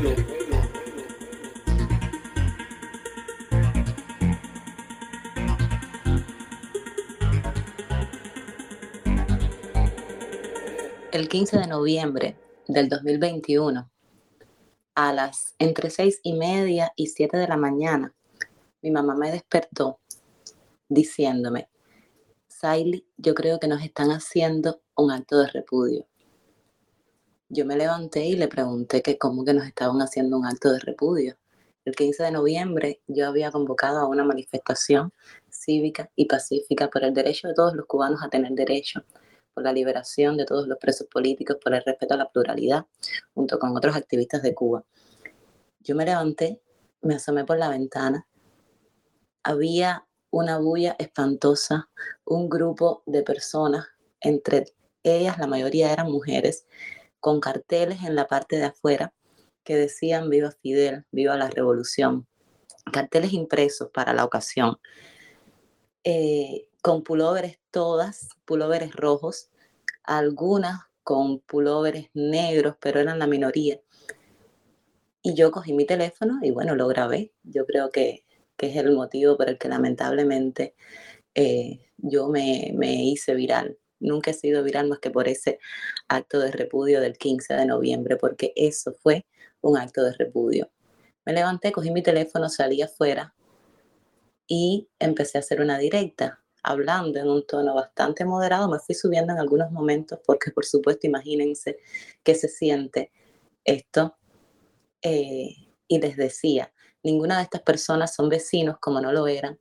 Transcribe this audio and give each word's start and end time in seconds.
El 0.00 0.16
15 11.28 11.58
de 11.58 11.66
noviembre 11.66 12.36
del 12.66 12.88
2021, 12.88 13.90
a 14.94 15.12
las 15.12 15.54
entre 15.58 15.90
seis 15.90 16.20
y 16.22 16.32
media 16.32 16.94
y 16.96 17.08
siete 17.08 17.36
de 17.36 17.46
la 17.46 17.58
mañana, 17.58 18.14
mi 18.80 18.90
mamá 18.90 19.14
me 19.14 19.30
despertó 19.30 20.00
diciéndome, 20.88 21.68
Saily, 22.48 23.06
yo 23.18 23.34
creo 23.34 23.60
que 23.60 23.68
nos 23.68 23.82
están 23.82 24.10
haciendo 24.12 24.80
un 24.94 25.10
acto 25.10 25.38
de 25.40 25.48
repudio. 25.48 26.09
Yo 27.52 27.66
me 27.66 27.76
levanté 27.76 28.26
y 28.26 28.36
le 28.36 28.46
pregunté 28.46 29.02
que 29.02 29.18
cómo 29.18 29.44
que 29.44 29.52
nos 29.52 29.66
estaban 29.66 30.00
haciendo 30.00 30.38
un 30.38 30.46
acto 30.46 30.70
de 30.70 30.78
repudio. 30.78 31.36
El 31.84 31.96
15 31.96 32.22
de 32.22 32.30
noviembre 32.30 33.02
yo 33.08 33.26
había 33.26 33.50
convocado 33.50 33.98
a 33.98 34.06
una 34.06 34.22
manifestación 34.22 35.12
cívica 35.50 36.12
y 36.14 36.26
pacífica 36.26 36.88
por 36.88 37.02
el 37.02 37.12
derecho 37.12 37.48
de 37.48 37.54
todos 37.54 37.74
los 37.74 37.86
cubanos 37.86 38.22
a 38.22 38.28
tener 38.28 38.52
derecho 38.52 39.02
por 39.52 39.64
la 39.64 39.72
liberación 39.72 40.36
de 40.36 40.44
todos 40.44 40.68
los 40.68 40.78
presos 40.78 41.08
políticos, 41.08 41.56
por 41.60 41.74
el 41.74 41.82
respeto 41.84 42.14
a 42.14 42.18
la 42.18 42.30
pluralidad, 42.30 42.86
junto 43.34 43.58
con 43.58 43.76
otros 43.76 43.96
activistas 43.96 44.42
de 44.42 44.54
Cuba. 44.54 44.84
Yo 45.80 45.96
me 45.96 46.04
levanté, 46.04 46.62
me 47.02 47.16
asomé 47.16 47.44
por 47.44 47.58
la 47.58 47.68
ventana. 47.68 48.28
Había 49.42 50.06
una 50.30 50.58
bulla 50.58 50.94
espantosa, 51.00 51.90
un 52.24 52.48
grupo 52.48 53.02
de 53.06 53.24
personas, 53.24 53.88
entre 54.20 54.66
ellas 55.02 55.36
la 55.38 55.48
mayoría 55.48 55.92
eran 55.92 56.12
mujeres, 56.12 56.64
con 57.20 57.40
carteles 57.40 58.02
en 58.02 58.14
la 58.14 58.26
parte 58.26 58.56
de 58.56 58.64
afuera 58.64 59.12
que 59.62 59.76
decían 59.76 60.30
viva 60.30 60.50
Fidel, 60.50 61.04
viva 61.12 61.36
la 61.36 61.48
revolución, 61.48 62.26
carteles 62.92 63.32
impresos 63.32 63.90
para 63.92 64.12
la 64.12 64.24
ocasión. 64.24 64.78
Eh, 66.02 66.66
con 66.82 67.02
pulóveres 67.02 67.58
todas, 67.70 68.30
pulóveres 68.46 68.96
rojos, 68.96 69.50
algunas 70.02 70.80
con 71.02 71.40
pulóveres 71.40 72.08
negros, 72.14 72.76
pero 72.80 73.00
eran 73.00 73.18
la 73.18 73.26
minoría. 73.26 73.80
Y 75.22 75.34
yo 75.34 75.50
cogí 75.50 75.74
mi 75.74 75.84
teléfono 75.84 76.38
y 76.42 76.50
bueno, 76.50 76.74
lo 76.74 76.88
grabé. 76.88 77.32
Yo 77.42 77.66
creo 77.66 77.90
que, 77.90 78.24
es 78.58 78.76
el 78.76 78.94
motivo 78.94 79.38
por 79.38 79.48
el 79.48 79.56
que 79.56 79.68
lamentablemente 79.68 80.74
eh, 81.34 81.80
yo 81.96 82.28
me, 82.28 82.72
me 82.74 83.04
hice 83.04 83.34
viral. 83.34 83.78
Nunca 84.00 84.30
he 84.32 84.34
sido 84.34 84.64
viral 84.64 84.88
más 84.88 84.98
que 84.98 85.10
por 85.10 85.28
ese 85.28 85.58
acto 86.08 86.40
de 86.40 86.50
repudio 86.50 87.00
del 87.00 87.16
15 87.18 87.54
de 87.54 87.66
noviembre, 87.66 88.16
porque 88.16 88.52
eso 88.56 88.92
fue 89.02 89.26
un 89.60 89.78
acto 89.78 90.02
de 90.02 90.12
repudio. 90.14 90.70
Me 91.24 91.32
levanté, 91.32 91.70
cogí 91.72 91.90
mi 91.90 92.02
teléfono, 92.02 92.48
salí 92.48 92.82
afuera 92.82 93.34
y 94.46 94.88
empecé 94.98 95.38
a 95.38 95.40
hacer 95.40 95.60
una 95.60 95.78
directa 95.78 96.40
hablando 96.62 97.18
en 97.18 97.28
un 97.28 97.46
tono 97.46 97.74
bastante 97.74 98.24
moderado, 98.24 98.68
me 98.68 98.78
fui 98.78 98.94
subiendo 98.94 99.32
en 99.32 99.38
algunos 99.38 99.70
momentos 99.70 100.18
porque 100.26 100.50
por 100.50 100.64
supuesto 100.64 101.06
imagínense 101.06 101.78
que 102.22 102.34
se 102.34 102.48
siente 102.48 103.12
esto. 103.64 104.16
Eh, 105.02 105.54
y 105.88 105.98
les 105.98 106.16
decía, 106.16 106.72
ninguna 107.02 107.38
de 107.38 107.44
estas 107.44 107.62
personas 107.62 108.14
son 108.14 108.28
vecinos 108.28 108.76
como 108.80 109.00
no 109.00 109.12
lo 109.12 109.26
eran. 109.26 109.58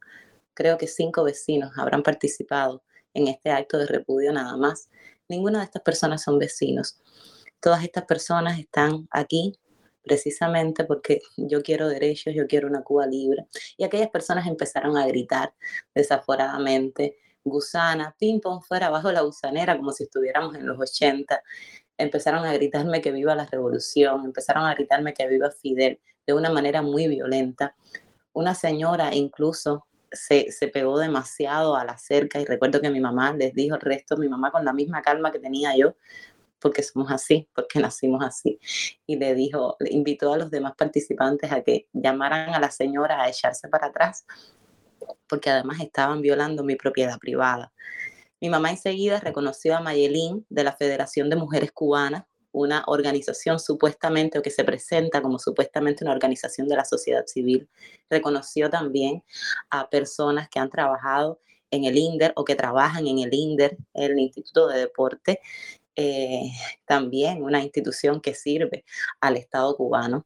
Creo 0.54 0.78
que 0.78 0.88
cinco 0.88 1.24
vecinos 1.24 1.72
habrán 1.78 2.04
participado 2.04 2.84
en 3.14 3.28
este 3.28 3.52
acto 3.52 3.78
de 3.78 3.86
repudio 3.86 4.32
nada 4.32 4.56
más. 4.58 4.90
Ninguna 5.28 5.60
de 5.60 5.66
estas 5.66 5.82
personas 5.82 6.24
son 6.24 6.40
vecinos. 6.40 7.02
Todas 7.60 7.84
estas 7.84 8.06
personas 8.06 8.60
están 8.60 9.08
aquí 9.12 9.60
precisamente 10.02 10.86
porque 10.86 11.22
yo 11.38 11.62
quiero 11.62 11.88
derechos, 11.88 12.34
yo 12.34 12.48
quiero 12.48 12.68
una 12.68 12.84
Cuba 12.84 13.06
libre. 13.06 13.48
Y 13.78 13.84
aquellas 13.84 14.10
personas 14.10 14.48
empezaron 14.48 14.98
a 14.98 15.06
gritar 15.08 15.54
desaforadamente, 15.94 17.18
gusana, 17.44 18.16
ping 18.18 18.40
pong 18.40 18.62
fuera 18.62 18.90
bajo 18.90 19.12
la 19.12 19.22
gusanera, 19.22 19.78
como 19.78 19.92
si 19.92 20.04
estuviéramos 20.04 20.56
en 20.56 20.66
los 20.66 20.80
80. 20.80 21.42
Empezaron 21.98 22.46
a 22.46 22.54
gritarme 22.54 23.02
que 23.02 23.12
viva 23.12 23.36
la 23.36 23.46
revolución, 23.46 24.26
empezaron 24.26 24.66
a 24.66 24.74
gritarme 24.74 25.14
que 25.14 25.28
viva 25.28 25.52
Fidel 25.52 26.00
de 26.26 26.34
una 26.34 26.50
manera 26.50 26.82
muy 26.82 27.08
violenta. 27.08 27.76
Una 28.34 28.56
señora 28.56 29.14
incluso 29.14 29.86
se, 30.12 30.50
pegó 30.74 31.00
demasiado 31.00 31.76
a 31.76 31.86
la 31.86 31.98
cerca 31.98 32.40
y 32.40 32.46
recuerdo 32.46 32.82
que 32.82 32.90
mi 32.90 33.00
mamá 33.00 33.34
les 33.34 33.54
dijo 33.54 33.76
el 33.76 33.82
resto, 33.82 34.18
mi 34.18 34.30
mamá 34.30 34.52
con 34.52 34.66
la 34.66 34.74
misma 34.74 35.02
calma 35.02 35.32
que 35.32 35.40
tenía 35.40 35.76
yo, 35.76 35.96
porque 36.60 36.84
somos 36.84 37.12
así, 37.12 37.48
porque 37.54 37.80
nacimos 37.80 38.24
así. 38.24 38.60
Y 39.06 39.18
le 39.18 39.34
dijo, 39.36 39.76
le 39.80 39.92
invitó 39.92 40.34
a 40.34 40.38
los 40.38 40.52
demás 40.52 40.74
participantes 40.78 41.52
a 41.52 41.62
que 41.62 41.88
llamaran 41.94 42.54
a 42.54 42.60
la 42.60 42.72
señora 42.72 43.22
a 43.22 43.30
echarse 43.30 43.68
para 43.70 43.88
atrás, 43.88 44.26
porque 45.28 45.50
además 45.50 45.80
estaban 45.80 46.22
violando 46.22 46.64
mi 46.64 46.76
propiedad 46.76 47.18
privada. 47.20 47.72
Mi 48.42 48.50
mamá 48.50 48.72
enseguida 48.72 49.20
reconoció 49.20 49.76
a 49.76 49.82
Mayelín 49.82 50.46
de 50.50 50.64
la 50.64 50.74
Federación 50.74 51.30
de 51.30 51.36
Mujeres 51.36 51.72
Cubanas, 51.72 52.24
una 52.52 52.84
organización 52.88 53.60
supuestamente 53.60 54.40
o 54.40 54.42
que 54.42 54.50
se 54.50 54.64
presenta 54.64 55.22
como 55.22 55.40
supuestamente 55.40 56.04
una 56.04 56.14
organización 56.14 56.68
de 56.68 56.76
la 56.76 56.86
sociedad 56.86 57.26
civil. 57.26 57.70
Reconoció 58.10 58.70
también 58.70 59.24
a 59.70 59.90
personas 59.90 60.50
que 60.50 60.60
han 60.60 60.70
trabajado 60.70 61.40
en 61.72 61.86
el 61.86 61.98
INDER 61.98 62.34
o 62.36 62.44
que 62.44 62.56
trabajan 62.56 63.08
en 63.08 63.20
el 63.20 63.34
INDER, 63.34 63.78
el 63.94 64.18
Instituto 64.18 64.68
de 64.68 64.80
Deporte, 64.80 65.40
eh, 65.96 66.52
también 66.86 67.44
una 67.44 67.62
institución 67.62 68.22
que 68.22 68.34
sirve 68.34 68.86
al 69.20 69.38
Estado 69.38 69.76
cubano. 69.76 70.26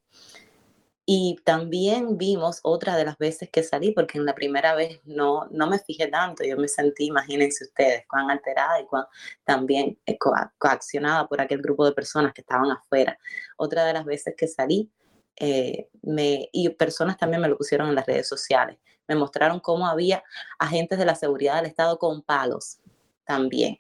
Y 1.06 1.38
también 1.44 2.18
vimos 2.18 2.60
otra 2.64 2.96
de 2.96 3.04
las 3.04 3.18
veces 3.18 3.50
que 3.50 3.62
salí, 3.62 3.92
porque 3.92 4.18
en 4.18 4.26
la 4.26 4.34
primera 4.34 4.74
vez 4.74 5.02
no, 5.04 5.48
no 5.52 5.68
me 5.68 5.80
fijé 5.80 6.08
tanto, 6.08 6.46
yo 6.46 6.56
me 6.56 6.70
sentí, 6.70 7.08
imagínense 7.08 7.66
ustedes, 7.66 8.06
cuán 8.08 8.32
alterada 8.32 8.80
y 8.80 8.86
cuán 8.86 9.06
también 9.44 10.00
eh, 10.06 10.18
coaccionada 10.18 11.28
por 11.28 11.42
aquel 11.42 11.62
grupo 11.62 11.86
de 11.86 11.92
personas 11.92 12.34
que 12.34 12.42
estaban 12.42 12.72
afuera. 12.72 13.18
Otra 13.58 13.86
de 13.86 13.94
las 13.94 14.06
veces 14.06 14.34
que 14.38 14.48
salí, 14.48 14.90
eh, 15.36 15.90
me, 16.02 16.50
y 16.54 16.70
personas 16.70 17.18
también 17.18 17.42
me 17.42 17.50
lo 17.50 17.58
pusieron 17.58 17.90
en 17.90 17.96
las 17.96 18.06
redes 18.06 18.28
sociales, 18.30 18.78
me 19.08 19.16
mostraron 19.16 19.60
cómo 19.60 19.88
había 19.88 20.24
agentes 20.58 20.98
de 20.98 21.06
la 21.06 21.16
seguridad 21.16 21.58
del 21.58 21.66
Estado 21.66 22.00
con 22.00 22.22
palos 22.22 22.80
también. 23.26 23.80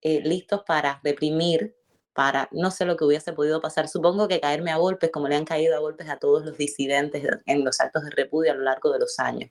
Eh, 0.00 0.20
listos 0.24 0.62
para 0.66 1.00
reprimir, 1.04 1.76
para 2.14 2.48
no 2.52 2.70
sé 2.70 2.84
lo 2.84 2.96
que 2.96 3.04
hubiese 3.04 3.32
podido 3.32 3.60
pasar. 3.60 3.88
Supongo 3.88 4.28
que 4.28 4.40
caerme 4.40 4.70
a 4.70 4.76
golpes, 4.76 5.10
como 5.10 5.28
le 5.28 5.36
han 5.36 5.44
caído 5.44 5.76
a 5.76 5.80
golpes 5.80 6.08
a 6.08 6.18
todos 6.18 6.44
los 6.44 6.56
disidentes 6.56 7.24
en 7.46 7.64
los 7.64 7.80
actos 7.80 8.04
de 8.04 8.10
repudio 8.10 8.52
a 8.52 8.54
lo 8.54 8.62
largo 8.62 8.92
de 8.92 8.98
los 8.98 9.18
años. 9.18 9.50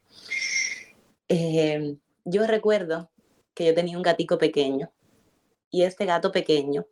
Eh, 1.27 1.97
yo 2.25 2.45
recuerdo 2.45 3.09
que 3.53 3.65
yo 3.65 3.73
tenía 3.73 3.97
un 3.97 4.03
gatico 4.03 4.37
pequeño 4.37 4.91
y 5.69 5.83
este 5.83 6.05
gato 6.05 6.31
pequeño 6.31 6.85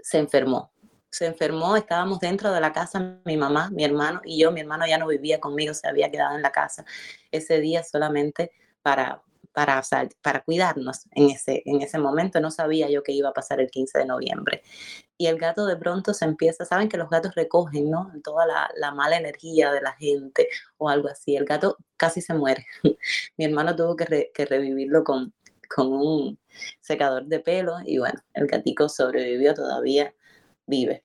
se 0.00 0.18
enfermó. 0.18 0.72
Se 1.10 1.26
enfermó, 1.26 1.76
estábamos 1.76 2.20
dentro 2.20 2.50
de 2.52 2.60
la 2.60 2.72
casa, 2.72 3.18
mi 3.26 3.36
mamá, 3.36 3.68
mi 3.70 3.84
hermano 3.84 4.22
y 4.24 4.40
yo. 4.40 4.50
Mi 4.50 4.60
hermano 4.60 4.86
ya 4.86 4.96
no 4.96 5.06
vivía 5.06 5.40
conmigo, 5.40 5.74
se 5.74 5.86
había 5.86 6.10
quedado 6.10 6.36
en 6.36 6.42
la 6.42 6.52
casa 6.52 6.86
ese 7.30 7.60
día 7.60 7.82
solamente 7.82 8.52
para, 8.82 9.22
para, 9.52 9.82
para 10.22 10.42
cuidarnos 10.42 11.06
en 11.12 11.30
ese, 11.30 11.62
en 11.66 11.82
ese 11.82 11.98
momento. 11.98 12.40
No 12.40 12.50
sabía 12.50 12.90
yo 12.90 13.02
que 13.02 13.12
iba 13.12 13.28
a 13.30 13.32
pasar 13.32 13.60
el 13.60 13.70
15 13.70 13.98
de 13.98 14.06
noviembre. 14.06 14.62
Y 15.16 15.26
el 15.26 15.38
gato 15.38 15.66
de 15.66 15.76
pronto 15.76 16.14
se 16.14 16.24
empieza, 16.24 16.64
saben 16.64 16.88
que 16.88 16.96
los 16.96 17.10
gatos 17.10 17.34
recogen, 17.34 17.90
¿no? 17.90 18.12
Toda 18.24 18.46
la, 18.46 18.70
la 18.76 18.92
mala 18.92 19.16
energía 19.16 19.72
de 19.72 19.80
la 19.80 19.92
gente 19.92 20.48
o 20.78 20.88
algo 20.88 21.08
así. 21.08 21.36
El 21.36 21.44
gato 21.44 21.76
casi 21.96 22.20
se 22.20 22.34
muere. 22.34 22.66
Mi 23.36 23.44
hermano 23.44 23.76
tuvo 23.76 23.96
que, 23.96 24.30
que 24.34 24.44
revivirlo 24.46 25.04
con, 25.04 25.32
con 25.74 25.92
un 25.92 26.38
secador 26.80 27.26
de 27.26 27.40
pelo 27.40 27.76
y 27.84 27.98
bueno, 27.98 28.20
el 28.34 28.46
gatico 28.46 28.88
sobrevivió, 28.88 29.54
todavía 29.54 30.14
vive. 30.66 31.04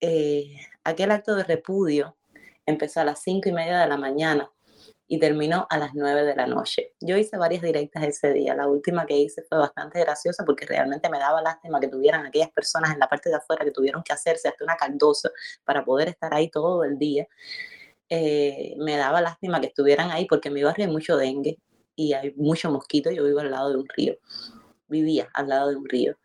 Eh, 0.00 0.56
aquel 0.84 1.10
acto 1.10 1.34
de 1.34 1.44
repudio 1.44 2.16
empezó 2.66 3.00
a 3.00 3.04
las 3.04 3.22
cinco 3.22 3.48
y 3.48 3.52
media 3.52 3.80
de 3.80 3.88
la 3.88 3.96
mañana 3.96 4.50
y 5.10 5.18
terminó 5.18 5.66
a 5.70 5.78
las 5.78 5.94
9 5.94 6.22
de 6.22 6.36
la 6.36 6.46
noche. 6.46 6.92
Yo 7.00 7.16
hice 7.16 7.38
varias 7.38 7.62
directas 7.62 8.04
ese 8.04 8.34
día. 8.34 8.54
La 8.54 8.68
última 8.68 9.06
que 9.06 9.16
hice 9.16 9.42
fue 9.48 9.56
bastante 9.56 9.98
graciosa 10.00 10.44
porque 10.44 10.66
realmente 10.66 11.08
me 11.08 11.18
daba 11.18 11.40
lástima 11.40 11.80
que 11.80 11.88
tuvieran 11.88 12.26
aquellas 12.26 12.50
personas 12.50 12.92
en 12.92 12.98
la 12.98 13.08
parte 13.08 13.30
de 13.30 13.36
afuera 13.36 13.64
que 13.64 13.70
tuvieron 13.70 14.02
que 14.02 14.12
hacerse 14.12 14.48
hasta 14.48 14.64
una 14.64 14.76
caldosa 14.76 15.30
para 15.64 15.82
poder 15.82 16.08
estar 16.08 16.34
ahí 16.34 16.50
todo 16.50 16.84
el 16.84 16.98
día. 16.98 17.26
Eh, 18.10 18.74
me 18.78 18.96
daba 18.96 19.22
lástima 19.22 19.60
que 19.60 19.68
estuvieran 19.68 20.10
ahí 20.10 20.26
porque 20.26 20.48
en 20.48 20.54
mi 20.54 20.62
barrio 20.62 20.86
hay 20.86 20.92
mucho 20.92 21.16
dengue 21.16 21.58
y 21.96 22.12
hay 22.12 22.34
mucho 22.36 22.70
mosquito. 22.70 23.10
Yo 23.10 23.24
vivo 23.24 23.40
al 23.40 23.50
lado 23.50 23.70
de 23.70 23.76
un 23.78 23.88
río. 23.88 24.18
Vivía 24.88 25.30
al 25.32 25.48
lado 25.48 25.70
de 25.70 25.76
un 25.76 25.88
río. 25.88 26.18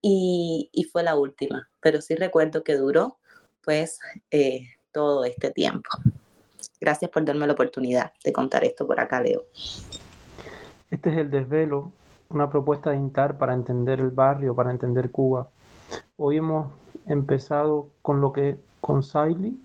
Y, 0.00 0.70
y 0.72 0.84
fue 0.84 1.02
la 1.02 1.16
última. 1.16 1.68
Pero 1.80 2.00
sí 2.00 2.14
recuerdo 2.14 2.62
que 2.62 2.76
duró 2.76 3.18
pues 3.62 3.98
eh, 4.30 4.68
todo 4.92 5.24
este 5.24 5.50
tiempo. 5.50 5.90
Gracias 6.80 7.10
por 7.10 7.24
darme 7.24 7.46
la 7.46 7.54
oportunidad 7.54 8.12
de 8.24 8.32
contar 8.32 8.64
esto 8.64 8.86
por 8.86 9.00
acá, 9.00 9.20
Leo. 9.20 9.42
Este 10.90 11.10
es 11.10 11.16
el 11.18 11.30
desvelo, 11.30 11.92
una 12.28 12.48
propuesta 12.48 12.90
de 12.90 12.96
INTAR 12.96 13.36
para 13.36 13.54
entender 13.54 14.00
el 14.00 14.10
barrio, 14.10 14.54
para 14.54 14.70
entender 14.70 15.10
Cuba. 15.10 15.48
Hoy 16.16 16.36
hemos 16.36 16.68
empezado 17.06 17.88
con 18.02 18.20
lo 18.20 18.32
que 18.32 18.56
con 18.80 19.02
Siley, 19.02 19.58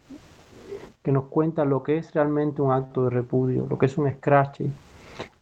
que 1.03 1.11
nos 1.11 1.25
cuenta 1.25 1.65
lo 1.65 1.83
que 1.83 1.97
es 1.97 2.13
realmente 2.13 2.61
un 2.61 2.71
acto 2.71 3.03
de 3.03 3.09
repudio, 3.09 3.67
lo 3.69 3.77
que 3.77 3.85
es 3.85 3.97
un 3.97 4.11
scratch, 4.11 4.61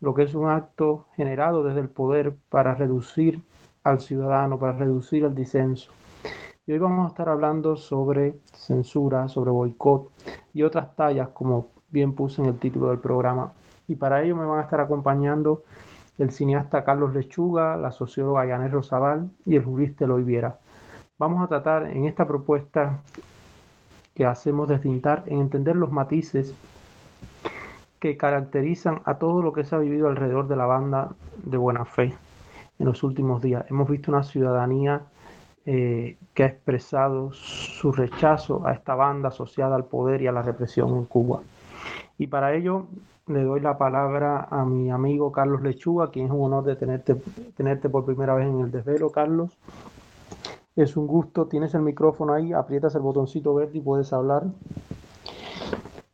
lo 0.02 0.14
que 0.14 0.24
es 0.24 0.34
un 0.34 0.50
acto 0.50 1.06
generado 1.16 1.64
desde 1.64 1.80
el 1.80 1.90
poder 1.90 2.36
para 2.50 2.76
reducir 2.76 3.42
al 3.84 4.02
ciudadano, 4.02 4.60
para 4.60 4.74
reducir 4.74 5.24
el 5.24 5.36
disenso. 5.36 5.92
Y 6.68 6.74
hoy 6.74 6.80
vamos 6.80 7.06
a 7.06 7.10
estar 7.10 7.30
hablando 7.30 7.76
sobre 7.76 8.36
censura, 8.54 9.28
sobre 9.28 9.52
boicot 9.52 10.12
y 10.54 10.64
otras 10.64 10.96
tallas, 10.96 11.30
como 11.30 11.70
bien 11.90 12.14
puse 12.14 12.42
en 12.42 12.50
el 12.50 12.60
título 12.60 12.90
del 12.90 13.00
programa. 13.00 13.54
Y 13.88 13.96
para 13.96 14.24
ello 14.24 14.36
me 14.36 14.46
van 14.46 14.60
a 14.60 14.64
estar 14.64 14.80
acompañando 14.80 15.64
el 16.18 16.32
cineasta 16.32 16.84
Carlos 16.84 17.14
Lechuga, 17.14 17.78
la 17.78 17.92
socióloga 17.92 18.46
Yanet 18.46 18.72
Rosabal 18.72 19.30
y 19.46 19.56
el 19.56 19.64
jurista 19.64 20.06
Eloy 20.06 20.24
Viera. 20.24 20.60
Vamos 21.18 21.44
a 21.44 21.48
tratar 21.48 21.88
en 21.88 22.06
esta 22.06 22.28
propuesta 22.28 23.02
que 24.16 24.26
hacemos 24.26 24.68
de 24.68 24.80
cintar 24.80 25.24
en 25.28 25.40
entender 25.40 25.76
los 25.76 25.92
matices 25.92 26.54
que 28.00 28.18
caracterizan 28.18 29.02
a 29.06 29.16
todo 29.20 29.42
lo 29.42 29.54
que 29.54 29.64
se 29.64 29.76
ha 29.76 29.80
vivido 29.80 30.08
alrededor 30.08 30.48
de 30.48 30.56
la 30.56 30.66
banda 30.66 31.12
de 31.44 31.58
buena 31.58 31.86
fe 31.86 32.16
en 32.80 32.86
los 32.86 33.04
últimos 33.04 33.42
días. 33.42 33.66
Hemos 33.70 33.88
visto 33.90 34.12
una 34.12 34.24
ciudadanía 34.24 35.04
eh, 35.66 36.18
que 36.34 36.44
ha 36.44 36.48
expresado 36.48 37.32
su 37.34 37.92
rechazo 37.92 38.66
a 38.66 38.74
esta 38.74 38.96
banda 38.96 39.30
asociada 39.30 39.76
al 39.76 39.86
poder 39.86 40.22
y 40.22 40.28
a 40.28 40.32
la 40.32 40.42
represión 40.42 40.90
en 40.96 41.06
Cuba. 41.06 41.42
Y 42.18 42.28
para 42.28 42.56
ello 42.56 42.88
le 43.28 43.44
doy 43.44 43.62
la 43.62 43.78
palabra 43.78 44.48
a 44.50 44.66
mi 44.66 44.90
amigo 44.90 45.32
Carlos 45.32 45.62
Lechuga, 45.62 46.10
quien 46.10 46.26
es 46.26 46.32
un 46.32 46.42
honor 46.42 46.64
de 46.64 46.76
tenerte, 46.76 47.16
tenerte 47.56 47.90
por 47.90 48.06
primera 48.06 48.34
vez 48.34 48.48
en 48.48 48.60
el 48.60 48.72
desvelo, 48.72 49.12
Carlos. 49.12 49.58
Es 50.76 50.98
un 50.98 51.06
gusto, 51.06 51.46
tienes 51.46 51.74
el 51.76 51.82
micrófono 51.82 52.34
ahí, 52.34 52.54
aprietas 52.54 52.96
el 52.96 53.02
botoncito 53.02 53.54
verde 53.54 53.78
y 53.78 53.82
puedes 53.82 54.12
hablar. 54.14 54.46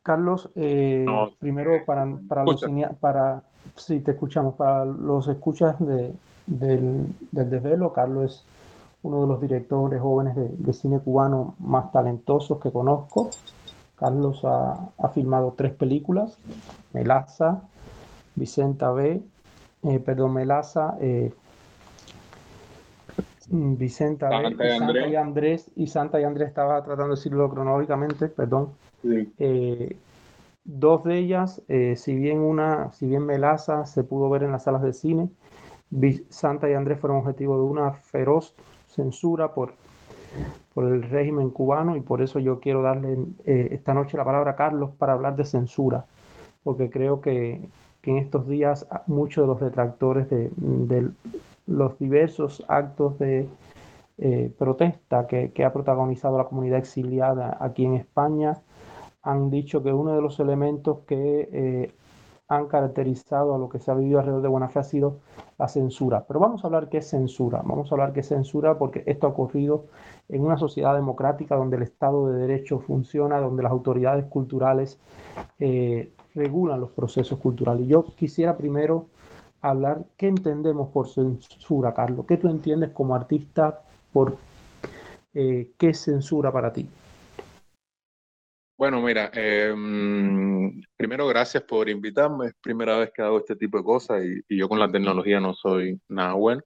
Carlos, 0.04 0.50
eh, 0.56 1.06
primero 1.40 1.72
para, 1.86 2.08
para 2.28 2.44
los 2.44 2.66
para 3.00 3.44
sí, 3.76 4.00
te 4.00 4.12
escuchamos, 4.12 4.56
para 4.56 4.86
los 4.86 5.28
escuchas 5.28 5.76
de, 5.80 6.14
del, 6.48 7.08
del 7.32 7.50
desvelo, 7.50 7.94
Carlos 7.94 8.26
es 8.26 8.57
uno 9.08 9.22
de 9.22 9.28
los 9.28 9.42
directores 9.42 10.02
jóvenes 10.02 10.36
de, 10.36 10.74
cine 10.74 11.00
cubano 11.00 11.56
más 11.60 11.92
talentosos 11.92 12.60
que 12.60 12.72
conozco. 12.72 13.30
Carlos 13.96 14.44
ha, 14.44 14.90
ha 14.98 15.10
filmado 15.10 15.54
tres 15.58 15.74
películas, 15.74 16.38
Melaza, 16.94 17.62
Vicenta 18.36 18.92
B, 18.92 19.22
eh, 19.84 20.00
perdón, 20.00 20.34
Melaza, 20.34 20.98
eh, 21.02 21.34
Vicenta 23.50 24.30
B, 24.30 24.50
y 24.50 24.78
Santa 24.78 25.08
y 25.08 25.16
Andrés, 25.16 25.72
y 25.76 25.88
Santa 25.88 26.22
y 26.22 26.24
Andrés 26.26 26.50
estaba 26.50 26.84
tratando 26.84 27.14
de 27.14 27.16
decirlo 27.16 27.50
cronológicamente, 27.50 28.28
perdón. 28.28 28.74
Eh, 29.40 29.98
dos 30.66 31.04
de 31.06 31.18
ellas, 31.18 31.62
si 31.96 32.16
bien 32.16 32.40
una, 32.40 32.92
si 32.92 33.08
bien 33.08 33.26
Melaza 33.26 33.86
se 33.86 34.04
pudo 34.04 34.30
ver 34.30 34.44
en 34.44 34.52
las 34.52 34.64
salas 34.64 34.84
de 34.84 34.94
cine, 34.94 35.30
Santa 36.30 36.70
y 36.70 36.74
Andrés 36.74 37.00
fueron 37.00 37.20
objetivo 37.20 37.58
de 37.58 37.64
una 37.64 37.94
feroz 37.94 38.54
censura 38.98 39.54
por, 39.54 39.74
por 40.74 40.86
el 40.86 41.04
régimen 41.04 41.52
cubano 41.52 41.96
y 41.96 42.02
por 42.02 42.22
eso 42.22 42.40
yo 42.40 42.60
quiero 42.60 42.82
darle 42.82 43.18
eh, 43.46 43.70
esta 43.72 43.94
noche 43.94 44.18
la 44.18 44.26
palabra 44.26 44.52
a 44.52 44.56
Carlos 44.56 44.90
para 44.98 45.14
hablar 45.14 45.36
de 45.38 45.46
censura, 45.46 46.06
porque 46.64 46.90
creo 46.90 47.22
que, 47.22 47.62
que 48.02 48.12
en 48.12 48.18
estos 48.18 48.48
días 48.48 48.88
muchos 49.06 49.44
de 49.44 49.48
los 49.48 49.62
detractores 49.62 50.30
de, 50.30 51.10
los 51.68 52.00
diversos 52.00 52.64
actos 52.68 53.20
de 53.20 53.48
eh, 54.18 54.52
protesta 54.58 55.28
que, 55.28 55.52
que, 55.52 55.64
ha 55.64 55.72
protagonizado 55.72 56.38
la 56.38 56.46
comunidad 56.46 56.80
exiliada 56.80 57.56
aquí 57.60 57.86
en 57.86 57.94
España 57.94 58.58
han 59.22 59.52
dicho 59.52 59.84
que 59.84 59.94
uno 59.94 60.16
de 60.16 60.22
los 60.22 60.40
elementos 60.40 61.00
que 61.06 61.50
eh, 61.52 61.92
han 62.50 62.68
caracterizado 62.68 63.54
a 63.54 63.58
lo 63.58 63.68
que 63.68 63.80
se 63.80 63.92
ha 63.92 63.94
vivido 63.94 64.20
alrededor 64.20 64.42
de 64.42 64.48
Buena 64.48 64.70
Fe 64.70 64.80
ha 64.80 64.84
sido 64.84 65.20
la 65.58 65.68
censura. 65.68 66.26
Pero 66.28 66.40
vamos 66.40 66.64
a 66.64 66.68
hablar 66.68 66.90
qué 66.90 67.00
es 67.00 67.10
censura. 67.10 67.62
Vamos 67.64 67.92
a 67.92 67.96
hablar 67.96 68.14
qué 68.14 68.22
es 68.22 68.28
censura 68.28 68.78
porque 68.78 69.04
esto 69.06 69.28
ha 69.28 69.32
ocurrido 69.32 69.86
en 70.30 70.46
una 70.46 70.58
sociedad 70.58 70.96
democrática 70.96 71.56
donde 71.56 71.78
el 71.78 71.84
Estado 71.84 72.30
de 72.30 72.40
Derecho 72.40 72.80
funciona, 72.80 73.40
donde 73.40 73.64
las 73.64 73.72
autoridades 73.72 74.26
culturales 74.26 74.98
eh, 75.60 76.14
regulan 76.36 76.80
los 76.80 76.92
procesos 76.92 77.40
culturales. 77.40 77.86
Y 77.86 77.88
yo 77.90 78.06
quisiera 78.16 78.56
primero 78.56 79.08
hablar 79.62 80.06
qué 80.16 80.28
entendemos 80.28 80.90
por 80.90 81.10
censura, 81.10 81.94
Carlos. 81.94 82.26
¿Qué 82.26 82.38
tú 82.38 82.48
entiendes 82.48 82.92
como 82.92 83.16
artista 83.16 83.82
por 84.14 84.38
eh, 85.34 85.72
qué 85.78 85.94
censura 85.94 86.52
para 86.52 86.72
ti? 86.72 86.88
Bueno, 88.78 89.02
mira, 89.02 89.32
em, 89.34 90.82
primero 90.96 91.26
gracias 91.28 91.64
por 91.64 91.90
invitarme. 91.90 92.48
Es 92.48 92.54
primera 92.62 92.98
vez 92.98 93.12
que 93.12 93.24
hago 93.24 93.40
este 93.40 93.56
tipo 93.56 93.80
de 93.80 93.84
cosas 93.84 94.24
y, 94.24 94.56
yo 94.56 94.70
con 94.70 94.80
la 94.80 94.92
tecnología 94.92 95.40
no 95.40 95.56
soy 95.56 96.00
nada 96.08 96.34
bueno. 96.34 96.62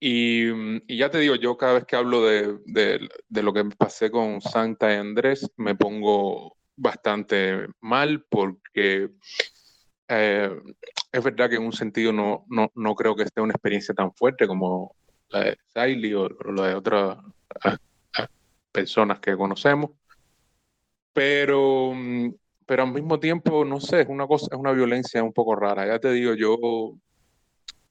Y, 0.00 0.96
ya 0.96 1.10
te 1.10 1.18
digo, 1.20 1.36
yo 1.36 1.56
cada 1.56 1.74
vez 1.74 1.84
que 1.86 1.96
hablo 1.96 2.24
de, 2.24 2.58
de, 2.66 3.42
lo 3.42 3.52
que 3.52 3.64
pasé 3.78 4.10
con 4.10 4.40
Santa 4.40 4.92
y 4.92 4.96
Andrés, 4.96 5.48
me 5.56 5.76
pongo 5.76 6.56
bastante 6.76 7.68
mal 7.80 8.24
porque 8.28 9.10
eh, 10.08 10.50
es 11.12 11.24
verdad 11.24 11.48
que 11.48 11.56
en 11.56 11.64
un 11.64 11.72
sentido 11.72 12.12
no, 12.12 12.44
no, 12.48 12.70
no, 12.74 12.94
creo 12.94 13.14
que 13.16 13.22
esté 13.22 13.40
una 13.40 13.52
experiencia 13.52 13.94
tan 13.94 14.12
fuerte 14.14 14.46
como 14.48 14.96
la 15.28 15.44
de 15.44 15.58
Siley 15.74 16.14
o, 16.14 16.24
o 16.24 16.52
la 16.52 16.68
de 16.68 16.74
otras 16.74 17.18
personas 18.72 19.20
que 19.20 19.36
conocemos 19.36 19.92
pero, 21.16 21.94
mm, 21.94 22.34
pero 22.66 22.82
al 22.82 22.92
mismo 22.92 23.18
tiempo, 23.18 23.64
no 23.64 23.80
sé, 23.80 24.02
es 24.02 24.08
una 24.08 24.26
cosa, 24.26 24.48
es 24.52 24.58
una 24.58 24.72
violencia 24.72 25.22
un 25.22 25.32
poco 25.32 25.56
rara. 25.56 25.86
Ya 25.86 25.98
te 25.98 26.12
digo, 26.12 26.34
yo, 26.34 26.58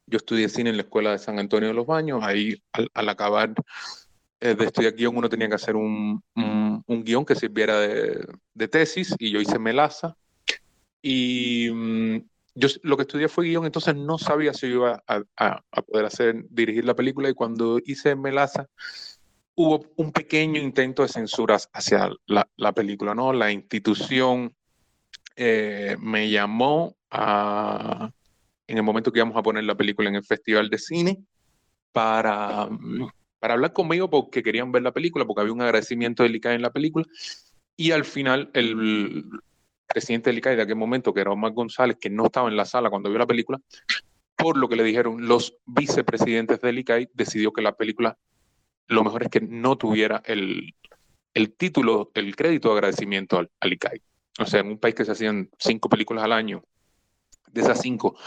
yo 0.06 0.18
estudié 0.18 0.48
cine 0.48 0.69
en 0.69 0.77
la 0.77 0.83
escuela 0.83 1.10
de 1.12 1.18
San 1.18 1.39
Antonio 1.39 1.69
de 1.69 1.74
los 1.74 1.88
Baños, 1.88 2.19
ahí 2.22 2.62
al, 2.72 3.10
acabar 3.10 3.51
eh, 4.42 4.54
de 4.54 4.66
estudiar 4.66 4.94
guion 4.94 5.18
uno 5.18 5.27
tenía 5.27 5.50
que 5.50 5.56
hacer 5.56 5.75
un, 5.75 6.22
un, 6.36 7.04
guion 7.04 7.25
que 7.25 7.33
sirviera 7.33 7.80
de, 7.80 8.27
de, 8.54 8.68
tesis 8.68 9.16
y 9.18 9.31
yo 9.31 9.39
hice 9.39 9.57
Melaza 9.57 10.16
y 11.01 11.72
mm, 11.74 12.18
yo 12.53 12.67
lo 12.84 12.96
que 12.96 13.03
estudié 13.03 13.27
fue 13.27 13.46
guion, 13.46 13.65
entonces 13.65 13.96
no 13.96 14.20
sabía 14.20 14.53
si 14.53 14.67
iba 14.67 15.01
a, 15.08 15.24
a, 15.36 15.63
a 15.72 15.82
poder 15.82 16.05
hacer, 16.05 16.46
dirigir 16.51 16.86
la 16.86 16.96
película 16.96 17.27
y 17.27 17.34
cuando 17.34 17.79
hice 17.84 18.15
Melaza 18.15 18.67
hubo 19.56 19.86
un 19.96 20.12
pequeño 20.12 20.62
intento 20.62 21.04
de 21.04 21.10
censura 21.10 21.58
hacia 21.74 22.12
la, 22.28 22.72
película, 22.74 23.16
¿no? 23.16 23.34
La 23.34 23.52
institución 23.52 24.54
eh, 25.36 25.96
me 26.00 26.30
llamó 26.30 26.96
a, 27.10 28.12
en 28.68 28.78
el 28.78 28.84
momento 28.84 29.12
que 29.12 29.20
íbamos 29.20 29.38
a 29.38 29.44
poner 29.44 29.64
la 29.64 29.76
película 29.76 30.10
en 30.10 30.16
el 30.16 30.26
Festival 30.26 30.70
de 30.70 30.78
Cine 30.78 31.24
para, 31.92 32.68
para 33.40 33.54
hablar 33.54 33.74
conmigo 33.74 34.10
porque 34.10 34.44
querían 34.44 34.72
ver 34.72 34.84
la 34.84 34.92
película, 34.92 35.26
porque 35.26 35.42
había 35.42 35.54
un 35.54 35.62
agradecimiento 35.62 36.24
de 36.24 36.30
ICAI 36.30 36.56
en 36.56 36.62
la 36.62 36.74
película. 36.74 37.06
Y 37.78 37.92
al 37.92 38.06
final, 38.06 38.50
el 38.54 39.26
presidente 39.88 40.30
del 40.30 40.40
ICAI 40.40 40.58
de 40.58 40.64
aquel 40.64 40.76
momento, 40.76 41.14
que 41.14 41.22
era 41.22 41.32
Omar 41.32 41.54
González, 41.54 41.98
que 42.00 42.10
no 42.10 42.26
estaba 42.26 42.50
en 42.50 42.58
la 42.58 42.66
sala 42.66 42.90
cuando 42.90 43.10
vio 43.10 43.20
la 43.20 43.28
película, 43.28 43.62
por 44.36 44.58
lo 44.58 44.68
que 44.68 44.76
le 44.76 44.84
dijeron 44.84 45.28
los 45.28 45.58
vicepresidentes 45.66 46.60
del 46.60 46.80
ICAI, 46.80 47.10
decidió 47.14 47.54
que 47.54 47.62
la 47.62 47.76
película 47.76 48.18
lo 48.88 49.04
mejor 49.04 49.24
es 49.24 49.30
que 49.30 49.42
no 49.42 49.77
tuviera 49.77 50.22
el, 50.25 50.74
título, 51.58 52.12
el 52.13 52.36
crédito 52.36 52.70
de 52.70 52.75
agradecimiento 52.75 53.38
al, 53.38 53.74
ICAI. 53.74 54.01
O 54.39 54.46
sea, 54.46 54.60
en 54.60 54.68
un 54.68 54.80
país 54.80 54.96
que 54.96 55.06
se 55.06 55.12
hacían 55.12 55.50
cinco 55.58 55.89
películas 55.89 56.24
al 56.24 56.34
año, 56.34 56.63
de 57.51 57.62
esas 57.62 57.82
cinco, 57.82 58.18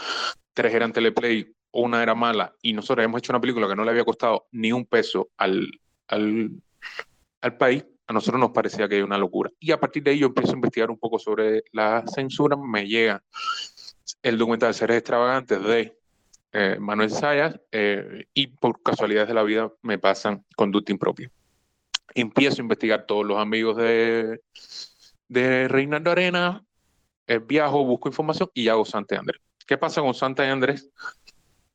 tres 0.53 0.73
eran 0.73 0.91
teleplay, 0.91 1.53
una 1.71 2.01
era 2.01 2.15
mala, 2.15 2.53
y 2.61 2.73
nosotros 2.73 3.05
hemos 3.05 3.19
hecho 3.19 3.31
una 3.31 3.41
película 3.41 3.67
que 3.67 3.75
no 3.75 3.83
le 3.83 3.91
había 3.91 4.03
costado 4.03 4.47
ni 4.51 4.71
un 4.71 4.85
peso 4.85 5.29
al, 5.37 5.69
al, 6.07 6.51
al 7.41 7.57
país, 7.57 7.85
a 8.07 8.13
nosotros 8.13 8.39
nos 8.39 8.49
parecía 8.51 8.89
que 8.89 8.97
era 8.97 9.05
una 9.05 9.19
locura. 9.19 9.51
Y 9.59 9.71
a 9.71 9.79
partir 9.79 10.01
de 10.01 10.11
ahí 10.11 10.19
yo 10.19 10.27
empiezo 10.27 10.53
a 10.53 10.55
investigar 10.55 10.89
un 10.89 10.97
poco 10.97 11.19
sobre 11.19 11.63
la 11.71 12.03
censura, 12.07 12.57
me 12.57 12.87
llega 12.87 13.23
el 14.23 14.37
documental 14.37 14.73
Seres 14.73 14.97
Extravagantes 14.97 15.61
de 15.61 15.98
eh, 16.51 16.77
Manuel 16.79 17.11
Sayas 17.11 17.59
eh, 17.71 18.25
y 18.33 18.47
por 18.47 18.81
casualidades 18.81 19.27
de 19.27 19.33
la 19.35 19.43
vida 19.43 19.71
me 19.81 19.99
pasan 19.99 20.45
conducta 20.55 20.91
impropia. 20.91 21.31
Empiezo 22.15 22.57
a 22.57 22.63
investigar 22.63 23.05
todos 23.05 23.25
los 23.25 23.37
amigos 23.37 23.77
de, 23.77 24.41
de 25.27 25.67
Reinaldo 25.67 26.11
Arena, 26.11 26.63
eh, 27.27 27.39
viajo, 27.39 27.85
busco 27.85 28.09
información 28.09 28.49
y 28.53 28.67
hago 28.67 28.83
Santa 28.85 29.19
Andrés. 29.19 29.41
¿Qué 29.67 29.77
pasa 29.77 30.01
con 30.01 30.15
Santa 30.15 30.49
Andrés? 30.51 30.89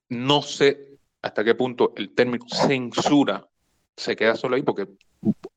No 0.09 0.43
sé 0.43 0.99
hasta 1.23 1.45
qué 1.45 1.55
punto 1.55 1.93
el 1.97 2.13
término 2.15 2.45
censura 2.49 3.47
se 3.97 4.17
queda 4.17 4.35
solo 4.35 4.57
ahí 4.57 4.63
porque 4.63 4.89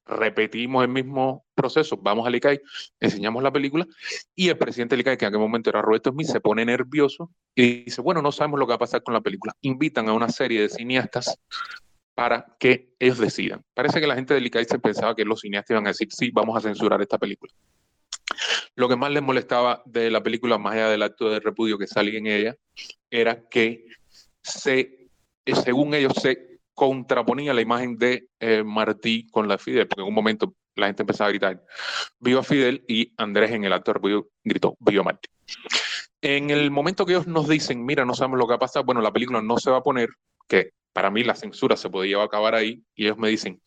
repetimos 0.08 0.84
el 0.84 0.90
mismo 0.90 1.46
proceso, 1.54 1.98
vamos 1.98 2.26
al 2.28 2.36
ICAI, 2.36 2.62
enseñamos 3.00 3.44
la 3.44 3.52
película 3.52 3.86
y 4.36 4.50
el 4.50 4.58
presidente 4.58 4.96
del 4.96 5.02
ICAI, 5.02 5.18
que 5.18 5.26
en 5.26 5.30
aquel 5.30 5.40
momento 5.40 5.70
era 5.70 5.82
Roberto 5.82 6.12
Smith, 6.12 6.28
se 6.28 6.40
pone 6.40 6.66
nervioso 6.66 7.32
y 7.56 7.86
dice, 7.86 8.02
bueno, 8.02 8.22
no 8.22 8.32
sabemos 8.32 8.60
lo 8.60 8.66
que 8.66 8.72
va 8.72 8.76
a 8.76 8.80
pasar 8.80 9.04
con 9.04 9.14
la 9.14 9.22
película. 9.22 9.54
Invitan 9.62 10.10
a 10.10 10.14
una 10.14 10.30
serie 10.30 10.62
de 10.62 10.70
cineastas 10.70 11.40
para 12.14 12.56
que 12.60 12.96
ellos 13.00 13.20
decidan. 13.20 13.64
Parece 13.74 14.00
que 14.02 14.08
la 14.08 14.16
gente 14.16 14.34
de 14.34 14.66
se 14.66 14.80
pensaba 14.80 15.16
que 15.16 15.24
los 15.24 15.42
cineastas 15.42 15.72
iban 15.72 15.86
a 15.86 15.90
decir, 15.90 16.08
sí, 16.12 16.32
vamos 16.32 16.58
a 16.58 16.62
censurar 16.62 17.02
esta 17.02 17.18
película. 17.18 17.54
Lo 18.76 18.90
que 18.90 18.96
más 18.96 19.12
les 19.12 19.24
molestaba 19.24 19.82
de 19.86 20.10
la 20.12 20.22
película, 20.22 20.58
más 20.58 20.74
allá 20.74 20.90
del 20.90 21.04
acto 21.04 21.30
de 21.30 21.40
repudio 21.40 21.78
que 21.78 21.88
salía 21.88 22.18
en 22.18 22.28
ella, 22.28 22.56
era 23.10 23.48
que 23.48 23.86
se, 24.42 25.10
eh, 25.46 25.56
según 25.56 25.94
ellos 25.94 26.14
se 26.22 26.57
contraponía 26.78 27.56
la 27.56 27.62
imagen 27.62 27.98
de 27.98 28.30
eh, 28.40 28.64
Martí 28.64 29.26
con 29.32 29.48
la 29.48 29.58
Fidel, 29.58 29.88
porque 29.88 30.02
en 30.04 30.10
un 30.10 30.14
momento 30.14 30.54
la 30.76 30.86
gente 30.86 31.02
empezaba 31.02 31.28
a 31.28 31.32
gritar, 31.32 31.66
viva 32.20 32.44
Fidel, 32.44 32.86
y 32.88 33.16
Andrés 33.18 33.50
en 33.50 33.64
el 33.64 33.74
acto 33.74 33.96
gritó, 34.44 34.78
viva 34.80 35.02
Martí. 35.02 35.28
En 36.22 36.52
el 36.52 36.70
momento 36.70 37.04
que 37.04 37.14
ellos 37.14 37.26
nos 37.26 37.48
dicen, 37.48 37.84
mira, 37.84 38.06
no 38.06 38.14
sabemos 38.14 38.38
lo 38.38 38.48
que 38.48 38.54
ha 38.54 38.60
pasado, 38.60 38.86
bueno, 38.86 39.02
la 39.02 39.12
película 39.12 39.42
no 39.42 39.58
se 39.58 39.72
va 39.72 39.78
a 39.78 39.82
poner, 39.82 40.10
que 40.48 40.74
para 40.94 41.10
mí 41.10 41.24
la 41.24 41.34
censura 41.34 41.76
se 41.76 41.90
podía 41.90 42.22
acabar 42.22 42.54
ahí, 42.54 42.84
y 42.94 43.06
ellos 43.06 43.18
me 43.18 43.30
dicen, 43.30 43.60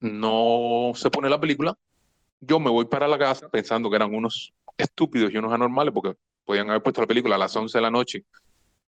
no 0.00 0.92
se 0.94 1.10
pone 1.10 1.28
la 1.28 1.38
película, 1.38 1.76
yo 2.40 2.58
me 2.60 2.70
voy 2.70 2.86
para 2.86 3.06
la 3.08 3.18
casa 3.18 3.50
pensando 3.50 3.90
que 3.90 3.96
eran 3.96 4.14
unos 4.14 4.54
estúpidos 4.78 5.30
y 5.34 5.36
unos 5.36 5.52
anormales, 5.52 5.92
porque 5.92 6.16
podían 6.46 6.70
haber 6.70 6.82
puesto 6.82 7.02
la 7.02 7.06
película 7.06 7.34
a 7.34 7.38
las 7.38 7.54
11 7.54 7.76
de 7.76 7.82
la 7.82 7.90
noche 7.90 8.24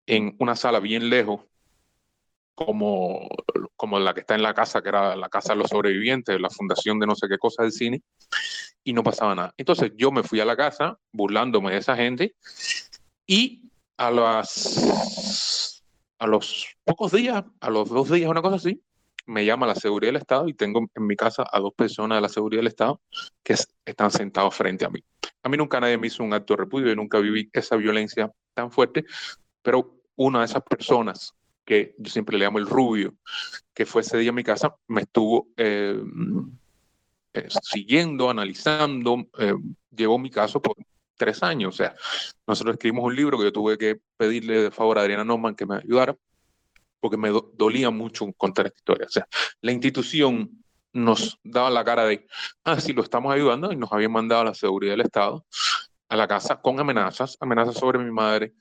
en 0.06 0.34
una 0.38 0.56
sala 0.56 0.80
bien 0.80 1.10
lejos, 1.10 1.42
como, 2.54 3.28
como 3.76 3.98
la 3.98 4.14
que 4.14 4.20
está 4.20 4.34
en 4.34 4.42
la 4.42 4.54
casa, 4.54 4.82
que 4.82 4.90
era 4.90 5.16
la 5.16 5.28
casa 5.28 5.54
de 5.54 5.60
los 5.60 5.70
sobrevivientes, 5.70 6.40
la 6.40 6.50
fundación 6.50 6.98
de 6.98 7.06
no 7.06 7.14
sé 7.14 7.28
qué 7.28 7.38
cosa 7.38 7.62
del 7.62 7.72
cine, 7.72 8.02
y 8.84 8.92
no 8.92 9.02
pasaba 9.02 9.34
nada. 9.34 9.54
Entonces 9.56 9.92
yo 9.96 10.10
me 10.10 10.22
fui 10.22 10.40
a 10.40 10.44
la 10.44 10.56
casa 10.56 10.98
burlándome 11.12 11.72
de 11.72 11.78
esa 11.78 11.96
gente 11.96 12.34
y 13.26 13.62
a 13.96 14.10
las 14.10 15.82
a 16.18 16.26
los 16.26 16.66
pocos 16.84 17.12
días, 17.12 17.42
a 17.60 17.70
los 17.70 17.88
dos 17.88 18.10
días, 18.10 18.30
una 18.30 18.42
cosa 18.42 18.56
así, 18.56 18.82
me 19.26 19.44
llama 19.44 19.66
la 19.66 19.74
seguridad 19.74 20.12
del 20.12 20.20
Estado 20.20 20.48
y 20.48 20.54
tengo 20.54 20.80
en 20.94 21.06
mi 21.06 21.16
casa 21.16 21.46
a 21.50 21.60
dos 21.60 21.72
personas 21.74 22.18
de 22.18 22.22
la 22.22 22.28
seguridad 22.28 22.60
del 22.60 22.66
Estado 22.66 23.00
que 23.42 23.54
están 23.84 24.10
sentados 24.10 24.54
frente 24.54 24.84
a 24.84 24.90
mí. 24.90 25.02
A 25.42 25.48
mí 25.48 25.56
nunca 25.56 25.80
nadie 25.80 25.96
me 25.96 26.08
hizo 26.08 26.22
un 26.22 26.34
acto 26.34 26.54
de 26.54 26.58
repudio 26.58 26.92
y 26.92 26.96
nunca 26.96 27.18
viví 27.20 27.48
esa 27.52 27.76
violencia 27.76 28.30
tan 28.54 28.70
fuerte, 28.70 29.04
pero 29.62 30.02
una 30.16 30.40
de 30.40 30.46
esas 30.46 30.62
personas 30.62 31.32
que 31.70 31.94
yo 31.98 32.10
siempre 32.10 32.36
le 32.36 32.44
llamo 32.44 32.58
el 32.58 32.66
rubio, 32.66 33.14
que 33.72 33.86
fue 33.86 34.02
ese 34.02 34.18
día 34.18 34.30
en 34.30 34.34
mi 34.34 34.42
casa, 34.42 34.74
me 34.88 35.02
estuvo 35.02 35.50
eh, 35.56 36.02
eh, 37.32 37.46
siguiendo, 37.62 38.28
analizando, 38.28 39.28
eh, 39.38 39.54
llevó 39.94 40.18
mi 40.18 40.30
caso 40.30 40.60
por 40.60 40.74
tres 41.16 41.44
años. 41.44 41.74
O 41.74 41.76
sea, 41.76 41.94
nosotros 42.44 42.74
escribimos 42.74 43.04
un 43.04 43.14
libro 43.14 43.38
que 43.38 43.44
yo 43.44 43.52
tuve 43.52 43.78
que 43.78 44.00
pedirle 44.16 44.64
de 44.64 44.70
favor 44.72 44.98
a 44.98 45.02
Adriana 45.02 45.22
Norman 45.22 45.54
que 45.54 45.64
me 45.64 45.76
ayudara, 45.76 46.16
porque 46.98 47.16
me 47.16 47.30
dolía 47.30 47.90
mucho 47.90 48.26
contar 48.36 48.66
esta 48.66 48.78
historia. 48.78 49.06
O 49.06 49.10
sea, 49.10 49.28
la 49.60 49.70
institución 49.70 50.50
nos 50.92 51.38
daba 51.44 51.70
la 51.70 51.84
cara 51.84 52.04
de, 52.04 52.26
ah, 52.64 52.80
sí, 52.80 52.92
lo 52.92 53.04
estamos 53.04 53.32
ayudando 53.32 53.70
y 53.70 53.76
nos 53.76 53.92
habían 53.92 54.10
mandado 54.10 54.40
a 54.40 54.46
la 54.46 54.54
seguridad 54.54 54.94
del 54.94 55.02
Estado 55.02 55.46
a 56.10 56.16
la 56.16 56.26
casa 56.26 56.60
con 56.60 56.78
amenazas, 56.80 57.36
amenazas 57.40 57.76
sobre 57.76 57.98
mi 58.00 58.10
madre. 58.10 58.52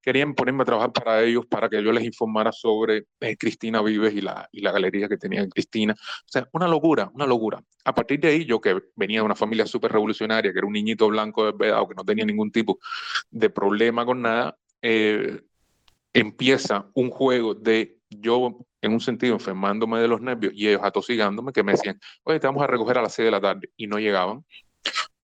Querían 0.00 0.34
ponerme 0.34 0.62
a 0.62 0.64
trabajar 0.64 0.90
para 0.90 1.22
ellos, 1.22 1.44
para 1.44 1.68
que 1.68 1.82
yo 1.84 1.92
les 1.92 2.02
informara 2.02 2.50
sobre 2.50 3.04
eh, 3.20 3.36
Cristina 3.36 3.82
Vives 3.82 4.14
y 4.14 4.22
la, 4.22 4.48
y 4.50 4.62
la 4.62 4.72
galería 4.72 5.06
que 5.06 5.18
tenía 5.18 5.46
Cristina. 5.46 5.92
O 5.92 6.28
sea, 6.28 6.48
una 6.52 6.66
locura, 6.66 7.10
una 7.12 7.26
locura. 7.26 7.62
A 7.84 7.94
partir 7.94 8.20
de 8.20 8.28
ahí, 8.28 8.46
yo 8.46 8.58
que 8.58 8.80
venía 8.96 9.18
de 9.18 9.26
una 9.26 9.34
familia 9.34 9.66
súper 9.66 9.92
revolucionaria, 9.92 10.50
que 10.50 10.58
era 10.58 10.66
un 10.66 10.72
niñito 10.72 11.06
blanco 11.08 11.44
desvedado, 11.44 11.86
que 11.86 11.94
no 11.94 12.04
tenía 12.04 12.24
ningún 12.24 12.50
tipo 12.50 12.78
de 13.30 13.50
problema 13.50 14.06
con 14.06 14.22
nada, 14.22 14.56
eh, 14.80 15.42
empieza 16.14 16.88
un 16.94 17.10
juego 17.10 17.54
de 17.54 17.98
yo, 18.08 18.66
en 18.80 18.92
un 18.92 19.00
sentido, 19.00 19.34
enfermándome 19.34 20.00
de 20.00 20.08
los 20.08 20.22
nervios 20.22 20.54
y 20.56 20.68
ellos 20.68 20.80
atosigándome, 20.82 21.52
que 21.52 21.62
me 21.62 21.72
decían, 21.72 22.00
oye, 22.22 22.40
te 22.40 22.46
vamos 22.46 22.62
a 22.62 22.66
recoger 22.66 22.96
a 22.96 23.02
las 23.02 23.12
6 23.12 23.26
de 23.26 23.30
la 23.30 23.40
tarde, 23.42 23.68
y 23.76 23.88
no 23.88 23.98
llegaban 23.98 24.42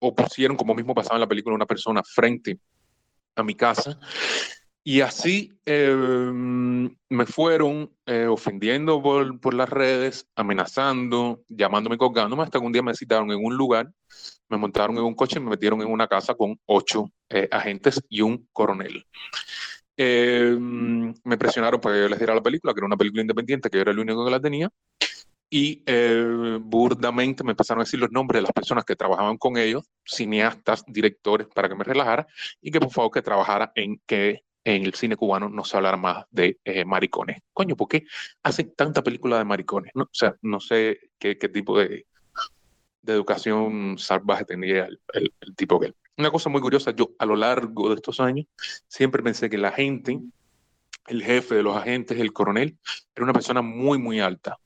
o 0.00 0.14
pusieron, 0.14 0.56
como 0.56 0.74
mismo 0.74 0.94
pasaba 0.94 1.16
en 1.16 1.20
la 1.20 1.28
película, 1.28 1.54
una 1.54 1.66
persona 1.66 2.02
frente 2.02 2.58
a 3.36 3.42
mi 3.42 3.54
casa. 3.54 3.98
Y 4.82 5.02
así 5.02 5.52
em, 5.66 6.96
me 7.10 7.26
fueron 7.26 7.94
eh, 8.06 8.26
ofendiendo 8.26 9.02
por, 9.02 9.38
por, 9.38 9.52
las 9.52 9.68
redes, 9.68 10.26
amenazando, 10.34 11.42
llamándome, 11.48 11.98
colgándome, 11.98 12.42
hasta 12.42 12.58
que 12.58 12.66
un 12.66 12.72
día 12.72 12.82
me 12.82 12.94
citaron 12.94 13.30
en 13.30 13.44
un 13.44 13.54
lugar, 13.54 13.92
me 14.48 14.56
montaron 14.56 14.96
en 14.96 15.04
un 15.04 15.14
coche 15.14 15.38
y 15.38 15.42
me 15.42 15.50
metieron 15.50 15.82
en 15.82 15.88
una 15.88 16.08
casa 16.08 16.34
con 16.34 16.58
ocho 16.64 17.10
eh, 17.28 17.46
agentes 17.50 18.02
y 18.08 18.22
un 18.22 18.48
coronel. 18.52 19.04
Em, 19.96 21.12
me 21.24 21.36
presionaron 21.36 21.78
para 21.78 21.94
que 21.96 22.00
yo 22.00 22.08
les 22.08 22.18
diera 22.18 22.34
la 22.34 22.42
película, 22.42 22.72
que 22.72 22.80
era 22.80 22.86
una 22.86 22.96
película 22.96 23.20
independiente, 23.20 23.68
que 23.68 23.76
yo 23.76 23.82
era 23.82 23.90
el 23.90 23.98
único 23.98 24.24
que 24.24 24.30
la 24.30 24.40
tenía 24.40 24.70
y 25.50 25.82
eh, 25.84 26.58
burdamente 26.60 27.42
me 27.42 27.50
empezaron 27.50 27.80
a 27.80 27.84
decir 27.84 27.98
los 27.98 28.12
nombres 28.12 28.38
de 28.38 28.42
las 28.42 28.52
personas 28.52 28.84
que 28.84 28.94
trabajaban 28.94 29.36
con 29.36 29.58
ellos, 29.58 29.84
cineastas, 30.04 30.84
directores, 30.86 31.48
para 31.48 31.68
que 31.68 31.74
me 31.74 31.82
relajara 31.82 32.28
y 32.62 32.70
que 32.70 32.78
por 32.78 32.90
favor 32.90 33.10
que 33.10 33.20
trabajara 33.20 33.72
en 33.74 34.00
que 34.06 34.44
en 34.62 34.84
el 34.84 34.94
cine 34.94 35.16
cubano 35.16 35.48
no 35.48 35.64
se 35.64 35.76
hablara 35.76 35.96
más 35.96 36.24
de 36.30 36.60
eh, 36.64 36.84
maricones. 36.84 37.42
Coño, 37.52 37.76
¿por 37.76 37.88
qué 37.88 38.04
hacen 38.44 38.72
tanta 38.76 39.02
película 39.02 39.38
de 39.38 39.44
maricones? 39.44 39.90
O 39.96 40.08
sea, 40.12 40.36
no 40.42 40.60
sé 40.60 41.10
qué, 41.18 41.34
tipo 41.34 41.76
de, 41.78 42.06
de, 43.02 43.12
educación 43.12 43.98
salvaje 43.98 44.44
tenía 44.44 44.84
el, 44.84 45.00
el, 45.14 45.56
tipo 45.56 45.80
que. 45.80 45.94
Una 46.16 46.30
cosa 46.30 46.50
muy 46.50 46.60
curiosa, 46.60 46.92
yo 46.92 47.10
a 47.18 47.26
lo 47.26 47.34
largo 47.34 47.88
de 47.88 47.96
estos 47.96 48.20
años 48.20 48.46
siempre 48.86 49.22
pensé 49.22 49.50
que 49.50 49.58
la 49.58 49.72
gente, 49.72 50.20
el 51.08 51.22
jefe 51.24 51.56
de 51.56 51.62
los 51.62 51.76
agentes, 51.76 52.20
el 52.20 52.32
coronel, 52.32 52.78
era 53.16 53.24
una 53.24 53.32
persona 53.32 53.62
muy, 53.62 53.98
muy 53.98 54.20
alta 54.20 54.58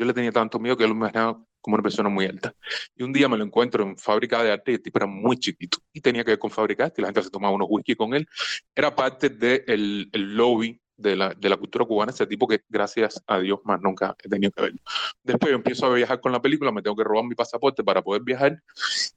yo 0.00 0.06
le 0.06 0.14
tenía 0.14 0.32
tanto 0.32 0.58
miedo 0.58 0.78
que 0.78 0.86
lo 0.86 0.94
imaginaba 0.94 1.38
como 1.60 1.74
una 1.74 1.82
persona 1.82 2.08
muy 2.08 2.24
alta. 2.24 2.54
Y 2.96 3.02
un 3.02 3.12
día 3.12 3.28
me 3.28 3.36
lo 3.36 3.44
encuentro 3.44 3.82
en 3.82 3.98
fábrica 3.98 4.42
de 4.42 4.50
arte 4.50 4.70
y 4.72 4.74
el 4.76 4.82
tipo 4.82 4.98
era 4.98 5.06
muy 5.06 5.36
chiquito 5.36 5.76
y 5.92 6.00
tenía 6.00 6.24
que 6.24 6.30
ver 6.30 6.38
con 6.38 6.50
fábrica 6.50 6.84
de 6.84 6.86
arte 6.86 7.02
la 7.02 7.08
gente 7.08 7.22
se 7.24 7.30
tomaba 7.30 7.54
unos 7.54 7.68
whisky 7.70 7.94
con 7.94 8.14
él. 8.14 8.26
Era 8.74 8.96
parte 8.96 9.28
del 9.28 10.08
el 10.10 10.34
lobby 10.34 10.80
de 10.96 11.16
la, 11.16 11.34
de 11.34 11.48
la, 11.50 11.58
cultura 11.58 11.84
cubana, 11.84 12.12
ese 12.12 12.26
tipo 12.26 12.48
que 12.48 12.62
gracias 12.66 13.22
a 13.26 13.38
Dios 13.40 13.60
más 13.64 13.78
nunca 13.82 14.16
he 14.24 14.28
tenido 14.28 14.52
que 14.52 14.62
verlo. 14.62 14.80
Después 15.22 15.50
yo 15.50 15.56
empiezo 15.56 15.84
a 15.84 15.94
viajar 15.94 16.18
con 16.18 16.32
la 16.32 16.40
película, 16.40 16.72
me 16.72 16.80
tengo 16.80 16.96
que 16.96 17.04
robar 17.04 17.24
mi 17.24 17.34
pasaporte 17.34 17.84
para 17.84 18.00
poder 18.00 18.22
viajar 18.22 18.62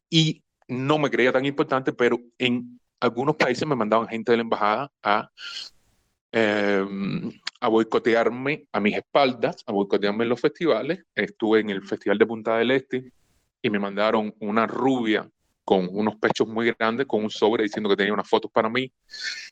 y 0.10 0.44
no 0.68 0.98
me 0.98 1.10
creía 1.10 1.32
tan 1.32 1.46
importante, 1.46 1.94
pero 1.94 2.20
en 2.38 2.78
algunos 3.00 3.38
países 3.38 3.66
me 3.66 3.76
mandaban 3.76 4.08
gente 4.10 4.34
de 4.34 4.38
la 4.38 4.44
embajada 4.44 4.92
a 5.02 5.30
eh, 6.34 6.86
a 7.62 7.68
boicotearme 7.68 8.68
a 8.72 8.80
mis 8.80 8.98
espaldas, 8.98 9.64
a 9.68 9.72
boicotearme 9.72 10.24
en 10.24 10.30
los 10.30 10.42
festivales. 10.42 11.06
Estuve 11.16 11.62
en 11.62 11.70
el 11.70 11.84
Festival 11.84 12.18
de 12.18 12.26
Punta 12.26 12.58
del 12.58 12.72
Este 12.72 13.12
y 13.62 13.70
me 13.70 13.80
mandaron 13.80 14.36
una 14.40 14.68
rubia 14.68 15.30
con 15.64 15.88
unos 15.92 16.16
pechos 16.18 16.48
muy 16.48 16.74
grandes, 16.78 17.08
con 17.08 17.24
un 17.24 17.30
sobre 17.30 17.64
diciendo 17.64 17.90
que 17.90 17.96
tenía 17.96 18.14
unas 18.14 18.28
fotos 18.28 18.52
para 18.52 18.68
mí. 18.68 18.92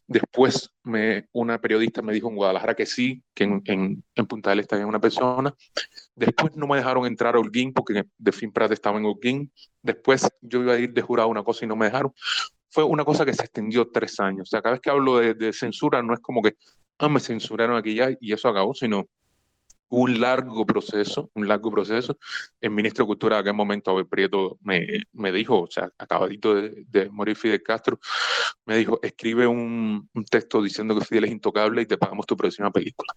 Después 0.08 0.70
me, 0.84 1.28
una 1.32 1.62
periodista 1.62 2.02
me 2.02 2.14
dijo 2.14 2.28
en 2.30 2.36
Guadalajara 2.36 2.76
que 2.76 2.86
sí, 2.86 3.24
que 3.34 3.46
en, 3.46 3.64
en, 3.66 4.26
Punta 4.28 4.50
del 4.50 4.60
Este 4.60 4.76
había 4.76 4.88
una 4.88 5.00
persona. 5.00 5.56
Después 6.16 6.56
no 6.56 6.68
me 6.68 6.78
dejaron 6.78 7.06
entrar 7.06 7.36
a 7.36 7.40
Holguín 7.40 7.74
porque 7.74 8.06
de 8.18 8.32
fin 8.32 8.52
Prat 8.52 8.72
estaba 8.72 8.98
en 8.98 9.06
Holguín. 9.06 9.52
Después 9.82 10.28
yo 10.42 10.62
iba 10.62 10.74
a 10.74 10.80
ir 10.80 10.92
de 10.92 11.02
jurado 11.02 11.30
una 11.30 11.44
cosa 11.44 11.64
y 11.64 11.68
no 11.68 11.76
me 11.76 11.86
dejaron. 11.86 12.12
Fue 12.72 12.84
una 12.84 13.06
cosa 13.06 13.26
que 13.26 13.34
se 13.34 13.44
extendió 13.44 13.90
tres 13.90 14.20
años. 14.20 14.44
O 14.44 14.50
sea, 14.50 14.62
cada 14.62 14.74
vez 14.74 14.82
que 14.82 14.90
hablo 14.90 15.18
de, 15.18 15.54
censura 15.54 16.02
no 16.02 16.14
es 16.14 16.20
como 16.22 16.42
que 16.42 16.56
ah, 17.00 17.10
me 17.10 17.20
censuraron 17.20 17.76
aquí 17.76 17.96
ya 17.96 18.10
y 18.20 18.34
eso 18.34 18.48
acabó, 18.48 18.74
sino 18.74 19.08
un 19.92 20.22
largo 20.22 20.66
proceso, 20.66 21.30
un 21.34 21.48
largo 21.48 21.70
proceso. 21.70 22.18
El 22.62 22.72
ministro 22.72 23.04
de 23.04 23.08
Cultura 23.08 23.36
en 23.36 23.42
aquel 23.42 23.54
momento, 23.54 23.92
Abel 23.92 24.08
Prieto, 24.08 24.58
me, 24.62 24.88
me 25.12 25.34
dijo, 25.34 25.64
o 25.64 25.68
sea, 25.68 25.92
acabadito 25.98 26.56
de, 26.56 26.86
de, 26.88 27.10
morir 27.10 27.36
Fidel 27.36 27.62
Castro, 27.62 28.00
me 28.66 28.78
dijo, 28.78 29.00
escribe 29.04 29.46
un, 29.48 30.10
un, 30.14 30.26
texto 30.26 30.62
diciendo 30.62 30.98
que 30.98 31.04
Fidel 31.04 31.26
es 31.26 31.32
intocable 31.32 31.82
y 31.82 31.86
te 31.86 31.98
pagamos 31.98 32.26
tu 32.26 32.38
próxima 32.38 32.72
película. 32.72 33.14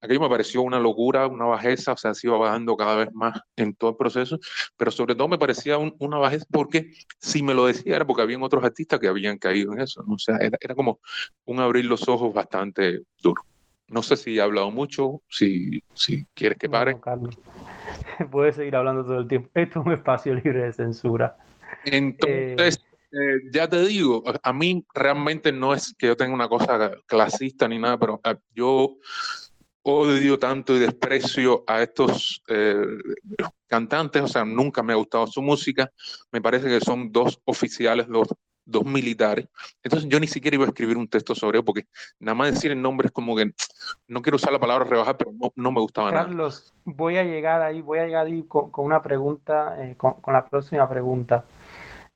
Aquello 0.00 0.20
me 0.20 0.30
pareció 0.30 0.62
una 0.62 0.80
locura, 0.80 1.26
una 1.26 1.44
bajeza, 1.44 1.92
o 1.92 1.96
sea, 1.98 2.14
se 2.14 2.28
iba 2.28 2.38
bajando 2.38 2.76
cada 2.78 2.96
vez 2.96 3.12
más 3.12 3.38
en 3.54 3.74
todo 3.74 3.90
el 3.90 3.96
proceso, 3.96 4.38
pero 4.78 4.90
sobre 4.90 5.14
todo 5.14 5.28
me 5.28 5.38
parecía 5.38 5.76
un, 5.76 5.94
una 5.98 6.16
bajeza 6.16 6.46
porque 6.50 6.92
si 7.18 7.42
me 7.42 7.52
lo 7.52 7.66
decía 7.66 7.96
era 7.96 8.06
porque 8.06 8.22
habían 8.22 8.42
otros 8.42 8.64
artistas 8.64 8.98
que 9.00 9.08
habían 9.08 9.36
caído 9.36 9.74
en 9.74 9.82
eso, 9.82 10.02
¿no? 10.06 10.14
o 10.14 10.18
sea, 10.18 10.36
era, 10.38 10.56
era 10.62 10.74
como 10.74 10.98
un 11.44 11.60
abrir 11.60 11.84
los 11.84 12.08
ojos 12.08 12.32
bastante 12.32 13.02
duro. 13.20 13.42
No 13.88 14.02
sé 14.02 14.16
si 14.16 14.36
he 14.36 14.40
hablado 14.40 14.70
mucho, 14.70 15.22
si, 15.28 15.82
si 15.94 16.26
quieres 16.34 16.58
que 16.58 16.68
pare. 16.68 16.96
Puedes 18.30 18.56
seguir 18.56 18.76
hablando 18.76 19.04
todo 19.04 19.20
el 19.20 19.28
tiempo. 19.28 19.50
Esto 19.54 19.80
es 19.80 19.86
un 19.86 19.92
espacio 19.92 20.34
libre 20.34 20.64
de 20.64 20.72
censura. 20.72 21.36
Entonces, 21.84 22.78
eh, 23.12 23.18
eh, 23.18 23.40
ya 23.52 23.68
te 23.68 23.84
digo, 23.86 24.24
a 24.42 24.52
mí 24.52 24.84
realmente 24.92 25.52
no 25.52 25.72
es 25.72 25.94
que 25.96 26.08
yo 26.08 26.16
tenga 26.16 26.34
una 26.34 26.48
cosa 26.48 26.92
clasista 27.06 27.68
ni 27.68 27.78
nada, 27.78 27.98
pero 27.98 28.20
eh, 28.24 28.36
yo 28.52 28.96
odio 29.82 30.36
tanto 30.36 30.74
y 30.74 30.80
desprecio 30.80 31.62
a 31.64 31.80
estos 31.80 32.42
cantantes, 33.68 34.22
o 34.22 34.26
sea, 34.26 34.44
nunca 34.44 34.82
me 34.82 34.92
ha 34.92 34.96
gustado 34.96 35.28
su 35.28 35.40
música. 35.40 35.92
Me 36.32 36.42
parece 36.42 36.66
que 36.66 36.80
son 36.80 37.12
dos 37.12 37.40
oficiales, 37.44 38.08
dos 38.08 38.26
dos 38.66 38.84
militares. 38.84 39.46
Entonces 39.82 40.08
yo 40.08 40.20
ni 40.20 40.26
siquiera 40.26 40.56
iba 40.56 40.64
a 40.64 40.68
escribir 40.68 40.98
un 40.98 41.08
texto 41.08 41.34
sobre 41.34 41.58
eso 41.58 41.64
porque 41.64 41.86
nada 42.18 42.34
más 42.34 42.52
decir 42.52 42.72
el 42.72 42.82
nombre 42.82 43.06
es 43.06 43.12
como 43.12 43.34
que 43.34 43.52
no 44.08 44.20
quiero 44.20 44.36
usar 44.36 44.52
la 44.52 44.58
palabra 44.58 44.84
rebajar, 44.84 45.16
pero 45.16 45.32
no, 45.54 45.72
me 45.72 45.80
gustaba 45.80 46.10
nada. 46.10 46.24
Carlos, 46.24 46.74
voy 46.84 47.16
a 47.16 47.24
llegar 47.24 47.62
ahí, 47.62 47.80
voy 47.80 48.00
a 48.00 48.06
llegar 48.06 48.26
ahí 48.26 48.42
con, 48.42 48.70
una 48.76 49.00
pregunta, 49.00 49.76
eh, 49.78 49.94
con, 49.96 50.16
la 50.26 50.44
próxima 50.44 50.88
pregunta. 50.88 51.44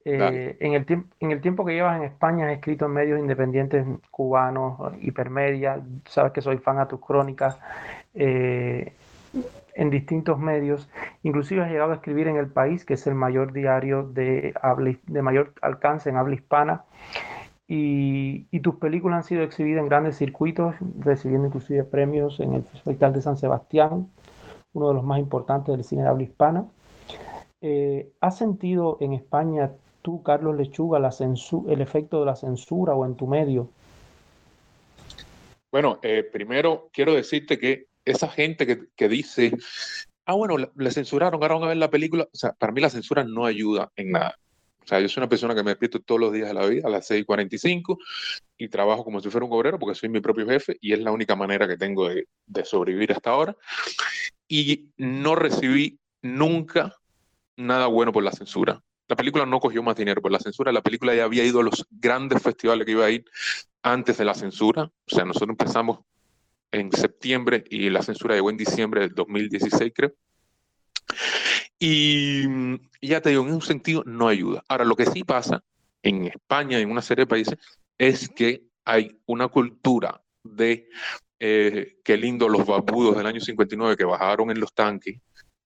Eh, 0.04 0.56
en, 0.60 0.72
el 0.72 0.86
en 1.20 1.30
el 1.30 1.40
tiempo 1.42 1.64
que 1.64 1.74
llevas 1.74 1.98
en 1.98 2.04
España 2.04 2.46
has 2.46 2.54
escrito 2.54 2.86
en 2.86 2.92
medios 2.92 3.20
independientes 3.20 3.86
cubanos, 4.10 4.94
hipermedia, 5.02 5.80
sabes 6.06 6.32
que 6.32 6.40
soy 6.40 6.58
fan 6.58 6.78
a 6.78 6.88
tus 6.88 7.00
crónicas. 7.00 7.58
Eh, 8.14 8.94
en 9.74 9.90
distintos 9.90 10.38
medios, 10.38 10.88
inclusive 11.22 11.62
has 11.62 11.70
llegado 11.70 11.92
a 11.92 11.96
escribir 11.96 12.28
en 12.28 12.36
El 12.36 12.48
País, 12.48 12.84
que 12.84 12.94
es 12.94 13.06
el 13.06 13.14
mayor 13.14 13.52
diario 13.52 14.04
de, 14.04 14.54
de 15.06 15.22
mayor 15.22 15.54
alcance 15.62 16.08
en 16.10 16.16
habla 16.16 16.34
hispana, 16.34 16.84
y, 17.72 18.58
tus 18.62 18.74
películas 18.74 19.18
han 19.18 19.22
sido 19.22 19.44
exhibidas 19.44 19.82
en 19.82 19.88
grandes 19.88 20.16
circuitos, 20.16 20.74
recibiendo 20.98 21.46
inclusive 21.46 21.84
premios 21.84 22.40
en 22.40 22.54
el 22.54 22.64
Festival 22.64 23.12
de 23.12 23.22
San 23.22 23.36
Sebastián, 23.36 24.10
uno 24.72 24.88
de 24.88 24.94
los 24.94 25.04
más 25.04 25.20
importantes 25.20 25.76
del 25.76 25.84
cine 25.84 26.02
de 26.02 26.08
habla 26.08 26.24
hispana. 26.24 26.66
Eh, 27.60 28.10
¿Has 28.20 28.38
sentido 28.38 28.98
en 29.00 29.12
España 29.12 29.70
tú, 30.02 30.20
Carlos 30.24 30.56
Lechuga, 30.56 30.98
el 30.98 31.80
efecto 31.80 32.18
de 32.18 32.26
la 32.26 32.34
censura 32.34 32.94
o 32.94 33.06
en 33.06 33.14
tu 33.14 33.28
medio? 33.28 33.68
Bueno, 35.70 36.00
eh, 36.02 36.24
primero 36.24 36.88
quiero 36.92 37.14
decirte 37.14 37.56
que 37.56 37.86
esa 38.12 38.28
gente 38.28 38.88
que, 38.96 39.08
dice, 39.08 39.52
ah, 40.26 40.34
bueno, 40.34 40.56
le, 40.58 40.90
censuraron, 40.90 41.42
ahora 41.42 41.54
van 41.54 41.64
a 41.64 41.68
ver 41.68 41.76
la 41.76 41.90
película. 41.90 42.24
O 42.24 42.36
sea, 42.36 42.52
para 42.52 42.72
mí 42.72 42.80
la 42.80 42.90
censura 42.90 43.24
no 43.24 43.46
ayuda 43.46 43.90
en 43.96 44.12
nada. 44.12 44.36
O 44.82 44.86
sea, 44.86 45.00
yo 45.00 45.08
soy 45.08 45.20
una 45.20 45.28
persona 45.28 45.54
que 45.54 45.62
me 45.62 45.70
despierto 45.70 46.00
todos 46.00 46.20
los 46.20 46.32
días 46.32 46.48
de 46.48 46.54
la 46.54 46.66
vida 46.66 46.82
a 46.86 46.90
las 46.90 47.08
6.45 47.10 47.98
y 48.58 48.68
trabajo 48.68 49.04
como 49.04 49.20
si 49.20 49.30
fuera 49.30 49.46
un 49.46 49.52
obrero 49.52 49.78
porque 49.78 49.94
soy 49.94 50.08
mi 50.08 50.20
propio 50.20 50.46
jefe 50.46 50.78
y 50.80 50.92
es 50.92 51.00
la 51.00 51.12
única 51.12 51.36
manera 51.36 51.68
que 51.68 51.76
tengo 51.76 52.08
de, 52.08 52.26
sobrevivir 52.64 53.12
hasta 53.12 53.30
ahora. 53.30 53.56
Y 54.48 54.88
no 54.96 55.36
recibí 55.36 55.98
nunca 56.22 56.96
nada 57.56 57.86
bueno 57.86 58.12
por 58.12 58.24
la 58.24 58.32
censura. 58.32 58.82
La 59.06 59.16
película 59.16 59.44
no 59.44 59.60
cogió 59.60 59.82
más 59.82 59.96
dinero 59.96 60.22
por 60.22 60.32
la 60.32 60.38
censura, 60.38 60.72
la 60.72 60.82
película 60.82 61.14
ya 61.14 61.24
había 61.24 61.44
ido 61.44 61.60
a 61.60 61.64
los 61.64 61.86
grandes 61.90 62.42
festivales 62.42 62.86
que 62.86 62.92
iba 62.92 63.04
a 63.04 63.10
ir 63.10 63.24
antes 63.82 64.18
de 64.18 64.24
la 64.24 64.34
censura. 64.34 64.84
O 64.84 65.14
sea, 65.14 65.24
nosotros 65.24 65.50
empezamos 65.50 66.00
en 66.72 66.92
septiembre 66.92 67.64
y 67.68 67.90
la 67.90 68.02
censura 68.02 68.34
llegó 68.34 68.50
en 68.50 68.56
diciembre 68.56 69.00
del 69.02 69.14
2016, 69.14 69.92
creo. 69.94 70.12
Y, 71.78 72.44
ya 73.00 73.20
te 73.20 73.30
digo, 73.30 73.42
en 73.42 73.54
un 73.54 73.62
sentido 73.62 74.02
no 74.04 74.28
ayuda. 74.28 74.62
Ahora, 74.68 74.84
lo 74.84 74.96
que 74.96 75.06
sí 75.06 75.24
pasa 75.24 75.62
en 76.02 76.26
España 76.26 76.78
y 76.78 76.82
en 76.82 76.90
una 76.90 77.02
serie 77.02 77.24
de 77.24 77.28
países 77.28 77.58
es 77.98 78.28
que 78.28 78.64
hay 78.84 79.18
una 79.26 79.48
cultura 79.48 80.22
de 80.42 80.88
eh, 81.38 81.98
qué 82.04 82.16
lindo 82.16 82.48
los 82.48 82.66
barbudos 82.66 83.16
del 83.16 83.26
año 83.26 83.40
59 83.40 83.96
que 83.96 84.04
bajaron 84.04 84.50
en 84.50 84.60
los 84.60 84.74
tanques, 84.74 85.20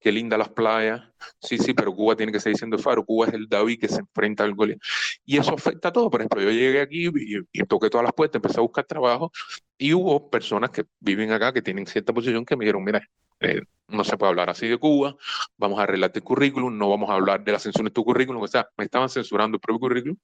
qué 0.04 0.12
linda 0.12 0.36
las 0.36 0.50
playas. 0.50 1.02
Sí, 1.40 1.56
sí, 1.56 1.72
pero 1.72 1.94
Cuba 1.94 2.14
tiene 2.14 2.30
que 2.30 2.38
seguir 2.38 2.58
siendo 2.58 2.78
faro. 2.78 3.02
Cuba 3.06 3.26
es 3.26 3.32
el 3.32 3.48
David 3.48 3.80
que 3.80 3.88
se 3.88 4.00
enfrenta 4.00 4.44
al 4.44 4.54
Goliat. 4.54 4.78
Y 5.24 5.38
eso 5.38 5.54
afecta 5.54 5.88
a 5.88 5.92
todo. 5.92 6.10
Por 6.10 6.20
ejemplo, 6.20 6.42
yo 6.42 6.50
llegué 6.50 6.82
aquí 6.82 7.06
y, 7.06 7.38
y, 7.52 7.64
toqué 7.64 7.88
todas 7.88 8.04
las 8.04 8.12
puertas, 8.12 8.36
empecé 8.36 8.58
a 8.58 8.62
buscar 8.62 8.84
trabajo 8.84 9.32
y 9.78 9.94
hubo 9.94 10.28
personas 10.28 10.68
que 10.70 10.84
viven 11.00 11.32
acá, 11.32 11.54
que 11.54 11.62
tienen 11.62 11.86
cierta 11.86 12.12
posición, 12.12 12.44
que 12.44 12.54
me 12.54 12.66
dijeron, 12.66 12.84
mira, 12.84 13.08
eh, 13.40 13.62
no 13.88 14.04
se 14.04 14.18
puede 14.18 14.30
hablar 14.30 14.50
así 14.50 14.68
de 14.68 14.76
Cuba, 14.78 15.16
vamos 15.56 15.78
a 15.78 15.84
arreglarte 15.84 16.18
el 16.18 16.24
currículum, 16.24 16.76
no 16.76 16.90
vamos 16.90 17.08
a 17.08 17.14
hablar 17.14 17.42
de 17.42 17.52
la 17.52 17.58
censura 17.58 17.84
de 17.84 17.90
tu 17.90 18.04
currículum, 18.04 18.42
o 18.42 18.48
sea, 18.48 18.68
me 18.76 18.84
estaban 18.84 19.08
censurando 19.08 19.56
el 19.56 19.60
propio 19.60 19.80
currículum. 19.80 20.16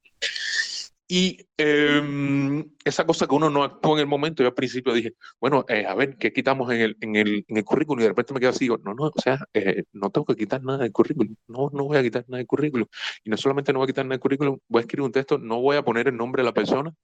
Y 1.13 1.45
em, 1.57 2.71
esa 2.85 3.05
cosa 3.05 3.27
que 3.27 3.35
uno 3.35 3.51
no 3.51 3.65
actuó 3.65 3.95
en 3.95 3.99
el 3.99 4.07
momento, 4.07 4.45
yo 4.45 4.51
al 4.51 4.55
principio 4.55 4.93
dije, 4.93 5.15
bueno, 5.41 5.65
eh, 5.69 5.85
a 5.85 5.93
ver, 5.97 6.17
¿qué 6.17 6.33
quitamos 6.33 6.71
en 6.73 6.81
el, 6.83 6.97
en, 7.01 7.17
el, 7.17 7.65
currículum? 7.65 7.99
Y 7.99 8.03
de 8.05 8.11
repente 8.11 8.33
me 8.33 8.39
quedo 8.39 8.51
así, 8.51 8.67
digo, 8.67 8.79
no, 8.79 8.95
no, 8.95 9.07
o 9.07 9.21
sea, 9.21 9.41
eh, 9.53 9.83
no 9.93 10.11
tengo 10.11 10.25
que 10.25 10.37
quitar 10.37 10.63
nada 10.63 10.79
del 10.79 10.93
currículum, 10.93 11.35
no, 11.49 11.69
no 11.73 11.87
voy 11.87 11.99
a 11.99 12.03
quitar 12.05 12.25
nada 12.29 12.37
del 12.39 12.47
currículum. 12.47 12.87
Y 13.25 13.31
no 13.31 13.37
solamente 13.37 13.73
no 13.73 13.81
voy 13.81 13.87
a 13.87 13.89
quitar 13.89 14.05
nada 14.05 14.15
del 14.15 14.21
currículum, 14.21 14.59
voy 14.69 14.79
a 14.79 14.83
escribir 14.83 15.05
un 15.05 15.11
texto, 15.11 15.37
no 15.37 15.61
voy 15.61 15.79
a 15.79 15.83
poner 15.83 16.07
el 16.07 16.17
nombre 16.17 16.43
de 16.43 16.47
la 16.47 16.55
persona, 16.55 16.95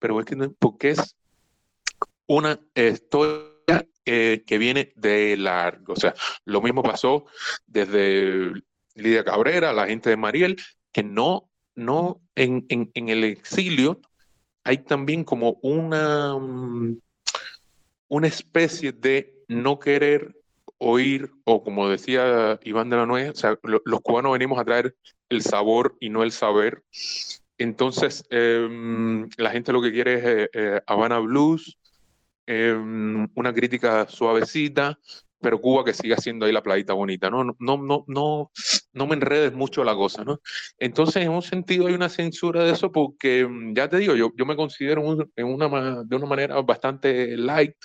pero 0.00 0.14
voy 0.14 0.22
a 0.22 0.24
escribir 0.24 0.50
porque 0.58 0.90
es 0.90 1.14
una 2.26 2.58
historia 2.74 3.86
que 4.04 4.58
viene 4.58 4.92
de 4.96 5.36
largo. 5.36 5.92
O 5.92 5.96
sea, 5.96 6.14
lo 6.46 6.60
mismo 6.62 6.82
pasó 6.82 7.26
desde 7.64 8.54
Lidia 8.96 9.22
Cabrera, 9.22 9.72
la 9.72 9.86
gente 9.86 10.10
de 10.10 10.16
Mariel, 10.16 10.56
que 10.90 11.04
no, 11.04 11.48
no 11.76 12.20
en, 12.34 12.66
en, 12.68 13.08
el 13.08 13.24
exilio 13.24 14.00
hay 14.64 14.78
también 14.78 15.22
como 15.22 15.58
una, 15.62 16.34
una 18.08 18.26
especie 18.26 18.92
de 18.92 19.44
no 19.46 19.78
querer 19.78 20.34
oír, 20.78 21.30
o 21.44 21.62
como 21.62 21.88
decía 21.88 22.58
Iván 22.64 22.90
de 22.90 22.96
la 22.96 23.06
Nueva, 23.06 23.30
o 23.30 23.34
sea, 23.34 23.56
los 23.62 24.00
cubanos 24.00 24.32
venimos 24.32 24.58
a 24.58 24.64
traer 24.64 24.96
el 25.28 25.42
sabor 25.42 25.96
y 26.00 26.08
no 26.08 26.24
el 26.24 26.32
saber. 26.32 26.82
Entonces, 27.58 28.24
em, 28.30 29.28
la 29.36 29.50
gente 29.50 29.72
lo 29.72 29.80
que 29.80 29.92
quiere 29.92 30.14
es 30.14 30.24
eh, 30.24 30.50
eh, 30.52 30.80
Habana 30.86 31.20
Blues, 31.20 31.78
Em, 32.46 33.28
una 33.34 33.52
crítica 33.52 34.06
suavecita, 34.08 34.98
pero 35.46 35.60
Cuba 35.60 35.84
que 35.84 35.94
siga 35.94 36.16
siendo 36.16 36.44
ahí 36.44 36.50
la 36.50 36.60
playita 36.60 36.92
bonita, 36.92 37.30
¿no? 37.30 37.44
No, 37.44 37.76
no, 37.76 38.04
no, 38.08 38.50
no 38.92 39.06
me 39.06 39.14
enredes 39.14 39.52
mucho 39.52 39.84
la 39.84 39.94
cosa, 39.94 40.24
¿no? 40.24 40.40
Entonces, 40.76 41.22
en 41.22 41.30
un 41.30 41.40
sentido 41.40 41.86
hay 41.86 41.94
una 41.94 42.08
censura 42.08 42.64
de 42.64 42.72
eso 42.72 42.90
porque, 42.90 43.46
mm, 43.46 43.72
ya 43.72 43.88
te 43.88 43.98
digo, 43.98 44.16
yo, 44.16 44.32
yo 44.36 44.44
me 44.44 44.56
considero 44.56 45.02
en 45.36 45.46
una, 45.46 46.02
de 46.02 46.16
una 46.16 46.26
manera 46.26 46.60
bastante 46.62 47.36
light, 47.36 47.76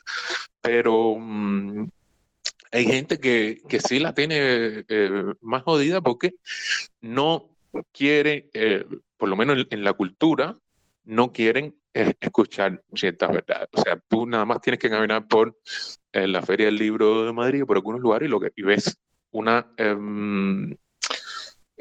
pero 0.60 1.18
mm, 1.20 1.88
hay 2.72 2.86
gente 2.86 3.20
que, 3.20 3.62
que, 3.70 3.80
sí 3.80 4.00
la 4.00 4.16
tiene 4.16 4.84
eh, 4.88 5.24
más 5.42 5.62
jodida 5.62 6.02
porque 6.02 6.34
no 7.00 7.48
quiere, 7.92 8.50
eh, 8.56 8.88
por 9.18 9.30
lo 9.30 9.36
menos 9.36 9.68
en 9.70 9.84
la 9.84 9.94
cultura, 9.94 10.58
no 11.04 11.32
quieren 11.32 11.76
escuchar 11.94 12.82
ciertas 12.94 13.32
verdades. 13.32 13.70
O 13.74 13.82
sea, 13.82 14.02
tú 14.08 14.26
nada 14.26 14.46
más 14.46 14.62
tienes 14.62 14.80
que 14.80 14.90
caminar 14.90 15.28
por 15.28 15.58
eh, 16.12 16.28
la 16.28 16.42
Feria 16.42 16.68
del 16.68 16.78
Libro 16.78 17.26
de 17.26 17.34
Madrid 17.34 17.66
por 17.66 17.78
algunos 17.78 18.02
lugares 18.02 18.28
y, 18.28 18.32
lo 18.32 18.40
ves 18.40 18.98
una... 19.32 19.68
Em, 19.78 20.76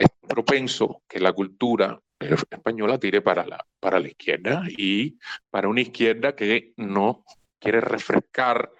es 0.00 0.08
propenso 0.26 1.02
que 1.06 1.20
la 1.20 1.32
cultura 1.32 2.00
española 2.18 2.98
tire 2.98 3.20
para 3.20 3.46
la, 3.46 3.64
para 3.78 3.98
la 3.98 4.08
izquierda 4.08 4.62
y 4.68 5.18
para 5.50 5.68
una 5.68 5.82
izquierda 5.82 6.34
que 6.34 6.72
no 6.76 7.24
quiere 7.58 7.80
refrescar, 7.80 8.70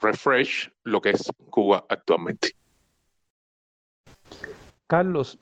refresh 0.00 0.70
lo 0.84 1.00
que 1.00 1.10
es 1.10 1.30
Cuba 1.50 1.86
actualmente. 1.88 2.52
Carlos, 4.86 5.38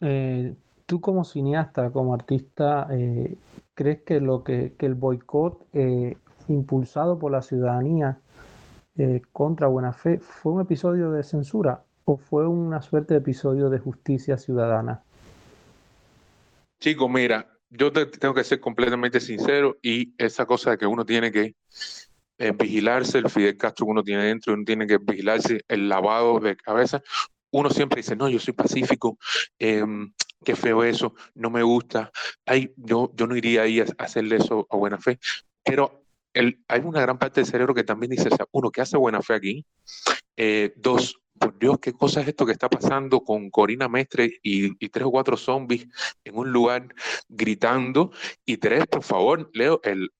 eh, 0.00 0.54
tú 0.86 1.00
como 1.00 1.24
cineasta, 1.24 1.90
como 1.90 2.14
artista, 2.14 2.86
eh, 2.90 3.34
¿crees 3.80 4.02
que, 4.02 4.20
lo 4.20 4.44
que, 4.44 4.74
el 4.78 4.94
boicot 4.94 5.66
eh, 5.72 6.14
impulsado 6.48 7.18
por 7.18 7.32
la 7.32 7.40
ciudadanía 7.40 8.20
eh, 8.98 9.22
contra 9.32 9.68
Buena 9.68 9.94
Fe 9.94 10.18
fue 10.18 10.52
un 10.52 10.60
episodio 10.60 11.10
de 11.12 11.22
censura 11.22 11.82
o 12.04 12.18
fue 12.18 12.46
una 12.46 12.82
suerte 12.82 13.14
de 13.14 13.20
episodio 13.20 13.70
de 13.70 13.78
justicia 13.78 14.36
ciudadana? 14.36 15.02
Chico, 16.78 17.08
mira, 17.08 17.46
yo 17.70 17.90
tengo 17.90 18.34
que 18.34 18.44
ser 18.44 18.60
completamente 18.60 19.18
sincero 19.18 19.78
y 19.80 20.12
esa 20.18 20.44
cosa 20.44 20.72
de 20.72 20.76
que 20.76 20.86
uno 20.86 21.06
tiene 21.06 21.32
que 21.32 21.54
vigilarse 22.58 23.16
el 23.16 23.30
Fidel 23.30 23.56
Castro 23.56 23.86
que 23.86 23.92
uno 23.92 24.04
tiene 24.04 24.24
dentro, 24.24 24.52
uno 24.52 24.64
tiene 24.64 24.86
que 24.86 24.98
vigilarse 24.98 25.62
el 25.68 25.88
lavado 25.88 26.38
de 26.38 26.54
cabeza. 26.54 27.00
Uno 27.50 27.70
siempre 27.70 28.02
dice, 28.02 28.14
no, 28.14 28.28
yo 28.28 28.38
soy 28.38 28.52
pacífico, 28.52 29.16
em, 29.58 30.12
qué 30.44 30.56
feo 30.56 30.82
eso, 30.84 31.14
no 31.34 31.50
me 31.50 31.62
gusta, 31.62 32.10
Ay, 32.46 32.72
yo, 32.76 33.10
yo 33.14 33.26
no 33.26 33.36
iría 33.36 33.62
ahí 33.62 33.80
a, 33.80 33.86
hacerle 33.98 34.36
eso 34.36 34.66
a 34.70 34.76
buena 34.76 34.98
fe, 34.98 35.18
pero 35.64 36.04
el, 36.32 36.62
hay 36.68 36.80
una 36.80 37.00
gran 37.00 37.18
parte 37.18 37.40
del 37.40 37.50
cerebro 37.50 37.74
que 37.74 37.84
también 37.84 38.10
dice, 38.10 38.28
uno, 38.52 38.70
¿qué 38.70 38.80
hace 38.80 38.96
buena 38.96 39.20
fe 39.22 39.34
aquí? 39.34 39.66
Eh, 40.36 40.72
dos, 40.76 41.20
por 41.38 41.58
Dios, 41.58 41.78
¿qué 41.80 41.92
cosa 41.92 42.20
es 42.20 42.28
esto 42.28 42.46
que 42.46 42.52
está 42.52 42.68
pasando 42.68 43.20
con 43.20 43.50
Corina 43.50 43.88
Mestre 43.88 44.38
y, 44.42 44.74
tres 44.88 45.06
o 45.06 45.10
cuatro 45.10 45.36
zombies 45.36 45.88
en 46.24 46.36
un 46.36 46.52
lugar 46.52 46.94
gritando? 47.28 48.12
Y 48.44 48.58
tres, 48.58 48.86
por 48.86 49.02
favor, 49.02 49.50
Leo, 49.52 49.80
el, 49.84 50.10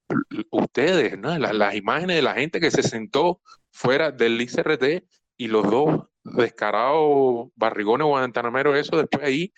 ustedes, 0.50 1.18
¿no? 1.18 1.38
las, 1.38 1.54
las 1.54 1.74
imágenes 1.74 2.16
de 2.16 2.22
la 2.22 2.34
gente 2.34 2.60
que 2.60 2.70
se 2.70 2.82
sentó 2.82 3.40
fuera 3.70 4.10
del 4.10 4.40
ICRT 4.40 5.04
y 5.36 5.48
los 5.48 5.70
dos 5.70 6.06
descarados 6.24 7.48
barrigones 7.54 8.06
guantanameros, 8.06 8.76
eso 8.76 8.96
después 8.96 9.24
ahí 9.24 9.52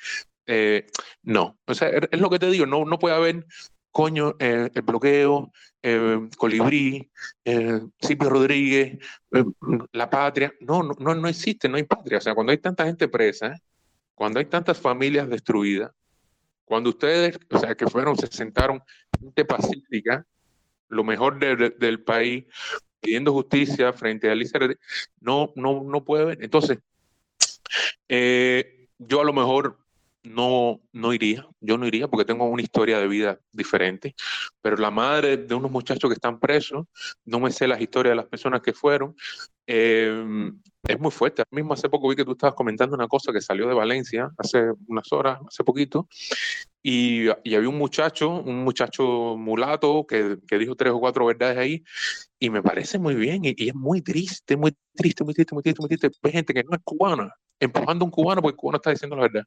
eh, 0.46 0.86
no, 1.22 1.58
o 1.66 1.74
sea, 1.74 1.88
es 1.88 2.20
lo 2.20 2.30
que 2.30 2.38
te 2.38 2.50
digo, 2.50 2.66
no, 2.66 2.84
no 2.84 2.98
puede 2.98 3.14
haber, 3.14 3.46
coño, 3.90 4.34
eh, 4.38 4.70
el 4.74 4.82
bloqueo, 4.82 5.52
eh, 5.82 6.28
Colibrí, 6.36 7.10
Silvio 8.00 8.30
Rodríguez, 8.30 8.98
la 9.92 10.08
patria. 10.10 10.52
No, 10.60 10.82
no, 10.82 11.14
no 11.14 11.28
existe, 11.28 11.68
no 11.68 11.76
hay 11.76 11.84
patria. 11.84 12.18
O 12.18 12.20
sea, 12.20 12.34
cuando 12.34 12.52
hay 12.52 12.58
tanta 12.58 12.84
gente 12.86 13.08
presa, 13.08 13.60
cuando 14.14 14.38
hay 14.38 14.46
tantas 14.46 14.78
familias 14.80 15.28
destruidas, 15.28 15.90
Cuando 16.64 16.90
ustedes, 16.90 17.38
o 17.50 17.58
sea, 17.58 17.74
que 17.74 17.86
fueron, 17.86 18.16
se 18.16 18.28
sentaron 18.28 18.82
gente 19.20 19.44
pacífica, 19.44 20.26
lo 20.88 21.04
mejor 21.04 21.38
del 21.38 22.02
país, 22.04 22.44
pidiendo 23.00 23.32
justicia 23.32 23.92
frente 23.92 24.28
a 24.28 24.32
Elizabeth, 24.32 24.78
no, 25.20 25.52
no, 25.56 25.82
no 25.84 26.04
puede 26.04 26.24
ver. 26.24 26.38
Entonces, 26.42 26.78
eh, 28.08 28.88
yo 28.98 29.20
a 29.20 29.24
lo 29.24 29.32
mejor 29.32 29.78
no, 30.24 30.80
no 30.92 31.12
iría, 31.12 31.46
yo 31.60 31.78
no 31.78 31.86
iría 31.86 32.08
porque 32.08 32.24
tengo 32.24 32.44
una 32.44 32.62
historia 32.62 32.98
de 32.98 33.08
vida 33.08 33.40
diferente, 33.52 34.14
pero 34.60 34.76
la 34.76 34.90
madre 34.90 35.36
de 35.36 35.54
unos 35.54 35.70
muchachos 35.70 36.08
que 36.08 36.14
están 36.14 36.38
presos, 36.38 36.86
no 37.24 37.40
me 37.40 37.50
sé 37.50 37.66
las 37.66 37.80
historias 37.80 38.12
de 38.12 38.16
las 38.16 38.26
personas 38.26 38.62
que 38.62 38.72
fueron, 38.72 39.16
eh, 39.66 40.50
es 40.88 40.98
muy 40.98 41.10
fuerte. 41.10 41.44
Mismo 41.50 41.74
hace 41.74 41.88
poco 41.88 42.08
vi 42.08 42.16
que 42.16 42.24
tú 42.24 42.32
estabas 42.32 42.54
comentando 42.54 42.94
una 42.96 43.06
cosa 43.08 43.32
que 43.32 43.40
salió 43.40 43.68
de 43.68 43.74
Valencia 43.74 44.30
hace 44.36 44.72
unas 44.88 45.12
horas, 45.12 45.40
hace 45.46 45.64
poquito, 45.64 46.08
y, 46.82 47.28
había 47.28 47.68
un 47.68 47.78
muchacho, 47.78 48.30
un 48.30 48.64
muchacho 48.64 49.36
mulato 49.36 50.06
que, 50.06 50.38
dijo 50.58 50.74
tres 50.74 50.92
o 50.92 51.00
cuatro 51.00 51.26
verdades 51.26 51.58
ahí, 51.58 51.84
y 52.38 52.50
me 52.50 52.62
parece 52.62 52.98
muy 52.98 53.14
bien, 53.14 53.42
y, 53.44 53.68
es 53.68 53.74
muy 53.74 54.02
triste, 54.02 54.56
muy 54.56 54.74
triste, 54.94 55.24
muy 55.24 55.34
triste, 55.34 55.54
muy 55.54 55.62
triste, 55.62 55.80
muy 55.80 55.88
triste. 55.88 56.10
Hay 56.22 56.32
gente 56.32 56.54
que 56.54 56.64
no 56.64 56.76
es 56.76 56.82
cubana, 56.84 57.32
empujando 57.60 58.04
a 58.04 58.06
un 58.06 58.10
cubano 58.10 58.42
porque 58.42 58.54
el 58.54 58.58
cubano 58.58 58.76
está 58.76 58.90
diciendo 58.90 59.16
la 59.16 59.22
verdad. 59.22 59.44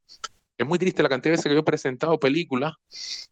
Es 0.57 0.65
muy 0.65 0.79
triste 0.79 1.03
la 1.03 1.09
cantidad 1.09 1.31
de 1.31 1.37
veces 1.37 1.49
que 1.49 1.53
yo 1.53 1.59
he 1.59 1.63
presentado 1.63 2.19
películas 2.19 2.73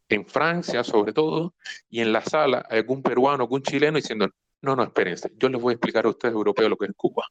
en 0.10 0.26
Francia, 0.26 0.84
sobre 0.84 1.14
todo, 1.14 1.56
y 1.90 2.02
en 2.02 2.12
la 2.12 2.22
sala, 2.22 2.66
algún 2.70 3.02
peruano, 3.02 3.44
algún 3.44 3.64
chileno 3.64 3.98
diciendo, 3.98 4.28
no, 4.64 4.78
no, 4.78 4.84
espérense. 4.84 5.30
Yo 5.38 5.50
les 5.50 5.62
voy 5.62 5.72
a 5.72 5.76
explicar 5.76 6.06
a 6.06 6.10
ustedes, 6.10 6.34
europeos, 6.34 6.70
lo 6.70 6.78
que 6.78 6.86
es 6.86 6.94
Cuba. 6.96 7.26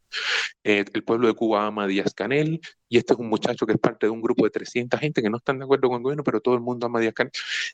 Eh, 0.62 0.84
el 0.92 1.02
pueblo 1.02 1.28
de 1.28 1.34
Cuba 1.34 1.66
ama 1.66 1.84
a 1.84 1.86
Díaz 1.86 2.12
Canel 2.12 2.60
y 2.90 2.98
este 2.98 3.14
es 3.14 3.18
un 3.18 3.28
muchacho 3.28 3.64
que 3.66 3.72
es 3.72 3.78
parte 3.78 4.06
de 4.06 4.10
un 4.10 4.20
grupo 4.20 4.44
de 4.44 4.50
300 4.50 5.00
gente 5.00 5.22
que 5.22 5.30
no 5.30 5.38
están 5.38 5.58
de 5.58 5.64
acuerdo 5.64 5.88
con 5.88 5.96
el 5.96 6.02
gobierno, 6.02 6.24
pero 6.24 6.40
todo 6.42 6.54
el 6.54 6.60
mundo 6.60 6.86
ama 6.86 6.98
a 6.98 7.02
Díaz 7.02 7.14
Canel. 7.14 7.32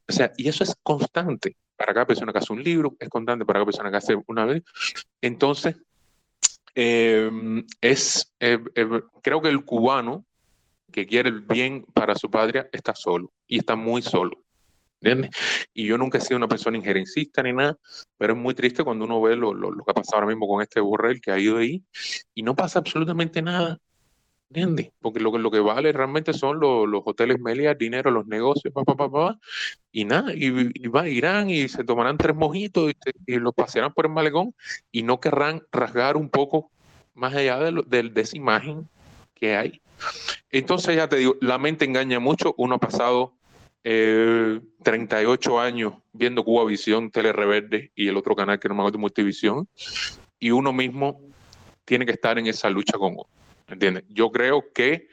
O 0.09 0.13
sea, 0.13 0.33
y 0.37 0.49
eso 0.49 0.63
es 0.63 0.77
constante 0.81 1.57
para 1.77 1.93
cada 1.93 2.07
persona 2.07 2.33
que 2.33 2.39
hace 2.39 2.53
un 2.53 2.63
libro, 2.63 2.97
es 3.01 3.09
constante 3.09 3.45
para 3.45 3.59
cada 3.59 3.67
persona 3.67 3.91
que 3.91 3.97
hace 3.97 4.17
una 4.29 4.45
vez. 4.45 4.63
Entonces, 5.21 5.75
eh, 6.77 7.29
es, 7.81 8.33
eh, 8.39 8.61
creo 9.23 9.43
que 9.43 9.49
el 9.49 9.65
cubano 9.65 10.25
que 10.93 11.07
quiere 11.07 11.29
el 11.29 11.41
bien 11.41 11.85
para 11.93 12.15
su 12.15 12.31
patria 12.31 12.69
está 12.73 12.95
solo 12.95 13.33
y 13.47 13.59
está 13.59 13.77
muy 13.77 14.03
solo. 14.03 14.43
¿Entiendes? 15.01 15.31
Y 15.73 15.87
yo 15.87 15.97
nunca 15.97 16.19
he 16.19 16.21
sido 16.21 16.39
una 16.39 16.49
persona 16.49 16.77
injerencista 16.77 17.41
ni 17.43 17.53
nada, 17.53 17.79
pero 18.17 18.33
es 18.33 18.39
muy 18.39 18.53
triste 18.55 18.83
cuando 18.83 19.05
uno 19.05 19.21
ve 19.23 19.37
lo, 19.37 19.55
lo, 19.55 19.85
que 19.85 19.91
ha 19.91 19.95
pasado 19.95 20.17
ahora 20.17 20.27
mismo 20.27 20.49
con 20.49 20.61
este 20.61 20.81
Borrell 20.81 21.21
que 21.21 21.31
ha 21.31 21.39
ido 21.39 21.59
ahí 21.59 21.85
y 22.35 22.43
no 22.43 22.57
pasa 22.57 22.81
absolutamente 22.81 23.41
nada. 23.41 23.79
¿Entiendes? 24.51 24.91
Porque 25.01 25.21
lo, 25.21 25.37
lo 25.37 25.51
que 25.51 25.61
vale 25.61 25.93
realmente 25.93 26.33
son 26.33 26.59
los, 26.59 26.89
los 26.89 27.03
hoteles 27.05 27.39
Meliá, 27.39 27.75
dinero, 27.75 28.11
los 28.11 28.27
negocios, 28.27 28.73
pa, 28.73 28.83
pa, 28.83 28.97
pa, 28.97 29.11
pa, 29.11 29.39
y 29.93 30.07
nada, 30.07 30.33
y, 30.35 30.49
va, 30.89 31.07
irán 31.07 31.51
y 31.51 31.69
se 31.69 31.85
tomarán 31.85 32.17
tres 32.17 32.35
mojitos 32.35 32.93
y, 33.27 33.37
los 33.37 33.55
pasearán 33.55 33.93
por 33.93 34.07
el 34.07 34.13
malecón 34.13 34.55
y 34.91 35.03
no 35.03 35.21
querrán 35.21 35.63
rasgar 35.71 36.17
un 36.17 36.31
poco 36.31 36.71
más 37.15 37.35
allá 37.35 37.59
de, 37.59 37.85
de, 37.87 38.09
de 38.09 38.21
esa 38.23 38.39
imagen 38.39 38.89
que 39.39 39.57
hay. 39.57 39.81
Entonces 40.51 40.97
ya 40.97 41.09
te 41.09 41.17
digo, 41.17 41.37
la 41.41 41.59
mente 41.59 41.85
engaña 41.85 42.21
mucho, 42.21 42.55
uno 42.57 42.77
ha 42.77 42.79
pasado 42.79 43.35
38 43.83 45.51
eh, 45.63 45.67
años 45.67 45.95
viendo 46.13 46.45
Cuba 46.45 46.65
Visión, 46.65 47.11
Tele 47.11 47.33
Reverde 47.33 47.93
y 47.95 48.09
el 48.09 48.17
otro 48.17 48.35
canal 48.35 48.59
que 48.59 48.69
no 48.69 48.75
me 48.75 48.83
acuerdo, 48.83 48.99
Multivisión, 48.99 49.69
y 50.39 50.51
uno 50.51 50.73
mismo 50.73 51.21
tiene 51.85 52.05
que 52.05 52.13
estar 52.13 52.39
en 52.39 52.47
esa 52.47 52.69
lucha 52.71 52.99
con 52.99 53.15
uno. 53.15 53.27
¿Entiendes? 53.67 54.05
Yo 54.09 54.31
creo 54.31 54.65
que 54.73 55.09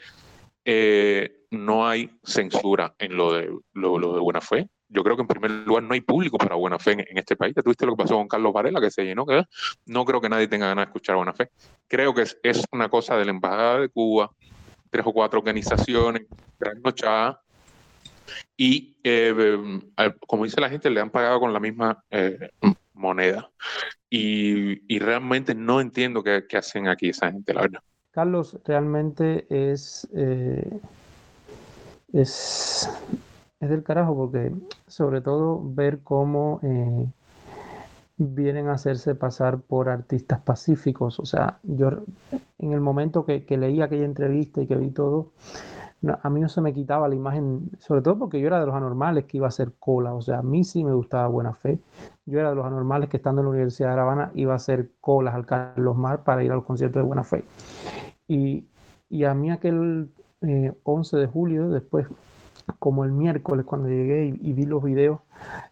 eh, 0.63 1.45
no 1.51 1.87
hay 1.87 2.09
censura 2.23 2.95
en 2.99 3.15
lo 3.15 3.33
de, 3.33 3.49
lo, 3.73 4.13
de 4.13 4.19
buena 4.19 4.41
fe. 4.41 4.67
Yo 4.95 5.03
creo 5.03 5.15
que 5.15 5.23
en 5.23 5.27
primer 5.27 5.51
lugar 5.51 5.83
no 5.83 5.93
hay 5.93 6.01
público 6.01 6.37
para 6.37 6.55
buena 6.55 6.79
fe 6.79 6.93
en, 6.93 7.17
este 7.17 7.35
país. 7.35 7.53
¿Tuviste 7.53 7.85
lo 7.85 7.95
que 7.95 8.03
pasó 8.03 8.15
con 8.15 8.27
Carlos 8.27 8.53
Varela, 8.53 8.79
que 8.79 8.89
se 8.89 9.03
llenó? 9.03 9.25
Que 9.25 9.43
no 9.85 10.05
creo 10.05 10.21
que 10.21 10.29
nadie 10.29 10.47
tenga 10.47 10.67
ganas 10.67 10.85
de 10.85 10.89
escuchar 10.89 11.17
buena 11.17 11.33
fe. 11.33 11.49
Creo 11.87 12.13
que 12.13 12.21
es, 12.21 12.65
una 12.71 12.89
cosa 12.89 13.17
de 13.17 13.25
la 13.25 13.31
Embajada 13.31 13.79
de 13.79 13.89
Cuba, 13.89 14.31
tres 14.89 15.05
o 15.05 15.11
cuatro 15.11 15.39
organizaciones, 15.39 16.23
trasnochadas, 16.57 17.37
y 18.57 18.97
eh, 19.03 19.79
como 20.25 20.45
dice 20.45 20.61
la 20.61 20.69
gente, 20.69 20.89
le 20.89 21.01
han 21.01 21.09
pagado 21.09 21.39
con 21.39 21.53
la 21.53 21.59
misma 21.59 22.03
eh, 22.09 22.49
moneda. 22.93 23.49
Y, 24.09 24.97
realmente 24.99 25.53
no 25.53 25.81
entiendo 25.81 26.23
qué, 26.23 26.45
hacen 26.53 26.87
aquí 26.87 27.09
esa 27.09 27.31
gente, 27.31 27.53
la 27.53 27.61
verdad. 27.61 27.81
Carlos, 28.11 28.57
realmente 28.63 29.45
es, 29.49 30.07
eh, 30.15 30.79
es, 32.13 32.89
es 33.65 33.69
del 33.69 33.83
carajo 33.83 34.15
porque 34.15 34.53
sobre 34.87 35.21
todo 35.21 35.61
ver 35.63 35.99
cómo 36.03 36.59
vienen 38.17 38.67
a 38.67 38.73
hacerse 38.73 39.15
pasar 39.15 39.59
por 39.59 39.89
artistas 39.89 40.39
pacíficos. 40.41 41.19
O 41.19 41.25
sea, 41.25 41.59
yo 41.63 41.89
en 42.59 42.71
el 42.71 42.79
momento 42.79 43.25
que, 43.25 43.45
leí 43.57 43.81
aquella 43.81 44.05
entrevista 44.05 44.61
y 44.61 44.67
que 44.67 44.75
vi 44.75 44.89
todo, 44.91 45.31
a 46.21 46.29
mí 46.29 46.39
no 46.39 46.49
se 46.49 46.61
me 46.61 46.73
quitaba 46.73 47.07
la 47.07 47.15
imagen, 47.15 47.71
sobre 47.79 48.01
todo 48.01 48.19
porque 48.19 48.39
yo 48.39 48.47
era 48.47 48.59
de 48.59 48.65
los 48.67 48.75
anormales 48.75 49.25
que 49.25 49.37
iba 49.37 49.47
a 49.47 49.49
hacer 49.49 49.73
cola, 49.79 50.13
o 50.13 50.21
sea, 50.21 50.39
a 50.39 50.43
mí 50.43 50.63
sí 50.63 50.83
me 50.83 50.93
gustaba 50.93 51.27
Buena 51.27 51.53
Fe. 51.53 51.79
Yo 52.25 52.39
era 52.39 52.49
de 52.49 52.55
los 52.55 52.65
anormales 52.65 53.09
que 53.09 53.17
estando 53.17 53.41
en 53.41 53.45
la 53.45 53.51
Universidad 53.51 53.89
de 53.89 53.95
La 53.95 54.01
Habana 54.03 54.31
iba 54.35 54.53
a 54.53 54.57
hacer 54.57 54.91
colas 55.01 55.35
al 55.35 55.45
Carlos 55.45 55.97
Mar 55.97 56.23
para 56.23 56.43
ir 56.43 56.51
a 56.51 56.55
los 56.55 56.65
conciertos 56.65 57.01
de 57.01 57.07
Buena 57.07 57.23
Fe. 57.23 57.43
Y, 58.27 58.65
a 59.23 59.33
mí 59.33 59.51
aquel 59.51 60.09
11 60.83 61.17
eh, 61.17 61.19
de 61.19 61.27
julio, 61.27 61.69
después, 61.69 62.07
como 62.79 63.03
el 63.05 63.11
miércoles 63.11 63.65
cuando 63.65 63.89
llegué 63.89 64.37
y, 64.41 64.53
vi 64.53 64.65
los 64.65 64.83
videos, 64.83 65.19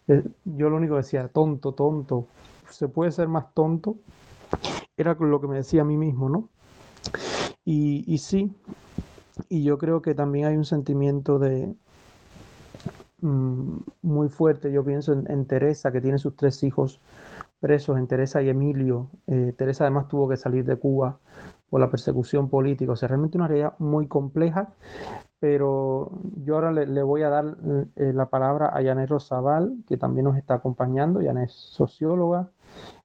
eh, 0.07 0.23
yo 0.45 0.69
lo 0.69 0.77
único 0.77 0.95
que 0.95 1.01
decía, 1.01 1.27
tonto, 1.27 1.73
tonto, 1.73 2.27
se 2.69 2.87
puede 2.87 3.11
ser 3.11 3.27
más 3.27 3.53
tonto, 3.53 3.97
era 4.97 5.15
lo 5.15 5.41
que 5.41 5.47
me 5.47 5.55
decía 5.55 5.81
a 5.81 5.85
mí 5.85 5.97
mismo, 5.97 6.29
¿no? 6.29 6.49
Y, 7.65 8.03
y 8.11 8.17
sí, 8.17 8.51
y 9.49 9.63
yo 9.63 9.77
creo 9.77 10.01
que 10.01 10.13
también 10.13 10.45
hay 10.45 10.57
un 10.57 10.65
sentimiento 10.65 11.39
de 11.39 11.75
mm, 13.21 13.77
muy 14.01 14.29
fuerte. 14.29 14.71
Yo 14.71 14.83
pienso 14.83 15.13
en, 15.13 15.45
Teresa, 15.45 15.91
que 15.91 16.01
tiene 16.01 16.17
sus 16.17 16.35
tres 16.35 16.63
hijos 16.63 17.01
presos, 17.59 17.97
en 17.97 18.07
Teresa 18.07 18.41
y 18.41 18.49
Emilio. 18.49 19.09
Eh, 19.27 19.53
Teresa 19.57 19.85
además 19.85 20.07
tuvo 20.07 20.29
que 20.29 20.37
salir 20.37 20.65
de 20.65 20.75
Cuba 20.75 21.19
por 21.69 21.79
la 21.81 21.89
persecución 21.89 22.49
política. 22.49 22.91
O 22.91 22.95
sea, 22.95 23.07
realmente 23.07 23.37
una 23.37 23.47
realidad 23.47 23.73
muy 23.79 24.07
compleja. 24.07 24.73
Pero 25.43 26.09
yo 26.45 26.55
ahora 26.55 26.71
le, 26.71 27.03
voy 27.03 27.21
a 27.21 27.27
dar 27.27 27.57
eh, 27.97 28.13
la 28.13 28.27
palabra 28.29 28.71
a 28.73 28.81
Yanet 28.81 29.09
Rosabal, 29.09 29.75
que 29.89 29.97
también 29.97 30.23
nos 30.23 30.37
está 30.37 30.53
acompañando. 30.53 31.21
Yanet 31.21 31.49
es 31.49 31.53
socióloga, 31.53 32.49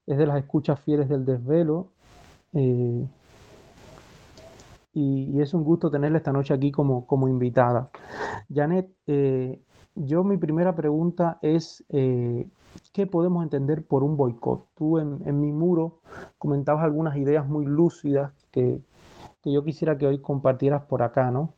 es 0.07 0.19
de 0.19 0.25
las 0.25 0.39
escuchas 0.39 0.79
fieles 0.79 1.09
del 1.09 1.25
desvelo. 1.25 1.89
Eh, 2.53 3.05
y, 4.93 5.41
es 5.41 5.53
un 5.53 5.65
gusto 5.65 5.91
tenerla 5.91 6.19
esta 6.19 6.33
noche 6.33 6.55
aquí 6.55 6.71
como, 6.71 7.09
como 7.09 7.27
invitada. 7.27 7.91
Janet, 8.55 8.89
eh, 9.09 9.61
yo 9.97 10.23
mi 10.23 10.37
primera 10.37 10.77
pregunta 10.77 11.41
es, 11.43 11.85
¿qué 11.89 13.07
podemos 13.11 13.43
entender 13.43 13.85
por 13.85 14.05
un 14.05 14.17
boicot? 14.17 14.69
Tú 14.77 15.01
en, 15.01 15.23
en, 15.27 15.41
mi 15.41 15.51
muro 15.51 16.03
comentabas 16.39 16.85
algunas 16.85 17.17
ideas 17.17 17.49
muy 17.49 17.67
lúcidas 17.67 18.31
que, 18.53 18.81
que 19.43 19.51
yo 19.51 19.65
quisiera 19.65 19.99
que 19.99 20.07
hoy 20.07 20.21
compartieras 20.21 20.85
por 20.85 21.03
acá, 21.03 21.33
¿no? 21.33 21.58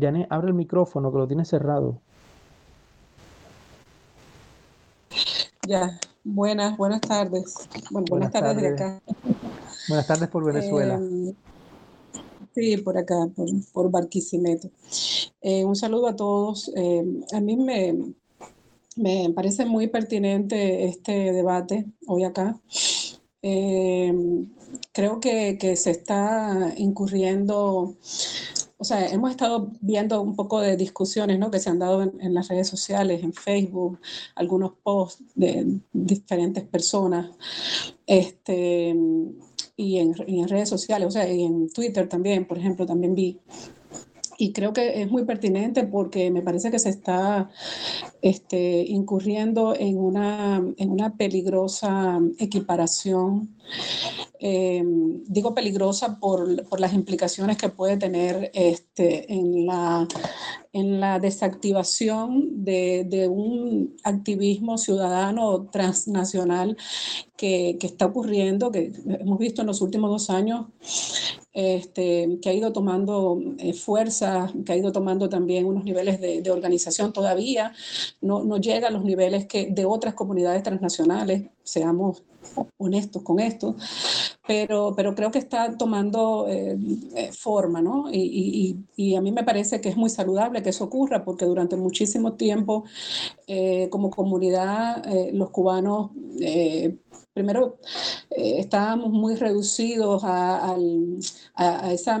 Janet, 0.00 0.26
abre 0.30 0.48
el 0.48 0.54
micrófono 0.54 1.12
que 1.12 1.18
lo 1.18 1.26
tienes 1.26 1.48
cerrado. 1.48 2.00
Ya, 5.66 6.00
buenas, 6.24 6.76
buenas 6.76 7.00
tardes. 7.00 7.54
Bueno, 7.90 8.06
buenas, 8.08 8.32
tardes, 8.32 8.62
de 8.62 8.68
acá. 8.68 9.02
Buenas 9.88 10.06
tardes 10.06 10.28
por 10.28 10.44
Venezuela. 10.44 10.94
Em, 10.94 11.34
sí, 12.54 12.78
por 12.78 12.96
acá, 12.96 13.28
por, 13.72 13.90
Barquisimeto. 13.90 14.70
Eh, 15.42 15.64
un 15.64 15.76
saludo 15.76 16.08
a 16.08 16.16
todos. 16.16 16.72
Em, 16.74 17.22
a 17.32 17.40
mí 17.40 17.56
me, 17.56 18.14
me 18.96 19.30
parece 19.34 19.66
muy 19.66 19.88
pertinente 19.88 20.86
este 20.86 21.32
debate 21.32 21.84
hoy 22.06 22.24
acá. 22.24 22.58
Creo 24.92 25.20
que, 25.20 25.58
que, 25.58 25.76
se 25.76 25.90
está 25.90 26.72
incurriendo 26.76 27.94
o 28.78 28.84
sea, 28.84 29.08
hemos 29.08 29.30
estado 29.30 29.72
viendo 29.80 30.22
un 30.22 30.36
poco 30.36 30.60
de 30.60 30.76
discusiones 30.76 31.38
¿no? 31.38 31.50
que 31.50 31.58
se 31.58 31.68
han 31.68 31.80
dado 31.80 32.02
en, 32.02 32.32
las 32.32 32.48
redes 32.48 32.68
sociales, 32.68 33.24
en 33.24 33.32
Facebook, 33.32 34.00
algunos 34.36 34.72
posts 34.82 35.24
de 35.34 35.80
diferentes 35.92 36.64
personas, 36.64 37.30
este, 38.06 38.94
y 39.76 39.98
en, 39.98 40.14
en 40.26 40.48
redes 40.48 40.68
sociales, 40.68 41.08
o 41.08 41.10
sea, 41.10 41.30
y 41.30 41.42
en 41.42 41.68
Twitter 41.70 42.08
también, 42.08 42.46
por 42.46 42.56
ejemplo, 42.56 42.86
también 42.86 43.14
vi 43.14 43.40
y 44.38 44.52
creo 44.52 44.72
que 44.72 45.02
es 45.02 45.10
muy 45.10 45.24
pertinente 45.24 45.82
porque 45.84 46.30
me 46.30 46.42
parece 46.42 46.70
que 46.70 46.78
se 46.78 46.90
está 46.90 47.50
este, 48.22 48.84
incurriendo 48.86 49.74
en 49.76 49.98
una, 49.98 50.62
en 50.76 50.90
una 50.90 51.16
peligrosa 51.16 52.20
equiparación 52.38 53.58
eh, 54.40 54.84
digo 55.26 55.52
peligrosa 55.52 56.20
por, 56.20 56.64
por, 56.68 56.78
las 56.78 56.94
implicaciones 56.94 57.56
que 57.56 57.70
puede 57.70 57.96
tener 57.96 58.52
este, 58.54 59.32
en, 59.32 59.66
la, 59.66 60.06
en 60.72 61.00
la 61.00 61.18
desactivación 61.18 62.64
de, 62.64 63.04
de 63.04 63.26
un 63.26 63.96
activismo 64.04 64.78
ciudadano 64.78 65.66
transnacional 65.72 66.76
que, 67.36 67.76
que, 67.80 67.88
está 67.88 68.06
ocurriendo, 68.06 68.70
que 68.70 68.92
hemos 69.08 69.40
visto 69.40 69.62
en 69.62 69.66
los 69.66 69.80
últimos 69.80 70.08
dos 70.08 70.30
años, 70.30 70.66
este, 71.58 72.38
que 72.40 72.50
ha 72.50 72.52
ido 72.52 72.72
tomando 72.72 73.42
eh, 73.58 73.72
fuerza, 73.72 74.52
que 74.64 74.72
ha 74.72 74.76
ido 74.76 74.92
tomando 74.92 75.28
también 75.28 75.66
unos 75.66 75.82
niveles 75.82 76.20
de, 76.20 76.48
organización 76.52 77.12
todavía, 77.12 77.72
no, 78.20 78.58
llega 78.58 78.86
a 78.86 78.90
los 78.92 79.02
niveles 79.02 79.48
de 79.48 79.84
otras 79.84 80.14
comunidades 80.14 80.62
transnacionales, 80.62 81.50
seamos 81.64 82.22
honestos 82.76 83.22
con 83.24 83.40
esto, 83.40 83.74
pero, 84.46 84.94
creo 85.14 85.30
que 85.30 85.38
está 85.38 85.76
tomando 85.76 86.46
eh, 86.48 86.78
eh, 87.14 87.30
forma, 87.32 87.82
¿no? 87.82 88.06
Y, 88.10 89.14
a 89.14 89.20
mí 89.20 89.30
me 89.30 89.44
parece 89.44 89.80
que 89.80 89.90
es 89.90 89.96
muy 89.96 90.08
saludable 90.08 90.62
que 90.62 90.70
eso 90.70 90.84
ocurra, 90.84 91.22
porque 91.24 91.44
durante 91.44 91.76
muchísimo 91.76 92.32
tiempo, 92.32 92.84
eh, 93.46 93.88
como 93.90 94.10
comunidad, 94.10 95.04
los 95.32 95.50
cubanos, 95.50 96.12
eh, 97.38 97.44
primero, 97.44 97.78
estábamos 98.30 99.10
muy 99.10 99.36
reducidos 99.36 100.22
a, 100.24 100.76
esa 101.92 102.20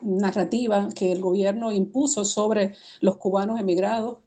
narrativa 0.00 0.88
que 0.94 1.12
el 1.12 1.20
gobierno 1.20 1.72
impuso 1.72 2.24
sobre 2.24 2.74
los 3.00 3.16
cubanos 3.16 3.60
emigrados 3.60 4.18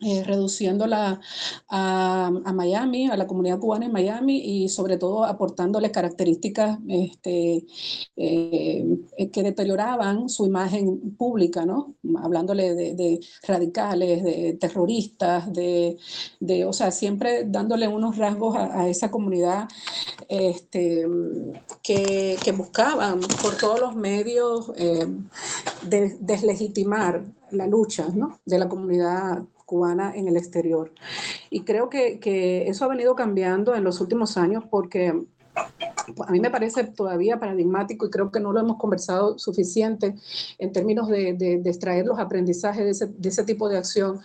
eh, 0.00 0.22
reduciéndola 0.24 1.20
a, 1.68 2.30
Miami, 2.54 3.08
a 3.08 3.16
la 3.16 3.26
comunidad 3.26 3.58
cubana 3.58 3.86
en 3.86 3.92
Miami 3.92 4.38
y 4.38 4.68
sobre 4.68 4.98
todo 4.98 5.24
aportándole 5.24 5.90
características 5.90 6.78
este, 6.86 7.64
eh, 8.16 8.86
que 9.32 9.42
deterioraban 9.42 10.28
su 10.28 10.44
imagen 10.44 11.16
pública, 11.16 11.64
¿no? 11.64 11.94
Hablándole 12.22 12.74
de, 12.74 13.20
radicales, 13.46 14.22
de 14.22 14.58
terroristas, 14.60 15.50
de, 15.52 15.96
de, 16.40 16.66
o 16.66 16.74
sea, 16.74 16.90
siempre 16.90 17.44
dándole 17.46 17.88
unos 17.88 18.18
rasgos 18.18 18.56
a, 18.56 18.88
esa 18.88 19.10
comunidad 19.10 19.68
este, 20.28 21.06
que, 21.82 22.36
buscaban 22.56 23.20
por 23.42 23.56
todos 23.56 23.80
los 23.80 23.96
medios 23.96 24.72
eh, 24.76 25.06
de, 25.82 26.16
deslegitimar 26.20 27.24
la 27.50 27.66
lucha 27.66 28.08
¿no? 28.14 28.40
de 28.44 28.58
la 28.58 28.68
comunidad 28.68 29.42
cubana 29.66 30.14
en 30.14 30.28
el 30.28 30.36
exterior. 30.36 30.92
Y 31.50 31.64
creo 31.64 31.90
que, 31.90 32.18
que 32.20 32.68
eso 32.68 32.86
ha 32.86 32.88
venido 32.88 33.14
cambiando 33.14 33.74
en 33.74 33.84
los 33.84 34.00
últimos 34.00 34.38
años 34.38 34.64
porque 34.70 35.26
a 35.56 36.30
mí 36.30 36.40
me 36.40 36.50
parece 36.50 36.84
todavía 36.84 37.38
paradigmático 37.38 38.06
y 38.06 38.10
creo 38.10 38.30
que 38.30 38.40
no 38.40 38.52
lo 38.52 38.60
hemos 38.60 38.76
conversado 38.76 39.38
suficiente 39.38 40.14
en 40.58 40.72
términos 40.72 41.08
de, 41.08 41.34
de, 41.34 41.58
de 41.58 41.70
extraer 41.70 42.06
los 42.06 42.18
aprendizajes 42.18 42.84
de 42.84 42.90
ese, 42.90 43.06
de 43.06 43.28
ese, 43.28 43.44
tipo 43.44 43.68
de 43.68 43.78
acción. 43.78 44.20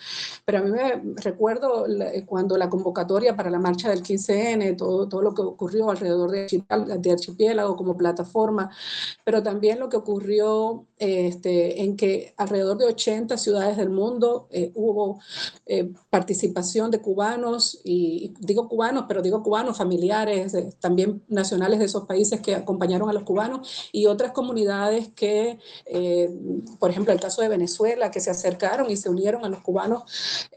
Pero 0.45 0.59
a 0.59 0.61
mí 0.61 0.71
me 0.71 1.01
recuerdo 1.17 1.85
cuando 2.25 2.57
la 2.57 2.69
convocatoria 2.69 3.35
para 3.35 3.49
la 3.49 3.59
marcha 3.59 3.89
del 3.89 4.03
15N, 4.03 4.77
todo, 4.77 5.07
todo 5.07 5.21
lo 5.21 5.33
que 5.33 5.41
ocurrió 5.41 5.89
alrededor 5.89 6.31
de, 6.31 6.63
de 6.99 7.11
Archipiélago 7.11 7.75
como 7.75 7.97
plataforma, 7.97 8.69
pero 9.23 9.43
también 9.43 9.79
lo 9.79 9.89
que 9.89 9.97
ocurrió 9.97 10.85
este, 11.01 11.81
en 11.81 11.95
que 11.95 12.33
alrededor 12.37 12.77
de 12.77 12.85
80 12.85 13.35
ciudades 13.37 13.75
del 13.75 13.89
mundo 13.89 14.47
eh, 14.51 14.71
hubo 14.75 15.19
eh, 15.65 15.91
participación 16.11 16.91
de 16.91 17.01
cubanos, 17.01 17.81
y 17.83 18.33
digo 18.39 18.67
cubanos, 18.69 19.05
pero 19.07 19.23
digo 19.23 19.41
cubanos 19.41 19.77
familiares, 19.77 20.53
eh, 20.53 20.69
también 20.79 21.20
nacionales 21.27 21.79
de 21.79 21.85
esos 21.85 22.05
países 22.05 22.41
que 22.41 22.55
acompañaron 22.55 23.09
a 23.09 23.13
los 23.13 23.23
cubanos 23.23 23.89
y 23.91 24.05
otras 24.05 24.31
comunidades 24.31 25.09
que, 25.15 25.59
eh, 25.85 26.29
por 26.79 26.91
ejemplo, 26.91 27.13
el 27.13 27.19
caso 27.19 27.41
de 27.41 27.49
Venezuela, 27.49 28.11
que 28.11 28.19
se 28.19 28.29
acercaron 28.29 28.89
y 28.89 28.97
se 28.97 29.09
unieron 29.09 29.45
a 29.45 29.49
los 29.49 29.61
cubanos 29.61 30.03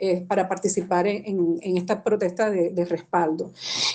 eh, 0.01 0.25
para 0.27 0.49
participar 0.49 1.07
en, 1.07 1.59
esta 1.63 2.03
protesta 2.03 2.51
de, 2.51 2.85
respaldo. 2.85 3.53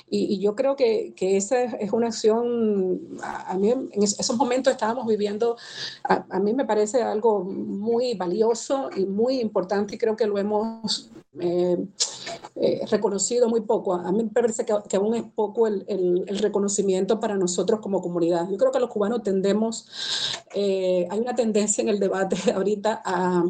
Y, 0.09 0.39
yo 0.39 0.55
creo 0.55 0.75
que, 0.75 1.13
esa 1.19 1.63
es 1.63 1.91
una 1.91 2.07
acción, 2.07 2.99
a, 3.21 3.55
mí 3.57 3.69
en 3.71 4.03
esos 4.03 4.35
momentos 4.37 4.73
estábamos 4.73 5.05
viviendo, 5.05 5.57
a, 6.03 6.25
a 6.29 6.39
mí 6.39 6.53
me 6.53 6.65
parece 6.65 7.01
algo 7.01 7.43
muy 7.43 8.15
valioso 8.15 8.89
y 8.95 9.05
muy 9.05 9.39
importante 9.39 9.95
y 9.95 9.97
creo 9.97 10.15
que 10.15 10.27
lo 10.27 10.37
hemos 10.37 11.11
eh, 11.39 11.77
eh, 12.61 12.81
reconocido 12.91 13.47
muy 13.47 13.61
poco. 13.61 13.93
A 13.93 14.11
mí 14.11 14.23
me 14.23 14.29
parece 14.29 14.65
que, 14.65 14.97
aún 14.97 15.15
es 15.15 15.23
poco 15.23 15.65
el, 15.67 16.25
reconocimiento 16.41 17.19
para 17.19 17.37
nosotros 17.37 17.79
como 17.79 18.01
comunidad. 18.01 18.49
Yo 18.49 18.57
creo 18.57 18.71
que 18.71 18.81
los 18.81 18.89
cubanos 18.89 19.23
tendemos, 19.23 19.87
eh, 20.53 21.07
hay 21.09 21.19
una 21.19 21.35
tendencia 21.35 21.81
en 21.81 21.87
el 21.87 21.99
debate 21.99 22.35
ahorita 22.53 23.01
a, 23.05 23.45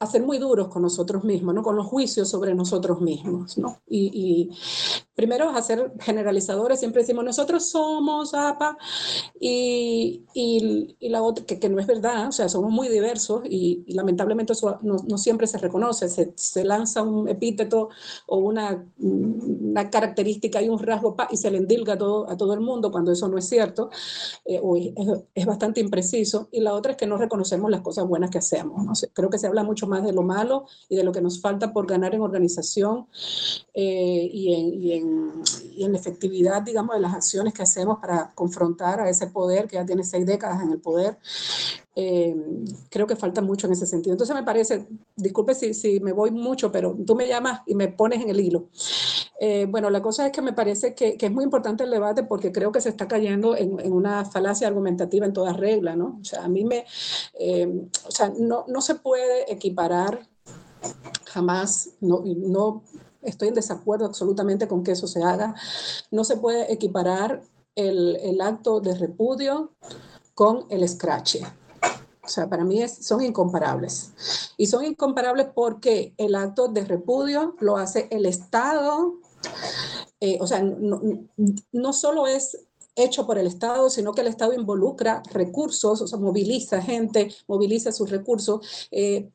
a 0.00 0.06
ser 0.06 0.22
muy 0.22 0.38
duros 0.38 0.68
con 0.68 0.82
nosotros 0.82 1.24
mismos, 1.24 1.54
¿no? 1.54 1.62
con 1.62 1.74
los 1.74 1.86
juicios 1.86 2.28
sobre 2.28 2.54
nosotros 2.54 3.00
mismos. 3.00 3.58
¿no? 3.58 3.80
Y, 3.88 4.10
y 4.14 4.50
primero 5.18 5.50
a 5.50 5.60
ser 5.60 5.92
generalizadores, 5.98 6.78
siempre 6.78 7.02
decimos 7.02 7.24
nosotros 7.24 7.68
somos 7.68 8.32
APA 8.34 8.78
y, 9.40 10.22
y, 10.34 10.96
y 11.00 11.08
la 11.08 11.22
otra, 11.22 11.44
que, 11.44 11.58
que, 11.58 11.68
no 11.68 11.80
es 11.80 11.88
verdad, 11.88 12.28
o 12.28 12.32
sea, 12.32 12.48
somos 12.48 12.70
muy 12.70 12.88
diversos 12.88 13.42
y, 13.44 13.82
y 13.84 13.94
lamentablemente 13.94 14.52
eso 14.52 14.78
no, 14.82 14.98
no, 15.08 15.18
siempre 15.18 15.48
se 15.48 15.58
reconoce, 15.58 16.08
se, 16.08 16.32
se, 16.36 16.64
lanza 16.64 17.02
un 17.02 17.28
epíteto 17.28 17.88
o 18.28 18.36
una, 18.36 18.86
una 18.98 19.90
característica 19.90 20.62
y 20.62 20.68
un 20.68 20.78
rasgo 20.78 21.16
y 21.30 21.36
se 21.36 21.50
le 21.50 21.58
endilga 21.58 21.94
a 21.94 21.98
todo, 21.98 22.30
a 22.30 22.36
todo 22.36 22.54
el 22.54 22.60
mundo 22.60 22.92
cuando 22.92 23.10
eso 23.10 23.26
no 23.28 23.38
es 23.38 23.48
cierto, 23.48 23.90
eh, 24.44 24.60
o 24.62 24.76
es, 24.76 24.92
es, 25.34 25.46
bastante 25.46 25.80
impreciso. 25.80 26.48
Y 26.52 26.60
la 26.60 26.74
otra 26.74 26.92
es 26.92 26.98
que 26.98 27.06
no 27.08 27.16
reconocemos 27.16 27.70
las 27.70 27.80
cosas 27.80 28.06
buenas 28.06 28.30
que 28.30 28.38
hacemos. 28.38 28.84
¿no? 28.84 28.92
Creo 29.12 29.30
que 29.30 29.38
se 29.38 29.48
habla 29.48 29.64
mucho 29.64 29.87
más 29.88 30.04
de 30.04 30.12
lo 30.12 30.22
malo 30.22 30.66
y 30.88 30.96
de 30.96 31.04
lo 31.04 31.12
que 31.12 31.20
nos 31.20 31.40
falta 31.40 31.72
por 31.72 31.86
ganar 31.86 32.14
en 32.14 32.20
organización 32.20 33.06
eh, 33.74 34.30
y, 34.32 34.54
en, 34.54 35.42
y, 35.76 35.84
en, 35.84 35.94
efectividad, 35.94 36.62
digamos, 36.62 36.94
de 36.94 37.00
las 37.00 37.14
acciones 37.14 37.52
que 37.52 37.62
hacemos 37.62 37.98
para 37.98 38.30
confrontar 38.34 39.00
a 39.00 39.08
ese 39.08 39.26
poder 39.26 39.66
que 39.66 39.76
ya 39.76 39.86
tiene 39.86 40.04
seis 40.04 40.26
décadas 40.26 40.62
en 40.62 40.72
el 40.72 40.80
poder. 40.80 41.18
Eh, 42.00 42.32
creo 42.90 43.08
que 43.08 43.16
falta 43.16 43.42
mucho 43.42 43.66
en 43.66 43.72
ese 43.72 43.84
sentido. 43.84 44.12
Entonces 44.12 44.36
me 44.36 44.44
parece, 44.44 44.86
disculpe 45.16 45.52
si, 45.56 45.74
si, 45.74 45.98
me 45.98 46.12
voy 46.12 46.30
mucho, 46.30 46.70
pero 46.70 46.96
tú 47.04 47.16
me 47.16 47.26
llamas 47.26 47.62
y 47.66 47.74
me 47.74 47.88
pones 47.88 48.22
en 48.22 48.30
el 48.30 48.38
hilo. 48.38 48.68
Eh, 49.40 49.66
bueno, 49.68 49.90
la 49.90 50.00
cosa 50.00 50.24
es 50.24 50.30
que 50.30 50.40
me 50.40 50.52
parece 50.52 50.94
que, 50.94 51.16
que, 51.16 51.26
es 51.26 51.32
muy 51.32 51.42
importante 51.42 51.82
el 51.82 51.90
debate 51.90 52.22
porque 52.22 52.52
creo 52.52 52.70
que 52.70 52.80
se 52.80 52.88
está 52.88 53.08
cayendo 53.08 53.56
en, 53.56 53.80
en 53.80 53.92
una 53.92 54.24
falacia 54.24 54.68
argumentativa 54.68 55.26
en 55.26 55.32
toda 55.32 55.52
regla, 55.52 55.96
¿no? 55.96 56.18
O 56.20 56.24
sea, 56.24 56.44
a 56.44 56.48
mí 56.48 56.64
me, 56.64 56.86
eh, 57.34 57.66
o 58.06 58.10
sea, 58.12 58.32
no, 58.38 58.64
no 58.68 58.80
se 58.80 58.94
puede 58.94 59.52
equiparar 59.52 60.28
jamás, 61.24 61.90
no, 62.00 62.22
no 62.24 62.84
estoy 63.22 63.48
en 63.48 63.54
desacuerdo 63.54 64.06
absolutamente 64.06 64.68
con 64.68 64.84
que 64.84 64.92
eso 64.92 65.08
se 65.08 65.20
haga, 65.20 65.56
no 66.12 66.22
se 66.22 66.36
puede 66.36 66.72
equiparar 66.72 67.42
el, 67.74 68.14
el 68.22 68.40
acto 68.40 68.78
de 68.78 68.94
repudio 68.94 69.72
con 70.34 70.66
el 70.70 70.88
scratch. 70.88 71.38
O 72.28 72.30
sea, 72.30 72.46
para 72.46 72.62
mí 72.62 72.82
es, 72.82 73.06
son 73.06 73.22
incomparables. 73.22 74.12
Y 74.58 74.66
son 74.66 74.84
incomparables 74.84 75.46
porque 75.54 76.12
el 76.18 76.34
acto 76.34 76.68
de 76.68 76.84
repudio 76.84 77.56
lo 77.58 77.78
hace 77.78 78.06
el 78.10 78.26
Estado. 78.26 79.14
Eh, 80.20 80.36
o 80.38 80.46
sea, 80.46 80.62
no, 80.62 81.92
solo 81.94 82.26
es 82.26 82.66
hecho 82.96 83.26
por 83.26 83.38
el 83.38 83.46
Estado, 83.46 83.88
sino 83.88 84.12
que 84.12 84.20
el 84.20 84.26
Estado 84.26 84.52
involucra 84.52 85.22
recursos, 85.32 86.02
o 86.02 86.06
sea, 86.06 86.18
moviliza 86.18 86.82
gente, 86.82 87.34
moviliza 87.46 87.92
sus 87.92 88.10
recursos, 88.10 88.88
eh, 88.90 89.30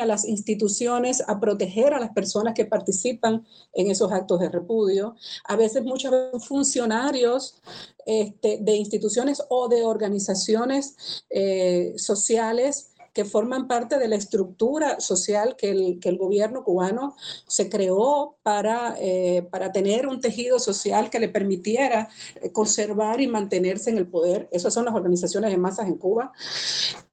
a 0.00 0.06
las 0.06 0.26
instituciones 0.26 1.22
a 1.26 1.40
proteger 1.40 1.94
a 1.94 2.00
las 2.00 2.10
personas 2.10 2.54
que 2.54 2.66
participan 2.66 3.46
en 3.72 3.90
esos 3.90 4.12
actos 4.12 4.38
de 4.40 4.50
repudio. 4.50 5.14
A 5.44 5.56
veces 5.56 5.82
muchos 5.82 6.12
funcionarios 6.46 7.62
este, 8.04 8.58
de 8.60 8.76
instituciones 8.76 9.42
o 9.48 9.68
de 9.68 9.82
organizaciones 9.82 11.24
eh, 11.30 11.94
sociales 11.96 12.90
que 13.14 13.24
forman 13.24 13.66
parte 13.66 13.98
de 13.98 14.08
la 14.08 14.16
estructura 14.16 15.00
social 15.00 15.56
que 15.56 15.70
el, 15.70 16.00
que 16.00 16.10
el 16.10 16.18
gobierno 16.18 16.64
cubano 16.64 17.14
se 17.46 17.68
creó 17.68 18.36
para, 18.42 18.96
eh, 18.98 19.46
para 19.50 19.70
tener 19.72 20.06
un 20.06 20.20
tejido 20.20 20.58
social 20.58 21.10
que 21.10 21.20
le 21.20 21.28
permitiera 21.28 22.08
eh, 22.40 22.50
conservar 22.50 23.20
y 23.20 23.28
mantenerse 23.28 23.90
en 23.90 23.98
el 23.98 24.06
poder. 24.06 24.48
Esas 24.50 24.74
son 24.74 24.84
las 24.84 24.94
organizaciones 24.94 25.50
de 25.50 25.58
masas 25.58 25.86
en 25.86 25.96
Cuba. 25.96 26.32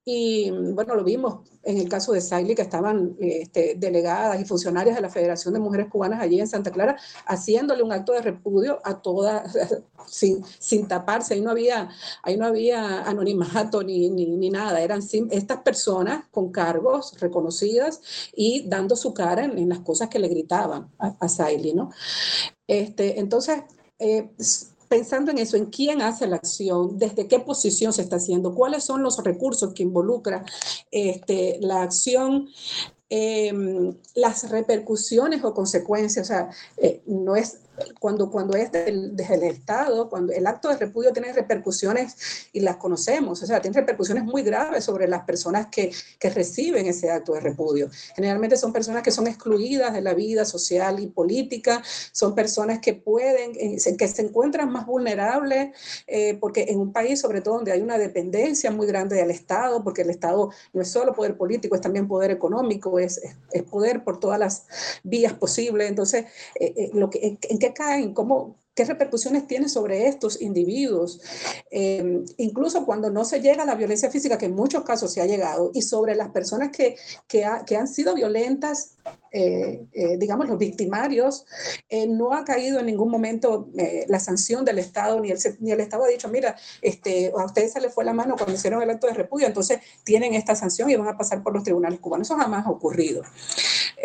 Y 0.06 0.50
bueno, 0.50 0.96
lo 0.96 1.04
vimos 1.04 1.42
en 1.62 1.78
el 1.78 1.88
caso 1.88 2.14
de 2.14 2.22
Saili, 2.22 2.56
que 2.56 2.64
estaban 2.64 3.16
este, 3.20 3.76
delegadas 3.78 4.42
y 4.42 4.46
funcionarias 4.46 4.96
de 4.96 5.04
la 5.04 5.10
Federación 5.10 5.54
de 5.54 5.60
Mujeres 5.60 5.88
Cubanas 5.88 6.20
allí 6.20 6.40
en 6.40 6.48
Santa 6.48 6.72
Clara, 6.72 6.98
haciéndole 7.28 7.84
un 7.84 7.92
acto 7.92 8.14
de 8.14 8.22
repudio 8.22 8.80
a 8.84 9.02
todas, 9.02 9.56
sin, 10.08 10.44
sin 10.58 10.88
taparse. 10.88 11.36
Ahí 11.36 11.42
no 11.42 11.52
había, 11.52 11.90
ahí 12.24 12.38
no 12.38 12.48
había 12.48 13.04
anonimato 13.04 13.84
ni, 13.84 14.10
ni, 14.10 14.26
ni 14.26 14.50
nada. 14.50 14.82
Eran 14.82 15.02
estas 15.30 15.58
personas 15.60 16.24
con 16.32 16.52
cargos 16.52 17.20
reconocidas 17.20 18.02
y 18.34 18.68
dando 18.68 18.96
su 18.96 19.14
cara 19.14 19.44
en, 19.44 19.60
en 19.60 19.70
las 19.70 19.80
cosas 19.82 20.10
que 20.10 20.18
le 20.18 20.28
gritaban 20.28 20.90
a, 21.20 21.28
Saili, 21.30 21.74
¿no? 21.74 21.92
Este, 22.68 23.20
entonces, 23.20 23.64
eh, 24.00 24.30
pensando 24.88 25.32
en 25.32 25.38
eso, 25.38 25.56
en 25.56 25.68
quién 25.68 26.02
hace 26.02 26.28
la 26.28 26.38
acción, 26.38 26.98
desde 26.98 27.28
qué 27.28 27.40
posición 27.40 27.94
se 27.94 28.02
está 28.02 28.18
haciendo, 28.18 28.56
cuáles 28.56 28.84
son 28.84 29.04
los 29.04 29.24
recursos 29.24 29.74
que 29.74 29.84
involucra 29.84 30.44
este, 30.92 31.60
la 31.62 31.84
acción, 31.84 32.50
em, 33.10 33.96
las 34.16 34.50
repercusiones 34.50 35.44
o 35.44 35.54
consecuencias, 35.54 36.26
o 36.26 36.28
sea, 36.28 36.50
eh, 36.78 37.02
no 37.06 37.36
es 37.36 37.60
cuando, 38.00 38.30
cuando 38.30 38.56
es 38.56 38.72
desde 38.72 39.36
el 39.36 39.44
Estado, 39.44 40.10
cuando 40.10 40.34
el 40.34 40.46
acto 40.48 40.70
de 40.70 40.78
repudio 40.78 41.12
tiene 41.12 41.34
repercusiones 41.34 42.50
y 42.54 42.60
las 42.60 42.78
conocemos, 42.78 43.42
o 43.42 43.46
sea, 43.46 43.62
tiene 43.62 43.80
repercusiones 43.80 44.24
muy 44.24 44.44
graves 44.44 44.84
sobre 44.84 45.08
las 45.08 45.24
personas 45.24 45.68
que, 45.68 45.92
que 46.20 46.30
reciben 46.30 46.88
ese 46.88 47.12
acto 47.12 47.34
de 47.34 47.40
repudio. 47.40 47.90
Generalmente 48.16 48.58
son 48.58 48.74
personas 48.74 49.04
que 49.04 49.12
son 49.12 49.28
excluidas 49.28 49.94
de 49.94 50.02
la 50.02 50.14
vida 50.14 50.46
social 50.46 51.00
y 51.00 51.08
política, 51.08 51.82
son 52.12 52.36
personas 52.36 52.80
que 52.80 52.94
pueden, 52.94 53.52
eh, 53.56 53.98
que 53.98 54.08
se 54.08 54.22
encuentran 54.22 54.72
más 54.72 54.86
vulnerables, 54.86 55.72
eh, 56.08 56.38
porque 56.40 56.66
en 56.70 56.80
un 56.80 56.92
país, 56.92 57.20
sobre 57.20 57.42
todo 57.42 57.56
donde 57.56 57.72
hay 57.72 57.82
una 57.82 57.98
dependencia 57.98 58.72
muy 58.72 58.88
grande 58.88 59.16
del 59.16 59.32
Estado, 59.32 59.84
porque 59.84 60.02
el 60.02 60.10
Estado 60.10 60.50
no 60.74 60.82
es 60.82 60.90
solo 60.90 61.14
poder 61.14 61.38
político, 61.38 61.76
es 61.76 61.82
también 61.82 62.08
poder 62.08 62.32
económico, 62.32 63.00
es, 63.00 63.22
es, 63.52 63.64
poder 63.64 64.04
por 64.04 64.20
todas 64.20 64.40
las 64.40 64.66
vías 65.04 65.34
posibles. 65.34 65.90
Entonces, 65.90 66.26
eh, 66.60 66.90
lo 66.94 67.10
que, 67.10 67.38
¿en 67.42 67.60
qué 67.60 67.69
caen, 67.74 68.14
cómo, 68.14 68.58
qué 68.74 68.86
repercusiones 68.86 69.46
tiene 69.46 69.68
sobre 69.68 70.08
estos 70.08 70.42
individuos, 70.42 71.20
eh, 71.70 72.24
incluso 72.38 72.86
cuando 72.86 73.10
no 73.10 73.26
se 73.26 73.42
llega 73.42 73.64
a 73.64 73.66
la 73.66 73.76
violencia 73.76 74.10
física, 74.10 74.38
que 74.38 74.46
en 74.46 74.56
muchos 74.56 74.84
casos 74.84 75.12
se 75.12 75.22
ha 75.22 75.26
llegado, 75.26 75.72
y 75.74 75.82
sobre 75.82 76.16
las 76.16 76.30
personas 76.30 76.70
que, 76.72 76.96
que, 77.28 77.44
han 77.46 77.88
sido 77.88 78.16
violentas, 78.16 78.96
eh, 79.32 79.86
eh, 79.92 80.18
digamos, 80.18 80.48
los 80.48 80.58
victimarios, 80.58 81.46
no 82.08 82.34
ha 82.34 82.44
caído 82.44 82.80
en 82.80 82.86
ningún 82.86 83.10
momento 83.10 83.70
la 84.08 84.20
sanción 84.20 84.66
del 84.66 84.80
Estado, 84.80 85.20
ni 85.20 85.32
el, 85.32 85.40
ni 85.60 85.72
el 85.72 85.80
Estado 85.80 86.04
ha 86.04 86.08
dicho, 86.08 86.28
mira, 86.30 86.56
este, 86.82 87.32
a 87.36 87.46
ustedes 87.46 87.74
se 87.74 87.82
les 87.82 87.94
fue 87.94 88.06
la 88.06 88.14
mano 88.14 88.36
cuando 88.36 88.56
hicieron 88.56 88.82
el 88.82 88.90
acto 88.90 89.08
de 89.08 89.14
repudio, 89.14 89.48
entonces 89.48 89.80
tienen 90.04 90.34
esta 90.34 90.56
sanción 90.56 90.90
y 90.90 90.96
van 90.96 91.08
a 91.08 91.18
pasar 91.18 91.44
por 91.44 91.54
los 91.54 91.64
tribunales 91.64 92.00
cubanos. 92.00 92.28
Eso 92.28 92.38
jamás 92.38 92.66
ha 92.66 92.70
ocurrido. 92.70 93.24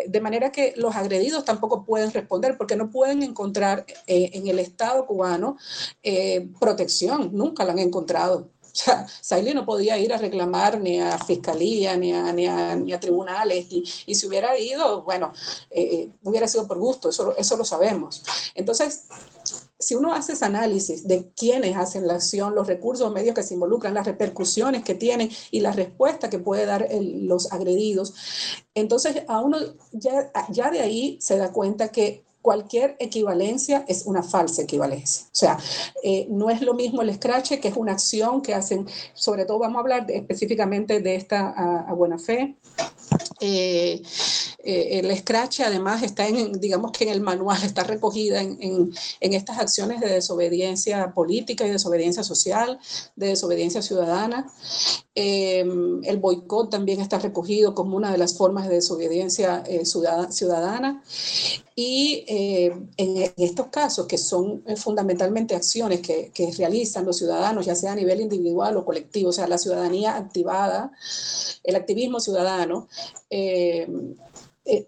De 0.07 0.21
manera 0.21 0.51
que 0.51 0.73
los 0.75 0.95
agredidos 0.95 1.45
tampoco 1.45 1.85
pueden 1.85 2.11
responder 2.11 2.57
porque 2.57 2.75
no 2.75 2.89
pueden 2.89 3.23
encontrar 3.23 3.85
en 4.07 4.47
el 4.47 4.59
Estado 4.59 5.05
cubano 5.05 5.57
eh, 6.03 6.47
protección, 6.59 7.31
nunca 7.33 7.63
la 7.63 7.73
han 7.73 7.79
encontrado. 7.79 8.49
O 8.75 9.07
sea, 9.21 9.41
no 9.41 9.65
podía 9.65 9.97
ir 9.97 10.13
a 10.13 10.17
reclamar 10.17 10.79
ni 10.79 10.99
a 10.99 11.17
fiscalía, 11.17 11.95
ni 11.95 12.13
a, 12.13 12.33
ni 12.33 12.93
a, 12.93 12.99
tribunales, 12.99 13.65
y, 13.69 13.83
y, 14.05 14.15
si 14.15 14.27
hubiera 14.27 14.57
ido, 14.57 15.03
bueno, 15.03 15.31
eh, 15.69 15.81
eh, 15.81 16.11
hubiera 16.23 16.47
sido 16.47 16.67
por 16.67 16.77
gusto, 16.77 17.09
eso, 17.09 17.35
eso 17.37 17.57
lo 17.57 17.63
sabemos. 17.63 18.21
Entonces, 18.53 19.05
si 19.79 19.95
uno 19.95 20.13
hace 20.13 20.33
ese 20.33 20.45
análisis 20.45 21.07
de 21.07 21.31
quiénes 21.35 21.77
hacen 21.77 22.07
la 22.07 22.15
acción, 22.15 22.55
los 22.55 22.67
recursos 22.67 23.11
medios 23.13 23.35
que 23.35 23.43
se 23.43 23.53
involucran, 23.53 23.93
las 23.93 24.05
repercusiones 24.05 24.83
que 24.83 24.95
tienen 24.95 25.29
y 25.51 25.59
la 25.61 25.71
respuesta 25.71 26.29
que 26.29 26.39
puede 26.39 26.65
dar 26.65 26.87
los 26.91 27.51
agredidos, 27.51 28.13
entonces 28.73 29.23
a 29.27 29.39
uno 29.39 29.57
ya, 29.91 30.31
ya 30.49 30.71
de 30.71 30.81
ahí 30.81 31.17
se 31.21 31.37
da 31.37 31.51
cuenta 31.51 31.89
que 31.89 32.24
cualquier 32.45 32.95
equivalencia 32.99 33.85
es 33.87 34.03
una 34.05 34.21
falsa 34.21 34.61
equivalencia. 34.61 35.25
O 35.25 35.35
sea, 35.35 35.57
eh, 36.03 36.27
no 36.29 36.51
es 36.51 36.61
lo 36.61 36.75
mismo 36.75 37.01
el 37.01 37.11
scratch, 37.11 37.53
que 37.59 37.69
es 37.69 37.75
una 37.75 37.93
acción 37.93 38.43
que 38.43 38.53
hacen, 38.53 38.85
sobre 39.15 39.45
todo 39.45 39.57
vamos 39.57 39.77
a 39.77 39.79
hablar 39.79 40.05
específicamente 40.11 40.99
de 40.99 41.15
esta 41.15 41.49
a, 41.89 41.91
buena 41.93 42.19
fe. 42.19 42.55
Eh, 43.39 43.99
eh, 44.63 44.99
el 44.99 45.17
scratch 45.17 45.61
además 45.61 46.03
está 46.03 46.27
en, 46.27 46.51
digamos 46.53 46.91
que 46.91 47.05
en 47.05 47.09
el 47.09 47.21
manual, 47.21 47.57
está 47.63 47.83
recogida 47.83 48.39
en, 48.41 48.61
en, 48.61 48.93
en, 49.21 49.33
estas 49.33 49.57
acciones 49.57 49.99
de 49.99 50.09
desobediencia 50.09 51.13
política 51.15 51.65
y 51.65 51.71
desobediencia 51.71 52.23
social, 52.23 52.77
de 53.15 53.27
desobediencia 53.29 53.81
ciudadana. 53.81 54.45
el 55.15 56.17
boicot 56.21 56.69
también 56.69 57.01
está 57.01 57.17
recogido 57.17 57.73
como 57.73 57.97
una 57.97 58.11
de 58.11 58.19
las 58.19 58.37
formas 58.37 58.67
de 58.67 58.75
desobediencia 58.75 59.63
ciudadana. 60.29 61.01
Y 61.77 62.23
eh, 62.27 62.73
en 62.95 63.33
estos 63.37 63.67
casos, 63.67 64.07
que 64.07 64.17
son 64.17 64.63
eh, 64.65 64.77
fundamentalmente 64.77 65.55
acciones 65.55 65.99
que, 65.99 66.31
que, 66.33 66.51
realizan 66.53 67.05
los 67.05 67.17
ciudadanos, 67.17 67.65
ya 67.65 67.75
sea 67.75 67.91
a 67.91 67.95
nivel 67.95 68.21
individual 68.21 68.77
o 68.77 68.85
colectivo, 68.85 69.29
o 69.29 69.33
sea, 69.33 69.45
la 69.47 69.57
ciudadanía 69.57 70.15
activada, 70.15 70.91
el 71.63 71.75
activismo 71.75 72.21
ciudadano, 72.21 72.87
eh, 73.29 73.87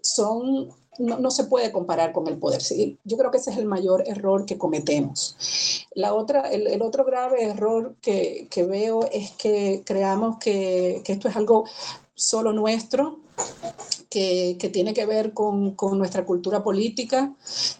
son 0.02 0.70
no, 0.98 1.18
no, 1.18 1.30
se 1.30 1.44
puede 1.44 1.72
comparar 1.72 2.12
con 2.12 2.26
el 2.26 2.38
poder. 2.38 2.62
¿sí? 2.62 2.98
Yo 3.04 3.16
creo 3.16 3.30
que 3.30 3.38
ese 3.38 3.50
es 3.50 3.58
el 3.58 3.66
mayor 3.66 4.02
error 4.06 4.44
que 4.44 4.58
cometemos. 4.58 5.86
La 5.94 6.14
otra, 6.14 6.50
el, 6.50 6.66
el 6.66 6.82
otro 6.82 7.04
grave 7.04 7.44
error 7.44 7.94
que, 8.00 8.48
que, 8.50 8.64
veo 8.64 9.08
es 9.12 9.30
que 9.32 9.82
creamos 9.84 10.38
que, 10.38 11.02
que, 11.04 11.12
esto 11.12 11.28
es 11.28 11.36
algo 11.36 11.64
solo 12.14 12.52
nuestro, 12.52 13.20
que, 14.08 14.70
tiene 14.72 14.94
que 14.94 15.06
ver 15.06 15.32
con, 15.32 15.74
con, 15.74 15.98
nuestra 15.98 16.24
cultura 16.24 16.62
política, 16.62 17.34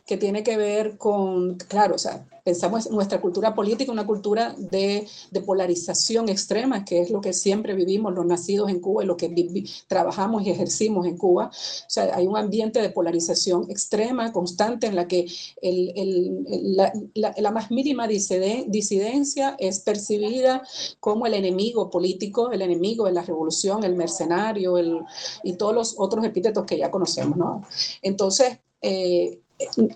que 0.07 0.17
tiene 0.17 0.43
que 0.43 0.57
ver 0.57 0.99
con, 0.99 1.57
claro, 1.57 1.95
o 1.95 1.99
sea, 1.99 2.25
pensamos 2.49 2.87
en 2.87 2.95
nuestra 2.95 3.21
cultura 3.21 3.55
política, 3.55 3.93
una 3.93 4.07
cultura 4.07 4.55
de, 4.57 5.07
de, 5.31 5.41
polarización 5.43 6.31
extrema, 6.31 6.83
que 6.83 7.03
es 7.03 7.11
lo 7.11 7.21
que 7.21 7.35
siempre 7.35 7.75
vivimos 7.75 8.15
los 8.15 8.25
nacidos 8.25 8.71
en 8.71 8.81
Cuba 8.81 9.05
y 9.05 9.07
lo 9.07 9.19
que 9.19 9.29
trabajamos 9.87 10.47
y 10.47 10.51
ejercimos 10.51 11.07
en 11.07 11.19
Cuba. 11.19 11.51
O 11.53 11.91
sea, 11.91 12.17
hay 12.17 12.27
un 12.27 12.39
ambiente 12.39 12.81
de 12.81 12.89
polarización 12.89 13.71
extrema, 13.71 14.33
constante, 14.33 14.87
en 14.87 14.97
la 14.97 15.07
que 15.07 15.27
el, 15.61 15.93
el, 15.95 16.75
la, 16.75 16.91
la, 17.13 17.35
la, 17.37 17.51
más 17.51 17.71
mínima 17.71 18.09
disidencia 18.09 19.55
es 19.59 19.81
percibida 19.81 20.63
como 21.01 21.27
el 21.27 21.35
enemigo 21.35 21.91
político, 21.91 22.51
el 22.51 22.63
enemigo 22.63 23.05
de 23.05 23.13
la 23.13 23.21
revolución, 23.21 23.85
el 23.85 23.95
mercenario 23.95 24.79
el, 24.79 25.01
y 25.43 25.53
todos 25.59 25.75
los 25.75 25.95
otros 25.99 26.25
epítetos 26.25 26.65
que 26.65 26.79
ya 26.79 26.91
conocemos. 26.91 27.37
¿no? 27.37 27.63
Entonces, 28.01 28.59
eh, 28.81 29.39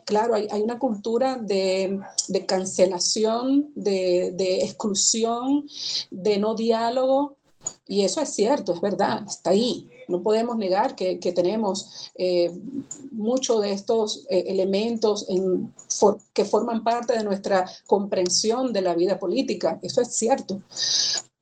claro, 0.04 0.34
hay, 0.34 0.62
una 0.62 0.78
cultura 0.78 1.36
de, 1.36 2.00
cancelación, 2.46 3.70
de, 3.74 4.58
exclusión, 4.62 5.66
de 6.10 6.38
no 6.38 6.54
diálogo, 6.54 7.36
y 7.86 8.02
eso 8.02 8.20
es 8.20 8.30
cierto, 8.30 8.72
es 8.74 8.80
verdad, 8.80 9.22
está 9.26 9.50
ahí. 9.50 9.88
No 10.08 10.20
podemos 10.22 10.56
negar 10.56 10.96
que, 10.96 11.16
tenemos 11.34 12.10
eh, 12.16 12.50
muchos 13.12 13.62
de 13.62 13.72
estos 13.72 14.26
eh, 14.28 14.44
elementos 14.48 15.26
que 16.32 16.44
forman 16.44 16.82
parte 16.82 17.16
de 17.16 17.22
nuestra 17.22 17.70
comprensión 17.86 18.72
de 18.72 18.82
la 18.82 18.94
vida 18.94 19.18
política, 19.18 19.78
eso 19.82 20.00
es 20.00 20.16
cierto. 20.16 20.60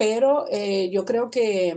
Pero 0.00 0.46
eh, 0.48 0.88
yo 0.90 1.04
creo 1.04 1.30
que, 1.30 1.76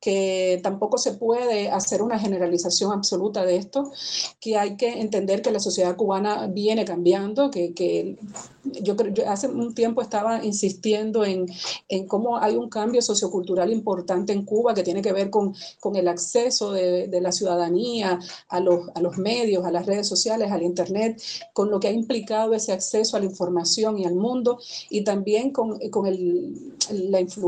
que 0.00 0.58
tampoco 0.62 0.96
se 0.96 1.12
puede 1.12 1.70
hacer 1.70 2.00
una 2.00 2.18
generalización 2.18 2.92
absoluta 2.92 3.44
de 3.44 3.56
esto, 3.56 3.92
que 4.40 4.56
hay 4.56 4.78
que 4.78 5.00
entender 5.02 5.42
que 5.42 5.50
la 5.50 5.60
sociedad 5.60 5.94
cubana 5.94 6.46
viene 6.46 6.86
cambiando, 6.86 7.50
que, 7.50 7.74
que 7.74 8.16
yo, 8.64 8.96
yo, 8.96 9.28
hace 9.28 9.48
un 9.48 9.74
tiempo 9.74 10.00
estaba 10.00 10.42
insistiendo 10.42 11.26
en, 11.26 11.44
en, 11.88 12.06
cómo 12.06 12.38
hay 12.38 12.56
un 12.56 12.70
cambio 12.70 13.02
sociocultural 13.02 13.70
importante 13.70 14.32
en 14.32 14.46
Cuba 14.46 14.72
que 14.72 14.82
tiene 14.82 15.02
que 15.02 15.12
ver 15.12 15.28
con, 15.28 15.54
con 15.78 15.94
el 15.96 16.08
acceso 16.08 16.72
de, 16.72 17.06
de, 17.08 17.20
la 17.20 17.32
ciudadanía 17.32 18.18
a 18.48 18.60
los, 18.60 18.88
a 18.94 19.00
los 19.02 19.18
medios, 19.18 19.66
a 19.66 19.70
las 19.70 19.84
redes 19.84 20.08
sociales, 20.08 20.50
al 20.50 20.62
Internet, 20.62 21.20
con 21.52 21.70
lo 21.70 21.80
que 21.80 21.88
ha 21.88 21.92
implicado 21.92 22.54
ese 22.54 22.72
acceso 22.72 23.16
a 23.16 23.20
la 23.20 23.26
información 23.26 23.98
y 23.98 24.06
al 24.06 24.14
mundo, 24.14 24.58
y 24.88 25.04
también 25.04 25.50
con, 25.50 25.78
con 25.90 26.06
el, 26.06 26.72
la 26.90 27.20
influencia 27.20 27.41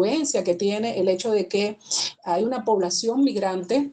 que 0.44 0.54
tiene 0.54 0.98
el 0.98 1.08
hecho 1.08 1.30
de 1.30 1.48
que 1.48 1.78
hay 2.24 2.44
una 2.44 2.64
población 2.64 3.22
migrante 3.22 3.92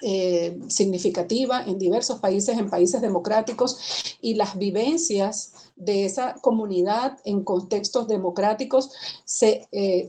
eh, 0.00 0.56
significativa 0.68 1.64
en 1.64 1.76
diversos 1.76 2.20
países, 2.20 2.56
en 2.56 2.70
países 2.70 3.00
democráticos, 3.00 4.16
y 4.20 4.34
las 4.34 4.56
vivencias 4.56 5.52
de 5.74 6.04
esa 6.04 6.34
comunidad 6.40 7.18
en 7.24 7.42
contextos 7.42 8.06
democráticos 8.06 8.90
se, 9.24 9.68
eh, 9.72 10.08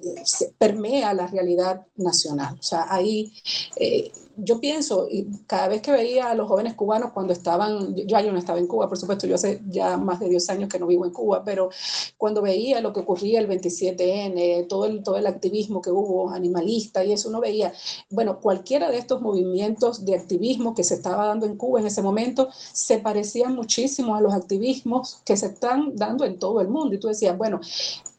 permea 0.58 1.14
la 1.14 1.28
realidad 1.28 1.88
nacional. 1.96 2.56
O 2.60 2.64
sea, 2.64 2.86
ahí 2.90 3.34
eh, 3.78 4.12
yo 4.44 4.60
pienso, 4.60 5.08
y 5.10 5.28
cada 5.48 5.68
vez 5.68 5.82
que 5.82 5.92
veía 5.92 6.30
a 6.30 6.36
los 6.36 6.48
jóvenes 6.48 6.74
cubanos 6.74 7.12
cuando 7.12 7.34
estaban, 7.34 7.96
yo 7.96 8.32
no 8.32 8.38
estaba 8.38 8.60
en 8.60 8.68
Cuba, 8.68 8.88
por 8.88 8.98
supuesto, 8.98 9.28
yo 9.28 9.36
hace 9.36 9.62
ya 9.70 9.98
más 9.98 10.20
de 10.20 10.30
10 10.30 10.50
años 10.50 10.70
que 10.70 10.80
no 10.80 10.88
vivo 10.88 11.06
en 11.06 11.12
Cuba, 11.12 11.44
pero 11.44 11.70
cuando 12.18 12.42
veía 12.42 12.82
lo 12.82 12.94
que 12.94 13.02
ocurría 13.02 13.40
el 13.40 13.48
27N, 13.48 14.68
todo 14.68 14.86
el, 14.86 15.04
todo 15.04 15.18
el 15.18 15.28
activismo 15.28 15.82
que 15.82 15.92
hubo 15.92 16.30
animalista 16.30 17.04
y 17.04 17.14
eso, 17.14 17.30
uno 17.30 17.40
veía, 17.40 17.74
bueno, 18.10 18.40
cualquiera 18.40 18.90
de 18.90 18.98
estos 18.98 19.22
movimientos 19.22 20.06
de 20.06 20.16
activismo 20.16 20.76
que 20.76 20.84
se 20.84 20.96
estaba 20.96 21.26
dando 21.26 21.46
en 21.46 21.58
Cuba 21.58 21.80
en 21.80 21.88
ese 21.88 22.02
momento 22.02 22.50
se 22.74 23.00
parecían 23.00 23.56
muchísimo 23.56 24.16
a 24.16 24.22
los 24.22 24.34
activismos 24.34 25.22
que 25.26 25.38
se 25.38 25.48
están 25.48 25.96
dando 25.96 26.26
en 26.26 26.40
todo 26.40 26.62
el 26.62 26.68
mundo. 26.68 26.96
Y 26.96 27.00
tú 27.00 27.08
decías, 27.08 27.38
bueno, 27.38 27.60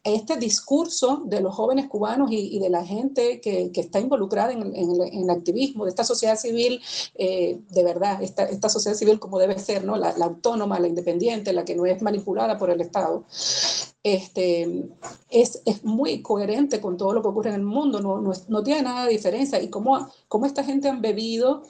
este 0.02 0.36
discurso 0.36 1.22
de 1.26 1.40
los 1.40 1.54
jóvenes 1.54 1.86
cubanos 1.86 2.30
y, 2.32 2.58
de 2.58 2.70
la 2.70 2.84
gente 2.84 3.40
que, 3.40 3.70
está 3.74 4.00
involucrada 4.00 4.52
en, 4.52 4.74
el 4.74 5.30
activismo, 5.30 5.84
de 5.84 5.90
esta 5.90 6.04
sociedad 6.04 6.36
civil, 6.36 6.80
eh, 7.14 7.60
de 7.68 7.84
verdad, 7.84 8.22
esta, 8.22 8.68
sociedad 8.68 8.96
civil 8.96 9.18
como 9.18 9.38
debe 9.38 9.58
ser, 9.58 9.84
¿no? 9.84 9.96
La, 9.96 10.10
autónoma, 10.10 10.80
la 10.80 10.88
independiente, 10.88 11.52
la 11.52 11.64
que 11.64 11.76
no 11.76 11.86
es 11.86 12.00
manipulada 12.02 12.56
por 12.56 12.70
el 12.70 12.80
Estado, 12.80 13.24
este, 14.02 14.88
es, 15.28 15.60
es, 15.66 15.84
muy 15.84 16.22
coherente 16.22 16.80
con 16.80 16.96
todo 16.96 17.12
lo 17.12 17.20
que 17.20 17.28
ocurre 17.28 17.50
en 17.50 17.56
el 17.56 17.62
mundo, 17.62 18.00
no, 18.00 18.18
no, 18.18 18.32
no 18.48 18.62
tiene 18.62 18.82
nada 18.82 19.04
de 19.04 19.12
diferencia. 19.12 19.60
Y 19.60 19.68
cómo, 19.68 20.08
cómo, 20.26 20.46
esta 20.46 20.64
gente 20.64 20.88
han 20.88 21.02
bebido 21.02 21.62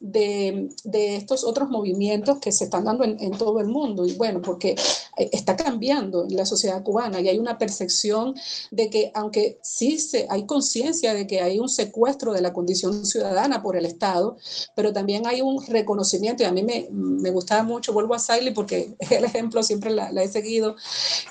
de, 0.00 0.70
de, 0.84 1.16
estos 1.16 1.44
otros 1.44 1.68
movimientos 1.68 2.38
que 2.38 2.52
se 2.52 2.64
están 2.64 2.84
dando 2.84 3.04
en, 3.04 3.20
en, 3.20 3.32
todo 3.32 3.60
el 3.60 3.66
mundo. 3.66 4.06
Y 4.06 4.14
bueno, 4.14 4.40
porque 4.40 4.70
eh, 5.18 5.30
está 5.32 5.56
cambiando 5.56 6.26
la 6.30 6.46
sociedad 6.46 6.82
cubana 6.82 7.20
y 7.20 7.28
hay 7.28 7.38
una 7.38 7.58
percepción 7.58 8.34
de 8.70 8.88
que, 8.88 9.10
aunque 9.14 9.58
sí 9.62 9.98
se, 9.98 10.26
hay 10.30 10.46
conciencia 10.46 11.12
de 11.12 11.26
que 11.26 11.42
hay 11.42 11.58
un 11.58 11.68
secuestro 11.68 12.32
de 12.32 12.40
la 12.40 12.54
condición 12.54 13.04
ciudadana 13.04 13.62
por 13.62 13.76
el 13.76 13.84
Estado, 13.84 14.38
pero 14.74 14.92
también 14.92 15.26
hay 15.26 15.42
un 15.42 15.64
reconocimiento, 15.66 16.42
y 16.42 16.46
a 16.46 16.52
mí 16.52 16.62
me, 16.62 16.88
me 16.90 17.30
gustaba 17.30 17.62
mucho, 17.62 17.92
vuelvo 17.92 18.14
a 18.14 18.18
Siley 18.18 18.54
porque 18.54 18.96
el 19.10 19.24
ejemplo 19.24 19.62
siempre 19.62 19.90
la, 19.90 20.10
la 20.10 20.22
he 20.22 20.28
seguido. 20.28 20.76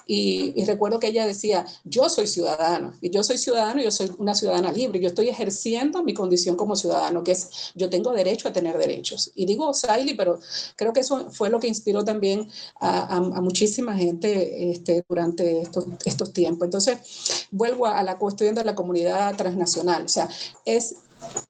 Y, 0.06 0.43
y, 0.44 0.66
recuerdo 0.66 1.00
que 1.00 1.08
ella 1.08 1.26
decía, 1.26 1.66
yo 1.84 2.10
soy 2.10 2.28
ciudadano, 2.28 2.94
y 3.02 3.10
yo 3.10 3.24
soy 3.24 3.38
ciudadano, 3.38 3.82
yo 3.82 3.92
soy 3.92 4.12
una 4.18 4.36
ciudadana 4.36 4.72
libre, 4.72 5.00
yo 5.00 5.08
estoy 5.08 5.30
ejerciendo 5.30 6.04
mi 6.04 6.14
condición 6.14 6.56
como 6.56 6.76
ciudadano, 6.76 7.24
que 7.24 7.32
es, 7.32 7.72
yo 7.76 7.90
tengo 7.90 8.12
derecho 8.12 8.48
a 8.48 8.54
tener 8.54 8.78
derechos. 8.78 9.32
Y 9.36 9.46
digo 9.46 9.74
Siley, 9.74 10.16
pero 10.16 10.40
creo 10.76 10.94
que 10.94 11.02
eso 11.02 11.30
fue 11.32 11.50
lo 11.50 11.60
que 11.60 11.68
inspiró 11.68 12.04
también 12.04 12.50
a, 12.80 13.18
a, 13.18 13.42
muchísima 13.42 13.96
gente 13.96 14.72
este, 14.72 15.04
durante 15.08 15.62
estos, 15.62 15.86
estos 16.06 16.34
tiempos. 16.34 16.66
Entonces, 16.66 17.48
vuelvo 17.52 17.86
a, 17.86 18.00
a 18.00 18.04
la 18.04 18.18
cuestión 18.18 18.56
de 18.56 18.64
la 18.64 18.76
comunidad 18.76 19.36
transnacional, 19.36 20.04
o 20.06 20.10
sea, 20.10 20.30
es 20.66 20.96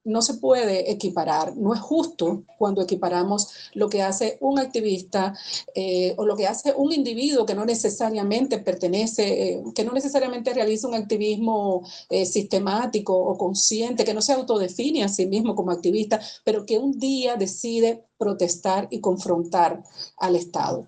no 0.03 0.21
se 0.21 0.35
puede 0.35 0.91
equiparar, 0.91 1.55
no 1.55 1.73
es 1.73 1.79
justo 1.79 2.43
cuando 2.57 2.81
equiparamos 2.81 3.49
lo 3.73 3.89
que 3.89 4.01
hace 4.01 4.37
un 4.41 4.59
activista 4.59 5.33
eh, 5.73 6.13
o 6.17 6.25
lo 6.25 6.35
que 6.35 6.47
hace 6.47 6.73
un 6.75 6.91
individuo 6.91 7.45
que 7.45 7.55
no 7.55 7.65
necesariamente 7.65 8.59
pertenece, 8.59 9.51
eh, 9.51 9.63
que 9.73 9.83
no 9.83 9.93
necesariamente 9.93 10.53
realiza 10.53 10.87
un 10.87 10.95
activismo 10.95 11.83
eh, 12.09 12.25
sistemático 12.25 13.15
o 13.15 13.37
consciente, 13.37 14.03
que 14.03 14.13
no 14.13 14.21
se 14.21 14.33
autodefine 14.33 15.03
a 15.03 15.09
sí 15.09 15.25
mismo 15.25 15.55
como 15.55 15.71
activista, 15.71 16.19
pero 16.43 16.65
que 16.65 16.77
un 16.77 16.99
día 16.99 17.35
decide 17.35 18.05
protestar 18.17 18.87
y 18.89 18.99
confrontar 18.99 19.83
al 20.17 20.35
Estado. 20.35 20.85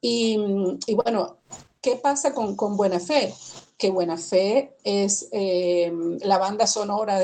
Y, 0.00 0.36
bueno, 0.94 1.36
¿qué 1.80 1.96
pasa 1.96 2.34
con, 2.34 2.56
con 2.56 2.76
buena 2.76 3.00
fe? 3.00 3.32
Que 3.78 3.90
Buena 3.90 4.18
Fe 4.18 4.74
es 4.82 5.28
eh, 5.30 5.92
la 6.22 6.36
banda 6.38 6.66
sonora 6.66 7.20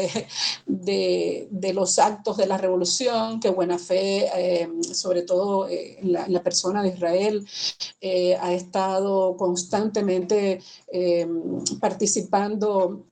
de, 0.66 1.72
los 1.74 1.98
actos 1.98 2.36
de 2.36 2.46
la 2.46 2.56
revolución, 2.56 3.40
que 3.40 3.50
Buena 3.50 3.78
Fe, 3.78 4.28
eh, 4.34 4.68
sobre 4.92 5.22
todo 5.22 5.68
eh, 5.68 5.98
la, 6.02 6.28
la, 6.28 6.42
persona 6.44 6.80
de 6.82 6.90
Israel, 6.90 7.44
ha 8.40 8.52
estado 8.52 9.36
constantemente 9.36 10.62
participando 11.80 13.06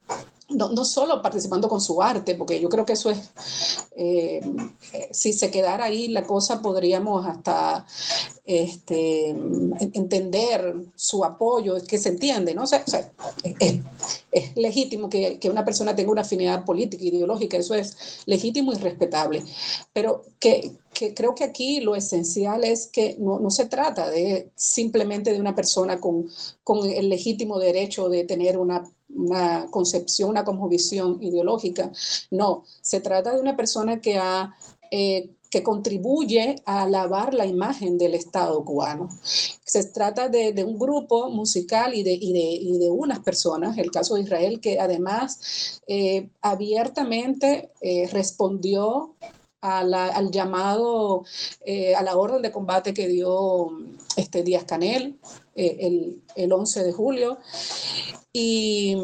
no, 0.55 0.69
no, 0.71 0.85
solo 0.85 1.23
participando 1.23 1.69
con 1.69 1.81
su 1.81 2.01
arte, 2.03 2.35
porque 2.35 2.61
yo 2.61 2.69
creo 2.69 2.85
que 2.85 2.95
eso 2.95 3.11
es, 3.11 3.19
eh, 3.97 4.41
si 5.11 5.33
se 5.33 5.51
quedara 5.51 5.85
ahí 5.85 6.09
la 6.09 6.25
cosa, 6.25 6.63
podríamos 6.63 7.27
hasta 7.27 7.87
este, 8.45 9.31
entender 9.31 10.75
su 10.97 11.25
apoyo, 11.25 11.77
que 11.87 11.99
se 11.99 12.11
entiende, 12.11 12.55
¿no? 12.55 12.65
O 12.65 12.67
sea, 12.67 12.85
es, 13.59 13.81
es, 14.31 14.57
legítimo 14.57 15.09
que, 15.09 15.39
que, 15.39 15.51
una 15.51 15.65
persona 15.65 15.95
tenga 15.95 16.11
una 16.11 16.23
afinidad 16.23 16.65
política, 16.65 17.05
ideológica, 17.05 17.57
eso 17.57 17.75
es 17.75 18.23
legítimo 18.27 18.73
y 18.73 18.77
respetable, 18.77 19.45
pero 19.93 20.25
que, 20.39 20.73
que 20.93 21.15
creo 21.15 21.35
que 21.35 21.45
aquí 21.45 21.81
lo 21.81 21.97
esencial 21.97 22.65
es 22.65 22.87
que 22.87 23.17
no, 23.19 23.41
no, 23.41 23.51
se 23.51 23.67
trata 23.67 24.11
de 24.11 24.51
simplemente 24.55 25.33
de 25.33 25.41
una 25.41 25.55
persona 25.55 26.01
con, 26.01 26.29
con 26.63 26.89
el 26.89 27.09
legítimo 27.09 27.59
derecho 27.59 28.09
de 28.09 28.25
tener 28.25 28.59
una 28.59 28.85
una 29.15 29.67
concepción, 29.71 30.31
una 30.31 30.45
cosmovisión 30.45 31.23
ideológica. 31.23 31.91
No, 32.31 32.65
se 32.81 33.01
trata 33.01 33.35
de 33.35 33.41
una 33.41 33.57
persona 33.57 34.01
que, 34.01 34.17
ha, 34.19 34.55
eh, 34.91 35.31
que 35.51 35.63
contribuye 35.63 36.57
a 36.65 36.83
alabar 36.83 37.35
la 37.35 37.47
imagen 37.47 37.99
del 37.99 38.15
Estado 38.15 38.65
cubano. 38.65 39.09
Se 39.23 39.85
trata 39.85 40.29
de, 40.29 40.65
un 40.65 40.79
grupo 40.79 41.31
musical 41.31 41.95
y 41.95 42.03
de, 42.03 42.13
y, 42.13 42.33
de, 42.33 42.41
y 42.41 42.79
de, 42.79 42.91
unas 42.91 43.21
personas, 43.21 43.79
el 43.79 43.91
caso 43.91 44.15
de 44.15 44.23
Israel, 44.23 44.61
que 44.61 44.79
además 44.79 45.81
eh, 45.87 46.29
abiertamente 46.41 47.71
eh, 47.81 48.09
respondió 48.13 49.15
a 49.63 49.85
la, 49.85 50.09
al 50.09 50.31
llamado, 50.31 51.25
eh, 51.65 51.95
a 51.95 52.03
la 52.03 52.17
orden 52.17 52.43
de 52.43 52.53
combate 52.53 52.93
que 52.93 53.09
dio 53.09 53.71
este 54.17 54.43
Díaz 54.43 54.65
Canel 54.65 55.19
eh, 55.55 55.77
el, 55.81 56.23
el 56.35 56.53
11 56.53 56.85
de 56.85 56.93
julio. 56.93 57.39
Y, 58.33 58.97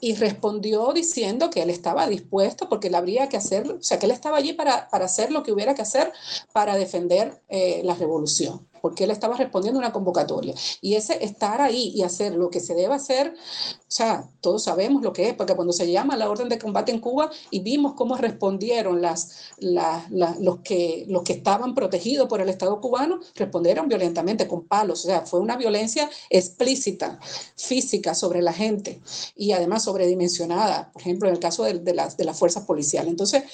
y 0.00 0.14
respondió 0.14 0.92
diciendo 0.92 1.50
que 1.50 1.62
él 1.62 1.70
estaba 1.70 2.06
dispuesto 2.08 2.68
porque 2.68 2.88
él 2.88 2.94
habría 2.94 3.28
que 3.28 3.36
hacerlo, 3.36 3.76
o 3.80 3.82
sea, 3.82 3.98
que 3.98 4.06
él 4.06 4.12
estaba 4.12 4.36
allí 4.36 4.52
para, 4.52 4.88
para 4.88 5.06
hacer 5.06 5.32
lo 5.32 5.42
que 5.42 5.52
hubiera 5.52 5.74
que 5.74 5.82
hacer 5.82 6.12
para 6.52 6.76
defender 6.76 7.42
eh, 7.48 7.82
la 7.84 7.94
revolución 7.94 8.67
porque 8.80 9.04
él 9.04 9.10
estaba 9.10 9.36
respondiendo 9.36 9.80
a 9.80 9.84
una 9.84 9.92
convocatoria. 9.92 10.54
Y 10.80 10.94
ese 10.94 11.24
estar 11.24 11.60
ahí 11.60 11.92
y 11.94 12.02
hacer 12.02 12.34
lo 12.34 12.50
que 12.50 12.60
se 12.60 12.74
debe 12.74 12.94
hacer, 12.94 13.34
o 13.34 13.90
sea, 13.90 14.28
todos 14.40 14.64
sabemos 14.64 15.02
lo 15.02 15.12
que 15.12 15.28
es, 15.28 15.34
porque 15.34 15.54
cuando 15.54 15.72
se 15.72 15.90
llama 15.90 16.16
la 16.16 16.28
orden 16.28 16.48
de 16.48 16.58
combate 16.58 16.92
en 16.92 17.00
Cuba 17.00 17.30
y 17.50 17.60
vimos 17.60 17.94
cómo 17.94 18.16
respondieron 18.16 19.00
las, 19.00 19.52
las, 19.58 20.10
los, 20.10 20.58
que, 20.60 21.04
los 21.08 21.22
que 21.22 21.34
estaban 21.34 21.74
protegidos 21.74 22.28
por 22.28 22.40
el 22.40 22.48
Estado 22.48 22.80
cubano, 22.80 23.20
respondieron 23.34 23.88
violentamente 23.88 24.46
con 24.46 24.66
palos, 24.66 25.04
o 25.04 25.08
sea, 25.08 25.22
fue 25.22 25.40
una 25.40 25.56
violencia 25.56 26.08
explícita, 26.30 27.18
física 27.56 28.14
sobre 28.14 28.42
la 28.42 28.52
gente 28.52 29.00
y 29.36 29.52
además 29.52 29.84
sobredimensionada, 29.84 30.90
por 30.92 31.02
ejemplo, 31.02 31.28
en 31.28 31.34
el 31.34 31.40
caso 31.40 31.64
de, 31.64 31.78
de, 31.78 31.94
las, 31.94 32.16
de 32.16 32.24
las 32.24 32.38
fuerzas 32.38 32.64
policiales. 32.64 33.10
Entonces, 33.10 33.44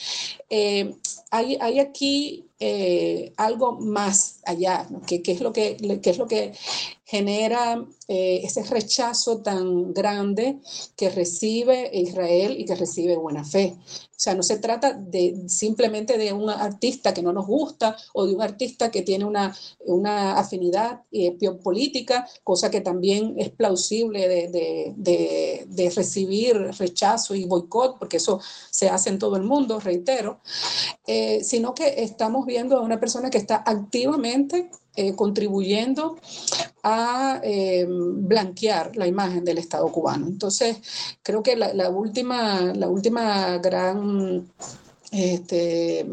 eh, 0.50 0.94
hay, 1.30 1.56
hay 1.60 1.80
aquí 1.80 2.46
eh, 2.66 3.34
algo 3.36 3.72
más 3.72 4.40
allá, 4.46 4.86
¿no? 4.88 5.02
¿Qué, 5.02 5.20
es 5.26 5.40
lo 5.42 5.52
que, 5.52 5.76
qué 6.02 6.10
es 6.10 6.16
lo 6.16 6.26
que 6.26 6.54
genera 7.04 7.84
eh, 8.08 8.40
ese 8.42 8.62
rechazo 8.64 9.42
tan 9.42 9.92
grande 9.92 10.58
que 10.96 11.10
recibe 11.10 11.90
Israel 11.92 12.56
y 12.58 12.64
que 12.64 12.74
recibe 12.74 13.16
Buena 13.16 13.44
Fe. 13.44 13.76
O 13.76 14.24
sea, 14.24 14.34
no 14.34 14.42
se 14.42 14.58
trata 14.58 14.92
de 14.92 15.44
simplemente 15.48 16.16
de 16.16 16.32
un 16.32 16.48
artista 16.48 17.12
que 17.12 17.22
no 17.22 17.32
nos 17.32 17.46
gusta 17.46 17.96
o 18.14 18.26
de 18.26 18.34
un 18.34 18.40
artista 18.40 18.90
que 18.90 19.02
tiene 19.02 19.24
una, 19.24 19.54
una 19.86 20.38
afinidad 20.38 21.02
eh, 21.12 21.36
política, 21.62 22.26
cosa 22.42 22.70
que 22.70 22.80
también 22.80 23.34
es 23.38 23.50
plausible 23.50 24.26
de, 24.28 24.48
de, 24.48 24.94
de, 24.96 25.66
de 25.68 25.90
recibir 25.90 26.56
rechazo 26.78 27.34
y 27.34 27.44
boicot, 27.44 27.98
porque 27.98 28.16
eso 28.16 28.40
se 28.70 28.88
hace 28.88 29.10
en 29.10 29.18
todo 29.18 29.36
el 29.36 29.42
mundo, 29.42 29.78
reitero, 29.78 30.40
eh, 31.06 31.42
sino 31.44 31.74
que 31.74 32.02
estamos 32.02 32.46
viendo 32.46 32.53
a 32.58 32.80
una 32.80 33.00
persona 33.00 33.30
que 33.30 33.38
está 33.38 33.62
activamente 33.66 34.70
eh, 34.96 35.14
contribuyendo 35.16 36.16
a 36.82 37.40
eh, 37.42 37.86
blanquear 37.88 38.96
la 38.96 39.06
imagen 39.06 39.44
del 39.44 39.58
Estado 39.58 39.90
cubano. 39.90 40.26
Entonces, 40.28 40.76
creo 41.22 41.42
que 41.42 41.56
la, 41.56 41.90
última, 41.90 42.72
la 42.74 42.88
última 42.88 43.58
gran 43.58 44.48
este, 45.10 46.06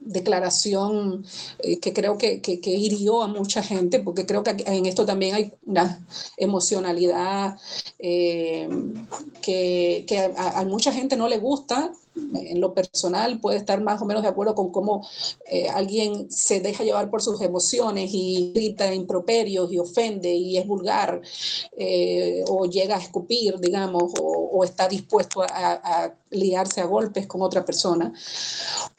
declaración 0.00 1.24
eh, 1.58 1.78
que 1.78 1.92
creo 1.92 2.16
que, 2.16 2.40
que, 2.40 2.58
que, 2.60 2.70
hirió 2.70 3.22
a 3.22 3.28
mucha 3.28 3.62
gente, 3.62 4.00
porque 4.00 4.24
creo 4.24 4.42
que 4.42 4.56
en 4.66 4.86
esto 4.86 5.04
también 5.04 5.34
hay 5.34 5.52
una 5.66 6.00
emocionalidad 6.38 7.58
que, 7.98 8.68
a, 10.36 10.64
mucha 10.64 10.92
gente 10.92 11.16
no 11.16 11.28
le 11.28 11.38
gusta, 11.38 11.92
en 12.14 12.60
lo 12.60 12.74
personal 12.74 13.40
puede 13.40 13.58
estar 13.58 13.80
más 13.80 14.00
o 14.02 14.04
menos 14.04 14.22
de 14.22 14.28
acuerdo 14.28 14.54
con 14.54 14.70
cómo 14.70 15.06
eh, 15.46 15.68
alguien 15.68 16.30
se 16.30 16.60
deja 16.60 16.84
llevar 16.84 17.10
por 17.10 17.22
sus 17.22 17.40
emociones 17.40 18.10
y 18.12 18.52
grita 18.54 18.92
improperios 18.94 19.72
y 19.72 19.78
ofende 19.78 20.32
y 20.32 20.58
es 20.58 20.66
vulgar 20.66 21.22
eh, 21.76 22.44
o 22.48 22.66
llega 22.66 22.96
a 22.96 23.00
escupir, 23.00 23.58
digamos, 23.58 24.12
o, 24.20 24.62
está 24.64 24.86
dispuesto 24.86 25.42
a, 25.42 25.46
a, 25.48 26.14
liarse 26.30 26.80
a 26.80 26.84
golpes 26.84 27.26
con 27.26 27.42
otra 27.42 27.64
persona. 27.64 28.12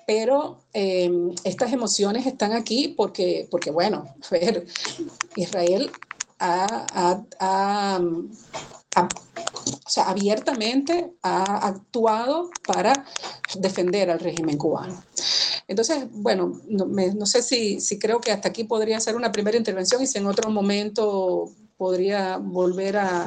Pero 0.05 0.59
eh, 0.73 1.09
estas 1.43 1.71
emociones 1.71 2.25
están 2.25 2.51
aquí 2.51 2.89
porque, 2.89 3.47
porque 3.49 3.71
bueno, 3.71 4.15
Israel 5.35 5.91
ha, 6.39 7.19
ha 7.39 7.99
o 9.85 9.89
sea, 9.89 10.09
abiertamente 10.09 11.13
ha 11.21 11.67
actuado 11.67 12.49
para 12.65 13.05
defender 13.55 14.09
al 14.09 14.19
régimen 14.19 14.57
cubano. 14.57 15.03
Entonces, 15.67 16.05
bueno, 16.11 16.59
no, 16.67 16.85
me, 16.85 17.13
no 17.13 17.25
sé 17.25 17.41
si, 17.41 17.79
si, 17.79 17.97
creo 17.97 18.19
que 18.19 18.31
hasta 18.31 18.49
aquí 18.49 18.65
podría 18.65 18.99
ser 18.99 19.15
una 19.15 19.31
primera 19.31 19.57
intervención 19.57 20.01
y 20.01 20.07
si 20.07 20.17
en 20.17 20.27
otro 20.27 20.49
momento 20.49 21.51
podría 21.77 22.37
volver 22.37 22.97
a, 22.97 23.25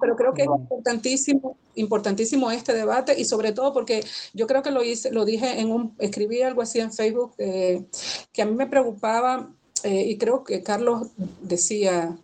pero 0.00 0.16
creo 0.16 0.34
que 0.34 0.42
es 0.42 0.48
importantísimo, 0.48 1.56
importantísimo 1.74 2.50
este 2.50 2.72
debate 2.72 3.14
y 3.18 3.24
sobre 3.24 3.52
todo 3.52 3.72
porque 3.72 4.04
yo 4.32 4.46
creo 4.46 4.62
que 4.62 4.70
lo 4.70 4.82
hice, 4.82 5.12
lo 5.12 5.24
dije 5.24 5.60
en 5.60 5.70
un, 5.70 5.94
escribí 5.98 6.42
algo 6.42 6.62
así 6.62 6.80
en 6.80 6.92
Facebook 6.92 7.34
eh, 7.38 7.84
que 8.32 8.42
a 8.42 8.46
mí 8.46 8.54
me 8.54 8.66
preocupaba 8.66 9.50
eh, 9.84 10.06
y 10.08 10.18
creo 10.18 10.42
que 10.42 10.62
Carlos 10.62 11.08
decía 11.40 12.16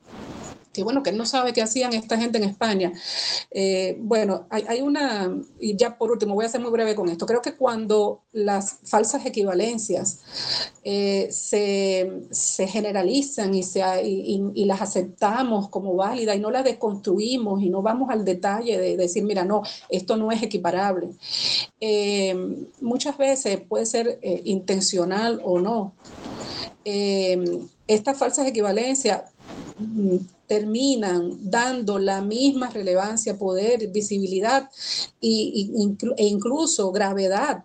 que 0.75 0.83
bueno, 0.83 1.03
que 1.03 1.11
él 1.11 1.17
no 1.17 1.25
sabe 1.25 1.53
qué 1.53 1.63
hacían 1.63 1.95
esta 1.95 2.19
gente 2.19 2.37
en 2.37 2.45
España. 2.45 2.93
Eh, 3.51 3.97
bueno, 4.01 4.47
hay, 4.51 4.83
una, 4.83 5.33
y 5.61 5.77
ya 5.77 5.97
por 5.97 6.11
último, 6.11 6.35
voy 6.35 6.45
a 6.45 6.49
ser 6.49 6.61
muy 6.61 6.71
breve 6.71 6.95
con 6.95 7.09
esto, 7.09 7.25
creo 7.25 7.41
que 7.41 7.55
cuando 7.55 8.23
las 8.33 8.81
falsas 8.83 9.25
equivalencias 9.25 10.21
eh, 10.83 11.29
se, 11.31 12.67
generalizan 12.67 13.55
y, 13.55 13.63
se, 13.63 13.83
y, 14.05 14.65
las 14.65 14.83
aceptamos 14.83 15.69
como 15.69 15.95
válidas 15.95 16.37
y 16.37 16.41
no 16.41 16.51
las 16.51 16.65
desconstruimos 16.65 17.63
y 17.63 17.71
no 17.71 17.81
vamos 17.81 18.11
al 18.11 18.25
detalle 18.25 18.77
de, 18.79 18.97
decir, 18.97 19.23
mira, 19.23 19.45
no, 19.45 19.63
esto 19.89 20.17
no 20.17 20.33
es 20.33 20.43
equiparable. 20.43 21.11
Eh, 21.81 22.35
muchas 22.81 23.17
veces 23.17 23.61
puede 23.61 23.87
ser 23.87 24.19
intencional 24.45 25.41
o 25.45 25.61
no. 25.61 25.95
estas 27.87 28.19
falsas 28.19 28.49
equivalencias 28.49 29.23
terminan 30.47 31.51
dando 31.51 31.99
la 31.99 32.21
misma 32.21 32.69
relevancia, 32.71 33.39
poder, 33.39 33.89
visibilidad 33.89 34.71
e 35.21 35.71
incluso 36.19 36.93
gravedad 36.93 37.65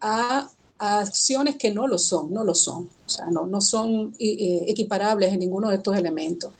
a, 0.00 0.50
acciones 0.82 1.56
que 1.56 1.70
no 1.74 1.86
lo 1.86 1.98
son, 1.98 2.32
no 2.32 2.42
lo 2.42 2.54
son, 2.54 2.88
o 3.04 3.08
sea, 3.08 3.26
no, 3.26 3.44
no 3.44 3.60
son 3.60 4.14
equiparables 4.18 5.30
en 5.30 5.40
ninguno 5.40 5.68
de 5.68 5.76
estos 5.76 5.94
elementos. 5.94 6.54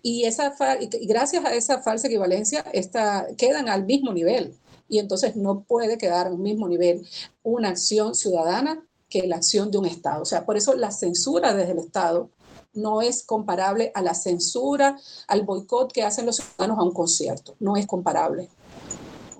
Y, 0.00 0.24
esa, 0.24 0.54
y 0.80 1.06
gracias 1.06 1.44
a 1.44 1.54
esa 1.54 1.82
falsa 1.82 2.06
equivalencia 2.06 2.64
está, 2.72 3.26
quedan 3.36 3.68
al 3.68 3.84
mismo 3.84 4.14
nivel. 4.14 4.54
Y 4.88 4.98
entonces 4.98 5.36
no 5.36 5.64
puede 5.64 5.98
quedar 5.98 6.28
al 6.28 6.38
mismo 6.38 6.66
nivel 6.66 7.06
una 7.42 7.68
acción 7.68 8.14
ciudadana 8.14 8.82
que 9.10 9.26
la 9.26 9.36
acción 9.36 9.70
de 9.70 9.76
un 9.76 9.84
Estado. 9.84 10.22
O 10.22 10.26
sea, 10.26 10.46
por 10.46 10.56
eso 10.56 10.74
la 10.74 10.90
censura 10.90 11.52
desde 11.52 11.72
el 11.72 11.78
Estado 11.78 12.30
no 12.78 13.02
es 13.02 13.22
comparable 13.24 13.90
a 13.94 14.02
la 14.02 14.14
censura, 14.14 14.96
al 15.26 15.42
boicot 15.42 15.92
que 15.92 16.02
hacen 16.02 16.26
los 16.26 16.36
ciudadanos 16.36 16.78
a 16.78 16.82
un 16.82 16.92
concierto. 16.92 17.54
No 17.60 17.76
es 17.76 17.86
comparable. 17.86 18.48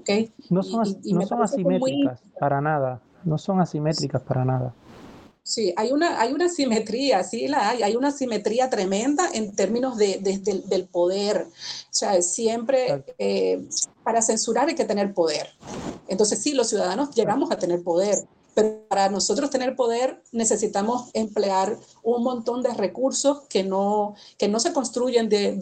¿Okay? 0.01 0.32
No 0.49 0.62
son, 0.62 0.82
asimétricas 1.43 2.20
para 2.39 2.61
nada. 2.61 3.01
No 3.24 3.39
son 3.39 3.61
asimétricas 3.61 4.22
para 4.22 4.45
nada. 4.45 4.74
Sí, 5.49 5.72
hay 5.76 5.93
una, 5.93 6.20
hay 6.20 6.34
una 6.34 6.51
simetría, 6.51 7.24
sí 7.24 7.49
la 7.49 7.70
hay, 7.70 7.82
hay 7.82 7.97
una 7.97 8.11
simetría 8.11 8.68
tremenda 8.68 9.30
en 9.32 9.57
términos 9.57 9.97
de, 9.97 10.18
del, 10.66 10.84
poder. 10.84 11.47
O 11.47 11.89
sea, 11.89 12.20
siempre 12.20 13.03
eh, 13.16 13.66
para 14.05 14.20
censurar 14.20 14.68
hay 14.68 14.74
que 14.74 14.84
tener 14.84 15.14
poder. 15.14 15.49
Entonces, 16.07 16.43
sí, 16.43 16.53
los 16.53 16.68
ciudadanos 16.68 17.14
llegamos 17.14 17.51
a 17.51 17.57
tener 17.57 17.82
poder, 17.82 18.26
pero 18.59 18.88
para 18.88 19.09
nosotros 19.09 19.50
tener 19.50 19.76
poder 19.76 20.20
necesitamos 20.32 21.11
emplear 21.12 21.78
un 22.02 22.24
montón 22.24 22.61
de 22.61 22.74
recursos 22.74 23.42
que 23.48 23.62
no, 23.62 24.16
que 24.36 24.48
no 24.48 24.59
se 24.59 24.72
construyen 24.72 25.28
de, 25.28 25.54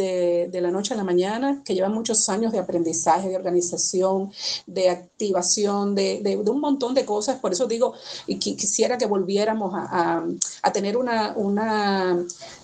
de, 0.51 0.61
la 0.63 0.71
noche 0.71 0.95
a 0.95 0.97
la 0.97 1.05
mañana, 1.05 1.61
que 1.63 1.75
llevan 1.75 1.93
muchos 1.93 2.27
años 2.31 2.53
de 2.53 2.59
aprendizaje, 2.59 3.29
de 3.29 3.37
organización, 3.37 4.33
de 4.67 4.89
activación, 4.89 5.95
de, 5.95 6.43
un 6.49 6.59
montón 6.59 6.95
de 6.95 7.05
cosas. 7.05 7.39
Por 7.39 7.53
eso 7.53 7.67
digo, 7.67 7.93
y 8.27 8.39
quisiera 8.39 8.97
que 8.97 9.05
volviéramos 9.05 9.75
a, 9.75 10.25
a, 10.63 10.73
tener 10.73 10.97
una, 10.97 11.35
una, 11.37 12.19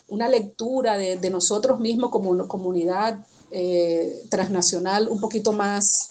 una 0.09 0.29
lectura 0.29 0.97
de, 0.97 1.31
nosotros 1.31 1.79
mismos 1.79 2.11
como 2.11 2.49
comunidad 2.49 3.19
eh, 3.55 4.25
transnacional 4.31 5.09
un 5.09 5.21
poquito 5.21 5.53
más, 5.53 6.11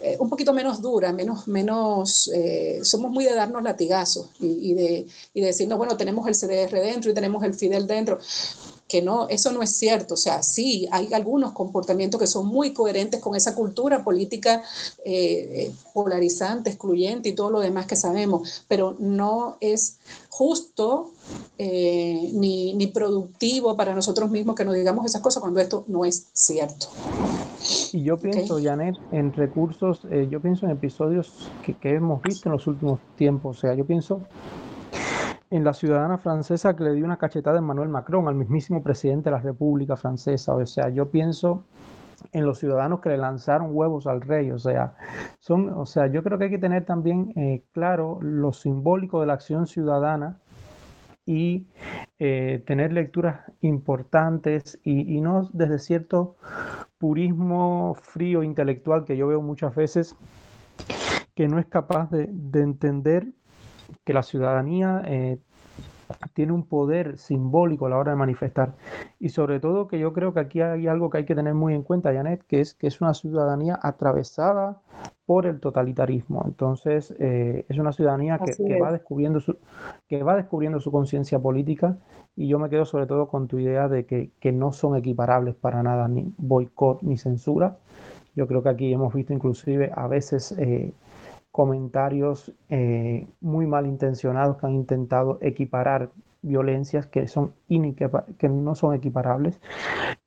eh, 0.00 0.16
un 0.18 0.30
poquito 0.30 0.54
menos 0.54 0.80
dura, 0.80 1.12
menos, 1.12 1.46
menos, 1.46 2.30
eh, 2.34 2.80
somos 2.82 3.10
muy 3.10 3.24
de 3.24 3.34
darnos 3.34 3.62
latigazos 3.62 4.30
y, 4.40 4.72
de, 4.72 5.06
y 5.34 5.40
de 5.42 5.46
decirnos, 5.46 5.76
bueno, 5.76 5.98
tenemos 5.98 6.26
el 6.26 6.34
CDR 6.34 6.80
dentro 6.80 7.10
y 7.10 7.14
tenemos 7.14 7.44
el 7.44 7.52
FIDEL 7.52 7.86
dentro 7.86 8.18
que 8.88 9.02
no, 9.02 9.28
eso 9.28 9.52
no 9.52 9.62
es 9.62 9.76
cierto. 9.76 10.14
O 10.14 10.16
sea, 10.16 10.42
sí, 10.42 10.88
hay 10.90 11.12
algunos 11.12 11.52
comportamientos 11.52 12.18
que 12.18 12.26
son 12.26 12.46
muy 12.46 12.72
coherentes 12.72 13.20
con 13.20 13.36
esa 13.36 13.54
cultura 13.54 14.02
política 14.02 14.62
polarizante, 15.92 16.70
excluyente 16.70 17.28
y 17.28 17.34
todo 17.34 17.50
lo 17.50 17.60
demás 17.60 17.84
que 17.84 17.96
sabemos, 17.96 18.64
pero 18.66 18.96
no 18.98 19.58
es 19.60 19.98
justo 20.30 21.10
eh, 21.58 22.30
ni, 22.34 22.74
ni, 22.74 22.86
productivo 22.86 23.76
para 23.76 23.94
nosotros 23.94 24.30
mismos 24.30 24.54
que 24.54 24.64
nos 24.64 24.74
digamos 24.74 25.04
esas 25.06 25.20
cosas 25.20 25.40
cuando 25.40 25.60
esto 25.60 25.84
no 25.88 26.04
es 26.04 26.28
cierto. 26.32 26.86
Y 27.92 28.02
yo 28.02 28.16
pienso, 28.16 28.58
Janet, 28.62 28.96
en 29.10 29.32
recursos, 29.32 30.06
eh, 30.10 30.28
yo 30.30 30.40
pienso 30.40 30.66
en 30.66 30.72
episodios 30.72 31.50
que, 31.64 31.74
que, 31.74 31.94
hemos 31.94 32.22
visto 32.22 32.48
en 32.48 32.52
los 32.52 32.66
últimos 32.66 33.00
tiempos. 33.16 33.58
O 33.58 33.60
sea, 33.60 33.74
yo 33.74 33.84
pienso 33.84 34.22
en 35.50 35.64
la 35.64 35.74
ciudadana 35.74 36.18
francesa 36.18 36.76
que 36.76 36.84
le 36.84 36.94
dio 36.94 37.04
una 37.04 37.16
cachetada 37.16 37.56
a 37.56 37.58
Emmanuel 37.58 37.88
Macron, 37.88 38.28
al 38.28 38.34
mismísimo 38.34 38.82
presidente 38.82 39.30
de 39.30 39.36
la 39.36 39.42
República 39.42 39.96
Francesa. 39.96 40.54
O 40.54 40.64
sea, 40.66 40.90
yo 40.90 41.10
pienso 41.10 41.64
en 42.32 42.44
los 42.44 42.58
ciudadanos 42.58 43.00
que 43.00 43.10
le 43.10 43.18
lanzaron 43.18 43.70
huevos 43.72 44.06
al 44.06 44.20
rey. 44.20 44.50
O 44.50 44.58
sea, 44.58 44.94
son, 45.40 45.70
o 45.70 45.86
sea, 45.86 46.06
yo 46.06 46.22
creo 46.22 46.38
que 46.38 46.44
hay 46.44 46.50
que 46.50 46.58
tener 46.58 46.84
también 46.84 47.32
eh, 47.36 47.64
claro 47.72 48.18
lo 48.20 48.52
simbólico 48.52 49.20
de 49.20 49.26
la 49.26 49.34
acción 49.34 49.66
ciudadana 49.66 50.38
y 51.28 51.66
eh, 52.18 52.62
tener 52.66 52.90
lecturas 52.94 53.42
importantes 53.60 54.80
y, 54.82 55.20
no 55.20 55.50
desde 55.52 55.78
cierto 55.78 56.36
purismo 56.96 57.94
frío 58.00 58.42
intelectual 58.42 59.04
que 59.04 59.18
yo 59.18 59.28
veo 59.28 59.42
muchas 59.42 59.74
veces 59.74 60.16
que 61.34 61.46
no 61.46 61.58
es 61.58 61.66
capaz 61.66 62.10
de, 62.10 62.30
entender 62.62 63.26
que 64.06 64.14
la 64.14 64.22
ciudadanía 64.22 65.02
eh, 65.04 65.38
tiene 66.34 66.52
un 66.52 66.64
poder 66.64 67.18
simbólico 67.18 67.86
a 67.86 67.90
la 67.90 67.98
hora 67.98 68.12
de 68.12 68.16
manifestar. 68.16 68.74
Y 69.18 69.30
sobre 69.30 69.60
todo 69.60 69.88
que 69.88 69.98
yo 69.98 70.12
creo 70.12 70.32
que 70.32 70.40
aquí 70.40 70.60
hay 70.60 70.86
algo 70.86 71.10
que 71.10 71.18
hay 71.18 71.24
que 71.24 71.34
tener 71.34 71.54
muy 71.54 71.74
en 71.74 71.82
cuenta, 71.82 72.12
Janet, 72.12 72.44
que 72.46 72.60
es 72.60 72.74
que 72.74 72.86
es 72.86 73.00
una 73.00 73.14
ciudadanía 73.14 73.78
atravesada 73.82 74.80
por 75.26 75.46
el 75.46 75.60
totalitarismo. 75.60 76.42
Entonces, 76.46 77.14
eh, 77.18 77.66
es 77.68 77.78
una 77.78 77.92
ciudadanía 77.92 78.38
que, 78.38 78.80
va 78.80 78.92
descubriendo 78.92 79.40
su, 79.40 79.56
que 80.08 80.22
va 80.22 80.36
descubriendo 80.36 80.80
su 80.80 80.90
conciencia 80.90 81.38
política 81.38 81.98
y 82.34 82.48
yo 82.48 82.58
me 82.58 82.70
quedo 82.70 82.84
sobre 82.84 83.06
todo 83.06 83.28
con 83.28 83.48
tu 83.48 83.58
idea 83.58 83.88
de 83.88 84.06
que, 84.06 84.52
no 84.52 84.72
son 84.72 84.96
equiparables 84.96 85.54
para 85.54 85.82
nada, 85.82 86.08
ni 86.08 86.32
boicot 86.38 87.02
ni 87.02 87.18
censura. 87.18 87.76
Yo 88.34 88.46
creo 88.46 88.62
que 88.62 88.68
aquí 88.70 88.92
hemos 88.92 89.12
visto 89.12 89.32
inclusive 89.32 89.90
a 89.94 90.06
veces... 90.06 90.52
Eh, 90.52 90.92
comentarios 91.58 92.52
eh, 92.68 93.26
muy 93.40 93.66
malintencionados 93.66 94.58
que 94.58 94.66
han 94.66 94.74
intentado 94.74 95.38
equiparar 95.40 96.10
violencias 96.40 97.06
que, 97.08 97.26
son 97.26 97.52
que 97.66 98.48
no 98.48 98.76
son 98.76 98.94
equiparables. 98.94 99.60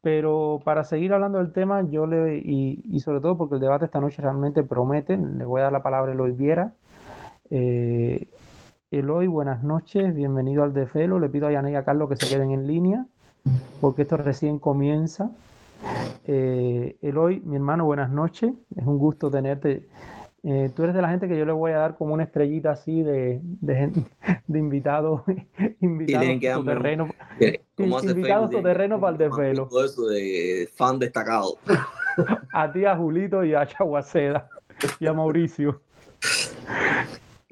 Pero 0.01 0.59
para 0.65 0.83
seguir 0.83 1.13
hablando 1.13 1.37
del 1.37 1.53
tema, 1.53 1.83
yo 1.83 2.05
le, 2.05 2.37
y, 2.37 2.99
sobre 2.99 3.21
todo 3.21 3.37
porque 3.37 3.55
el 3.55 3.61
debate 3.61 3.85
esta 3.85 4.01
noche 4.01 4.21
realmente 4.21 4.61
promete, 4.63 5.15
le 5.15 5.45
voy 5.45 5.61
a 5.61 5.63
dar 5.63 5.71
la 5.71 5.81
palabra 5.81 6.11
a 6.11 6.15
Eloy 6.15 6.33
Viera. 6.33 6.73
Eh, 7.49 8.27
Eloy, 8.91 9.27
buenas 9.27 9.63
noches, 9.63 10.13
bienvenido 10.13 10.63
al 10.63 10.73
Defelo. 10.73 11.17
Le 11.17 11.29
pido 11.29 11.47
a 11.47 11.53
Yaney 11.53 11.71
y 11.71 11.75
a 11.77 11.85
Carlos 11.85 12.09
que 12.09 12.17
se 12.17 12.27
queden 12.27 12.51
en 12.51 12.67
línea, 12.67 13.05
porque 13.79 14.01
esto 14.01 14.17
recién 14.17 14.59
comienza. 14.59 15.31
Eh, 16.25 16.97
Eloy, 17.01 17.39
mi 17.45 17.55
hermano, 17.55 17.85
buenas 17.85 18.11
noches. 18.11 18.51
Es 18.75 18.85
un 18.85 18.97
gusto 18.97 19.31
tenerte 19.31 19.87
eh, 20.43 20.71
tú 20.75 20.83
eres 20.83 20.95
de 20.95 21.03
la 21.03 21.09
gente 21.09 21.27
que 21.27 21.37
yo 21.37 21.45
le 21.45 21.51
voy 21.51 21.71
a 21.71 21.77
dar 21.77 21.97
como 21.97 22.15
una 22.15 22.23
estrellita 22.23 22.71
así 22.71 23.03
de, 23.03 23.39
de, 23.43 23.91
de 24.47 24.59
invitado, 24.59 25.23
invitado 25.81 26.25
a 26.25 26.55
su 26.55 26.65
terreno, 26.65 27.09
invitado 27.77 28.51
su 28.51 28.61
terreno 28.61 28.99
para 28.99 29.11
el 29.11 29.17
desvelo. 29.17 29.67
Todo 29.67 29.85
eso 29.85 30.07
de 30.07 30.67
fan 30.73 30.97
destacado. 30.97 31.57
a 32.53 32.71
ti, 32.71 32.85
a 32.85 32.95
Julito 32.95 33.43
y 33.43 33.53
a 33.53 33.67
Chaguaceda 33.67 34.49
y 34.99 35.05
a 35.05 35.13
Mauricio. 35.13 35.81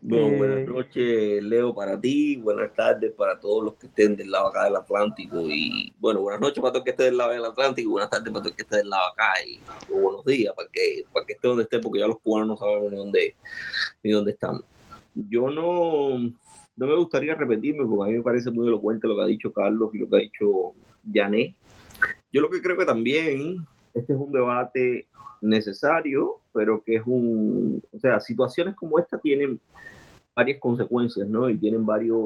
Bueno, 0.01 0.37
buenas 0.37 0.59
eh, 0.59 0.65
noches, 0.65 1.43
Leo, 1.43 1.75
para 1.75 1.99
ti. 1.99 2.37
Buenas 2.37 2.73
tardes 2.73 3.11
para 3.11 3.37
todos 3.37 3.65
los 3.65 3.73
que 3.75 3.87
estén 3.87 4.15
del 4.15 4.31
lado 4.31 4.47
acá 4.47 4.63
del 4.63 4.77
Atlántico. 4.77 5.41
Y 5.41 5.93
bueno, 5.99 6.21
buenas 6.21 6.39
noches 6.39 6.61
para 6.61 6.71
todos 6.71 6.79
los 6.79 6.83
que 6.85 6.91
estén 6.91 7.05
del 7.07 7.17
lado 7.17 7.31
del 7.31 7.43
Atlántico. 7.43 7.91
Buenas 7.91 8.09
tardes 8.09 8.31
para 8.31 8.41
todos 8.41 8.45
los 8.45 8.55
que 8.55 8.61
estén 8.61 8.79
del 8.79 8.89
lado 8.89 9.11
acá. 9.11 9.33
Y 9.45 9.59
buenos 9.91 10.23
días 10.23 10.53
para 10.55 10.69
que, 10.71 11.03
para 11.11 11.25
que 11.25 11.33
esté 11.33 11.47
donde 11.49 11.63
esté, 11.63 11.79
porque 11.79 11.99
ya 11.99 12.07
los 12.07 12.19
cubanos 12.19 12.47
no 12.47 12.57
sabemos 12.57 12.91
ni 12.91 12.97
dónde, 12.97 13.35
ni 14.01 14.11
dónde 14.11 14.31
están. 14.31 14.61
Yo 15.15 15.49
no, 15.49 16.17
no 16.17 16.87
me 16.87 16.95
gustaría 16.95 17.35
repetirme, 17.35 17.85
porque 17.85 18.03
a 18.03 18.11
mí 18.11 18.17
me 18.19 18.23
parece 18.23 18.51
muy 18.51 18.67
elocuente 18.67 19.05
lo 19.05 19.17
que 19.17 19.21
ha 19.23 19.27
dicho 19.27 19.51
Carlos 19.51 19.89
y 19.93 19.97
lo 19.97 20.09
que 20.09 20.15
ha 20.15 20.19
dicho 20.19 20.73
Janet. 21.13 21.55
Yo 22.31 22.39
lo 22.39 22.49
que 22.49 22.61
creo 22.61 22.77
que 22.77 22.85
también 22.85 23.67
este 23.93 24.13
es 24.13 24.19
un 24.19 24.31
debate 24.31 25.08
necesario, 25.41 26.37
pero 26.53 26.83
que 26.83 26.97
es 26.97 27.03
un, 27.05 27.81
o 27.91 27.99
sea, 27.99 28.19
situaciones 28.19 28.75
como 28.75 28.99
esta 28.99 29.17
tienen 29.17 29.59
varias 30.35 30.59
consecuencias, 30.59 31.27
¿no? 31.27 31.49
Y 31.49 31.57
tienen 31.57 31.85
varios, 31.85 32.19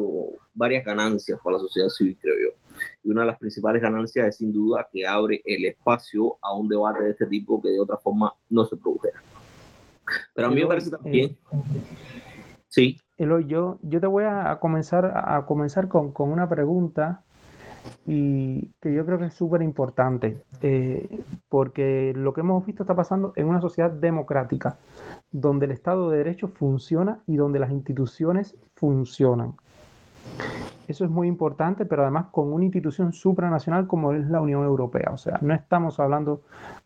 varias 0.53 0.85
ganancias 0.85 1.39
para 1.43 1.57
la 1.57 1.61
sociedad 1.61 1.89
civil, 1.89 2.17
creo 2.21 2.35
yo. 2.35 2.77
Y 3.03 3.09
una 3.09 3.21
de 3.21 3.27
las 3.27 3.39
principales 3.39 3.81
ganancias 3.81 4.27
es 4.27 4.37
sin 4.37 4.53
duda 4.53 4.87
que 4.91 5.07
abre 5.07 5.41
el 5.45 5.65
espacio 5.65 6.37
a 6.41 6.53
un 6.53 6.67
debate 6.67 7.03
de 7.03 7.11
este 7.11 7.25
tipo 7.25 7.61
que 7.61 7.69
de 7.69 7.79
otra 7.79 7.97
forma 7.97 8.33
no 8.49 8.65
se 8.65 8.77
produjera. 8.77 9.21
Pero 10.35 10.47
a 10.47 10.51
mí 10.51 10.61
me 10.61 10.67
parece 10.67 10.91
también... 10.91 11.31
Eh, 11.31 11.37
sí. 12.67 12.97
Eloy, 13.17 13.45
yo, 13.45 13.79
yo 13.81 13.99
te 13.99 14.07
voy 14.07 14.25
a 14.25 14.59
comenzar, 14.59 15.11
a 15.15 15.45
comenzar 15.45 15.87
con, 15.87 16.11
con 16.11 16.31
una 16.31 16.47
pregunta 16.49 17.23
y 18.05 18.67
que 18.81 18.93
yo 18.93 19.05
creo 19.05 19.17
que 19.17 19.25
es 19.25 19.33
súper 19.33 19.61
importante, 19.61 20.43
eh, 20.61 21.21
porque 21.49 22.13
lo 22.15 22.33
que 22.33 22.41
hemos 22.41 22.65
visto 22.65 22.83
está 22.83 22.95
pasando 22.95 23.33
en 23.35 23.47
una 23.47 23.61
sociedad 23.61 23.91
democrática, 23.91 24.77
donde 25.31 25.65
el 25.65 25.71
Estado 25.71 26.09
de 26.09 26.17
Derecho 26.17 26.47
funciona 26.47 27.19
y 27.27 27.35
donde 27.35 27.59
las 27.59 27.71
instituciones 27.71 28.55
funcionan. 28.75 29.53
Eso 30.87 31.05
es 31.05 31.11
muy 31.11 31.27
importante, 31.27 31.85
pero 31.85 32.01
además 32.01 32.27
con 32.31 32.51
una 32.51 32.65
institución 32.65 33.13
supranacional 33.13 33.87
como 33.87 34.13
es 34.13 34.27
la 34.29 34.41
Unión 34.41 34.63
Europea. 34.63 35.11
O 35.13 35.17
sea, 35.17 35.39
no 35.41 35.53
estamos 35.53 35.99
hablando 35.99 36.41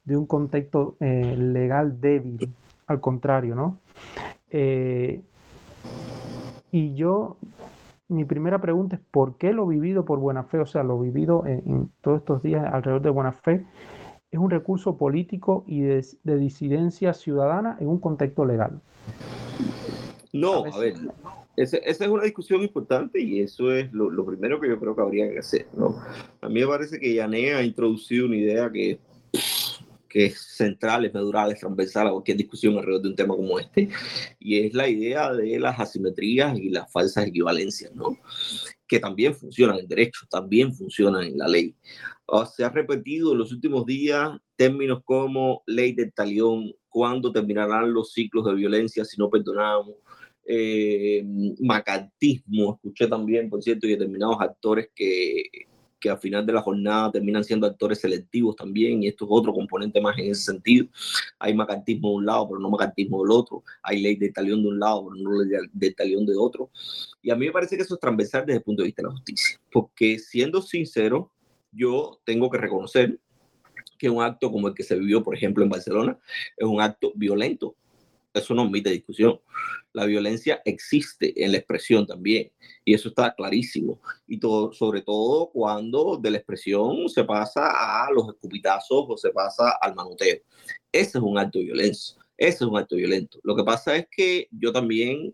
de 0.05 0.15
un 0.15 0.27
contexto 0.27 0.95
eh, 0.99 1.35
legal 1.35 1.99
débil, 1.99 2.53
al 2.85 2.99
contrario, 2.99 3.55
¿no? 3.55 3.79
Eh, 4.51 5.21
y 6.71 6.93
yo 6.95 7.37
mi 8.09 8.25
primera 8.25 8.59
pregunta 8.61 8.95
es 8.95 9.01
¿por 9.11 9.37
qué 9.37 9.53
lo 9.53 9.67
vivido 9.67 10.05
por 10.05 10.19
buena 10.19 10.43
fe, 10.43 10.59
o 10.59 10.65
sea, 10.65 10.83
lo 10.83 10.99
vivido 10.99 11.45
en, 11.45 11.89
todos 12.01 12.19
estos 12.19 12.43
días 12.43 12.65
alrededor 12.71 13.01
de 13.01 13.09
buena 13.09 13.31
fe, 13.31 13.65
es 14.31 14.39
un 14.39 14.49
recurso 14.49 14.97
político 14.97 15.63
y 15.67 15.81
de, 15.81 16.03
disidencia 16.23 17.13
ciudadana 17.13 17.77
en 17.79 17.87
un 17.87 17.99
contexto 17.99 18.45
legal? 18.45 18.81
No, 20.33 20.65
a 20.65 20.79
ver, 20.79 20.95
esa, 21.55 21.77
es 21.77 21.99
una 22.01 22.23
discusión 22.23 22.61
importante 22.61 23.19
y 23.19 23.41
eso 23.41 23.71
es 23.71 23.91
lo, 23.91 24.25
primero 24.25 24.59
que 24.59 24.69
yo 24.69 24.79
creo 24.79 24.95
que 24.95 25.01
habría 25.01 25.29
que 25.31 25.39
hacer, 25.39 25.67
¿no? 25.75 25.95
A 26.41 26.49
mí 26.49 26.61
me 26.61 26.67
parece 26.67 26.99
que 26.99 27.13
Yané 27.13 27.53
ha 27.55 27.63
introducido 27.63 28.27
una 28.27 28.35
idea 28.35 28.69
que 28.71 28.99
que 30.17 30.25
es 30.25 30.39
central, 30.39 31.05
es 31.05 31.13
medular, 31.13 31.51
es 31.51 31.59
transversal 31.59 32.07
a 32.07 32.11
cualquier 32.11 32.37
discusión 32.37 32.75
alrededor 32.75 33.03
de 33.03 33.09
un 33.09 33.15
tema 33.15 33.35
como 33.35 33.59
este, 33.59 33.87
y 34.39 34.57
es 34.57 34.73
la 34.73 34.89
idea 34.89 35.31
de 35.31 35.59
las 35.59 35.79
asimetrías 35.79 36.57
y 36.57 36.69
las 36.69 36.91
falsas 36.91 37.27
equivalencias, 37.27 37.93
¿no? 37.93 38.17
que 38.87 38.99
también 38.99 39.35
funcionan 39.35 39.77
en 39.77 39.87
derecho, 39.87 40.25
también 40.27 40.73
funcionan 40.73 41.23
en 41.25 41.37
la 41.37 41.47
ley. 41.47 41.75
se 42.55 42.63
ha 42.63 42.69
repetido 42.69 43.33
en 43.33 43.37
los 43.37 43.51
últimos 43.51 43.85
días 43.85 44.31
términos 44.55 45.03
como 45.05 45.61
ley 45.67 45.93
del 45.93 46.11
talión, 46.11 46.73
cuándo 46.89 47.31
terminarán 47.31 47.93
los 47.93 48.11
ciclos 48.11 48.43
de 48.45 48.55
violencia 48.55 49.05
si 49.05 49.17
no 49.17 49.29
perdonamos, 49.29 49.97
eh, 50.47 51.23
macantismo, 51.59 52.73
escuché 52.73 53.05
también, 53.05 53.51
por 53.51 53.61
cierto, 53.61 53.85
y 53.85 53.91
determinados 53.91 54.37
actores 54.39 54.89
que 54.95 55.43
que 55.99 56.09
al 56.09 56.19
final 56.19 56.45
de 56.45 56.53
la 56.53 56.61
jornada 56.61 57.11
terminan 57.11 57.43
siendo 57.43 57.67
actores 57.67 57.99
selectivos 57.99 58.55
también, 58.55 59.03
y 59.03 59.07
esto 59.07 59.25
es 59.25 59.31
otro 59.33 59.53
componente 59.53 59.99
más 59.99 60.17
en 60.17 60.31
ese 60.31 60.43
sentido. 60.43 60.87
Hay 61.39 61.53
macantismo 61.53 62.09
de 62.09 62.15
un 62.15 62.25
lado, 62.25 62.47
pero 62.47 62.59
no 62.59 62.69
macantismo 62.69 63.23
del 63.23 63.31
otro. 63.31 63.63
Hay 63.81 64.01
ley 64.01 64.15
de 64.15 64.31
talión 64.31 64.61
de 64.61 64.69
un 64.69 64.79
lado, 64.79 65.07
pero 65.07 65.21
no 65.21 65.43
ley 65.43 65.67
de 65.71 65.91
talión 65.91 66.25
de 66.25 66.35
otro. 66.35 66.69
Y 67.21 67.31
a 67.31 67.35
mí 67.35 67.47
me 67.47 67.51
parece 67.51 67.75
que 67.75 67.83
eso 67.83 67.95
es 67.95 67.99
transversal 67.99 68.45
desde 68.45 68.57
el 68.57 68.63
punto 68.63 68.81
de 68.81 68.87
vista 68.87 69.01
de 69.01 69.07
la 69.07 69.13
justicia, 69.13 69.59
porque 69.71 70.19
siendo 70.19 70.61
sincero, 70.61 71.31
yo 71.71 72.19
tengo 72.23 72.49
que 72.49 72.57
reconocer 72.57 73.19
que 73.97 74.09
un 74.09 74.21
acto 74.21 74.51
como 74.51 74.67
el 74.67 74.73
que 74.73 74.83
se 74.83 74.97
vivió, 74.97 75.23
por 75.23 75.35
ejemplo, 75.35 75.63
en 75.63 75.69
Barcelona, 75.69 76.17
es 76.55 76.67
un 76.67 76.81
acto 76.81 77.11
violento. 77.15 77.75
Eso 78.37 78.53
no 78.53 78.63
admite 78.63 78.89
discusión 78.89 79.39
la 79.97 80.05
violencia 80.05 80.61
existe 80.63 81.33
en 81.43 81.51
la 81.51 81.57
expresión 81.57 82.05
también, 82.05 82.51
y 82.85 82.93
eso 82.93 83.09
está 83.09 83.33
clarísimo. 83.33 83.99
Y 84.27 84.39
todo, 84.39 84.71
sobre 84.71 85.01
todo 85.01 85.49
cuando 85.49 86.17
de 86.21 86.29
la 86.29 86.37
expresión 86.37 87.09
se 87.09 87.23
pasa 87.23 88.05
a 88.05 88.11
los 88.11 88.29
escupitazos 88.29 89.05
o 89.09 89.17
se 89.17 89.31
pasa 89.31 89.71
al 89.81 89.95
manoteo. 89.95 90.37
Ese 90.91 91.17
es 91.17 91.23
un 91.23 91.39
acto 91.39 91.57
de 91.57 91.65
violencia, 91.65 92.15
ese 92.37 92.57
es 92.57 92.61
un 92.61 92.77
acto 92.77 92.95
violento. 92.95 93.39
Lo 93.41 93.55
que 93.55 93.63
pasa 93.63 93.95
es 93.95 94.07
que 94.15 94.47
yo 94.51 94.71
también 94.71 95.33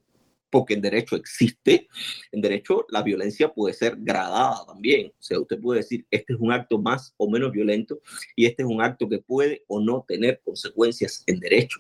porque 0.54 0.76
en 0.76 0.82
derecho 0.82 1.16
existe, 1.16 1.88
en 2.32 2.40
derecho 2.40 2.86
la 2.90 3.02
violencia 3.02 3.52
puede 3.52 3.74
ser 3.74 3.96
gradada 3.98 4.64
también. 4.68 5.08
O 5.08 5.24
sea, 5.24 5.40
usted 5.40 5.60
puede 5.60 5.80
decir, 5.80 6.06
este 6.12 6.34
es 6.34 6.40
un 6.40 6.52
acto 6.52 6.78
más 6.78 7.12
o 7.18 7.28
menos 7.28 7.52
violento 7.52 8.00
y 8.36 8.46
este 8.46 8.62
es 8.62 8.70
un 8.70 8.80
acto 8.80 9.10
que 9.10 9.18
puede 9.18 9.64
o 9.66 9.80
no 9.80 10.06
tener 10.08 10.42
consecuencias 10.46 11.24
en 11.26 11.40
derecho. 11.40 11.80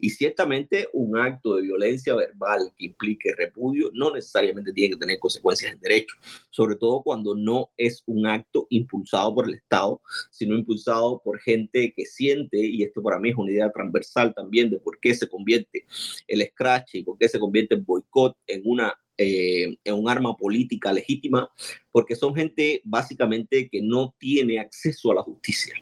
Y 0.00 0.10
ciertamente 0.10 0.88
un 0.92 1.16
acto 1.16 1.54
de 1.54 1.62
violencia 1.62 2.16
verbal 2.16 2.72
que 2.76 2.86
implique 2.86 3.32
repudio 3.36 3.88
no 3.94 4.12
necesariamente 4.12 4.72
tiene 4.72 4.94
que 4.94 5.00
tener 5.00 5.20
consecuencias 5.20 5.72
en 5.72 5.78
derecho, 5.78 6.16
sobre 6.50 6.74
todo 6.74 7.04
cuando 7.04 7.36
no 7.36 7.70
es 7.76 8.02
un 8.06 8.26
acto 8.26 8.66
impulsado 8.70 9.32
por 9.32 9.46
el 9.46 9.54
Estado, 9.54 10.02
sino 10.32 10.56
impulsado 10.56 11.22
por 11.24 11.38
gente 11.38 11.94
que 11.96 12.04
siente, 12.04 12.58
y 12.58 12.82
esto 12.82 13.00
para 13.00 13.20
mí 13.20 13.30
es 13.30 13.36
una 13.36 13.52
idea 13.52 13.70
transversal 13.70 14.34
también 14.34 14.70
de 14.70 14.80
por 14.80 14.98
qué 14.98 15.14
se 15.14 15.28
convierte 15.28 15.86
el 16.26 16.44
scratch 16.44 16.96
y 16.96 17.04
por 17.04 17.16
qué 17.16 17.28
se 17.28 17.38
convierte 17.38 17.76
el 17.76 17.84
boicot 18.08 18.36
en 18.46 18.62
una 18.64 18.94
eh, 19.20 19.76
en 19.82 19.94
un 19.94 20.08
arma 20.08 20.36
política 20.36 20.92
legítima, 20.92 21.50
porque 21.90 22.14
son 22.14 22.36
gente 22.36 22.80
básicamente 22.84 23.68
que 23.68 23.82
no 23.82 24.14
tiene 24.16 24.60
acceso 24.60 25.10
a 25.10 25.16
la 25.16 25.22
justicia. 25.22 25.74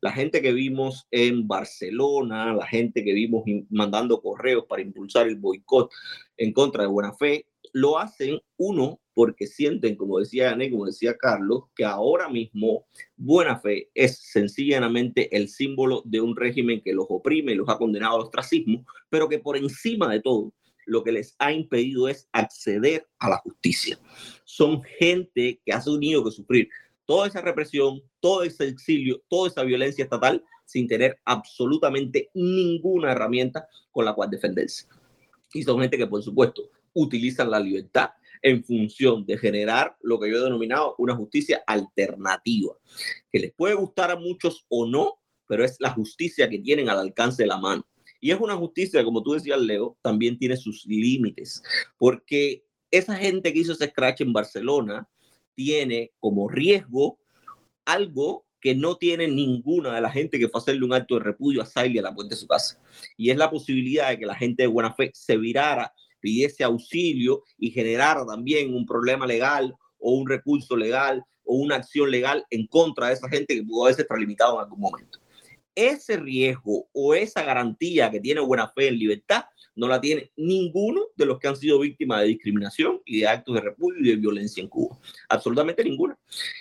La 0.00 0.10
gente 0.10 0.42
que 0.42 0.52
vimos 0.52 1.06
en 1.12 1.46
Barcelona, 1.46 2.52
la 2.52 2.66
gente 2.66 3.04
que 3.04 3.12
vimos 3.12 3.44
mandando 3.70 4.20
correos 4.20 4.64
para 4.68 4.82
impulsar 4.82 5.28
el 5.28 5.36
boicot 5.36 5.88
en 6.36 6.52
contra 6.52 6.82
de 6.82 6.88
buena 6.88 7.12
fe, 7.12 7.46
lo 7.72 7.96
hacen 7.96 8.40
uno 8.56 9.00
porque 9.14 9.46
sienten, 9.46 9.94
como 9.94 10.18
decía 10.18 10.50
Ané, 10.50 10.68
como 10.68 10.86
decía 10.86 11.16
Carlos, 11.16 11.66
que 11.76 11.84
ahora 11.84 12.28
mismo 12.28 12.86
buena 13.16 13.60
fe 13.60 13.90
es 13.94 14.18
sencillamente 14.18 15.34
el 15.36 15.48
símbolo 15.48 16.02
de 16.04 16.20
un 16.20 16.34
régimen 16.34 16.82
que 16.82 16.92
los 16.92 17.06
oprime 17.08 17.52
y 17.52 17.54
los 17.54 17.68
ha 17.68 17.78
condenado 17.78 18.16
al 18.16 18.22
ostracismo, 18.22 18.84
pero 19.08 19.28
que 19.28 19.38
por 19.38 19.56
encima 19.56 20.12
de 20.12 20.20
todo 20.20 20.52
lo 20.86 21.02
que 21.02 21.12
les 21.12 21.34
ha 21.38 21.52
impedido 21.52 22.08
es 22.08 22.28
acceder 22.32 23.06
a 23.18 23.30
la 23.30 23.38
justicia. 23.38 23.98
Son 24.44 24.82
gente 24.98 25.60
que 25.64 25.72
ha 25.72 25.82
tenido 25.82 26.24
que 26.24 26.30
sufrir 26.30 26.68
toda 27.06 27.26
esa 27.26 27.40
represión, 27.40 28.02
todo 28.20 28.42
ese 28.42 28.68
exilio, 28.68 29.22
toda 29.28 29.48
esa 29.48 29.62
violencia 29.62 30.04
estatal 30.04 30.42
sin 30.64 30.88
tener 30.88 31.18
absolutamente 31.24 32.30
ninguna 32.34 33.12
herramienta 33.12 33.66
con 33.92 34.04
la 34.04 34.14
cual 34.14 34.30
defenderse. 34.30 34.86
Y 35.52 35.62
son 35.62 35.80
gente 35.80 35.98
que, 35.98 36.06
por 36.06 36.22
supuesto, 36.22 36.70
utilizan 36.94 37.50
la 37.50 37.60
libertad 37.60 38.10
en 38.42 38.62
función 38.62 39.24
de 39.24 39.38
generar 39.38 39.96
lo 40.02 40.18
que 40.18 40.30
yo 40.30 40.36
he 40.36 40.42
denominado 40.42 40.94
una 40.98 41.14
justicia 41.14 41.62
alternativa, 41.66 42.74
que 43.32 43.38
les 43.38 43.52
puede 43.52 43.74
gustar 43.74 44.10
a 44.10 44.16
muchos 44.16 44.66
o 44.68 44.86
no, 44.86 45.18
pero 45.46 45.64
es 45.64 45.76
la 45.80 45.90
justicia 45.90 46.48
que 46.48 46.58
tienen 46.58 46.88
al 46.88 46.98
alcance 46.98 47.42
de 47.42 47.46
la 47.46 47.58
mano. 47.58 47.86
Y 48.24 48.30
es 48.30 48.40
una 48.40 48.56
justicia, 48.56 49.04
como 49.04 49.22
tú 49.22 49.32
decías, 49.32 49.60
Leo, 49.60 49.98
también 50.00 50.38
tiene 50.38 50.56
sus 50.56 50.86
límites, 50.86 51.62
porque 51.98 52.64
esa 52.90 53.16
gente 53.16 53.52
que 53.52 53.58
hizo 53.58 53.72
ese 53.72 53.88
scratch 53.88 54.22
en 54.22 54.32
Barcelona 54.32 55.06
tiene 55.54 56.10
como 56.20 56.48
riesgo 56.48 57.18
algo 57.84 58.46
que 58.62 58.74
no 58.74 58.96
tiene 58.96 59.28
ninguna 59.28 59.94
de 59.94 60.00
la 60.00 60.10
gente 60.10 60.38
que 60.38 60.48
fue 60.48 60.58
a 60.58 60.62
hacerle 60.62 60.86
un 60.86 60.94
acto 60.94 61.16
de 61.16 61.20
repudio 61.20 61.60
a 61.60 61.66
Siley 61.66 61.98
a 61.98 62.02
la 62.02 62.14
puerta 62.14 62.34
de 62.34 62.40
su 62.40 62.46
casa. 62.46 62.80
Y 63.18 63.28
es 63.28 63.36
la 63.36 63.50
posibilidad 63.50 64.08
de 64.08 64.18
que 64.18 64.24
la 64.24 64.36
gente 64.36 64.62
de 64.62 64.68
buena 64.68 64.94
fe 64.94 65.10
se 65.12 65.36
virara, 65.36 65.92
pidiese 66.18 66.64
auxilio 66.64 67.42
y 67.58 67.72
generara 67.72 68.24
también 68.24 68.74
un 68.74 68.86
problema 68.86 69.26
legal 69.26 69.74
o 69.98 70.12
un 70.12 70.26
recurso 70.26 70.78
legal 70.78 71.22
o 71.44 71.56
una 71.56 71.76
acción 71.76 72.10
legal 72.10 72.42
en 72.48 72.66
contra 72.68 73.08
de 73.08 73.12
esa 73.12 73.28
gente 73.28 73.54
que 73.54 73.64
pudo 73.64 73.84
haberse 73.84 74.00
extralimitado 74.00 74.54
en 74.54 74.64
algún 74.64 74.80
momento 74.80 75.18
ese 75.74 76.16
riesgo 76.16 76.88
o 76.92 77.14
esa 77.14 77.42
garantía 77.42 78.10
que 78.10 78.20
tiene 78.20 78.40
buena 78.40 78.68
fe 78.68 78.88
en 78.88 78.98
libertad 78.98 79.44
no 79.76 79.88
la 79.88 80.00
tiene 80.00 80.30
ninguno 80.36 81.02
de 81.16 81.26
los 81.26 81.38
que 81.38 81.48
han 81.48 81.56
sido 81.56 81.80
víctimas 81.80 82.20
de 82.20 82.28
discriminación 82.28 83.00
y 83.04 83.20
de 83.20 83.28
actos 83.28 83.54
de 83.54 83.60
repudio 83.60 84.00
y 84.00 84.08
de 84.08 84.16
violencia 84.16 84.62
en 84.62 84.68
Cuba. 84.68 84.98
Absolutamente 85.28 85.82
ninguna. 85.82 86.18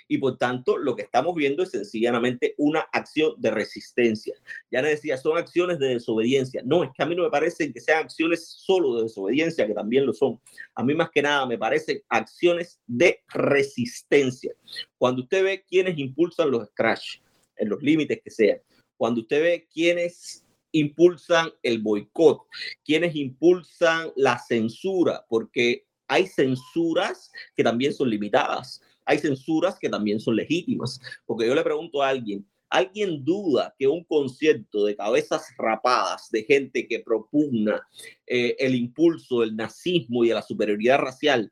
Y 0.07 0.18
por 0.18 0.38
tanto, 0.38 0.78
lo 0.78 0.95
que 0.95 1.03
estamos 1.03 1.36
viendo 1.36 1.64
es 1.64 1.72
sencillamente 1.72 2.55
una 2.57 2.82
acción 2.91 3.34
de 3.38 3.51
resistencia. 3.51 4.36
Ya 4.72 4.82
les 4.82 4.91
decía, 4.91 5.18
son 5.18 5.38
acciones 5.38 5.80
de 5.80 5.89
desobediencia. 5.89 6.61
No, 6.66 6.84
es 6.84 6.89
que 6.95 7.03
a 7.03 7.05
mí 7.05 7.16
no 7.16 7.24
me 7.24 7.30
parece 7.30 7.72
que 7.72 7.80
sean 7.80 8.03
acciones 8.03 8.47
solo 8.47 8.97
de 8.97 9.03
desobediencia, 9.03 9.68
que 9.68 9.74
también 9.74 10.05
lo 10.05 10.14
son. 10.14 10.39
A 10.76 10.84
mí 10.84 10.93
más 10.95 11.11
que 11.11 11.22
nada 11.22 11.45
me 11.45 11.57
parecen 11.57 12.01
acciones 12.09 12.80
de 12.88 13.22
resistencia. 13.30 14.53
Cuando 14.97 15.22
usted 15.24 15.43
ve 15.43 15.64
quienes 15.68 15.97
impulsan 15.97 16.51
los 16.51 16.68
scratch, 16.70 17.18
en 17.55 17.70
los 17.70 17.82
límites 17.84 18.20
que 18.24 18.32
sean, 18.32 18.57
cuando 19.04 19.20
usted 19.20 19.41
ve 19.41 19.68
quiénes 19.70 20.45
impulsan 20.72 21.49
el 21.62 21.80
boicot, 21.80 22.43
quienes 22.86 23.14
impulsan 23.18 24.14
la 24.16 24.39
censura, 24.39 25.26
porque 25.28 25.86
hay 26.08 26.26
censuras 26.26 27.30
que 27.54 27.66
también 27.66 27.93
son 27.93 28.10
limitadas, 28.10 28.82
hay 29.04 29.18
censuras 29.18 29.78
que 29.78 29.89
también 29.89 30.22
son 30.22 30.38
legítimas, 30.38 31.01
porque 31.26 31.45
yo 31.45 31.54
le 31.54 31.64
pregunto 31.64 32.01
a 32.01 32.08
alguien, 32.08 32.47
¿Alguien 32.70 33.26
duda 33.26 33.76
que 33.78 33.88
un 33.88 34.06
concierto 34.06 34.86
de 34.86 34.95
cabezas 34.95 35.54
rapadas 35.58 36.32
de 36.32 36.45
gente 36.45 36.88
que 36.88 37.01
propugna 37.01 37.86
eh, 38.26 38.56
el 38.58 38.74
impulso 38.74 39.41
del 39.41 39.58
nazismo 39.58 40.24
y 40.24 40.30
de 40.30 40.36
la 40.36 40.41
superioridad 40.41 40.99
racial 40.99 41.51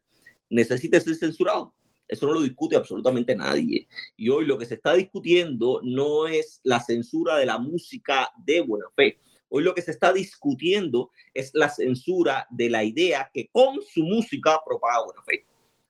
necesite 0.49 1.01
ser 1.01 1.15
censurado? 1.15 1.75
Eso 2.11 2.27
no 2.27 2.33
lo 2.33 2.41
discute 2.41 2.75
absolutamente 2.75 3.33
nadie. 3.37 3.87
Y 4.17 4.27
hoy 4.27 4.45
lo 4.45 4.57
que 4.57 4.65
se 4.65 4.73
está 4.73 4.93
discutiendo 4.93 5.79
no 5.81 6.27
es 6.27 6.59
la 6.63 6.81
censura 6.81 7.37
de 7.37 7.45
la 7.45 7.57
música 7.57 8.29
de 8.45 8.59
buena 8.59 8.87
fe. 8.97 9.17
Hoy 9.47 9.63
lo 9.63 9.73
que 9.73 9.81
se 9.81 9.91
está 9.91 10.11
discutiendo 10.11 11.11
es 11.33 11.51
la 11.53 11.69
censura 11.69 12.47
de 12.49 12.69
la 12.69 12.83
idea 12.83 13.31
que 13.33 13.49
con 13.49 13.81
su 13.81 14.03
música 14.03 14.59
propaga 14.65 15.05
buena 15.05 15.23
fe 15.23 15.45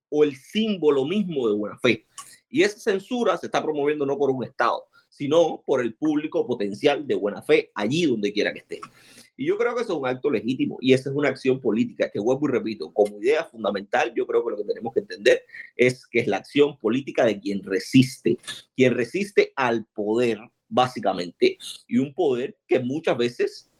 o 0.09 0.23
el 0.23 0.35
símbolo 0.35 1.05
mismo 1.05 1.47
de 1.47 1.55
buena 1.55 1.79
fe. 1.79 2.05
Y 2.51 2.61
esa 2.61 2.79
censura 2.79 3.35
se 3.37 3.47
está 3.47 3.63
promoviendo 3.63 4.05
no 4.05 4.15
por 4.15 4.29
un 4.29 4.43
Estado, 4.43 4.85
sino 5.09 5.63
por 5.65 5.81
el 5.81 5.95
público 5.95 6.45
potencial 6.45 7.07
de 7.07 7.15
buena 7.15 7.41
fe 7.41 7.71
allí 7.73 8.05
donde 8.05 8.31
quiera 8.31 8.53
que 8.53 8.59
esté. 8.59 8.79
Y 9.41 9.45
yo 9.45 9.57
creo 9.57 9.73
que 9.73 9.81
eso 9.81 9.93
es 9.93 9.99
un 9.99 10.07
acto 10.07 10.29
legítimo 10.29 10.77
y 10.81 10.93
esa 10.93 11.09
es 11.09 11.15
una 11.15 11.29
acción 11.29 11.59
política 11.59 12.11
que 12.11 12.19
vuelvo 12.19 12.47
y 12.47 12.51
repito, 12.51 12.93
como 12.93 13.17
idea 13.17 13.43
fundamental, 13.43 14.13
yo 14.15 14.27
creo 14.27 14.45
que 14.45 14.51
lo 14.51 14.57
que 14.57 14.65
tenemos 14.65 14.93
que 14.93 14.99
entender 14.99 15.41
es 15.75 16.05
que 16.05 16.19
es 16.19 16.27
la 16.27 16.37
acción 16.37 16.77
política 16.77 17.25
de 17.25 17.39
quien 17.39 17.63
resiste, 17.63 18.37
quien 18.75 18.93
resiste 18.93 19.51
al 19.55 19.85
poder, 19.95 20.37
básicamente, 20.69 21.57
y 21.87 21.97
un 21.97 22.13
poder 22.13 22.55
que 22.67 22.81
muchas 22.81 23.17
veces 23.17 23.71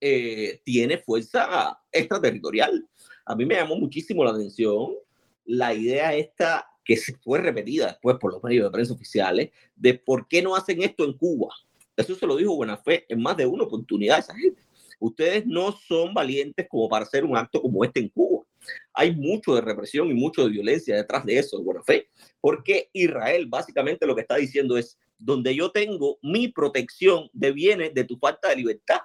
eh, 0.00 0.62
tiene 0.64 0.96
fuerza 0.96 1.78
extraterritorial. 1.92 2.88
A 3.26 3.36
mí 3.36 3.44
me 3.44 3.56
llamó 3.56 3.76
muchísimo 3.76 4.24
la 4.24 4.30
atención 4.30 4.94
la 5.44 5.74
idea 5.74 6.14
esta 6.14 6.66
que 6.82 6.96
se 6.96 7.12
fue 7.18 7.40
repetida 7.40 7.88
después 7.88 8.16
por 8.18 8.32
los 8.32 8.42
medios 8.42 8.64
de 8.64 8.70
prensa 8.70 8.94
oficiales 8.94 9.50
de 9.76 9.92
por 9.98 10.26
qué 10.28 10.40
no 10.40 10.56
hacen 10.56 10.80
esto 10.80 11.04
en 11.04 11.12
Cuba. 11.12 11.54
Eso 11.94 12.14
se 12.14 12.26
lo 12.26 12.36
dijo 12.36 12.56
Buena 12.56 12.78
Fe 12.78 13.04
en 13.10 13.20
más 13.20 13.36
de 13.36 13.44
una 13.44 13.64
oportunidad 13.64 14.20
esa 14.20 14.34
gente 14.34 14.67
ustedes 14.98 15.46
no 15.46 15.72
son 15.72 16.14
valientes 16.14 16.66
como 16.68 16.88
para 16.88 17.04
hacer 17.04 17.24
un 17.24 17.36
acto 17.36 17.60
como 17.62 17.84
este 17.84 18.00
en 18.00 18.08
Cuba. 18.08 18.44
Hay 18.92 19.14
mucho 19.14 19.54
de 19.54 19.60
represión 19.60 20.10
y 20.10 20.14
mucho 20.14 20.44
de 20.44 20.50
violencia 20.50 20.96
detrás 20.96 21.24
de 21.24 21.38
eso, 21.38 21.58
de 21.58 21.64
buena 21.64 21.82
fe, 21.82 22.08
porque 22.40 22.90
Israel 22.92 23.46
básicamente 23.46 24.06
lo 24.06 24.14
que 24.14 24.22
está 24.22 24.36
diciendo 24.36 24.76
es, 24.76 24.98
donde 25.18 25.54
yo 25.54 25.70
tengo 25.70 26.18
mi 26.22 26.48
protección 26.48 27.28
de 27.32 27.52
bienes 27.52 27.92
de 27.92 28.04
tu 28.04 28.16
falta 28.18 28.50
de 28.50 28.56
libertad, 28.56 29.00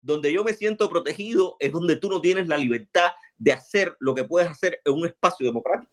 donde 0.00 0.32
yo 0.32 0.44
me 0.44 0.54
siento 0.54 0.88
protegido 0.88 1.56
es 1.60 1.72
donde 1.72 1.96
tú 1.96 2.08
no 2.08 2.20
tienes 2.20 2.48
la 2.48 2.56
libertad 2.56 3.12
de 3.38 3.52
hacer 3.52 3.96
lo 4.00 4.14
que 4.14 4.24
puedes 4.24 4.48
hacer 4.48 4.80
en 4.84 4.94
un 4.94 5.06
espacio 5.06 5.46
democrático. 5.46 5.92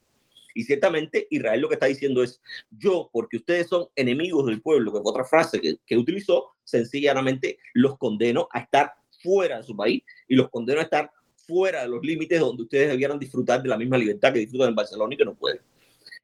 Y 0.53 0.63
ciertamente 0.63 1.27
Israel 1.29 1.61
lo 1.61 1.69
que 1.69 1.75
está 1.75 1.85
diciendo 1.85 2.23
es, 2.23 2.41
yo, 2.69 3.09
porque 3.13 3.37
ustedes 3.37 3.67
son 3.67 3.87
enemigos 3.95 4.45
del 4.45 4.61
pueblo, 4.61 4.91
que 4.91 4.97
es 4.99 5.03
otra 5.05 5.23
frase 5.23 5.61
que, 5.61 5.77
que 5.85 5.97
utilizó, 5.97 6.51
sencillamente 6.63 7.57
los 7.73 7.97
condeno 7.97 8.49
a 8.51 8.59
estar 8.59 8.93
fuera 9.21 9.57
de 9.57 9.63
su 9.63 9.75
país 9.75 10.03
y 10.27 10.35
los 10.35 10.49
condeno 10.49 10.79
a 10.79 10.83
estar 10.83 11.11
fuera 11.47 11.81
de 11.81 11.89
los 11.89 12.03
límites 12.03 12.39
donde 12.39 12.63
ustedes 12.63 12.89
debieran 12.89 13.19
disfrutar 13.19 13.61
de 13.61 13.69
la 13.69 13.77
misma 13.77 13.97
libertad 13.97 14.33
que 14.33 14.39
disfrutan 14.39 14.69
en 14.69 14.75
Barcelona 14.75 15.13
y 15.13 15.17
que 15.17 15.25
no 15.25 15.35
pueden. 15.35 15.59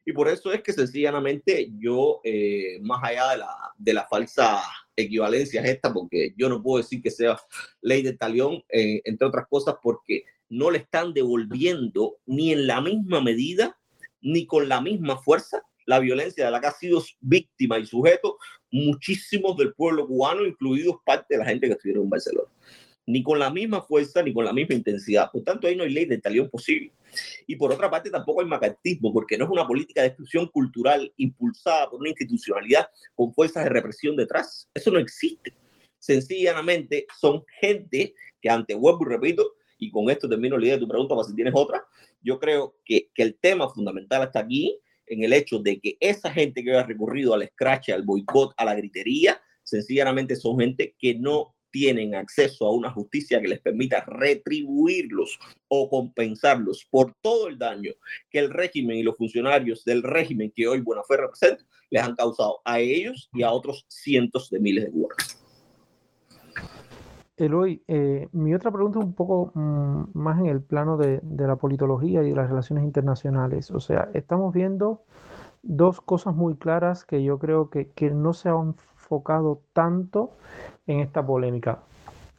Y 0.06 0.14
por 0.14 0.30
eso 0.30 0.54
es 0.54 0.62
que 0.64 0.72
sencillamente 0.72 1.70
yo, 1.80 2.22
eh, 2.24 2.80
más 2.82 3.04
allá 3.04 3.32
de 3.32 3.38
la, 3.40 3.50
de 3.78 3.94
la 3.94 4.08
falsa 4.08 4.62
equivalencia 4.96 5.62
esta, 5.62 5.94
porque 5.94 6.34
yo 6.38 6.48
no 6.48 6.64
puedo 6.64 6.82
decir 6.82 7.02
que 7.02 7.12
sea 7.12 7.38
ley 7.82 8.02
de 8.04 8.14
talión, 8.14 8.64
eh, 8.70 9.02
entre 9.04 9.28
otras 9.28 9.48
cosas, 9.50 9.76
porque 9.84 10.24
no 10.48 10.72
le 10.72 10.78
están 10.78 11.14
devolviendo 11.14 12.20
ni 12.26 12.54
en 12.54 12.68
la 12.68 12.80
misma 12.80 13.20
medida, 13.20 13.78
ni 14.22 14.46
con 14.46 14.70
la 14.70 14.80
misma 14.80 15.18
fuerza 15.18 15.62
la 15.86 16.00
violencia 16.00 16.46
de 16.46 16.52
la 16.52 16.62
que 16.62 16.68
ha 16.68 16.72
sido 16.72 17.04
víctima 17.22 17.80
y 17.80 17.86
sujeto 17.86 18.38
muchísimos 18.72 19.56
del 19.58 19.74
pueblo 19.74 20.06
cubano, 20.06 20.46
incluidos 20.46 20.98
parte 21.06 21.36
de 21.36 21.40
la 21.40 21.46
gente 21.46 21.68
que 21.68 21.74
estuvieron 21.74 22.04
en 22.04 22.10
Barcelona 22.10 22.50
ni 23.08 23.24
con 23.24 23.40
la 23.40 23.50
misma 23.50 23.82
fuerza 23.82 24.22
ni 24.22 24.34
con 24.34 24.46
la 24.46 24.54
misma 24.54 24.76
intensidad. 24.76 25.32
Por 25.32 25.44
tanto, 25.44 25.68
ahí 25.68 25.76
no 25.76 25.84
hay 25.84 25.92
ley 25.92 26.06
de 26.06 26.20
talión 26.20 26.50
posible. 26.50 26.92
Y 27.48 27.56
por 27.56 27.72
otra 27.72 27.90
parte, 27.90 28.10
tampoco 28.10 28.42
hay 28.42 28.48
macartismo, 28.48 29.14
porque 29.14 29.38
no 29.38 29.46
es 29.46 29.52
una 29.52 29.66
política 29.66 30.02
de 30.02 30.08
exclusión 30.08 30.48
cultural 30.48 31.12
impulsada 31.18 31.90
por 31.90 32.02
una 32.02 32.10
institucionalidad 32.10 32.88
con 33.16 33.34
fuerzas 33.34 33.64
de 33.64 33.70
represión 33.70 34.16
detrás. 34.16 34.70
Eso 34.74 34.92
no 34.92 35.00
existe. 35.00 35.54
Sencillamente 35.98 37.08
son 37.20 37.44
gente 37.60 38.14
que 38.42 38.50
ante 38.50 38.76
vuelvo 38.76 39.00
y 39.04 39.10
repito, 39.10 39.54
y 39.80 39.90
con 39.90 40.10
esto 40.10 40.28
termino 40.28 40.58
la 40.58 40.66
idea 40.66 40.76
de 40.76 40.82
tu 40.82 40.88
pregunta 40.88 41.16
para 41.16 41.28
si 41.28 41.34
tienes 41.34 41.54
otra, 41.56 41.86
yo 42.22 42.40
creo 42.40 42.76
que, 42.84 43.10
que 43.14 43.24
el 43.24 43.36
tema 43.36 43.70
fundamental 43.70 44.24
está 44.24 44.40
aquí 44.40 44.78
en 45.06 45.24
el 45.24 45.32
hecho 45.32 45.60
de 45.60 45.80
que 45.80 45.98
esa 46.02 46.30
gente 46.32 46.64
que 46.64 46.74
ha 46.74 46.84
recurrido 46.84 47.34
al 47.34 47.48
scratch, 47.48 47.90
al 47.90 48.04
boicot, 48.04 48.54
a 48.58 48.66
la 48.66 48.76
gritería, 48.76 49.42
sencillamente 49.64 50.36
son 50.36 50.60
gente 50.60 50.96
que 51.00 51.16
no 51.16 51.57
tienen 51.78 52.16
acceso 52.16 52.66
a 52.66 52.72
una 52.72 52.90
justicia 52.90 53.40
que 53.40 53.48
les 53.48 53.60
permita 53.60 54.04
retribuirlos 54.08 55.38
o 55.68 55.88
compensarlos 55.88 56.88
por 56.90 57.14
todo 57.22 57.48
el 57.50 57.60
daño 57.60 57.92
que 58.32 58.40
el 58.40 58.50
régimen 58.50 58.98
y 58.98 59.04
los 59.04 59.16
funcionarios 59.16 59.86
del 59.86 60.02
régimen 60.02 60.52
que 60.56 60.68
hoy 60.68 60.82
Buena 60.82 61.04
Fe 61.04 61.18
representa 61.18 61.64
les 61.92 62.02
han 62.02 62.16
causado 62.16 62.62
a 62.66 62.80
ellos 62.80 63.30
y 63.32 63.44
a 63.44 63.52
otros 63.52 63.86
cientos 63.90 64.50
de 64.50 64.60
miles 64.60 64.86
de 64.86 64.92
cubanos. 64.92 65.38
Eloy, 67.38 67.84
eh, 67.88 68.28
mi 68.32 68.56
otra 68.56 68.72
pregunta 68.72 68.98
es 68.98 69.06
un 69.06 69.14
poco 69.14 69.52
mm, 69.54 70.06
más 70.14 70.40
en 70.40 70.48
el 70.48 70.64
plano 70.64 70.98
de, 70.98 71.22
la 71.38 71.58
politología 71.58 72.24
y 72.24 72.32
de 72.32 72.36
las 72.36 72.50
relaciones 72.50 72.86
internacionales. 72.86 73.70
O 73.70 73.80
sea, 73.80 74.10
estamos 74.16 74.52
viendo 74.52 75.04
dos 75.62 76.02
cosas 76.02 76.36
muy 76.36 76.56
claras 76.56 77.06
que 77.06 77.24
yo 77.24 77.38
creo 77.38 77.70
que, 77.70 77.92
que 77.92 78.10
no 78.10 78.34
se 78.34 78.50
han 78.50 78.76
enfocado 78.96 79.62
tanto 79.74 80.32
en 80.88 81.02
esta 81.02 81.26
polémica. 81.26 81.80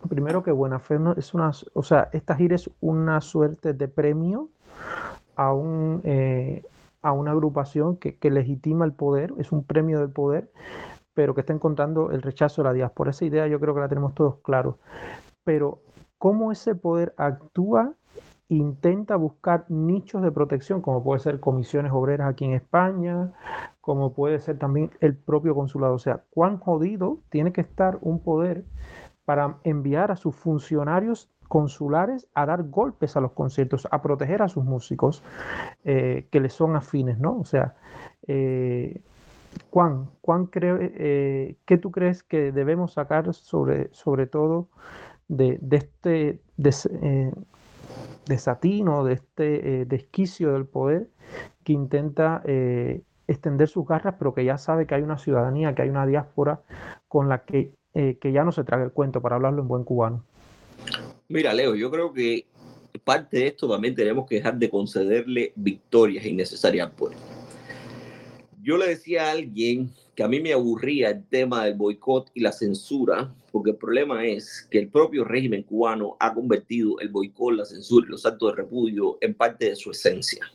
Primero 0.09 0.42
que 0.42 0.53
Buena 0.53 0.78
Fe 0.78 0.99
es 1.16 1.34
una, 1.34 1.53
o 1.74 1.82
sea, 1.82 2.09
esta 2.12 2.34
gira 2.36 2.55
es 2.55 2.70
una 2.80 3.20
suerte 3.20 3.72
de 3.72 3.88
premio 3.88 4.49
a, 5.36 5.53
un, 5.53 6.01
eh, 6.05 6.62
a 7.03 7.12
una 7.12 7.32
agrupación 7.32 7.96
que, 7.96 8.16
legitima 8.30 8.84
el 8.84 8.92
poder, 8.92 9.32
es 9.38 9.53
un 9.53 9.64
premio 9.64 9.99
del 9.99 10.11
poder, 10.11 10.51
pero 11.14 11.34
que 11.34 11.40
está 11.40 11.53
encontrando 11.53 12.12
el 12.12 12.22
rechazo 12.22 12.62
de 12.62 12.68
la 12.68 12.74
diáspora. 12.74 13.11
Esa 13.11 13.24
idea 13.24 13.46
yo 13.49 13.59
creo 13.59 13.74
que 13.74 13.80
la 13.80 13.88
tenemos 13.88 14.14
todos 14.14 14.36
claros. 14.42 14.76
Pero 15.42 15.80
cómo 16.16 16.53
ese 16.53 16.76
poder 16.76 17.14
actúa 17.16 17.92
intenta 18.49 19.16
buscar 19.16 19.66
nichos 19.68 20.22
de 20.22 20.32
protección, 20.32 20.80
como 20.80 21.03
puede 21.03 21.20
ser 21.20 21.40
comisiones 21.40 21.92
obreras 21.92 22.30
aquí 22.30 22.44
en 22.44 22.55
España, 22.55 23.32
como 23.80 24.14
puede 24.14 24.38
ser 24.38 24.59
también 24.59 24.90
el 25.01 25.16
propio 25.16 25.55
consulado. 25.55 25.94
O 25.94 25.99
sea, 25.99 26.22
cuán 26.30 26.59
jodido 26.59 27.18
tiene 27.30 27.53
que 27.53 27.61
estar 27.61 27.99
un 28.01 28.20
poder 28.20 28.64
para 29.24 29.59
enviar 29.64 30.11
a 30.11 30.16
sus 30.16 30.34
funcionarios 30.34 31.30
consulares 31.49 32.28
a 32.34 32.46
dar 32.46 32.62
golpes 32.64 33.16
a 33.16 33.20
los 33.20 33.32
conciertos, 33.32 33.88
a 33.90 34.01
proteger 34.03 34.42
a 34.42 34.49
sus 34.49 34.64
músicos 34.64 35.22
eh, 35.84 36.28
que 36.30 36.40
les 36.40 36.53
son 36.53 36.76
afines, 36.76 37.18
¿no? 37.18 37.38
O 37.38 37.44
sea, 37.44 37.74
eh, 38.26 39.03
Juan, 39.70 40.09
Juan 40.22 40.49
eh, 40.55 41.57
¿qué 41.64 41.78
tú 41.78 41.90
crees 41.90 42.22
que 42.22 42.53
debemos 42.53 42.92
sacar 42.92 43.32
sobre, 43.34 43.88
sobre 43.92 44.26
todo 44.26 44.68
de, 45.28 45.59
este 45.70 46.40
desatino, 48.29 49.05
de 49.05 49.14
este 49.14 49.85
desquicio 49.87 50.53
del 50.53 50.66
poder 50.66 51.09
que 51.64 51.72
intenta 51.72 52.43
extender 53.29 53.68
sus 53.68 53.87
garras, 53.87 54.16
pero 54.18 54.35
que 54.35 54.45
ya 54.45 54.59
sabe 54.59 54.87
que 54.87 54.95
hay 54.95 55.03
una 55.03 55.18
ciudadanía, 55.18 55.74
que 55.74 55.83
hay 55.83 55.91
una 55.91 56.07
diáspora 56.07 56.62
con 57.07 57.29
la 57.29 57.45
que, 57.45 57.74
eh, 57.95 58.16
que 58.20 58.33
ya 58.33 58.43
no 58.43 58.53
se 58.53 58.64
traga 58.64 58.85
el 58.85 58.91
cuento, 58.91 59.20
para 59.20 59.37
hablarlo 59.37 59.62
en 59.62 59.68
buen 59.68 59.85
cubano. 59.85 60.24
Mira, 61.29 61.53
Leo, 61.53 61.74
yo 61.74 61.91
creo 61.91 62.12
que 62.12 62.47
parte 63.05 63.39
de 63.39 63.47
esto 63.49 63.68
también 63.68 63.95
tenemos 63.95 64.26
que 64.26 64.37
dejar 64.37 64.59
de 64.59 64.70
concederle 64.70 65.53
victorias 65.55 66.24
innecesarias 66.24 66.91
por 66.91 67.12
Yo 68.61 68.76
le 68.76 68.89
decía 68.89 69.26
a 69.26 69.33
alguien 69.33 69.91
que 70.16 70.22
a 70.22 70.29
mí 70.29 70.41
me 70.41 70.53
aburría 70.53 71.11
el 71.11 71.24
tema 71.26 71.64
del 71.64 71.74
boicot 71.74 72.31
y 72.35 72.41
la 72.41 72.51
censura, 72.51 73.33
porque 73.51 73.70
el 73.70 73.76
problema 73.76 74.26
es 74.26 74.66
que 74.70 74.78
el 74.78 74.88
propio 74.88 75.24
régimen 75.24 75.62
cubano 75.62 76.16
ha 76.20 76.34
convertido 76.34 76.99
el 77.01 77.09
boicot, 77.09 77.55
la 77.55 77.64
censura 77.64 78.07
y 78.07 78.11
los 78.11 78.26
actos 78.26 78.53
de 78.53 78.62
repudio 78.62 79.18
en 79.20 79.34
parte 79.34 79.70
de 79.70 79.76
su 79.76 79.90
esencia. 79.90 80.46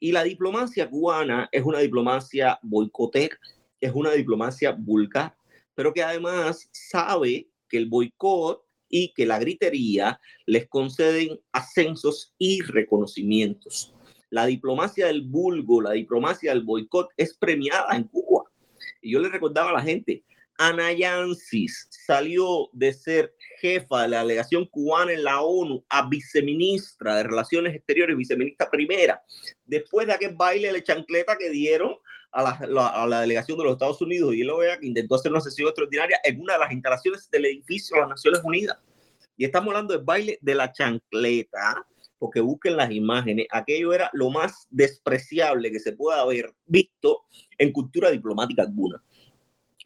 Y 0.00 0.12
la 0.12 0.22
diplomacia 0.22 0.88
cubana 0.88 1.48
es 1.50 1.62
una 1.64 1.78
diplomacia 1.78 2.58
boicotera, 2.62 3.38
es 3.80 3.92
una 3.94 4.12
diplomacia 4.12 4.72
vulgar, 4.72 5.36
pero 5.74 5.92
que 5.92 6.02
además 6.02 6.68
sabe 6.72 7.48
que 7.68 7.78
el 7.78 7.86
boicot 7.86 8.62
y 8.88 9.12
que 9.12 9.26
la 9.26 9.38
gritería 9.38 10.20
les 10.46 10.68
conceden 10.68 11.40
ascensos 11.52 12.34
y 12.38 12.60
reconocimientos. 12.62 13.94
La 14.30 14.46
diplomacia 14.46 15.06
del 15.06 15.22
vulgo, 15.22 15.80
la 15.80 15.92
diplomacia 15.92 16.52
del 16.52 16.64
boicot 16.64 17.08
es 17.16 17.36
premiada 17.36 17.96
en 17.96 18.04
Cuba. 18.04 18.44
Y 19.00 19.12
yo 19.12 19.20
le 19.20 19.28
recordaba 19.28 19.70
a 19.70 19.74
la 19.74 19.82
gente, 19.82 20.24
Ana 20.58 20.92
Yancis 20.92 21.88
salió 21.90 22.68
de 22.72 22.92
ser 22.92 23.34
jefa 23.60 24.02
de 24.02 24.08
la 24.08 24.20
delegación 24.20 24.66
cubana 24.66 25.12
en 25.12 25.24
la 25.24 25.40
ONU 25.40 25.84
a 25.88 26.08
viceministra 26.08 27.16
de 27.16 27.24
Relaciones 27.24 27.74
Exteriores, 27.74 28.16
viceministra 28.16 28.70
primera, 28.70 29.22
después 29.64 30.06
de 30.06 30.12
aquel 30.12 30.34
baile 30.34 30.72
de 30.72 30.82
chancleta 30.82 31.36
que 31.36 31.50
dieron 31.50 31.96
a 32.32 33.06
la, 33.06 33.20
delegación 33.20 33.56
de 33.58 33.64
los 33.64 33.72
Estados 33.74 34.00
Unidos 34.00 34.34
y 34.34 34.42
el 34.42 34.50
OEA 34.50 34.78
que 34.78 34.86
intentó 34.86 35.14
hacer 35.14 35.30
una 35.30 35.40
sesión 35.40 35.68
extraordinaria 35.68 36.18
en 36.24 36.40
una 36.40 36.54
de 36.54 36.58
las 36.58 36.72
instalaciones 36.72 37.30
del 37.30 37.46
edificio 37.46 37.94
de 37.94 38.00
las 38.00 38.10
Naciones 38.10 38.40
Unidas. 38.44 38.78
Y 39.36 39.44
estamos 39.44 39.68
hablando 39.68 39.94
del 39.94 40.04
baile 40.04 40.38
de 40.40 40.54
la 40.54 40.72
chancleta, 40.72 41.86
porque 42.18 42.40
busquen 42.40 42.76
las 42.76 42.90
imágenes. 42.90 43.46
Aquello 43.50 43.92
era 43.92 44.10
lo 44.12 44.30
más 44.30 44.66
despreciable 44.70 45.70
que 45.70 45.80
se 45.80 45.92
pueda 45.92 46.20
haber 46.20 46.52
visto 46.66 47.22
en 47.58 47.72
cultura 47.72 48.10
diplomática 48.10 48.62
alguna. 48.62 49.02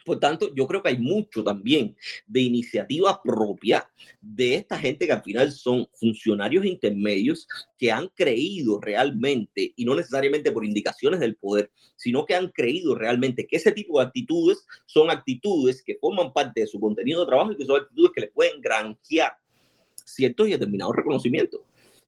Por 0.09 0.21
tanto, 0.21 0.55
yo 0.55 0.67
creo 0.67 0.83
que 0.83 0.89
hay 0.89 0.97
mucho 0.97 1.45
también 1.45 1.95
de 2.27 2.41
iniciativa 2.41 3.21
propia 3.23 3.87
de 4.23 4.55
esta 4.55 4.79
gente 4.79 5.05
que 5.05 5.13
al 5.13 5.23
final 5.23 5.53
son 5.53 5.87
funcionarios 5.93 6.65
intermedios 6.65 7.47
que 7.77 7.93
han 7.93 8.09
creído 8.15 8.81
realmente, 8.81 9.75
y 9.77 9.85
no 9.85 9.95
necesariamente 9.95 10.51
por 10.51 10.65
indicaciones 10.65 11.21
del 11.21 11.37
poder, 11.37 11.71
sino 11.97 12.25
que 12.25 12.35
han 12.35 12.49
creído 12.49 12.95
realmente 12.95 13.47
que 13.47 13.57
ese 13.57 13.71
tipo 13.71 14.01
de 14.01 14.07
actitudes 14.07 14.65
son 14.87 15.11
actitudes 15.11 15.83
que 15.83 15.99
forman 16.01 16.33
parte 16.33 16.63
de 16.63 16.67
su 16.67 16.81
contenido 16.81 17.21
de 17.21 17.27
trabajo 17.27 17.53
y 17.53 17.59
que 17.59 17.67
son 17.67 17.83
actitudes 17.83 18.13
que 18.15 18.21
les 18.23 18.31
pueden 18.31 18.63
granjear 18.63 19.37
ciertos 20.07 20.49
y 20.49 20.53
determinados 20.53 20.97
reconocimientos. 20.97 21.61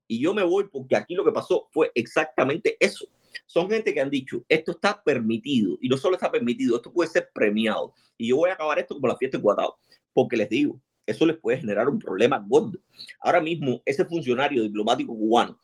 Y 0.09 0.21
yo 0.21 0.33
me 0.33 0.43
voy 0.43 0.69
porque 0.73 0.97
aquí 0.97 1.15
lo 1.15 1.23
que 1.23 1.33
pasó 1.33 1.69
fue 1.71 1.93
exactamente 1.95 2.79
eso 2.81 3.07
son 3.51 3.69
gente 3.69 3.93
que 3.93 4.01
han 4.01 4.11
dicho, 4.11 4.45
esto 4.49 4.71
está 4.71 5.03
permitido, 5.03 5.77
y 5.81 5.89
no 5.89 5.97
solo 5.97 6.15
está 6.15 6.31
permitido, 6.31 6.77
esto 6.77 6.93
puede 6.93 7.11
ser 7.11 7.31
premiado. 7.35 7.95
Y 8.17 8.29
yo 8.29 8.37
voy 8.37 8.49
a 8.49 8.53
acabar 8.53 8.79
esto 8.79 8.95
como 8.95 9.09
la 9.09 9.17
fiesta 9.17 9.39
de 9.39 9.43
Guatao, 9.43 9.77
porque 10.13 10.37
les 10.37 10.49
digo, 10.49 10.81
eso 11.05 11.27
les 11.27 11.37
puede 11.37 11.59
generar 11.59 11.89
un 11.89 11.99
problema 11.99 12.39
gordo. 12.47 12.79
Ahora 13.19 13.41
mismo, 13.41 13.83
ese 13.85 14.05
funcionario 14.05 14.63
diplomático 14.63 15.17
cubano 15.17 15.59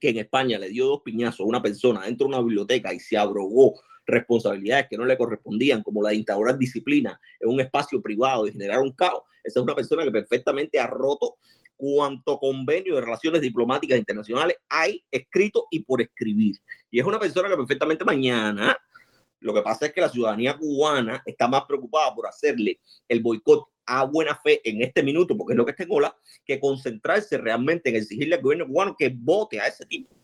que 0.00 0.08
en 0.08 0.16
España 0.16 0.58
le 0.58 0.70
dio 0.70 0.86
dos 0.86 1.02
piñazos 1.02 1.40
a 1.40 1.44
una 1.44 1.60
persona 1.60 2.06
dentro 2.06 2.26
de 2.26 2.28
una 2.32 2.42
biblioteca 2.42 2.94
y 2.94 3.00
se 3.00 3.18
abrogó 3.18 3.78
responsabilidades 4.06 4.86
que 4.88 4.96
no 4.96 5.04
le 5.04 5.18
correspondían, 5.18 5.82
como 5.82 6.02
la 6.02 6.08
de 6.08 6.16
instaurar 6.16 6.56
disciplina 6.56 7.20
en 7.38 7.50
un 7.50 7.60
espacio 7.60 8.00
privado 8.00 8.46
y 8.46 8.52
generar 8.52 8.80
un 8.80 8.92
caos, 8.92 9.24
esa 9.44 9.60
es 9.60 9.62
una 9.62 9.74
persona 9.74 10.04
que 10.04 10.10
perfectamente 10.10 10.80
ha 10.80 10.86
roto 10.86 11.36
cuanto 11.80 12.38
convenio 12.38 12.94
de 12.94 13.00
relaciones 13.00 13.40
diplomáticas 13.40 13.98
internacionales 13.98 14.56
hay 14.68 15.02
escrito 15.10 15.66
y 15.70 15.80
por 15.80 16.02
escribir. 16.02 16.56
Y 16.90 17.00
es 17.00 17.06
una 17.06 17.18
persona 17.18 17.48
que 17.48 17.56
perfectamente 17.56 18.04
mañana, 18.04 18.76
lo 19.40 19.54
que 19.54 19.62
pasa 19.62 19.86
es 19.86 19.92
que 19.94 20.02
la 20.02 20.10
ciudadanía 20.10 20.58
cubana 20.58 21.22
está 21.24 21.48
más 21.48 21.64
preocupada 21.64 22.14
por 22.14 22.26
hacerle 22.26 22.78
el 23.08 23.20
boicot 23.20 23.66
a 23.86 24.04
buena 24.04 24.36
fe 24.36 24.60
en 24.62 24.82
este 24.82 25.02
minuto, 25.02 25.36
porque 25.36 25.54
es 25.54 25.56
lo 25.56 25.64
que 25.64 25.70
está 25.70 25.84
en 25.84 25.92
ola, 25.92 26.14
que 26.44 26.60
concentrarse 26.60 27.38
realmente 27.38 27.88
en 27.88 27.96
exigirle 27.96 28.34
al 28.34 28.42
gobierno 28.42 28.66
cubano 28.66 28.94
que 28.96 29.08
vote 29.08 29.58
a 29.58 29.66
ese 29.66 29.86
tipo. 29.86 30.14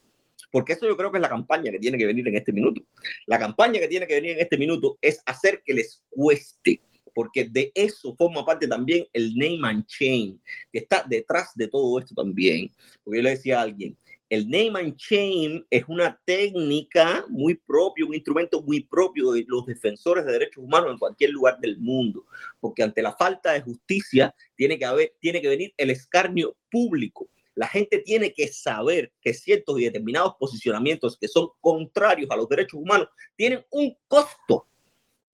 Porque 0.53 0.75
eso 0.75 0.87
yo 0.87 0.97
creo 0.97 1.11
que 1.11 1.19
es 1.19 1.23
la 1.23 1.29
campaña 1.29 1.73
que 1.73 1.79
tiene 1.79 1.97
que 1.97 2.07
venir 2.07 2.29
en 2.29 2.37
este 2.37 2.53
minuto. 2.53 2.83
La 3.27 3.39
campaña 3.39 3.81
que 3.81 3.89
tiene 3.89 4.07
que 4.07 4.15
venir 4.15 4.33
en 4.33 4.41
este 4.41 4.59
minuto 4.59 4.99
es 5.01 5.23
hacer 5.25 5.63
que 5.65 5.75
les 5.75 6.05
cueste 6.11 6.83
porque 7.17 7.45
de 7.45 7.73
eso 7.75 8.15
forma 8.15 8.45
parte 8.45 8.69
también 8.69 9.07
el 9.15 9.35
name 9.35 9.67
and 9.67 9.87
chain, 9.87 10.39
que 10.71 10.81
está 10.81 11.03
detrás 11.09 11.53
de 11.55 11.67
todo 11.67 11.99
esto 11.99 12.15
también. 12.15 12.71
Porque 13.03 13.21
yo 13.21 13.23
le 13.23 13.31
decía 13.31 13.59
a 13.59 13.63
alguien, 13.63 13.97
el 14.29 14.47
name 14.51 14.79
and 14.79 14.97
chain 14.97 15.65
es 15.71 15.85
una 15.89 16.21
técnica 16.27 17.25
muy 17.31 17.55
propia, 17.55 18.05
un 18.05 18.13
instrumento 18.13 18.61
muy 18.61 18.83
propio 18.83 19.33
de 19.33 19.47
los 19.49 19.65
defensores 19.65 20.27
de 20.27 20.33
derechos 20.33 20.63
humanos 20.63 20.91
en 20.91 20.99
cualquier 20.99 21.31
lugar 21.31 21.59
del 21.59 21.79
mundo, 21.79 22.27
porque 22.61 22.83
ante 22.83 23.01
la 23.01 23.17
falta 23.17 23.55
de 23.55 23.63
justicia 23.63 24.35
tiene 24.55 24.79
que 24.79 24.85
haber, 24.85 25.15
tiene 25.19 25.41
que 25.41 25.49
venir 25.49 25.73
el 25.79 25.89
escarnio 25.89 26.55
público. 26.71 27.31
La 27.55 27.67
gente 27.67 28.01
tiene 28.01 28.35
que 28.35 28.49
saber 28.49 29.11
que 29.23 29.33
ciertos 29.33 29.81
y 29.81 29.85
determinados 29.85 30.35
posicionamientos 30.39 31.17
que 31.17 31.29
son 31.29 31.49
contrarios 31.63 32.31
a 32.31 32.37
los 32.37 32.47
derechos 32.47 32.79
humanos 32.79 33.09
tienen 33.37 33.65
un 33.71 33.97
costo 34.07 34.67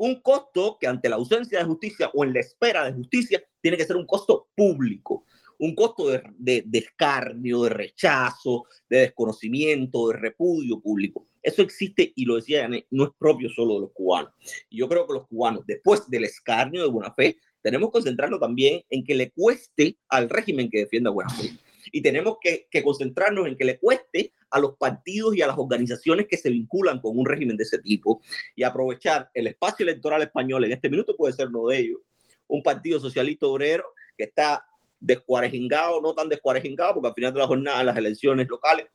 un 0.03 0.21
costo 0.21 0.79
que 0.81 0.89
ante 0.89 1.09
la 1.09 1.15
ausencia 1.15 1.61
de 1.61 1.65
justicia 1.65 2.11
o 2.13 2.25
en 2.25 2.33
la 2.33 2.41
espera 2.41 2.85
de 2.85 2.93
justicia 2.93 3.41
tiene 3.61 3.77
que 3.77 3.85
ser 3.85 3.95
un 3.95 4.05
costo 4.05 4.49
público, 4.57 5.27
un 5.61 5.77
costo 5.77 6.09
de, 6.09 6.23
de, 6.67 6.79
escarnio, 6.79 7.63
de 7.63 7.71
rechazo, 7.71 8.65
de 8.91 8.99
desconocimiento, 8.99 10.09
de 10.09 10.17
repudio 10.17 10.81
público. 10.81 11.29
Eso 11.41 11.63
existe 11.63 12.13
y 12.17 12.25
lo 12.25 12.35
decía 12.35 12.69
no 12.91 13.05
es 13.05 13.11
propio 13.17 13.49
solo 13.49 13.75
de 13.75 13.81
los 13.83 13.93
cubanos. 13.93 14.33
Y 14.69 14.79
yo 14.79 14.89
creo 14.89 15.07
que 15.07 15.15
los 15.15 15.29
cubanos, 15.29 15.65
después 15.67 16.11
del 16.11 16.25
escarnio 16.25 16.83
de 16.83 16.91
buena 16.91 17.15
fe, 17.15 17.37
tenemos 17.61 17.91
que 17.91 17.93
concentrarnos 17.93 18.41
también 18.41 18.83
en 18.91 19.05
que 19.05 19.15
le 19.15 19.31
cueste 19.31 19.99
al 20.09 20.29
régimen 20.29 20.69
que 20.69 20.81
defienda 20.81 21.11
buena 21.11 21.31
fe 21.31 21.53
y 21.93 22.01
tenemos 22.01 22.39
que, 22.41 22.67
concentrarnos 22.83 23.47
en 23.47 23.57
que 23.57 23.65
le 23.65 23.79
cueste 23.79 24.33
a 24.51 24.59
los 24.59 24.77
partidos 24.77 25.37
y 25.37 25.43
a 25.43 25.47
las 25.47 25.59
organizaciones 25.59 26.27
que 26.27 26.39
se 26.39 26.51
vinculan 26.51 27.01
con 27.01 27.17
un 27.17 27.27
régimen 27.27 27.57
de 27.57 27.65
ese 27.65 27.79
tipo 27.79 28.23
y 28.57 28.63
aprovechar 28.63 29.31
el 29.35 29.47
espacio 29.47 29.85
electoral 29.85 30.23
español, 30.23 30.65
en 30.65 30.73
este 30.73 30.89
minuto 30.89 31.15
puede 31.17 31.35
ser 31.35 31.49
uno 31.49 31.69
de 31.69 31.79
ellos, 31.79 32.01
un 32.49 32.63
partido 32.63 32.99
socialista 32.99 33.47
obrero 33.47 33.85
que 34.17 34.25
está 34.25 34.65
descuarejingado, 34.99 36.01
no 36.01 36.15
tan 36.15 36.29
descuarejingado, 36.29 36.95
porque 36.95 37.09
al 37.09 37.15
final 37.15 37.35
de 37.35 37.41
la 37.41 37.47
jornada 37.47 37.85
las 37.85 37.97
elecciones 37.97 38.49
locales 38.49 38.87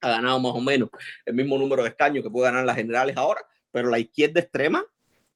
ha 0.00 0.08
ganado 0.08 0.40
más 0.40 0.52
o 0.54 0.60
menos 0.60 0.88
el 1.26 1.34
mismo 1.34 1.58
número 1.58 1.82
de 1.82 1.90
escaños 1.90 2.24
que 2.24 2.30
puede 2.30 2.50
ganar 2.50 2.64
las 2.64 2.76
generales 2.76 3.16
ahora, 3.16 3.42
pero 3.70 3.90
la 3.90 3.98
izquierda 3.98 4.40
extrema 4.40 4.84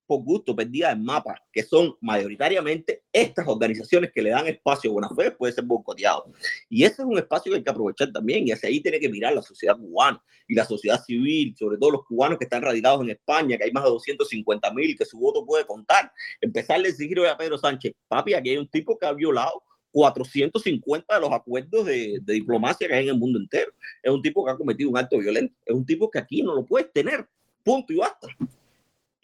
por 0.07 0.23
gusto 0.23 0.55
perdida 0.55 0.93
en 0.93 1.03
mapa, 1.03 1.43
que 1.53 1.63
son 1.63 1.97
mayoritariamente 2.01 3.03
estas 3.13 3.47
organizaciones 3.49 4.13
que 4.13 4.23
le 4.23 4.31
dan 4.31 4.47
espacio 4.47 4.91
a 4.91 4.93
buena 4.93 5.09
fe, 5.11 5.31
puede 5.33 5.53
ser 5.53 5.65
boicoteado. 5.65 6.31
Y 6.69 6.85
ese 6.85 7.03
es 7.03 7.09
un 7.09 7.19
espacio 7.19 7.51
que 7.51 7.59
hay 7.59 7.65
que 7.65 7.71
aprovechar 7.71 8.13
también, 8.13 8.47
y 8.47 8.53
hacia 8.53 8.69
ahí 8.69 8.81
tiene 8.81 9.01
que 9.01 9.09
mirar 9.09 9.35
la 9.35 9.43
sociedad 9.43 9.77
cubana 9.77 10.23
y 10.47 10.55
la 10.55 10.65
sociedad 10.65 11.03
civil, 11.03 11.55
sobre 11.59 11.77
todo 11.79 11.91
los 11.91 12.05
cubanos 12.05 12.39
que 12.39 12.45
están 12.45 12.63
radicados 12.63 13.03
en 13.03 13.11
España, 13.11 13.57
que 13.59 13.65
hay 13.65 13.73
más 13.73 13.85
de 13.85 13.91
250 13.91 14.73
mil, 14.73 14.97
que 14.97 15.05
su 15.05 15.19
voto 15.19 15.45
puede 15.45 15.67
contar. 15.67 16.13
Empezarle 16.41 16.89
a 16.89 16.91
exigir 16.91 17.19
a 17.27 17.37
Pedro 17.37 17.59
Sánchez, 17.59 17.93
papi, 18.09 18.35
aquí 18.35 18.51
hay 18.51 18.59
un 18.59 18.69
tipo 18.69 18.97
que 18.99 19.07
ha 19.07 19.13
violado 19.13 19.63
450 19.93 21.15
de 21.15 21.21
los 21.21 21.33
acuerdos 21.33 21.87
de, 21.87 22.19
de, 22.23 22.35
diplomacia 22.35 22.87
que 22.87 22.95
hay 22.95 23.05
en 23.05 23.15
el 23.15 23.19
mundo 23.19 23.39
entero. 23.39 23.73
Es 24.03 24.13
un 24.13 24.21
tipo 24.21 24.45
que 24.45 24.51
ha 24.51 24.57
cometido 24.57 24.91
un 24.91 24.99
acto 24.99 25.19
violento. 25.19 25.55
Es 25.65 25.75
un 25.75 25.87
tipo 25.87 26.11
que 26.11 26.19
aquí 26.19 26.43
no 26.43 26.55
lo 26.55 26.67
puedes 26.67 26.93
tener. 26.93 27.27
Punto 27.65 27.95
y 27.95 27.97
basta 27.97 28.29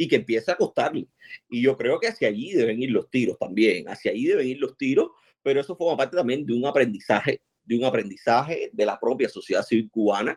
y 0.03 0.09
que 0.09 0.17
empieza 0.17 0.53
a 0.53 0.57
costarle. 0.57 1.07
Y 1.49 1.63
yo 1.63 1.77
creo 1.77 2.01
que 2.01 2.09
hacia 2.09 2.27
allí 2.27 2.53
deben 2.53 2.83
ir 2.83 2.91
los 2.91 3.09
tiros 3.09 3.39
también, 3.39 3.89
hacia 3.89 4.11
allí 4.11 4.27
deben 4.27 4.49
ir 4.49 4.59
los 4.59 4.77
tiros, 4.77 5.11
pero 5.45 5.61
eso 5.61 5.77
forma 5.77 5.97
parte 5.97 6.17
también 6.17 6.45
de 6.45 6.53
un 6.53 6.67
aprendizaje, 6.67 7.41
de 7.65 7.77
un 7.77 7.85
aprendizaje 7.85 8.71
de 8.73 8.85
la 8.85 8.99
propia 8.99 9.29
sociedad 9.29 9.63
civil 9.63 9.89
cubana, 9.93 10.37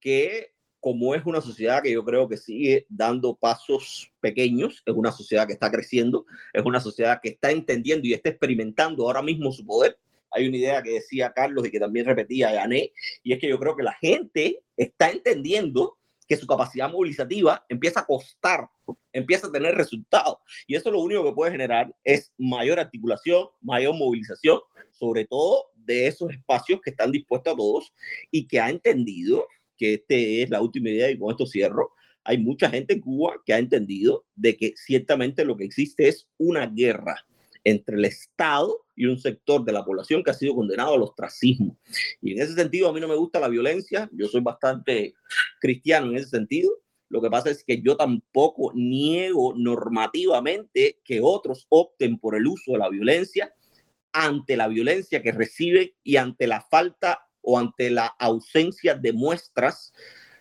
que 0.00 0.52
como 0.80 1.14
es 1.14 1.24
una 1.24 1.40
sociedad 1.40 1.80
que 1.80 1.92
yo 1.92 2.04
creo 2.04 2.28
que 2.28 2.36
sigue 2.36 2.86
dando 2.88 3.36
pasos 3.36 4.12
pequeños, 4.20 4.82
es 4.84 4.94
una 4.94 5.12
sociedad 5.12 5.46
que 5.46 5.52
está 5.52 5.70
creciendo, 5.70 6.26
es 6.52 6.64
una 6.64 6.80
sociedad 6.80 7.20
que 7.22 7.28
está 7.28 7.52
entendiendo 7.52 8.08
y 8.08 8.14
está 8.14 8.30
experimentando 8.30 9.04
ahora 9.04 9.22
mismo 9.22 9.52
su 9.52 9.64
poder. 9.64 9.96
Hay 10.32 10.48
una 10.48 10.56
idea 10.56 10.82
que 10.82 10.94
decía 10.94 11.32
Carlos 11.32 11.64
y 11.64 11.70
que 11.70 11.78
también 11.78 12.04
repetía 12.04 12.52
Yané, 12.52 12.92
y 13.22 13.32
es 13.32 13.38
que 13.38 13.48
yo 13.48 13.60
creo 13.60 13.76
que 13.76 13.84
la 13.84 13.94
gente 13.94 14.60
está 14.76 15.08
entendiendo 15.08 15.98
que 16.26 16.36
su 16.36 16.46
capacidad 16.46 16.90
movilizativa 16.90 17.64
empieza 17.68 18.00
a 18.00 18.06
costar, 18.06 18.68
empieza 19.12 19.46
a 19.46 19.52
tener 19.52 19.74
resultados. 19.74 20.38
Y 20.66 20.74
eso 20.74 20.90
lo 20.90 21.00
único 21.00 21.24
que 21.24 21.32
puede 21.32 21.52
generar 21.52 21.94
es 22.02 22.32
mayor 22.38 22.80
articulación, 22.80 23.48
mayor 23.60 23.94
movilización, 23.94 24.60
sobre 24.92 25.26
todo 25.26 25.70
de 25.74 26.06
esos 26.06 26.30
espacios 26.30 26.80
que 26.82 26.90
están 26.90 27.12
dispuestos 27.12 27.52
a 27.52 27.56
todos 27.56 27.92
y 28.30 28.46
que 28.46 28.60
ha 28.60 28.70
entendido 28.70 29.46
que 29.76 29.94
este 29.94 30.42
es 30.42 30.50
la 30.50 30.62
última 30.62 30.90
idea 30.90 31.10
y 31.10 31.18
con 31.18 31.30
esto 31.30 31.46
cierro. 31.46 31.92
Hay 32.24 32.38
mucha 32.38 32.70
gente 32.70 32.94
en 32.94 33.00
Cuba 33.00 33.34
que 33.44 33.52
ha 33.52 33.58
entendido 33.58 34.24
de 34.34 34.56
que 34.56 34.72
ciertamente 34.76 35.44
lo 35.44 35.56
que 35.56 35.64
existe 35.64 36.08
es 36.08 36.26
una 36.38 36.66
guerra 36.66 37.26
entre 37.64 37.96
el 37.96 38.04
Estado 38.06 38.83
y 38.96 39.06
un 39.06 39.18
sector 39.18 39.64
de 39.64 39.72
la 39.72 39.84
población 39.84 40.22
que 40.22 40.30
ha 40.30 40.34
sido 40.34 40.54
condenado 40.54 40.94
al 40.94 41.02
ostracismo. 41.02 41.76
Y 42.20 42.32
en 42.32 42.42
ese 42.42 42.54
sentido, 42.54 42.88
a 42.88 42.92
mí 42.92 43.00
no 43.00 43.08
me 43.08 43.16
gusta 43.16 43.40
la 43.40 43.48
violencia, 43.48 44.08
yo 44.12 44.28
soy 44.28 44.40
bastante 44.40 45.14
cristiano 45.60 46.10
en 46.10 46.16
ese 46.16 46.28
sentido. 46.28 46.70
Lo 47.08 47.20
que 47.20 47.30
pasa 47.30 47.50
es 47.50 47.64
que 47.64 47.80
yo 47.80 47.96
tampoco 47.96 48.72
niego 48.74 49.54
normativamente 49.56 51.00
que 51.04 51.20
otros 51.22 51.66
opten 51.68 52.18
por 52.18 52.34
el 52.34 52.46
uso 52.46 52.72
de 52.72 52.78
la 52.78 52.88
violencia 52.88 53.54
ante 54.12 54.56
la 54.56 54.68
violencia 54.68 55.22
que 55.22 55.32
reciben 55.32 55.90
y 56.02 56.16
ante 56.16 56.46
la 56.46 56.60
falta 56.60 57.26
o 57.40 57.58
ante 57.58 57.90
la 57.90 58.06
ausencia 58.18 58.94
de 58.94 59.12
muestras 59.12 59.92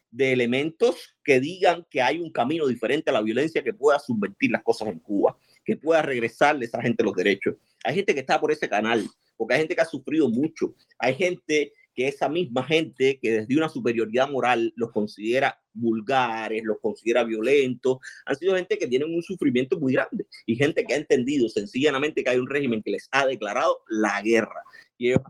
de 0.10 0.32
elementos 0.32 1.16
que 1.24 1.40
digan 1.40 1.86
que 1.90 2.02
hay 2.02 2.20
un 2.20 2.32
camino 2.32 2.68
diferente 2.68 3.10
a 3.10 3.14
la 3.14 3.22
violencia 3.22 3.64
que 3.64 3.74
pueda 3.74 3.98
subvertir 4.00 4.52
las 4.52 4.62
cosas 4.62 4.90
en 4.90 5.00
Cuba 5.00 5.38
que 5.66 5.78
pueda 5.78 6.02
regresarle 6.02 6.66
a 6.66 6.68
esa 6.68 6.82
gente 6.82 7.04
los 7.04 7.16
derechos. 7.16 7.56
Hay 7.84 7.96
gente 7.96 8.14
que 8.14 8.22
está 8.22 8.40
por 8.40 8.52
ese 8.52 8.70
canal, 8.70 9.08
porque 9.38 9.56
hay 9.56 9.62
gente 9.62 9.76
que 9.76 9.82
ha 9.82 9.86
sufrido 9.86 10.30
mucho. 10.30 10.74
Hay 11.00 11.16
gente 11.16 11.74
que 11.96 12.08
esa 12.08 12.28
misma 12.28 12.64
gente 12.64 13.20
que 13.22 13.32
desde 13.32 13.56
una 13.56 13.70
superioridad 13.70 14.30
moral 14.30 14.74
los 14.76 14.92
considera 14.92 15.60
vulgares, 15.74 16.64
los 16.64 16.78
considera 16.82 17.24
violentos, 17.24 17.98
han 18.26 18.36
sido 18.36 18.56
gente 18.56 18.78
que 18.78 18.88
tienen 18.88 19.14
un 19.14 19.22
sufrimiento 19.22 19.80
muy 19.80 19.94
grande 19.94 20.26
y 20.46 20.56
gente 20.56 20.84
que 20.86 20.94
ha 20.94 20.98
entendido 20.98 21.48
sencillamente 21.50 22.24
que 22.24 22.30
hay 22.32 22.38
un 22.38 22.50
régimen 22.50 22.82
que 22.82 22.92
les 22.92 23.08
ha 23.12 23.28
declarado 23.28 23.80
la 23.88 24.22
guerra. 24.22 24.64
Y 24.98 25.10
ellos 25.10 25.22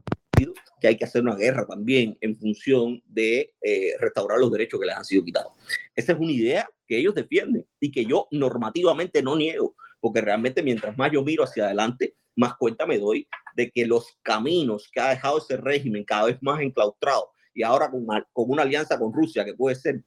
que 0.82 0.88
hay 0.88 0.98
que 0.98 1.06
hacer 1.06 1.22
una 1.22 1.36
guerra 1.36 1.66
también 1.66 2.18
en 2.20 2.36
función 2.36 3.02
de 3.06 3.54
eh, 3.62 3.94
restaurar 4.00 4.40
los 4.40 4.52
derechos 4.52 4.80
que 4.80 4.86
les 4.86 4.96
han 4.96 5.06
sido 5.06 5.24
quitados. 5.24 5.54
Esa 5.96 6.14
es 6.14 6.20
una 6.20 6.32
idea 6.32 6.70
que 6.88 6.98
ellos 6.98 7.16
defienden 7.16 7.66
y 7.80 7.92
que 7.92 8.06
yo 8.06 8.28
normativamente 8.32 9.22
no 9.22 9.36
niego, 9.36 9.76
porque 10.04 10.20
realmente 10.20 10.62
mientras 10.62 10.98
más 10.98 11.14
yo 11.14 11.24
miro 11.24 11.46
hacia 11.46 11.64
adelante, 11.64 12.14
más 12.36 12.58
cuenta 12.58 12.86
me 12.86 13.00
doy 13.00 13.26
de 13.56 13.72
que 13.72 13.86
los 13.86 14.06
caminos 14.22 14.90
que 14.92 15.00
ha 15.00 15.12
dejado 15.12 15.38
ese 15.38 15.56
régimen 15.56 16.04
cada 16.04 16.26
vez 16.26 16.38
más 16.42 16.60
enclaustrado 16.60 17.32
y 17.54 17.64
ahora 17.64 17.90
con, 17.90 18.06
con 18.34 18.52
una 18.52 18.64
alianza 18.64 19.00
con 19.00 19.14
Rusia 19.14 19.46
que 19.46 19.54
puede 19.54 19.76
ser 19.76 20.04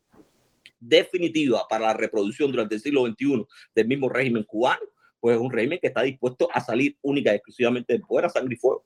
definitiva 0.79 1.63
para 1.67 1.87
la 1.87 1.95
reproducción 1.95 2.53
durante 2.53 2.75
el 2.75 2.83
siglo 2.83 3.07
XXI 3.07 3.47
del 3.75 3.89
mismo 3.89 4.11
régimen 4.11 4.43
cubano, 4.43 4.83
pues 5.19 5.35
es 5.35 5.41
un 5.43 5.51
régimen 5.51 5.79
que 5.81 5.87
está 5.87 6.03
dispuesto 6.03 6.47
a 6.53 6.61
salir 6.61 6.99
única 7.01 7.33
y 7.33 7.37
exclusivamente 7.37 7.95
del 7.95 8.03
poder 8.03 8.27
a 8.27 8.29
sangre 8.29 8.55
y 8.55 8.59
fuego. 8.59 8.85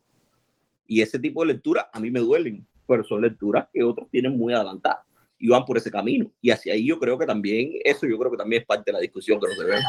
Y 0.86 1.02
ese 1.02 1.18
tipo 1.18 1.40
de 1.44 1.54
lecturas 1.54 1.86
a 1.92 1.98
mí 1.98 2.12
me 2.12 2.20
duelen, 2.20 2.64
pero 2.86 3.02
son 3.02 3.22
lecturas 3.22 3.66
que 3.72 3.82
otros 3.82 4.08
tienen 4.12 4.38
muy 4.38 4.54
adelantadas 4.54 5.04
y 5.40 5.48
van 5.48 5.64
por 5.64 5.76
ese 5.76 5.90
camino. 5.90 6.30
Y 6.40 6.50
hacia 6.50 6.74
ahí 6.74 6.86
yo 6.86 7.00
creo 7.00 7.18
que 7.18 7.26
también, 7.26 7.72
eso 7.82 8.06
yo 8.06 8.16
creo 8.16 8.30
que 8.30 8.36
también 8.36 8.62
es 8.62 8.66
parte 8.68 8.84
de 8.86 8.92
la 8.92 9.00
discusión 9.00 9.40
que 9.40 9.48
nos 9.48 9.58
debemos. 9.58 9.84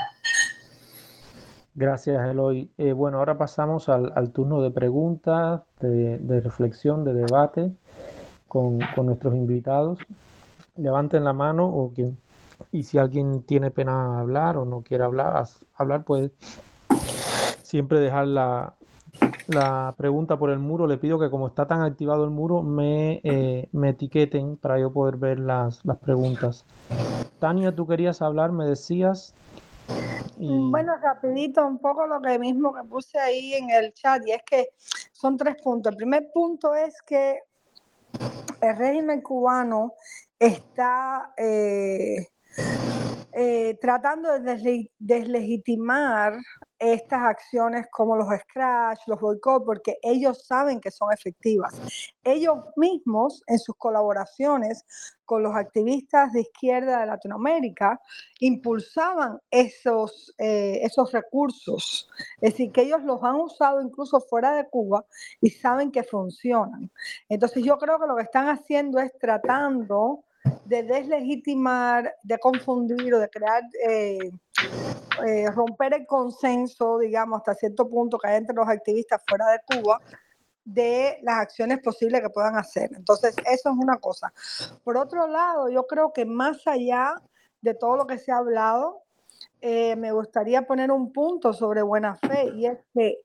Gracias, 1.73 2.29
Eloy. 2.29 2.69
Eh, 2.77 2.91
bueno, 2.91 3.19
ahora 3.19 3.37
pasamos 3.37 3.87
al, 3.87 4.31
turno 4.31 4.61
de 4.61 4.71
preguntas, 4.71 5.61
de, 5.79 6.41
reflexión, 6.41 7.05
de 7.05 7.13
debate 7.13 7.71
con, 8.47 8.79
nuestros 9.03 9.35
invitados. 9.35 9.99
Levanten 10.75 11.23
la 11.23 11.33
mano 11.33 11.65
o 11.65 11.93
quien, 11.93 12.17
y 12.71 12.83
si 12.83 12.97
alguien 12.97 13.43
tiene 13.43 13.71
pena 13.71 14.19
hablar 14.19 14.57
o 14.57 14.65
no 14.65 14.81
quiere 14.81 15.05
hablar, 15.05 15.45
hablar 15.75 16.03
puede 16.03 16.31
siempre 17.63 17.99
dejar 17.99 18.27
la, 18.27 18.75
pregunta 19.95 20.37
por 20.37 20.49
el 20.49 20.59
muro. 20.59 20.87
Le 20.87 20.97
pido 20.97 21.19
que 21.19 21.29
como 21.29 21.47
está 21.47 21.67
tan 21.67 21.83
activado 21.83 22.25
el 22.25 22.31
muro, 22.31 22.63
me, 22.63 23.21
eh, 23.23 23.69
me 23.71 23.89
etiqueten 23.89 24.57
para 24.57 24.77
yo 24.77 24.91
poder 24.91 25.15
ver 25.15 25.39
las, 25.39 25.85
las 25.85 25.97
preguntas. 25.99 26.65
Tania, 27.39 27.73
tú 27.73 27.87
querías 27.87 28.21
hablar, 28.21 28.51
me 28.51 28.65
decías. 28.65 29.33
Mm, 30.37 30.71
bueno, 30.71 30.97
rapidito, 30.97 31.65
un 31.65 31.77
poco 31.77 32.07
lo 32.07 32.19
que 32.21 32.39
mismo 32.39 32.73
que 32.73 32.83
puse 32.83 33.19
ahí 33.19 33.53
en 33.53 33.69
el 33.69 33.93
chat, 33.93 34.25
y 34.25 34.31
es 34.31 34.41
que 34.43 34.69
son 35.11 35.37
tres 35.37 35.55
puntos. 35.61 35.91
El 35.91 35.97
primer 35.97 36.31
punto 36.33 36.73
es 36.73 36.99
que 37.03 37.39
el 38.61 38.77
régimen 38.77 39.21
cubano 39.21 39.93
está 40.39 41.33
eh, 41.37 42.27
eh, 43.33 43.77
tratando 43.79 44.39
de 44.39 44.89
deslegitimar 44.97 46.37
estas 46.81 47.21
acciones 47.21 47.85
como 47.91 48.15
los 48.15 48.27
scratch, 48.41 49.01
los 49.05 49.19
boicot, 49.19 49.63
porque 49.63 49.99
ellos 50.01 50.43
saben 50.45 50.81
que 50.81 50.89
son 50.89 51.13
efectivas. 51.13 51.79
Ellos 52.23 52.57
mismos, 52.75 53.43
en 53.45 53.59
sus 53.59 53.75
colaboraciones 53.77 54.83
con 55.23 55.43
los 55.43 55.55
activistas 55.55 56.33
de 56.33 56.41
izquierda 56.41 57.01
de 57.01 57.05
Latinoamérica, 57.05 58.01
impulsaban 58.39 59.39
esos, 59.51 60.33
eh, 60.39 60.79
esos 60.81 61.11
recursos. 61.11 62.09
Es 62.41 62.53
decir, 62.53 62.71
que 62.71 62.81
ellos 62.81 63.03
los 63.03 63.23
han 63.23 63.35
usado 63.35 63.79
incluso 63.81 64.19
fuera 64.19 64.55
de 64.55 64.67
Cuba 64.67 65.05
y 65.39 65.51
saben 65.51 65.91
que 65.91 66.03
funcionan. 66.03 66.89
Entonces 67.29 67.63
yo 67.63 67.77
creo 67.77 67.99
que 67.99 68.07
lo 68.07 68.15
que 68.15 68.23
están 68.23 68.49
haciendo 68.49 68.99
es 68.99 69.15
tratando 69.19 70.23
de 70.65 70.83
deslegitimar, 70.83 72.15
de 72.23 72.37
confundir 72.39 73.13
o 73.13 73.19
de 73.19 73.29
crear, 73.29 73.63
eh, 73.87 74.31
eh, 75.25 75.51
romper 75.51 75.93
el 75.93 76.05
consenso, 76.05 76.99
digamos, 76.99 77.39
hasta 77.39 77.55
cierto 77.55 77.87
punto 77.89 78.17
que 78.17 78.29
hay 78.29 78.37
entre 78.37 78.55
los 78.55 78.67
activistas 78.67 79.21
fuera 79.27 79.47
de 79.51 79.59
Cuba 79.65 79.99
de 80.63 81.17
las 81.23 81.39
acciones 81.39 81.79
posibles 81.79 82.21
que 82.21 82.29
puedan 82.29 82.55
hacer. 82.55 82.91
Entonces, 82.95 83.35
eso 83.51 83.69
es 83.69 83.75
una 83.77 83.97
cosa. 83.97 84.31
Por 84.83 84.97
otro 84.97 85.27
lado, 85.27 85.69
yo 85.69 85.87
creo 85.87 86.13
que 86.13 86.25
más 86.25 86.65
allá 86.67 87.15
de 87.61 87.73
todo 87.73 87.97
lo 87.97 88.07
que 88.07 88.17
se 88.17 88.31
ha 88.31 88.37
hablado, 88.37 89.01
eh, 89.61 89.95
me 89.95 90.11
gustaría 90.11 90.63
poner 90.63 90.91
un 90.91 91.11
punto 91.11 91.53
sobre 91.53 91.81
buena 91.81 92.15
fe 92.15 92.51
y 92.55 92.67
es 92.67 92.77
que 92.93 93.17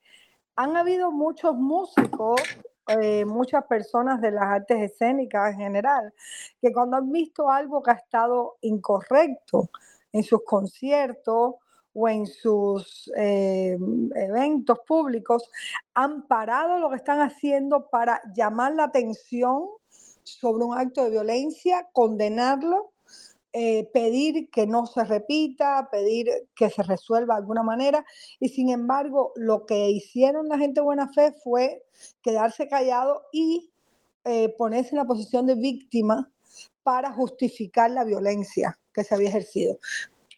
han 0.54 0.76
habido 0.76 1.10
muchos 1.10 1.54
músicos 1.54 2.40
eh, 2.89 3.24
muchas 3.24 3.64
personas 3.66 4.20
de 4.20 4.30
las 4.30 4.45
artes 4.45 4.93
escénicas 4.93 5.53
en 5.53 5.59
general, 5.59 6.12
que 6.61 6.72
cuando 6.72 6.97
han 6.97 7.11
visto 7.11 7.51
algo 7.51 7.82
que 7.82 7.91
ha 7.91 7.95
estado 7.95 8.57
incorrecto 8.61 9.70
en 10.12 10.22
sus 10.22 10.45
conciertos 10.45 11.55
o 11.95 12.09
en 12.09 12.26
sus 12.26 13.11
eh, 13.16 13.78
eventos 14.14 14.78
públicos, 14.87 15.51
han 15.95 16.26
parado 16.26 16.78
lo 16.78 16.91
que 16.91 16.97
están 16.97 17.20
haciendo 17.20 17.89
para 17.89 18.20
llamar 18.34 18.74
la 18.74 18.84
atención 18.84 19.68
sobre 20.22 20.64
un 20.64 20.76
acto 20.76 21.05
de 21.05 21.11
violencia, 21.11 21.89
condenarlo 21.93 22.93
eh, 23.59 23.88
pedir 23.90 24.50
que 24.50 24.66
no 24.66 24.84
se 24.84 25.02
repita, 25.02 25.88
pedir 25.90 26.28
que 26.54 26.68
se 26.68 26.82
resuelva 26.82 27.36
de 27.36 27.40
alguna 27.40 27.62
manera. 27.62 28.04
Y 28.38 28.50
sin 28.50 28.68
embargo, 28.68 29.32
lo 29.34 29.64
que 29.64 29.88
hicieron 29.88 30.48
la 30.48 30.59
gente 30.59 30.82
buena 30.82 31.09
fe 31.09 31.32
fue 31.42 31.82
quedarse 32.20 32.68
callado 32.68 33.22
y 33.32 33.72
eh, 34.24 34.50
ponerse 34.59 34.90
en 34.90 34.98
la 34.98 35.07
posición 35.07 35.46
de 35.46 35.54
víctima 35.54 36.30
para 36.82 37.11
justificar 37.12 37.90
la 37.90 38.04
violencia 38.04 38.78
que 38.92 39.04
se 39.04 39.14
había 39.14 39.30
ejercido. 39.30 39.78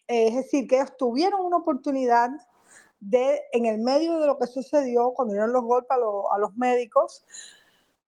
es 0.07 0.35
decir, 0.35 0.65
que 0.69 0.77
ellos 0.77 0.95
tuvieron 0.97 1.41
una 1.41 1.57
oportunidad 1.57 2.29
de, 3.01 3.41
en 3.51 3.65
el 3.65 3.79
medio 3.79 4.17
de 4.17 4.27
lo 4.27 4.39
que 4.39 4.47
sucedió, 4.47 5.11
cuando 5.11 5.33
dieron 5.33 5.51
los 5.51 5.63
golpes 5.63 5.91
a 5.91 6.37
los 6.37 6.55
médicos, 6.55 7.25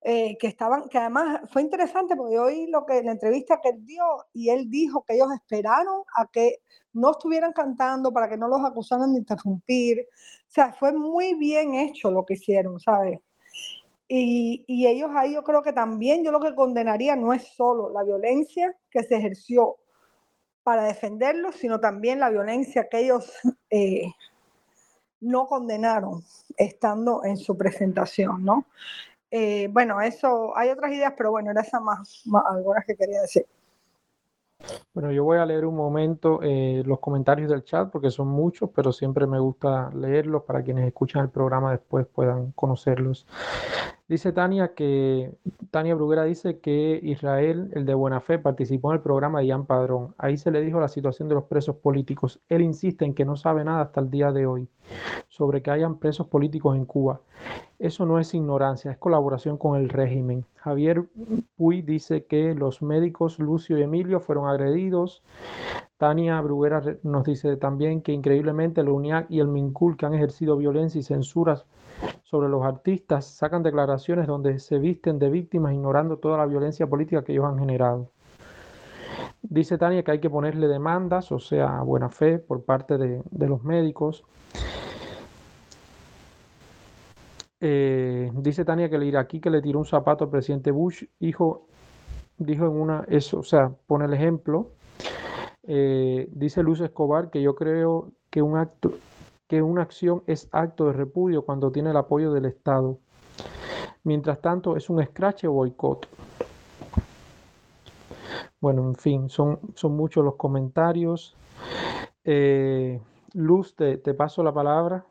eh, 0.04 0.38
que 0.40 0.48
estaban, 0.48 0.90
que 0.90 0.98
además 0.98 1.42
fue 1.52 1.62
interesante 1.62 2.16
porque 2.16 2.40
oí 2.40 2.68
lo 2.68 2.86
que 2.86 3.04
la 3.04 3.12
entrevista 3.12 3.62
que 3.62 3.70
él 3.70 3.86
dio 3.86 4.04
y 4.34 4.50
él 4.50 4.70
dijo 4.70 5.04
que 5.04 5.16
ellos 5.16 5.32
esperaron 5.34 6.04
a 6.16 6.26
que 6.28 6.58
no 6.94 7.12
estuvieran 7.12 7.54
cantando 7.54 8.12
para 8.12 8.28
que 8.28 8.38
no 8.38 8.48
los 8.48 8.64
acusaran 8.66 9.14
de 9.14 9.20
interrumpir. 9.20 10.08
O 10.48 10.52
sea, 10.52 10.74
fue 10.74 10.92
muy 10.92 11.36
bien 11.36 11.76
hecho 11.76 12.10
lo 12.10 12.26
que 12.26 12.34
hicieron, 12.34 12.80
¿sabes? 12.80 13.20
Y, 14.08 14.66
y 14.68 14.88
ellos 14.88 15.12
ahí 15.16 15.36
yo 15.36 15.44
creo 15.44 15.62
que 15.62 15.72
también 15.72 16.24
yo 16.24 16.32
lo 16.32 16.42
que 16.42 16.56
condenaría 16.56 17.16
no 17.16 17.34
es 17.34 17.48
solo 17.56 17.90
la 17.92 18.04
violencia 18.04 18.76
que 18.90 19.04
se 19.04 19.16
ejerció 19.16 19.78
para 20.64 20.84
defenderlos, 20.84 21.56
sino 21.56 21.80
también 21.80 22.20
la 22.20 22.30
violencia 22.30 22.88
que 22.90 23.00
ellos 23.00 23.32
eh, 23.70 24.12
no 25.20 25.48
condenaron 25.48 26.24
estando 26.58 27.24
en 27.24 27.38
su 27.38 27.58
presentación, 27.58 28.44
¿no? 28.44 28.66
Eh, 29.32 29.70
bueno, 29.72 30.02
eso, 30.02 30.56
hay 30.58 30.70
otras 30.70 30.92
ideas, 30.92 31.14
pero 31.18 31.32
bueno, 31.32 31.52
era 31.52 31.62
esa 31.62 31.80
más, 31.80 32.24
algunas 32.50 32.86
que 32.86 32.96
quería 32.96 33.22
decir. 33.22 33.46
Bueno, 34.94 35.12
yo 35.12 35.24
voy 35.24 35.38
a 35.38 35.46
leer 35.46 35.66
un 35.66 35.76
momento 35.76 36.40
eh, 36.44 36.84
los 36.86 37.00
comentarios 37.00 37.50
del 37.50 37.64
chat 37.64 37.90
porque 37.90 38.12
son 38.12 38.28
muchos, 38.28 38.70
pero 38.76 38.92
siempre 38.92 39.26
me 39.26 39.40
gusta 39.40 39.90
leerlos 39.96 40.44
para 40.44 40.62
quienes 40.62 40.86
escuchan 40.86 41.24
el 41.24 41.30
programa 41.30 41.72
después 41.72 42.06
puedan 42.08 42.52
conocerlos. 42.52 43.26
Dice 44.12 44.34
Tania 44.34 44.74
que 44.74 45.38
Tania 45.70 45.96
Bruguera 45.96 46.26
dice 46.26 46.60
que 46.60 47.00
Israel, 47.02 47.72
el 47.72 47.86
de 47.86 47.94
buena 47.94 48.20
fe, 48.20 48.40
participó 48.40 48.92
en 48.92 48.98
el 48.98 49.02
programa 49.02 49.40
de 49.40 49.46
Ian 49.46 49.66
Padrón. 49.66 50.16
Ahí 50.18 50.36
se 50.36 50.52
le 50.52 50.60
dijo 50.60 50.82
la 50.82 50.90
situación 50.90 51.30
de 51.30 51.36
los 51.36 51.46
presos 51.46 51.78
políticos. 51.78 52.42
Él 52.50 52.62
insiste 52.62 53.06
en 53.06 53.14
que 53.14 53.24
no 53.24 53.38
sabe 53.38 53.64
nada 53.64 53.84
hasta 53.84 54.02
el 54.02 54.12
día 54.12 54.34
de 54.34 54.46
hoy 54.46 54.68
sobre 55.30 55.62
que 55.62 55.72
hayan 55.72 55.96
presos 55.98 56.28
políticos 56.28 56.76
en 56.76 56.84
Cuba. 56.84 57.22
Eso 57.80 58.06
no 58.06 58.20
es 58.20 58.34
ignorancia, 58.34 58.92
es 58.92 58.98
colaboración 58.98 59.58
con 59.58 59.80
el 59.80 59.88
régimen. 59.88 60.44
Javier 60.56 61.06
Puy 61.56 61.82
dice 61.82 62.26
que 62.26 62.54
los 62.54 62.82
médicos 62.82 63.40
Lucio 63.40 63.78
y 63.78 63.84
Emilio 63.84 64.20
fueron 64.20 64.50
agredidos. 64.50 65.24
Tania 65.96 66.42
Bruguera 66.42 66.82
nos 67.04 67.24
dice 67.24 67.56
también 67.56 68.02
que 68.02 68.12
increíblemente 68.12 68.82
el 68.82 68.90
UNIAC 68.90 69.32
y 69.32 69.40
el 69.40 69.48
MINCUL 69.48 69.96
que 69.96 70.06
han 70.06 70.16
ejercido 70.16 70.58
violencia 70.58 71.00
y 71.00 71.04
censuras 71.04 71.66
sobre 72.24 72.48
los 72.50 72.64
artistas 72.64 73.26
sacan 73.26 73.64
declaraciones 73.64 74.28
donde 74.28 74.60
se 74.60 74.80
visten 74.80 75.20
de 75.20 75.30
víctimas 75.30 75.74
ignorando 75.74 76.18
toda 76.18 76.38
la 76.38 76.46
violencia 76.46 76.88
política 76.88 77.24
que 77.24 77.34
ellos 77.34 77.46
han 77.46 77.60
generado. 77.60 78.10
Dice 79.42 79.78
Tania 79.78 80.04
que 80.04 80.12
hay 80.12 80.20
que 80.20 80.30
ponerle 80.30 80.68
demandas, 80.68 81.32
o 81.32 81.40
sea, 81.40 81.82
buena 81.82 82.10
fe 82.10 82.40
por 82.40 82.64
parte 82.64 82.98
de, 82.98 83.48
los 83.48 83.64
médicos. 83.64 84.24
Eh, 87.60 88.32
dice 88.36 88.66
Tania 88.66 88.90
que 88.90 88.96
el 88.96 89.04
iraquí 89.04 89.40
que 89.40 89.50
le 89.50 89.62
tiró 89.62 89.80
un 89.80 89.86
zapato 89.86 90.24
al 90.24 90.30
presidente 90.30 90.72
Bush, 90.72 91.04
hijo, 91.20 91.68
dijo 92.38 92.66
en 92.66 92.72
una, 92.72 93.04
eso, 93.08 93.40
o 93.40 93.44
sea, 93.44 93.72
pone 93.88 94.06
el 94.06 94.14
ejemplo, 94.14 94.70
eh, 95.64 96.28
dice 96.32 96.64
Luz 96.64 96.82
Escobar 96.82 97.30
que 97.30 97.42
yo 97.42 97.56
creo 97.56 98.12
que 98.30 98.42
un 98.42 98.58
acto 98.58 98.94
que 99.52 99.62
una 99.62 99.82
acción 99.82 100.24
es 100.28 100.48
acto 100.54 100.86
de 100.86 100.94
repudio 100.94 101.44
cuando 101.44 101.74
tiene 101.74 101.90
el 101.90 101.98
apoyo 101.98 102.32
del 102.32 102.46
Estado. 102.46 103.00
Mientras 104.06 104.40
tanto, 104.40 104.78
es 104.78 104.90
un 104.90 105.02
escrache 105.02 105.46
o 105.46 105.52
boicot. 105.52 106.08
Bueno, 108.62 108.84
en 108.84 108.96
fin, 108.96 109.28
son, 109.28 109.60
son 109.76 109.98
muchos 109.98 110.24
los 110.24 110.36
comentarios. 110.36 111.36
Eh, 112.24 113.02
Luz, 113.34 113.76
te, 113.76 113.98
paso 114.14 114.42
la 114.42 114.54
palabra 114.54 115.04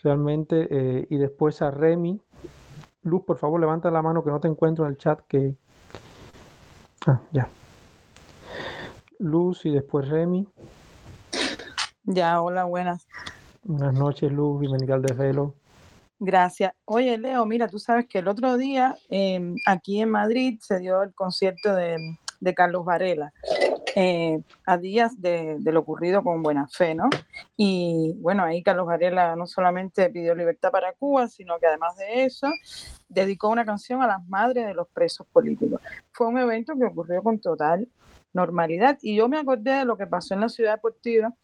realmente 0.00 0.68
eh, 0.70 1.06
y 1.10 1.16
después 1.16 1.60
a 1.60 1.72
Remy. 1.72 2.20
Luz, 3.02 3.24
por 3.24 3.36
favor, 3.36 3.58
levanta 3.58 3.90
la 3.90 4.00
mano 4.00 4.22
que 4.22 4.30
no 4.30 4.38
te 4.38 4.46
encuentro 4.46 4.84
en 4.84 4.92
el 4.92 4.96
chat 4.96 5.22
que... 5.26 5.56
Ah, 7.04 7.20
ya. 7.32 7.48
Luz 9.18 9.66
y 9.66 9.72
después 9.72 10.08
Remy. 10.08 10.46
Ya, 12.04 12.40
hola, 12.40 12.62
buenas. 12.62 13.08
Buenas 13.68 13.94
noches, 13.94 14.30
Luz, 14.30 14.60
bienvenida 14.60 14.94
al 14.94 15.02
desvelo. 15.02 15.56
Gracias. 16.20 16.72
Oye, 16.84 17.18
Leo, 17.18 17.44
mira, 17.46 17.66
tú 17.66 17.80
sabes 17.80 18.06
que 18.06 18.20
el 18.20 18.28
otro 18.28 18.56
día 18.56 18.96
em, 19.10 19.56
aquí 19.66 20.00
en 20.00 20.08
Madrid 20.08 20.60
se 20.62 20.78
dio 20.78 21.02
el 21.02 21.12
concierto 21.12 21.74
de, 21.74 22.16
Carlos 22.54 22.84
Varela, 22.84 23.32
eh, 23.96 24.40
a 24.66 24.78
días 24.78 25.20
de, 25.20 25.58
lo 25.64 25.80
ocurrido 25.80 26.22
con 26.22 26.44
Buena 26.44 26.68
Fe, 26.68 26.94
¿no? 26.94 27.10
Y 27.56 28.14
bueno, 28.20 28.44
ahí 28.44 28.62
Carlos 28.62 28.86
Varela 28.86 29.34
no 29.34 29.48
solamente 29.48 30.10
pidió 30.10 30.32
libertad 30.36 30.70
para 30.70 30.92
Cuba, 30.92 31.26
sino 31.26 31.58
que 31.58 31.66
además 31.66 31.96
de 31.96 32.22
eso, 32.22 32.46
dedicó 33.08 33.48
una 33.48 33.64
canción 33.64 34.00
a 34.00 34.06
las 34.06 34.24
madres 34.28 34.64
de 34.64 34.74
los 34.74 34.86
presos 34.90 35.26
políticos. 35.26 35.80
Fue 36.12 36.28
un 36.28 36.38
evento 36.38 36.74
que 36.78 36.84
ocurrió 36.84 37.20
con 37.20 37.40
total 37.40 37.88
normalidad 38.32 38.96
y 39.02 39.16
yo 39.16 39.28
me 39.28 39.38
acordé 39.38 39.72
de 39.72 39.84
lo 39.84 39.96
que 39.96 40.06
pasó 40.06 40.34
en 40.34 40.40
la 40.42 40.48
ciudad 40.48 40.74
deportiva 40.74 41.34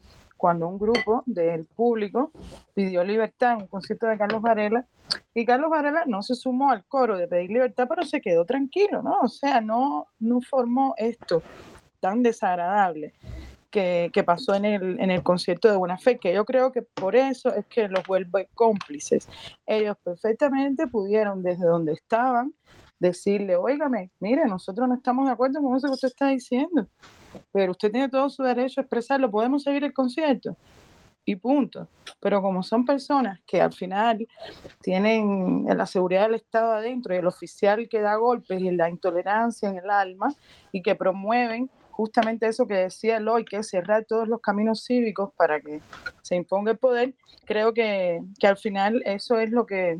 cuando 0.42 0.66
un 0.66 0.76
grupo 0.76 1.22
del 1.24 1.66
público 1.66 2.32
pidió 2.74 3.04
libertad 3.04 3.52
en 3.52 3.58
un 3.58 3.68
concierto 3.68 4.08
de 4.08 4.18
Carlos 4.18 4.42
Varela 4.42 4.84
y 5.32 5.46
Carlos 5.46 5.70
Varela 5.70 6.02
no 6.08 6.20
se 6.20 6.34
sumó 6.34 6.72
al 6.72 6.84
coro 6.84 7.16
de 7.16 7.28
pedir 7.28 7.50
libertad, 7.50 7.86
pero 7.88 8.02
se 8.02 8.20
quedó 8.20 8.44
tranquilo, 8.44 9.04
¿no? 9.04 9.20
O 9.22 9.28
sea, 9.28 9.60
no, 9.60 10.08
formó 10.50 10.94
esto 10.96 11.44
tan 12.00 12.24
desagradable 12.24 13.14
que, 13.70 14.10
pasó 14.26 14.56
en 14.56 14.64
el, 14.64 15.22
concierto 15.22 15.70
de 15.70 15.76
Buena 15.76 15.96
Fe, 15.96 16.18
que 16.18 16.34
yo 16.34 16.44
creo 16.44 16.72
que 16.72 16.82
por 16.82 17.14
eso 17.14 17.54
es 17.54 17.64
que 17.66 17.86
los 17.86 18.04
vuelve 18.04 18.48
cómplices. 18.52 19.28
Ellos 19.64 19.96
perfectamente 20.02 20.88
pudieron 20.88 21.44
desde 21.44 21.66
donde 21.66 21.92
estaban 21.92 22.52
decirle, 22.98 23.54
óigame, 23.54 24.10
mire, 24.18 24.44
nosotros 24.46 24.88
no 24.88 24.96
estamos 24.96 25.26
de 25.26 25.32
acuerdo 25.34 25.62
con 25.62 25.76
eso 25.76 25.86
que 25.86 25.94
usted 25.94 26.08
está 26.08 26.26
diciendo 26.26 26.88
pero 27.52 27.72
usted 27.72 27.90
tiene 27.90 28.08
todo 28.08 28.28
su 28.30 28.42
derecho 28.42 28.80
a 28.80 28.82
expresarlo, 28.82 29.30
podemos 29.30 29.62
seguir 29.62 29.84
el 29.84 29.92
concierto 29.92 30.56
y 31.24 31.36
punto. 31.36 31.88
Pero 32.20 32.42
como 32.42 32.62
son 32.62 32.84
personas 32.84 33.40
que 33.46 33.60
al 33.60 33.72
final 33.72 34.26
tienen 34.80 35.64
la 35.66 35.86
seguridad 35.86 36.22
del 36.22 36.36
Estado 36.36 36.72
adentro 36.72 37.14
y 37.14 37.18
el 37.18 37.26
oficial 37.26 37.88
que 37.88 38.00
da 38.00 38.16
golpes 38.16 38.60
y 38.60 38.70
la 38.70 38.88
intolerancia 38.88 39.68
en 39.68 39.78
el 39.78 39.90
alma 39.90 40.28
y 40.72 40.82
que 40.82 40.94
promueven 40.94 41.70
justamente 41.90 42.48
eso 42.48 42.66
que 42.66 42.74
decía 42.74 43.18
Eloy, 43.18 43.44
que 43.44 43.58
es 43.58 43.68
cerrar 43.68 44.04
todos 44.04 44.26
los 44.26 44.40
caminos 44.40 44.84
cívicos 44.84 45.30
para 45.36 45.60
que 45.60 45.80
se 46.22 46.36
imponga 46.36 46.72
el 46.72 46.78
poder, 46.78 47.14
creo 47.44 47.74
que, 47.74 48.20
que 48.38 48.46
al 48.46 48.56
final 48.56 49.02
eso 49.04 49.38
es 49.38 49.50
lo 49.50 49.66
que 49.66 49.98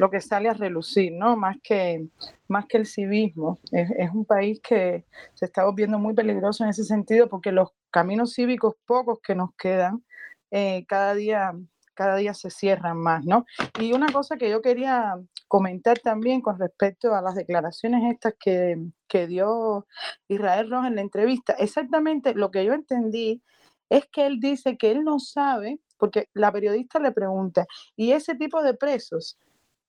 lo 0.00 0.10
que 0.10 0.20
sale 0.20 0.48
a 0.48 0.54
relucir, 0.54 1.12
¿no? 1.12 1.36
Más 1.36 1.58
que, 1.62 2.08
más 2.50 2.66
que 2.66 2.76
el 2.76 2.86
civismo. 2.86 3.60
Es, 3.72 4.10
un 4.12 4.24
país 4.24 4.60
que 4.60 5.04
se 5.34 5.46
está 5.46 5.64
volviendo 5.64 5.98
muy 5.98 6.14
peligroso 6.14 6.64
en 6.64 6.70
ese 6.70 6.84
sentido 6.84 7.28
porque 7.28 7.52
los 7.52 7.70
caminos 7.90 8.34
cívicos 8.34 8.74
pocos 8.86 9.20
que 9.22 9.34
nos 9.34 9.54
quedan, 9.56 10.04
eh, 10.50 10.84
cada 10.86 11.14
día 11.14 11.54
cada 11.94 12.16
día 12.16 12.32
se 12.32 12.48
cierran 12.48 12.96
más, 12.96 13.26
¿no? 13.26 13.44
Y 13.78 13.92
una 13.92 14.10
cosa 14.10 14.38
que 14.38 14.48
yo 14.48 14.62
quería 14.62 15.16
comentar 15.48 15.98
también 15.98 16.40
con 16.40 16.58
respecto 16.58 17.14
a 17.14 17.20
las 17.20 17.34
declaraciones 17.34 18.10
estas 18.10 18.32
que, 18.40 18.78
que 19.06 19.26
dio 19.26 19.86
Israel 20.26 20.70
Rojas 20.70 20.86
en 20.88 20.94
la 20.94 21.02
entrevista, 21.02 21.52
exactamente 21.58 22.32
lo 22.34 22.50
que 22.50 22.64
yo 22.64 22.72
entendí 22.72 23.42
es 23.90 24.06
que 24.06 24.24
él 24.24 24.40
dice 24.40 24.78
que 24.78 24.92
él 24.92 25.04
no 25.04 25.18
sabe, 25.18 25.78
porque 25.98 26.28
la 26.32 26.50
periodista 26.50 26.98
le 27.00 27.12
pregunta, 27.12 27.66
¿y 27.96 28.12
ese 28.12 28.34
tipo 28.34 28.62
de 28.62 28.72
presos 28.72 29.36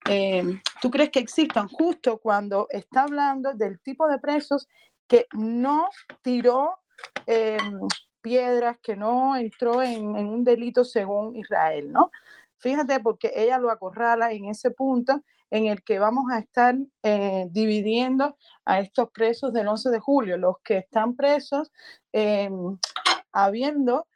Em, 0.06 0.62
¿tú 0.82 0.90
crees 0.90 1.12
que 1.12 1.20
existan 1.20 1.68
justo 1.68 2.18
cuando 2.18 2.68
está 2.70 3.04
hablando 3.04 3.54
del 3.54 3.80
tipo 3.80 4.08
de 4.08 4.20
presos 4.20 4.68
que 5.08 5.28
no 5.34 5.90
tiró 6.22 6.80
em, 7.28 7.82
piedras, 8.22 8.78
que 8.82 8.96
no 8.96 9.36
entró 9.36 9.82
en, 9.82 10.06
un 10.06 10.44
delito 10.44 10.84
según 10.84 11.36
Israel, 11.36 11.92
¿no? 11.92 12.12
Fíjate, 12.58 13.00
porque 13.00 13.32
ella 13.36 13.58
lo 13.58 13.72
acorrala 13.72 14.32
en 14.32 14.46
ese 14.46 14.72
punto 14.72 15.24
en 15.50 15.66
el 15.66 15.84
que 15.84 16.00
vamos 16.00 16.26
a 16.32 16.40
estar 16.40 16.76
eh, 17.04 17.48
dividiendo 17.52 18.38
a 18.66 18.80
estos 18.80 19.10
presos 19.12 19.52
del 19.52 19.68
11 19.68 19.90
de 19.90 20.00
julio, 20.00 20.38
los 20.38 20.56
que 20.64 20.78
están 20.78 21.16
presos 21.16 21.72
em, 22.14 22.78
habiendo 23.34 24.08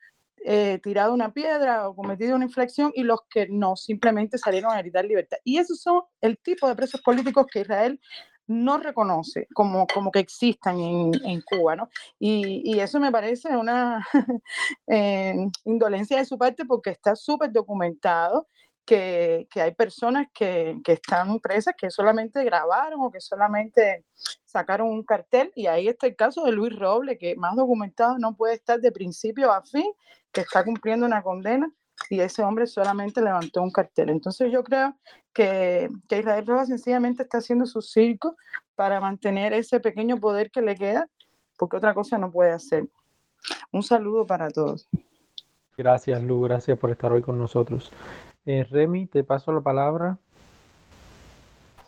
eh, 0.47 0.79
tirado 0.83 1.11
una 1.11 1.33
piedra 1.33 1.89
o 1.89 1.95
cometido 1.95 2.35
una 2.35 2.45
infracción 2.45 2.91
y 2.93 3.01
los 3.01 3.21
que 3.29 3.47
no, 3.49 3.75
simplemente 3.75 4.37
salieron 4.37 4.71
a 4.71 4.77
gritar 4.77 5.03
libertad. 5.03 5.37
Y 5.43 5.57
esos 5.57 5.81
son 5.81 6.03
el 6.21 6.37
tipo 6.37 6.67
de 6.67 6.75
presos 6.75 7.01
políticos 7.01 7.47
que 7.51 7.61
Israel 7.61 7.99
no 8.45 8.77
reconoce 8.77 9.47
como, 9.55 9.87
como 9.87 10.11
que 10.11 10.19
existan 10.19 10.79
en, 10.79 11.11
en 11.25 11.41
Cuba, 11.41 11.75
¿no? 11.75 11.89
Y, 12.19 12.61
y, 12.63 12.79
eso 12.79 12.99
me 12.99 13.11
parece 13.11 13.57
una 13.57 14.05
eh, 14.87 15.35
indolencia 15.63 16.17
de 16.17 16.25
su 16.25 16.37
parte 16.37 16.63
porque 16.65 16.91
está 16.91 17.15
súper 17.15 17.51
documentado 17.51 18.47
que, 18.85 19.47
que, 19.49 19.61
hay 19.61 19.73
personas 19.73 20.27
que, 20.31 20.79
que, 20.83 20.91
están 20.91 21.39
presas 21.39 21.73
que 21.75 21.89
solamente 21.89 22.43
grabaron 22.43 23.01
o 23.01 23.09
que 23.09 23.19
solamente 23.19 24.05
sacaron 24.45 24.89
un 24.89 25.03
cartel 25.03 25.51
y 25.55 25.65
ahí 25.65 25.87
está 25.87 26.05
el 26.05 26.15
caso 26.15 26.45
de 26.45 26.51
Luis 26.51 26.77
Roble, 26.77 27.17
que 27.17 27.35
más 27.35 27.55
documentado 27.55 28.19
no 28.19 28.35
puede 28.35 28.53
estar 28.53 28.79
de 28.79 28.91
principio 28.91 29.51
a 29.51 29.63
fin, 29.63 29.91
que 30.35 30.41
está 30.41 30.65
cumpliendo 30.65 31.05
una 31.05 31.23
condena 31.23 31.71
y 32.09 32.19
ese 32.19 32.43
hombre 32.43 32.67
solamente 32.67 33.21
levantó 33.21 33.61
un 33.61 33.71
cartel. 33.71 34.09
Entonces 34.09 34.51
yo 34.51 34.63
creo 34.63 34.93
que, 35.33 35.89
que 36.09 36.19
Israel 36.19 36.45
Rojas 36.45 36.67
sencillamente 36.67 37.23
está 37.23 37.37
haciendo 37.37 37.65
su 37.65 37.81
circo 37.81 38.35
para 38.75 38.99
mantener 38.99 39.53
ese 39.53 39.79
pequeño 39.79 40.19
poder 40.19 40.51
que 40.51 40.61
le 40.61 40.75
queda, 40.75 41.07
porque 41.57 41.77
otra 41.77 41.93
cosa 41.93 42.17
no 42.17 42.31
puede 42.31 42.51
hacer. 42.51 42.85
Un 43.71 43.81
saludo 43.81 44.27
para 44.27 44.49
todos. 44.49 44.89
Gracias, 45.77 46.21
Lu, 46.21 46.41
gracias 46.41 46.77
por 46.77 46.91
estar 46.91 47.13
hoy 47.13 47.21
con 47.21 47.39
nosotros. 47.39 47.91
Eh, 48.45 48.65
Remy, 48.69 49.07
te 49.07 49.23
paso 49.23 49.53
la 49.53 49.61
palabra. 49.61 50.17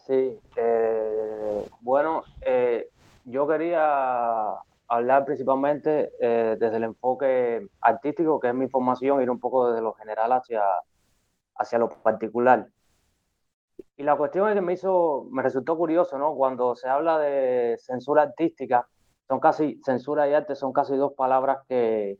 Sí, 0.06 0.40
eh, 0.56 1.70
bueno, 1.82 2.24
eh, 2.42 2.90
yo 3.26 3.46
quería 3.46 4.54
hablar 4.88 5.26
principalmente 5.26 6.12
desde 6.20 6.78
el 6.78 6.84
enfoque 6.86 7.68
artístico, 7.82 8.40
que 8.40 8.50
es 8.50 8.56
mi 8.56 8.70
formación, 8.70 9.22
ir 9.22 9.30
un 9.30 9.40
poco 9.40 9.70
desde 9.70 9.82
lo 9.82 9.94
general 9.94 10.32
hacia, 10.32 10.62
hacia 11.56 11.80
lo 11.80 11.90
particular. 11.90 12.68
Y 13.96 14.04
la 14.04 14.16
cuestión 14.16 14.48
es 14.50 14.56
que 14.56 14.62
me 14.62 14.74
hizo, 14.74 15.28
me 15.32 15.42
resultó 15.42 15.76
curioso, 15.78 16.18
¿no? 16.18 16.36
Cuando 16.36 16.76
se 16.76 16.88
habla 16.88 17.20
de 17.20 17.78
censura 17.80 18.24
artística, 18.24 18.88
son 19.28 19.40
casi, 19.40 19.82
censura 19.84 20.28
y 20.28 20.34
arte 20.34 20.56
son 20.56 20.72
casi 20.72 20.96
dos 20.96 21.14
palabras 21.14 21.60
que, 21.68 22.18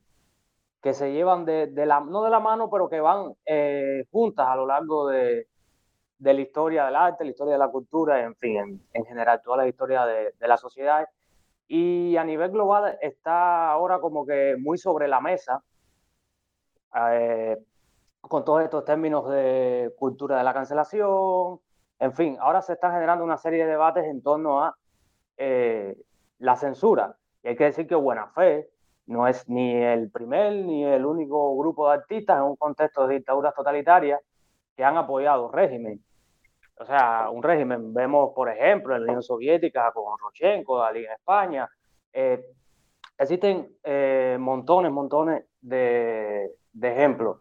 que 0.82 0.94
se 0.94 1.12
llevan 1.12 1.46
de, 1.46 1.72
la, 1.86 2.00
no 2.00 2.24
de 2.24 2.30
la 2.30 2.40
mano, 2.40 2.70
pero 2.70 2.90
que 2.90 3.00
van 3.00 3.34
eh, 3.46 4.06
juntas 4.12 4.48
a 4.48 4.56
lo 4.56 4.66
largo 4.66 5.08
de, 5.08 5.48
la 6.20 6.34
historia 6.34 6.86
del 6.86 6.96
arte, 6.96 7.24
la 7.24 7.32
historia 7.32 7.54
de 7.54 7.60
la 7.60 7.70
cultura, 7.70 8.24
en 8.24 8.36
fin, 8.36 8.82
en, 8.94 9.06
general, 9.06 9.42
toda 9.44 9.58
la 9.58 9.68
historia 9.68 10.06
de, 10.06 10.34
la 10.40 10.58
sociedad. 10.58 11.08
Y 11.68 12.16
a 12.18 12.24
nivel 12.24 12.52
global 12.52 12.98
está 13.02 13.70
ahora 13.72 14.00
como 14.00 14.26
que 14.26 14.56
muy 14.58 14.78
sobre 14.78 15.08
la 15.08 15.20
mesa, 15.20 15.62
eh, 17.12 17.58
con 18.22 18.46
todos 18.46 18.64
estos 18.64 18.86
términos 18.86 19.30
de 19.30 19.94
cultura 19.98 20.38
de 20.38 20.44
la 20.44 20.54
cancelación, 20.54 21.60
en 22.00 22.14
fin, 22.14 22.38
ahora 22.40 22.62
se 22.62 22.74
está 22.74 22.92
generando 22.92 23.24
una 23.24 23.38
serie 23.38 23.66
de 23.66 23.72
debates 23.72 24.06
en 24.06 24.22
torno 24.22 24.64
a 24.64 24.76
eh, 25.38 25.96
la 26.40 26.56
censura. 26.56 27.18
Y 27.44 27.50
hay 27.50 27.56
que 27.56 27.66
decir 27.66 27.88
que 27.88 27.96
buena 27.96 28.28
fe, 28.28 28.70
no 29.08 29.28
es 29.28 29.48
ni 29.50 29.74
el 29.74 30.12
primer 30.12 30.54
ni 30.54 30.84
el 30.86 31.06
único 31.06 31.58
grupo 31.58 31.88
de 31.88 31.96
artistas 31.96 32.38
en 32.38 32.44
un 32.44 32.56
contexto 32.56 33.08
de 33.08 33.16
dictaduras 33.16 33.54
totalitarias 33.56 34.22
que 34.76 34.84
han 34.84 34.98
apoyado 34.98 35.52
régimen. 35.52 36.04
O 36.80 36.86
sea, 36.86 37.30
un 37.32 37.42
régimen, 37.42 37.94
vemos 37.94 38.34
por 38.36 38.50
ejemplo 38.50 38.96
en 38.96 39.02
la 39.02 39.08
Unión 39.08 39.24
Soviética 39.24 39.92
con 39.92 40.18
Rochenko, 40.18 40.80
Dalí 40.80 41.06
en 41.06 41.12
España, 41.12 41.70
eh, 42.14 42.46
existen 43.18 43.78
eh, 43.84 44.38
montones, 44.40 44.92
montones 44.92 45.46
de, 45.60 46.52
de 46.72 46.92
ejemplos. 46.92 47.40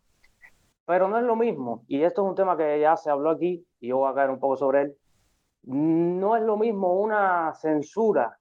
Pero 0.87 1.09
no 1.09 1.19
es 1.19 1.25
lo 1.25 1.37
mismo, 1.37 1.85
y 1.89 2.03
esto 2.03 2.23
es 2.23 2.29
un 2.29 2.35
tema 2.35 2.57
que 2.57 2.81
ya 2.81 2.97
se 2.97 3.11
habló 3.11 3.31
aquí, 3.31 3.67
y 3.81 3.89
yo 3.89 3.99
voy 3.99 4.11
a 4.11 4.15
caer 4.15 4.31
un 4.31 4.39
poco 4.39 4.57
sobre 4.57 4.83
él, 4.83 4.97
no 5.65 6.37
es 6.37 6.43
lo 6.43 6.57
mismo 6.57 6.95
una 6.95 7.53
censura 7.55 8.39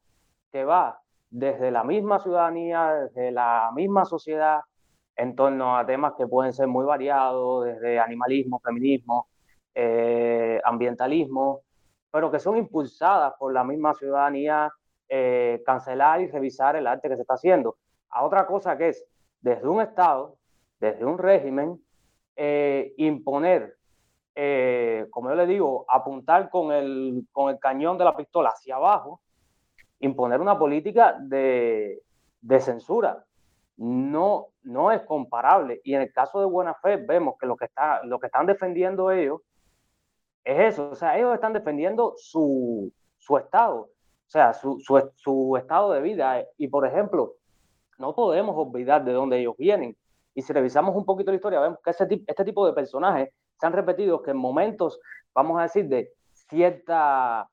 que 0.52 0.64
va 0.64 1.00
desde 1.30 1.72
la 1.72 1.84
misma 1.84 2.20
ciudadanía, 2.20 2.94
desde 2.94 3.32
la 3.32 3.72
misma 3.76 4.06
sociedad, 4.06 4.62
en 5.16 5.36
torno 5.36 5.78
a 5.78 5.86
temas 5.86 6.14
que 6.18 6.28
pueden 6.28 6.54
ser 6.54 6.68
muy 6.68 6.86
variados, 6.86 7.66
desde 7.66 8.00
animalismo, 8.00 8.60
feminismo, 8.60 9.28
eh, 9.76 10.60
ambientalismo, 10.64 11.62
pero 12.12 12.32
que 12.32 12.40
son 12.40 12.58
impulsadas 12.58 13.34
por 13.38 13.54
la 13.54 13.64
misma 13.64 13.94
ciudadanía 13.94 14.72
eh, 15.08 15.62
cancelar 15.66 16.22
y 16.22 16.28
revisar 16.28 16.76
el 16.76 16.88
arte 16.88 17.10
que 17.10 17.16
se 17.16 17.22
está 17.22 17.36
haciendo. 17.36 17.78
A 18.10 18.24
otra 18.24 18.48
cosa 18.48 18.78
que 18.78 18.90
es, 18.90 19.06
desde 19.42 19.68
un 19.68 19.82
Estado, 19.82 20.38
desde 20.80 21.06
un 21.06 21.18
régimen, 21.18 21.80
eh, 22.36 22.94
imponer, 22.98 23.78
como 25.12 25.30
yo 25.30 25.36
le 25.36 25.46
digo, 25.46 25.86
apuntar 25.88 26.50
con 26.50 26.72
el, 26.74 27.26
con 27.32 27.50
el 27.50 27.60
cañón 27.60 27.98
de 27.98 28.04
la 28.04 28.16
pistola 28.18 28.50
hacia 28.50 28.76
abajo 28.76 29.22
imponer 30.00 30.42
una 30.42 30.58
política 30.58 31.18
de, 31.20 32.02
de 32.42 32.60
censura. 32.60 33.24
No, 33.78 34.48
no 34.64 34.92
es 34.92 35.02
comparable. 35.02 35.82
Y 35.84 35.94
en 35.94 36.02
el 36.02 36.14
caso 36.14 36.40
de 36.40 36.46
Buena 36.46 36.74
Fe 36.76 36.98
vemos 36.98 37.36
que 37.40 37.46
lo 37.46 37.56
que, 37.56 37.66
está, 37.66 38.04
lo 38.04 38.20
que 38.20 38.28
están 38.28 38.46
defendiendo 38.46 39.12
ellos 39.12 39.42
es 40.46 40.74
eso. 40.74 40.92
O 40.92 40.96
sea, 40.96 41.18
ellos 41.18 41.34
están 41.34 41.54
defendiendo 41.54 42.14
su, 42.18 42.92
su 43.18 43.38
estado, 43.38 43.82
o 43.82 44.30
sea, 44.30 44.54
su, 44.54 44.80
su, 44.80 45.12
su 45.16 45.58
estado 45.58 45.92
de 45.92 46.02
vida. 46.02 46.46
Y 46.58 46.68
por 46.68 46.86
ejemplo, 46.86 47.34
no 47.98 48.16
podemos 48.16 48.56
olvidar 48.56 49.04
de 49.04 49.12
dónde 49.12 49.40
ellos 49.40 49.56
vienen. 49.58 49.98
Y 50.34 50.42
si 50.42 50.54
revisamos 50.54 50.96
un 50.96 51.06
poquito 51.06 51.32
la 51.32 51.36
historia, 51.36 51.60
vemos 51.60 51.80
que 51.84 51.90
ese, 51.90 52.08
este 52.28 52.46
tipo 52.46 52.66
de 52.66 52.74
personajes 52.74 53.30
se 53.60 53.66
han 53.66 53.74
repetido 53.74 54.22
que 54.22 54.32
en 54.32 54.38
momentos, 54.38 55.00
vamos 55.34 55.60
a 55.60 55.64
decir, 55.64 55.88
de 55.88 56.12
cierta 56.34 57.50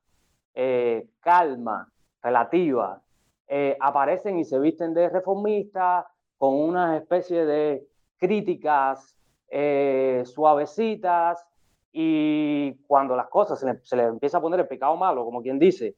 eh, 0.54 1.08
calma 1.20 1.88
relativa, 2.22 3.00
eh, 3.46 3.76
aparecen 3.80 4.38
y 4.38 4.44
se 4.44 4.58
visten 4.58 4.94
de 4.94 5.08
reformistas 5.08 6.06
con 6.38 6.54
una 6.54 6.96
especie 6.96 7.44
de 7.46 7.86
críticas 8.16 9.16
eh, 9.48 10.22
suavecitas 10.24 11.44
y 11.92 12.74
cuando 12.86 13.14
las 13.14 13.28
cosas 13.28 13.64
se 13.82 13.96
le 13.96 14.04
empieza 14.04 14.38
a 14.38 14.40
poner 14.40 14.60
el 14.60 14.68
pecado 14.68 14.96
malo, 14.96 15.24
como 15.24 15.42
quien 15.42 15.58
dice, 15.58 15.96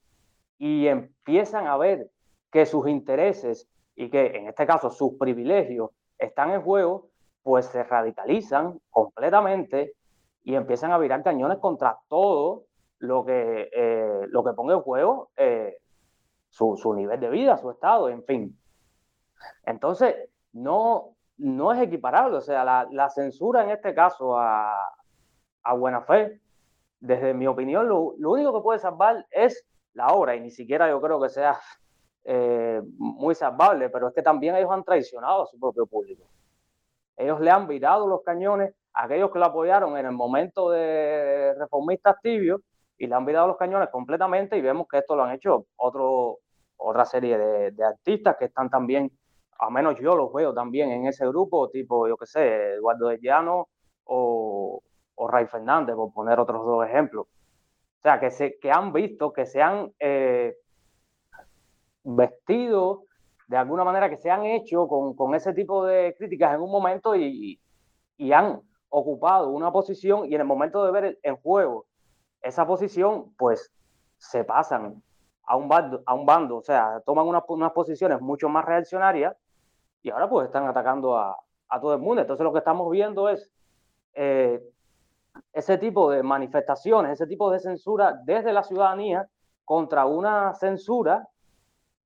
y 0.58 0.86
empiezan 0.88 1.66
a 1.66 1.76
ver 1.76 2.10
que 2.50 2.66
sus 2.66 2.88
intereses 2.88 3.68
y 3.94 4.10
que 4.10 4.26
en 4.26 4.48
este 4.48 4.66
caso 4.66 4.90
sus 4.90 5.14
privilegios 5.18 5.90
están 6.18 6.50
en 6.50 6.62
juego, 6.62 7.08
pues 7.42 7.66
se 7.66 7.84
radicalizan 7.84 8.80
completamente 8.90 9.94
y 10.42 10.54
empiezan 10.54 10.90
a 10.90 10.98
virar 10.98 11.22
cañones 11.22 11.58
contra 11.58 11.98
todo 12.08 12.64
lo 12.98 13.24
que, 13.24 13.70
eh, 13.72 14.26
lo 14.28 14.42
que 14.42 14.52
ponga 14.52 14.74
en 14.74 14.80
juego 14.80 15.30
eh, 15.36 15.78
su, 16.48 16.76
su, 16.76 16.94
nivel 16.94 17.20
de 17.20 17.30
vida, 17.30 17.56
su 17.56 17.70
estado, 17.70 18.08
en 18.08 18.24
fin. 18.24 18.58
Entonces, 19.64 20.14
no, 20.52 21.16
no 21.38 21.72
es 21.72 21.80
equiparable, 21.80 22.36
o 22.36 22.40
sea, 22.40 22.64
la, 22.64 22.88
la 22.90 23.10
censura 23.10 23.64
en 23.64 23.70
este 23.70 23.94
caso 23.94 24.38
a, 24.38 24.93
a 25.64 25.74
buena 25.74 26.02
fe, 26.02 26.40
desde 27.00 27.34
mi 27.34 27.46
opinión, 27.46 27.88
lo, 27.88 28.14
lo, 28.18 28.30
único 28.30 28.52
que 28.52 28.62
puede 28.62 28.78
salvar 28.78 29.26
es 29.30 29.64
la 29.94 30.08
obra, 30.08 30.36
y 30.36 30.40
ni 30.40 30.50
siquiera 30.50 30.88
yo 30.88 31.00
creo 31.00 31.20
que 31.20 31.28
sea 31.28 31.58
eh, 32.24 32.80
muy 32.96 33.34
salvable, 33.34 33.90
pero 33.90 34.08
es 34.08 34.14
que 34.14 34.22
también 34.22 34.56
ellos 34.56 34.70
han 34.70 34.82
traicionado 34.82 35.42
a 35.42 35.46
su 35.46 35.58
propio 35.60 35.86
público. 35.86 36.24
Ellos 37.16 37.38
le 37.40 37.50
han 37.50 37.68
virado 37.68 38.06
los 38.06 38.22
cañones 38.22 38.74
a 38.94 39.04
aquellos 39.04 39.30
que 39.30 39.38
lo 39.38 39.44
apoyaron 39.44 39.96
en 39.98 40.06
el 40.06 40.12
momento 40.12 40.70
de 40.70 41.54
reformistas 41.58 42.16
tibios 42.22 42.62
y 42.96 43.06
le 43.06 43.14
han 43.14 43.26
virado 43.26 43.48
los 43.48 43.56
cañones 43.58 43.90
completamente 43.90 44.56
y 44.56 44.62
vemos 44.62 44.86
que 44.88 44.98
esto 44.98 45.14
lo 45.14 45.24
han 45.24 45.34
hecho 45.34 45.66
otro, 45.76 46.38
otra 46.78 47.04
serie 47.04 47.36
de, 47.36 47.84
artistas 47.84 48.36
que 48.38 48.46
están 48.46 48.70
también, 48.70 49.12
a 49.58 49.68
menos 49.68 49.98
yo 50.00 50.16
los 50.16 50.32
veo 50.32 50.54
también 50.54 50.90
en 50.90 51.06
ese 51.06 51.26
grupo, 51.26 51.68
tipo, 51.68 52.08
yo 52.08 52.16
qué 52.16 52.26
sé, 52.26 52.74
Eduardo 52.74 53.08
de 53.08 53.18
Llano 53.20 53.68
o, 54.04 54.82
o 55.16 55.28
Ray 55.28 55.46
Fernández, 55.46 55.94
por 55.94 56.12
poner 56.12 56.38
otros 56.38 56.64
dos 56.64 56.86
ejemplos. 56.86 57.26
O 57.26 58.02
sea, 58.02 58.20
que, 58.20 58.30
se, 58.30 58.58
que 58.58 58.70
han 58.70 58.92
visto, 58.92 59.32
que 59.32 59.46
se 59.46 59.62
han 59.62 59.92
eh, 59.98 60.54
vestido 62.02 63.04
de 63.46 63.56
alguna 63.56 63.84
manera, 63.84 64.08
que 64.10 64.16
se 64.16 64.30
han 64.30 64.44
hecho 64.44 64.88
con, 64.88 65.14
con 65.14 65.34
ese 65.34 65.52
tipo 65.52 65.84
de 65.84 66.14
críticas 66.18 66.54
en 66.54 66.60
un 66.60 66.70
momento 66.70 67.14
y, 67.14 67.60
y, 68.16 68.32
han 68.32 68.60
ocupado 68.88 69.50
una 69.50 69.72
posición 69.72 70.26
y 70.26 70.34
en 70.34 70.40
el 70.40 70.46
momento 70.46 70.84
de 70.84 70.92
ver 70.92 71.18
en 71.22 71.36
juego 71.36 71.86
esa 72.40 72.66
posición, 72.66 73.34
pues 73.36 73.72
se 74.18 74.44
pasan 74.44 75.02
a 75.46 75.56
un 75.56 75.68
bando, 75.68 76.02
a 76.06 76.14
un 76.14 76.24
bando 76.24 76.56
o 76.56 76.62
sea, 76.62 77.02
toman 77.04 77.26
unas, 77.26 77.42
unas 77.48 77.72
posiciones 77.72 78.20
mucho 78.20 78.48
más 78.48 78.64
reaccionarias 78.64 79.36
y 80.02 80.10
ahora 80.10 80.28
pues 80.28 80.46
están 80.46 80.66
atacando 80.66 81.16
a, 81.16 81.36
a 81.68 81.80
todo 81.80 81.94
el 81.94 82.00
mundo. 82.00 82.22
Entonces 82.22 82.44
lo 82.44 82.52
que 82.52 82.58
estamos 82.58 82.90
viendo 82.90 83.28
es 83.28 83.50
eh, 84.14 84.62
ese 85.52 85.78
tipo 85.78 86.10
de 86.10 86.22
manifestaciones, 86.22 87.12
ese 87.12 87.26
tipo 87.26 87.50
de 87.50 87.60
censura 87.60 88.20
desde 88.24 88.52
la 88.52 88.62
ciudadanía 88.62 89.28
contra 89.64 90.06
una 90.06 90.54
censura 90.54 91.28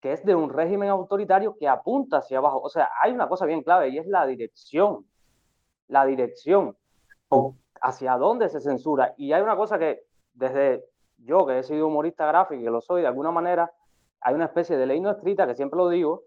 que 0.01 0.13
es 0.13 0.25
de 0.25 0.35
un 0.35 0.51
régimen 0.51 0.89
autoritario 0.91 1.57
que 1.59 1.69
apunta 1.69 2.19
hacia 2.19 2.39
abajo. 2.39 2.61
O 2.61 2.69
sea, 2.69 2.89
hay 3.03 3.13
una 3.13 3.29
cosa 3.29 3.47
bien 3.47 3.63
clave 3.63 3.89
y 3.89 3.99
es 3.99 4.07
la 4.07 4.27
dirección. 4.27 5.07
La 5.89 6.05
dirección. 6.05 6.77
Hacia 7.81 8.17
dónde 8.17 8.49
se 8.49 8.61
censura. 8.61 9.15
Y 9.17 9.33
hay 9.33 9.43
una 9.43 9.57
cosa 9.57 9.79
que 9.79 10.05
desde 10.35 10.85
yo, 11.17 11.47
que 11.47 11.59
he 11.59 11.63
sido 11.65 11.89
humorista 11.89 12.27
gráfico 12.27 12.61
y 12.61 12.65
que 12.65 12.71
lo 12.71 12.81
soy 12.81 13.03
de 13.03 13.09
alguna 13.09 13.33
manera, 13.33 13.73
hay 14.21 14.35
una 14.35 14.45
especie 14.45 14.77
de 14.77 14.87
ley 14.87 15.01
no 15.01 15.11
escrita 15.11 15.47
que 15.47 15.55
siempre 15.55 15.79
lo 15.79 15.89
digo, 15.89 16.23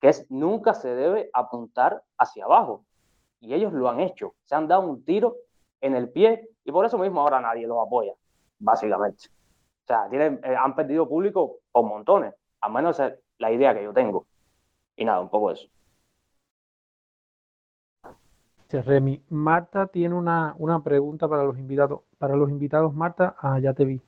que 0.00 0.08
es 0.08 0.26
nunca 0.30 0.74
se 0.74 0.94
debe 0.94 1.30
apuntar 1.32 2.02
hacia 2.18 2.44
abajo. 2.44 2.84
Y 3.40 3.54
ellos 3.54 3.72
lo 3.72 3.88
han 3.88 4.00
hecho. 4.00 4.34
Se 4.44 4.54
han 4.54 4.68
dado 4.68 4.82
un 4.82 5.04
tiro 5.04 5.36
en 5.84 5.94
el 5.94 6.08
pie 6.08 6.48
y 6.64 6.72
por 6.72 6.86
eso 6.86 6.98
mismo 6.98 7.20
ahora 7.20 7.40
nadie 7.40 7.66
los 7.66 7.78
apoya, 7.86 8.12
básicamente. 8.58 9.26
O 9.84 9.86
sea, 9.86 10.08
tienen, 10.08 10.40
eh, 10.42 10.56
han 10.56 10.74
perdido 10.74 11.06
público 11.06 11.58
por 11.70 11.84
montones, 11.84 12.34
al 12.62 12.72
menos 12.72 12.98
es 13.00 13.12
la 13.38 13.52
idea 13.52 13.74
que 13.74 13.84
yo 13.84 13.92
tengo. 13.92 14.26
Y 14.96 15.04
nada, 15.04 15.20
un 15.20 15.28
poco 15.28 15.50
eso. 15.50 15.68
Remy. 18.70 19.22
Marta 19.28 19.86
tiene 19.86 20.16
una, 20.16 20.56
una, 20.58 20.82
pregunta 20.82 21.28
para 21.28 21.44
los 21.44 21.56
invitados. 21.58 22.00
Para 22.18 22.34
los 22.34 22.50
invitados, 22.50 22.92
Marta, 22.92 23.36
ah, 23.38 23.60
ya 23.60 23.72
te 23.72 23.84
vi. 23.84 24.00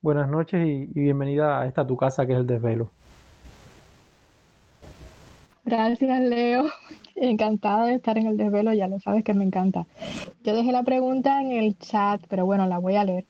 Buenas 0.00 0.28
noches 0.28 0.64
y, 0.64 0.82
y 0.94 1.00
bienvenida 1.00 1.60
a 1.60 1.66
esta 1.66 1.84
tu 1.84 1.96
casa 1.96 2.24
que 2.24 2.34
es 2.34 2.38
el 2.38 2.46
desvelo. 2.46 2.90
Gracias, 5.70 6.20
Leo. 6.22 6.68
Encantada 7.14 7.86
de 7.86 7.94
estar 7.94 8.18
en 8.18 8.26
el 8.26 8.36
desvelo, 8.36 8.72
ya 8.72 8.88
lo 8.88 8.98
sabes 8.98 9.22
que 9.22 9.34
me 9.34 9.44
encanta. 9.44 9.86
Yo 10.42 10.56
dejé 10.56 10.72
la 10.72 10.82
pregunta 10.82 11.40
en 11.40 11.52
el 11.52 11.78
chat, 11.78 12.20
pero 12.28 12.44
bueno, 12.44 12.66
la 12.66 12.78
voy 12.78 12.96
a 12.96 13.04
leer. 13.04 13.24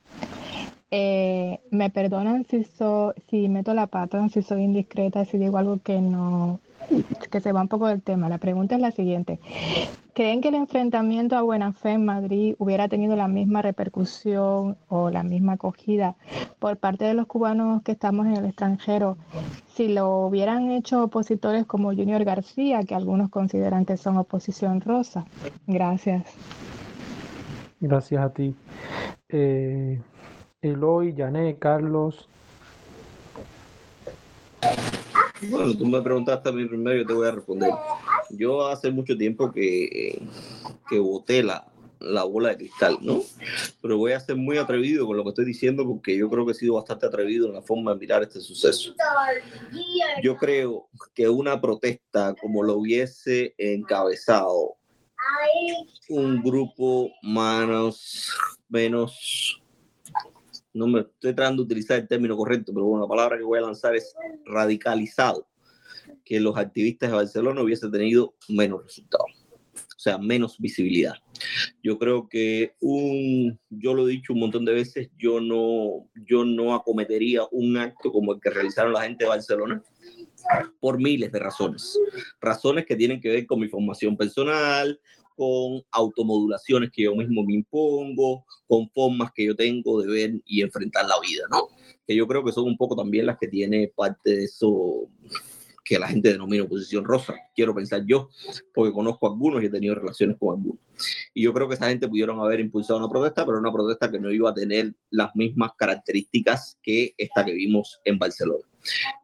Eh, 0.90 1.60
me 1.70 1.90
perdonan 1.90 2.46
si, 2.46 2.64
so, 2.64 3.12
si 3.28 3.48
meto 3.50 3.74
la 3.74 3.88
pata, 3.88 4.26
si 4.30 4.40
soy 4.40 4.62
indiscreta, 4.62 5.26
si 5.26 5.36
digo 5.36 5.58
algo 5.58 5.80
que 5.82 6.00
no, 6.00 6.60
que 7.30 7.40
se 7.40 7.52
va 7.52 7.60
un 7.60 7.68
poco 7.68 7.88
del 7.88 8.00
tema. 8.00 8.30
La 8.30 8.38
pregunta 8.38 8.74
es 8.74 8.80
la 8.80 8.90
siguiente. 8.90 9.38
¿Creen 10.20 10.42
que 10.42 10.48
el 10.48 10.54
enfrentamiento 10.54 11.34
a 11.34 11.40
buena 11.40 11.72
fe 11.72 11.92
en 11.92 12.04
Madrid 12.04 12.54
hubiera 12.58 12.88
tenido 12.88 13.16
la 13.16 13.26
misma 13.26 13.62
repercusión 13.62 14.76
o 14.90 15.08
la 15.08 15.22
misma 15.22 15.54
acogida 15.54 16.14
por 16.58 16.76
parte 16.76 17.06
de 17.06 17.14
los 17.14 17.26
cubanos 17.26 17.82
que 17.82 17.92
estamos 17.92 18.26
en 18.26 18.36
el 18.36 18.44
extranjero 18.44 19.16
si 19.74 19.88
lo 19.88 20.26
hubieran 20.26 20.72
hecho 20.72 21.04
opositores 21.04 21.64
como 21.64 21.94
Junior 21.94 22.22
García, 22.24 22.82
que 22.82 22.94
algunos 22.94 23.30
consideran 23.30 23.86
que 23.86 23.96
son 23.96 24.18
oposición 24.18 24.82
rosa? 24.82 25.24
Gracias. 25.66 26.24
Gracias 27.80 28.22
a 28.22 28.28
ti. 28.28 28.54
Eh, 29.30 30.02
Eloy, 30.60 31.14
Jané, 31.16 31.56
Carlos. 31.56 32.28
Bueno, 35.48 35.74
tú 35.78 35.86
me 35.86 36.02
preguntaste 36.02 36.50
a 36.50 36.52
mí 36.52 36.66
primero, 36.66 36.98
yo 36.98 37.06
te 37.06 37.14
voy 37.14 37.26
a 37.26 37.30
responder. 37.30 37.70
Yo 38.30 38.66
hace 38.66 38.90
mucho 38.90 39.16
tiempo 39.16 39.50
que, 39.52 40.22
que 40.88 40.98
boté 40.98 41.42
la, 41.42 41.66
la 42.00 42.24
bola 42.24 42.50
de 42.50 42.56
cristal, 42.56 42.98
¿no? 43.02 43.22
Pero 43.82 43.98
voy 43.98 44.12
a 44.12 44.20
ser 44.20 44.36
muy 44.36 44.56
atrevido 44.56 45.06
con 45.06 45.16
lo 45.16 45.22
que 45.22 45.30
estoy 45.30 45.44
diciendo 45.44 45.86
porque 45.86 46.16
yo 46.16 46.28
creo 46.30 46.46
que 46.46 46.52
he 46.52 46.54
sido 46.54 46.74
bastante 46.74 47.06
atrevido 47.06 47.46
en 47.46 47.54
la 47.54 47.62
forma 47.62 47.92
de 47.92 47.98
mirar 47.98 48.22
este 48.22 48.40
suceso. 48.40 48.94
Yo 50.22 50.36
creo 50.36 50.88
que 51.14 51.28
una 51.28 51.60
protesta 51.60 52.34
como 52.40 52.62
lo 52.62 52.74
hubiese 52.74 53.54
encabezado 53.58 54.76
un 56.08 56.42
grupo 56.42 57.10
menos, 57.22 58.32
menos 58.68 59.62
no 60.72 60.86
me 60.86 61.00
estoy 61.00 61.34
tratando 61.34 61.62
de 61.62 61.66
utilizar 61.66 61.98
el 61.98 62.08
término 62.08 62.36
correcto, 62.36 62.72
pero 62.72 62.86
bueno, 62.86 63.04
la 63.04 63.08
palabra 63.08 63.36
que 63.36 63.44
voy 63.44 63.58
a 63.58 63.62
lanzar 63.62 63.94
es 63.94 64.14
radicalizado, 64.46 65.46
que 66.30 66.38
los 66.38 66.56
activistas 66.56 67.10
de 67.10 67.16
Barcelona 67.16 67.60
hubiesen 67.60 67.90
tenido 67.90 68.36
menos 68.48 68.84
resultados, 68.84 69.32
o 69.74 69.98
sea, 69.98 70.16
menos 70.16 70.58
visibilidad. 70.60 71.14
Yo 71.82 71.98
creo 71.98 72.28
que 72.28 72.74
un, 72.80 73.58
yo 73.68 73.94
lo 73.94 74.06
he 74.06 74.12
dicho 74.12 74.32
un 74.32 74.38
montón 74.38 74.64
de 74.64 74.72
veces, 74.72 75.10
yo 75.18 75.40
no, 75.40 76.08
yo 76.28 76.44
no 76.44 76.72
acometería 76.72 77.42
un 77.50 77.76
acto 77.76 78.12
como 78.12 78.32
el 78.32 78.40
que 78.40 78.50
realizaron 78.50 78.92
la 78.92 79.02
gente 79.02 79.24
de 79.24 79.30
Barcelona 79.30 79.82
por 80.78 80.98
miles 81.00 81.32
de 81.32 81.40
razones. 81.40 81.98
Razones 82.40 82.86
que 82.86 82.94
tienen 82.94 83.20
que 83.20 83.30
ver 83.30 83.46
con 83.46 83.58
mi 83.58 83.68
formación 83.68 84.16
personal, 84.16 85.00
con 85.34 85.82
automodulaciones 85.90 86.92
que 86.92 87.02
yo 87.02 87.16
mismo 87.16 87.42
me 87.42 87.54
impongo, 87.54 88.44
con 88.68 88.88
formas 88.90 89.32
que 89.34 89.46
yo 89.46 89.56
tengo 89.56 90.00
de 90.00 90.12
ver 90.12 90.40
y 90.46 90.62
enfrentar 90.62 91.06
la 91.08 91.18
vida, 91.20 91.42
¿no? 91.50 91.66
Que 92.06 92.14
yo 92.14 92.28
creo 92.28 92.44
que 92.44 92.52
son 92.52 92.66
un 92.66 92.76
poco 92.76 92.94
también 92.94 93.26
las 93.26 93.36
que 93.36 93.48
tiene 93.48 93.92
parte 93.96 94.36
de 94.36 94.44
eso 94.44 95.08
que 95.90 95.98
la 95.98 96.06
gente 96.06 96.30
denomina 96.30 96.62
oposición 96.62 97.04
rosa. 97.04 97.34
Quiero 97.52 97.74
pensar 97.74 98.04
yo, 98.06 98.30
porque 98.72 98.92
conozco 98.92 99.26
a 99.26 99.30
algunos 99.30 99.60
y 99.60 99.66
he 99.66 99.70
tenido 99.70 99.96
relaciones 99.96 100.36
con 100.38 100.56
algunos. 100.56 100.78
Y 101.34 101.42
yo 101.42 101.52
creo 101.52 101.66
que 101.66 101.74
esa 101.74 101.88
gente 101.88 102.06
pudieron 102.06 102.38
haber 102.38 102.60
impulsado 102.60 103.00
una 103.00 103.08
protesta, 103.08 103.44
pero 103.44 103.58
una 103.58 103.72
protesta 103.72 104.08
que 104.08 104.20
no 104.20 104.30
iba 104.30 104.50
a 104.50 104.54
tener 104.54 104.94
las 105.10 105.34
mismas 105.34 105.72
características 105.76 106.78
que 106.80 107.12
esta 107.18 107.44
que 107.44 107.54
vimos 107.54 108.00
en 108.04 108.20
Barcelona. 108.20 108.69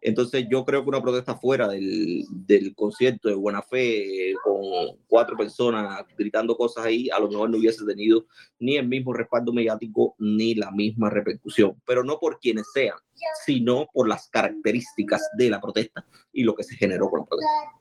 Entonces 0.01 0.47
yo 0.51 0.65
creo 0.65 0.83
que 0.83 0.89
una 0.89 1.03
protesta 1.03 1.37
fuera 1.37 1.69
del, 1.69 2.25
del 2.31 2.75
concierto 2.75 3.29
de 3.29 3.35
Buena 3.35 3.63
Fe, 3.63 4.35
con 4.43 4.99
cuatro 5.07 5.37
personas 5.37 6.05
gritando 6.17 6.57
cosas 6.57 6.85
ahí, 6.87 7.09
a 7.11 7.19
lo 7.19 7.29
mejor 7.29 7.51
no 7.51 7.59
hubiese 7.59 7.85
tenido 7.85 8.27
ni 8.59 8.77
el 8.77 8.89
mismo 8.89 9.13
respaldo 9.13 9.53
mediático 9.53 10.15
ni 10.19 10.55
la 10.55 10.71
misma 10.71 11.11
repercusión, 11.11 11.81
pero 11.87 12.05
no 12.05 12.19
por 12.19 12.39
quienes 12.39 12.67
sean, 12.73 12.99
sino 13.45 13.87
por 13.93 14.09
las 14.09 14.29
características 14.29 15.29
de 15.37 15.51
la 15.51 15.61
protesta 15.61 16.07
y 16.33 16.45
lo 16.45 16.55
que 16.55 16.65
se 16.65 16.77
generó 16.77 17.09
con 17.09 17.21
la 17.21 17.27
protesta. 17.27 17.77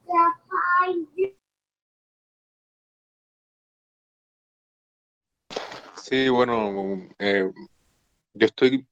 Sí, 6.01 6.29
bueno, 6.29 7.09
eh, 7.17 7.51
yo 8.35 8.45
estoy 8.45 8.85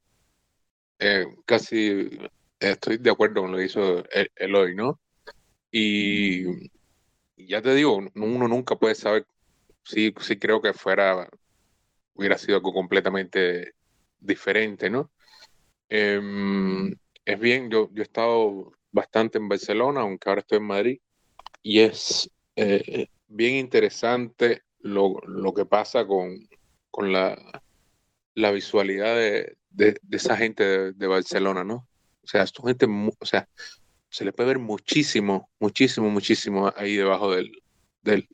eh, 1.00 1.26
casi, 1.46 2.18
estoy 2.72 2.98
de 2.98 3.10
acuerdo 3.10 3.42
con 3.42 3.52
lo 3.52 3.58
que 3.58 3.66
hizo 3.66 4.04
Eloy, 4.36 4.76
¿no? 4.76 5.00
Y, 5.72 6.70
ya 7.38 7.62
te 7.62 7.74
digo, 7.76 7.98
uno 8.16 8.48
nunca 8.48 8.76
puede 8.78 8.96
saber 8.96 9.26
si, 9.84 10.14
si 10.22 10.38
creo 10.38 10.62
que 10.62 10.74
fuera, 10.74 11.28
hubiera 12.14 12.38
sido 12.38 12.58
algo 12.58 12.74
completamente 12.74 13.74
diferente, 14.20 14.90
¿no? 14.90 15.12
Em, 15.90 16.92
es 17.26 17.40
bien, 17.40 17.70
yo, 17.70 17.90
yo 17.94 18.02
he 18.02 18.06
estado 18.06 18.72
bastante 18.92 19.38
en 19.38 19.50
Barcelona, 19.50 20.02
aunque 20.02 20.30
ahora 20.30 20.42
estoy 20.42 20.60
en 20.60 20.66
Madrid, 20.66 21.00
y 21.62 21.80
es 21.80 22.30
eh, 22.56 23.08
bien 23.28 23.56
interesante 23.56 24.64
lo, 24.80 25.20
lo 25.28 25.54
que 25.54 25.66
pasa 25.66 26.06
con, 26.06 26.48
con 26.92 27.12
la, 27.12 27.38
la 28.36 28.52
visualidad 28.52 29.16
de, 29.16 29.58
de, 29.70 30.00
esa 30.12 30.38
gente 30.38 30.94
de, 30.94 31.08
Barcelona, 31.08 31.64
¿no? 31.64 31.88
O 32.24 32.28
sea, 32.28 32.44
esto 32.44 32.64
gente, 32.64 32.88
o 32.88 33.26
sea, 33.26 33.48
se 34.10 34.26
le 34.26 34.32
puede 34.32 34.50
ver 34.50 34.60
muchísimo, 34.60 35.50
muchísimo, 35.60 36.10
muchísimo 36.10 36.72
ahí 36.76 36.96
debajo 36.96 37.32
del, 37.32 37.52
del, 38.02 38.28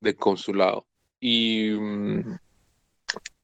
del 0.00 0.16
consulado. 0.16 0.86
Y, 1.20 1.70
mm, 1.70 2.38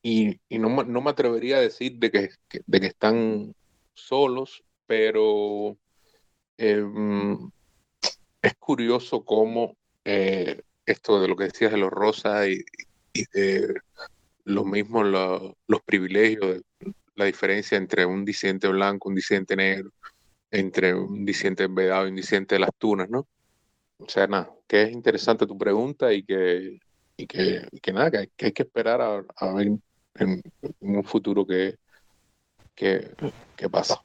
y, 0.02 0.40
y 0.48 0.58
no, 0.58 0.82
no, 0.82 1.00
me 1.00 1.10
atrevería 1.10 1.58
a 1.58 1.60
decir 1.60 1.96
de 1.98 2.10
que, 2.10 2.30
de 2.66 2.80
que 2.80 2.86
están 2.86 3.54
solos, 3.94 4.62
pero 4.86 5.76
eh, 6.58 6.82
mm, 6.82 7.50
es 8.42 8.54
curioso 8.56 9.24
cómo 9.24 9.76
eh, 10.04 10.62
esto 10.84 11.20
de 11.20 11.28
lo 11.28 11.36
que 11.36 11.44
decías 11.44 11.72
de 11.72 11.78
los 11.78 11.90
rosas 11.90 12.48
y, 12.48 12.64
y 13.12 13.24
de 13.32 13.74
los 14.44 14.64
mismos 14.64 15.06
los 15.66 15.82
privilegios, 15.82 16.62
la 17.14 17.24
diferencia 17.24 17.76
entre 17.76 18.06
un 18.06 18.24
disidente 18.24 18.68
blanco, 18.68 19.08
un 19.08 19.14
disidente 19.14 19.56
negro, 19.56 19.90
entre 20.50 20.94
un 20.94 21.24
disidente 21.24 21.66
vedado 21.68 22.06
y 22.06 22.10
un 22.10 22.16
disidente 22.16 22.54
de 22.56 22.60
las 22.60 22.70
tunas, 22.76 23.08
¿no? 23.08 23.26
O 23.98 24.08
sea, 24.08 24.26
nada, 24.26 24.50
que 24.66 24.82
es 24.82 24.92
interesante 24.92 25.46
tu 25.46 25.56
pregunta 25.58 26.12
y 26.12 26.22
que, 26.22 26.78
y 27.16 27.26
que, 27.26 27.68
que 27.82 27.92
nada, 27.92 28.10
que 28.10 28.46
hay, 28.46 28.52
que 28.52 28.62
esperar 28.62 29.00
a, 29.00 29.52
ver 29.52 29.72
en, 30.14 30.42
un 30.80 31.04
futuro 31.04 31.46
que, 31.46 31.76
que, 32.74 33.10
pasa. 33.70 34.00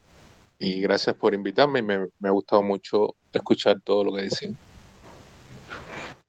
Y 0.59 0.81
gracias 0.81 1.15
por 1.15 1.33
invitarme, 1.33 1.81
me, 1.81 2.07
me 2.19 2.27
ha 2.27 2.31
gustado 2.31 2.61
mucho 2.61 3.15
escuchar 3.31 3.79
todo 3.81 4.03
lo 4.03 4.13
que 4.13 4.23
decían. 4.23 4.57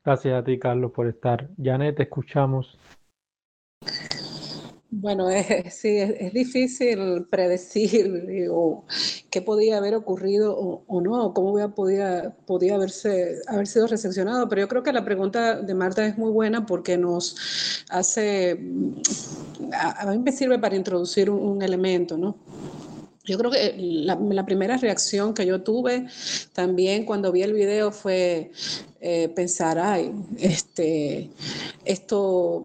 Gracias 0.05 0.41
a 0.41 0.45
ti, 0.45 0.59
Carlos, 0.59 0.93
por 0.93 1.09
estar. 1.09 1.49
Janet, 1.61 1.97
te 1.97 2.05
escuchamos. 2.05 2.79
Bueno, 4.91 5.29
es, 5.31 5.75
sí, 5.75 5.97
es, 5.99 6.33
difícil 6.33 7.27
predecir 7.29 8.27
qué 9.31 9.43
podía 9.43 9.79
haber 9.79 9.95
ocurrido 9.95 10.57
o, 10.57 11.01
no, 11.01 11.35
cómo 11.35 11.53
hubiera, 11.53 11.75
podía, 11.75 12.75
haberse, 12.75 13.41
haber 13.49 13.67
sido 13.67 13.87
recepcionado, 13.89 14.49
pero 14.49 14.63
yo 14.63 14.69
creo 14.69 14.83
que 14.83 14.93
la 14.93 15.05
pregunta 15.05 15.61
de 15.61 15.75
Marta 15.75 16.07
es 16.07 16.17
muy 16.17 16.31
buena 16.31 16.67
porque 16.67 16.97
nos 16.97 17.85
hace, 17.91 18.61
a, 19.73 20.07
mí 20.11 20.19
me 20.19 20.33
sirve 20.33 20.59
para 20.59 20.77
introducir 20.77 21.31
un, 21.31 21.63
elemento, 21.63 22.17
¿no? 22.17 22.37
Yo 23.27 23.37
creo 23.39 23.51
que 23.51 23.75
la, 23.77 24.47
primera 24.47 24.77
reacción 24.77 25.35
que 25.35 25.45
yo 25.45 25.63
tuve 25.63 26.07
también 26.53 27.05
cuando 27.05 27.33
vi 27.33 27.43
el 27.43 27.53
video 27.53 27.91
fue 27.91 28.53
eh, 29.01 29.29
pensar, 29.35 29.79
ay, 29.79 30.13
este, 30.39 31.31
esto 31.85 32.63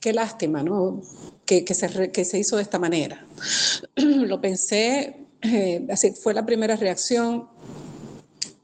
qué 0.00 0.12
lástima, 0.14 0.62
¿no? 0.62 1.02
Que, 1.44 1.64
se, 1.74 2.10
que 2.10 2.24
se 2.24 2.38
hizo 2.38 2.56
de 2.56 2.62
esta 2.62 2.78
manera. 2.78 3.26
Lo 3.96 4.40
pensé, 4.40 5.26
eh, 5.42 5.86
así 5.90 6.12
fue 6.12 6.32
la 6.32 6.46
primera 6.46 6.76
reacción. 6.76 7.48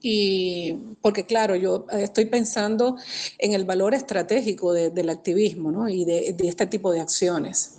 Y 0.01 0.73
porque 1.03 1.27
claro, 1.27 1.57
yo 1.57 1.87
estoy 1.91 2.27
pensando 2.27 2.97
en 3.39 3.55
el 3.55 3.65
valor 3.65 3.93
estratégico 3.93 4.73
del 4.73 5.11
activismo 5.11 5.73
¿no? 5.73 5.89
y 5.89 6.05
de, 6.05 6.33
de 6.33 6.49
este 6.49 6.67
tipo 6.67 6.93
de 6.93 7.01
acciones. 7.01 7.73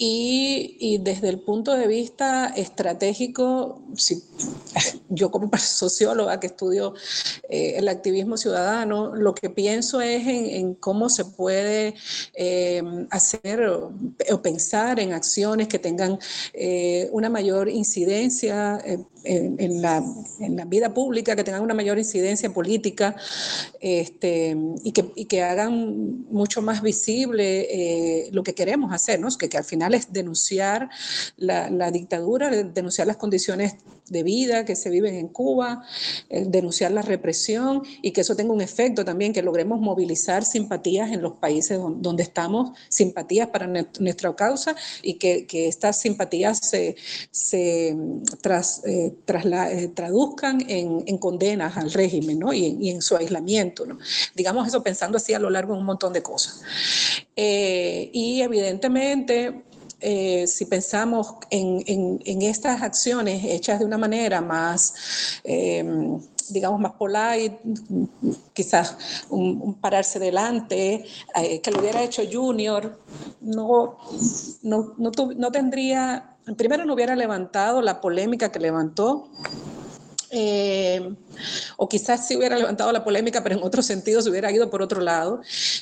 Y, 0.00 0.98
desde 1.02 1.28
el 1.28 1.40
punto 1.40 1.74
de 1.74 1.88
vista 1.88 2.46
estratégico, 2.56 3.82
yo 5.08 5.32
como 5.32 5.50
socióloga 5.58 6.38
que 6.38 6.46
estudio 6.46 6.94
eh, 7.48 7.74
el 7.76 7.88
activismo 7.88 8.36
ciudadano, 8.36 9.16
lo 9.16 9.34
que 9.34 9.50
pienso 9.50 10.00
es 10.00 10.24
en, 10.28 10.74
cómo 10.74 11.08
se 11.08 11.24
puede 11.24 11.94
eh, 12.34 12.80
hacer 13.10 13.66
o, 13.66 13.92
pensar 14.40 15.00
en 15.00 15.14
acciones 15.14 15.66
que 15.66 15.80
tengan 15.80 16.20
eh, 16.52 17.08
una 17.10 17.28
mayor 17.28 17.68
incidencia 17.68 18.80
en, 19.28 19.82
la, 19.82 20.02
en, 20.40 20.56
la, 20.56 20.64
vida 20.64 20.92
pública, 20.92 21.36
que 21.36 21.44
tengan 21.44 21.62
una 21.62 21.74
mayor 21.74 21.98
incidencia 21.98 22.50
política 22.50 23.14
este, 23.80 24.56
y, 24.82 24.92
que, 24.92 25.12
y, 25.14 25.26
que, 25.26 25.42
hagan 25.42 26.24
mucho 26.30 26.62
más 26.62 26.82
visible 26.82 28.28
lo 28.32 28.42
que 28.42 28.54
queremos 28.54 28.92
hacer, 28.92 29.20
¿no? 29.20 29.28
que, 29.36 29.48
que 29.48 29.58
al 29.58 29.64
final 29.64 29.94
es 29.94 30.12
denunciar 30.12 30.88
la, 31.36 31.70
la 31.70 31.90
dictadura, 31.90 32.50
denunciar 32.50 33.06
las 33.06 33.16
condiciones 33.16 33.76
de 34.10 34.22
vida 34.22 34.64
que 34.64 34.76
se 34.76 34.90
viven 34.90 35.14
en 35.14 35.28
Cuba, 35.28 35.84
eh, 36.28 36.44
denunciar 36.46 36.92
la 36.92 37.02
represión 37.02 37.82
y 38.02 38.12
que 38.12 38.22
eso 38.22 38.36
tenga 38.36 38.52
un 38.52 38.60
efecto 38.60 39.04
también, 39.04 39.32
que 39.32 39.42
logremos 39.42 39.80
movilizar 39.80 40.44
simpatías 40.44 41.12
en 41.12 41.22
los 41.22 41.34
países 41.34 41.78
donde, 41.78 42.22
estamos, 42.22 42.72
simpatías 42.88 43.48
para 43.48 43.66
nuestra 43.66 44.34
causa 44.34 44.74
y 45.02 45.14
que, 45.14 45.46
que 45.46 45.68
estas 45.68 46.00
simpatías 46.00 46.58
se, 46.58 46.96
se 47.30 47.96
tras, 48.40 48.82
eh, 48.84 49.14
eh, 49.28 49.88
traduzcan 49.94 50.64
en, 50.68 51.04
en, 51.06 51.18
condenas 51.18 51.76
al 51.76 51.92
régimen 51.92 52.38
¿no? 52.38 52.52
y, 52.52 52.90
en, 52.90 53.02
su 53.02 53.16
aislamiento. 53.16 53.86
¿no? 53.86 53.98
Digamos 54.34 54.66
eso 54.66 54.82
pensando 54.82 55.16
así 55.16 55.34
a 55.34 55.38
lo 55.38 55.50
largo 55.50 55.74
de 55.74 55.80
un 55.80 55.86
montón 55.86 56.12
de 56.12 56.22
cosas. 56.22 56.62
y 57.36 58.40
evidentemente 58.42 59.67
eh, 60.00 60.46
si 60.46 60.64
pensamos 60.66 61.34
en, 61.50 62.20
estas 62.24 62.82
acciones 62.82 63.44
hechas 63.44 63.80
de 63.80 63.84
una 63.84 63.98
manera 63.98 64.40
más, 64.40 65.40
em, 65.44 66.20
digamos, 66.50 66.80
más 66.80 66.92
polite, 66.92 67.58
quizás 68.52 68.96
un, 69.30 69.74
pararse 69.74 70.18
delante, 70.18 71.04
eh, 71.34 71.60
que 71.60 71.70
lo 71.70 71.80
hubiera 71.80 72.02
hecho 72.02 72.22
Junior, 72.30 72.98
no, 73.40 73.98
no, 74.62 74.94
no 74.96 75.52
tendría, 75.52 76.36
primero 76.56 76.84
no 76.84 76.94
hubiera 76.94 77.16
levantado 77.16 77.82
la 77.82 78.00
polémica 78.00 78.50
que 78.52 78.60
levantó 78.60 79.28
eh, 80.30 81.14
o 81.76 81.88
quizás 81.88 82.26
si 82.26 82.36
hubiera 82.36 82.56
levantado 82.56 82.92
la 82.92 83.04
polémica, 83.04 83.42
pero 83.42 83.56
en 83.56 83.62
otro 83.62 83.82
sentido 83.82 84.22
se 84.22 84.30
hubiera 84.30 84.50
ido 84.52 84.70
por 84.70 84.82
otro 84.82 85.00
lado. 85.00 85.40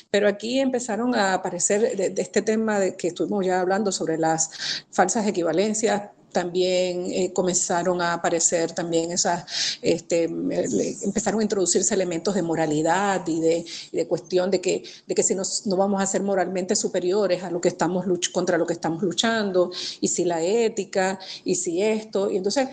Pero 0.09 0.27
aquí 0.27 0.59
empezaron 0.59 1.15
a 1.15 1.33
aparecer 1.33 1.95
de 1.95 2.21
este 2.21 2.41
tema 2.41 2.79
de 2.79 2.95
que 2.95 3.09
estuvimos 3.09 3.45
ya 3.45 3.59
hablando 3.59 3.91
sobre 3.91 4.17
las 4.17 4.85
falsas 4.91 5.27
equivalencias, 5.27 6.09
también 6.37 7.07
eh, 7.11 7.33
comenzaron 7.33 7.99
a 7.99 8.13
aparecer 8.13 8.71
también 8.71 9.11
esas, 9.11 9.79
este, 9.81 10.25
empezaron 10.25 11.39
a 11.39 11.43
introducirse 11.43 11.95
elementos 11.95 12.35
de 12.35 12.43
moralidad 12.43 13.27
y 13.27 13.65
de, 13.91 14.07
cuestión 14.07 14.51
de 14.51 14.61
que, 14.61 14.83
de 15.07 15.15
que 15.15 15.23
si 15.23 15.33
nos, 15.33 15.65
no 15.65 15.75
vamos 15.77 15.99
a 15.99 16.05
ser 16.05 16.21
moralmente 16.21 16.75
superiores 16.75 17.41
a 17.41 17.49
lo 17.49 17.59
que 17.59 17.69
estamos 17.69 18.05
contra 18.31 18.59
lo 18.59 18.67
que 18.67 18.73
estamos 18.73 19.01
luchando, 19.01 19.71
y 19.99 20.09
si 20.09 20.25
la 20.25 20.43
ética, 20.43 21.17
y 21.43 21.55
si 21.55 21.81
esto. 21.81 22.29
Y 22.29 22.37
entonces 22.37 22.69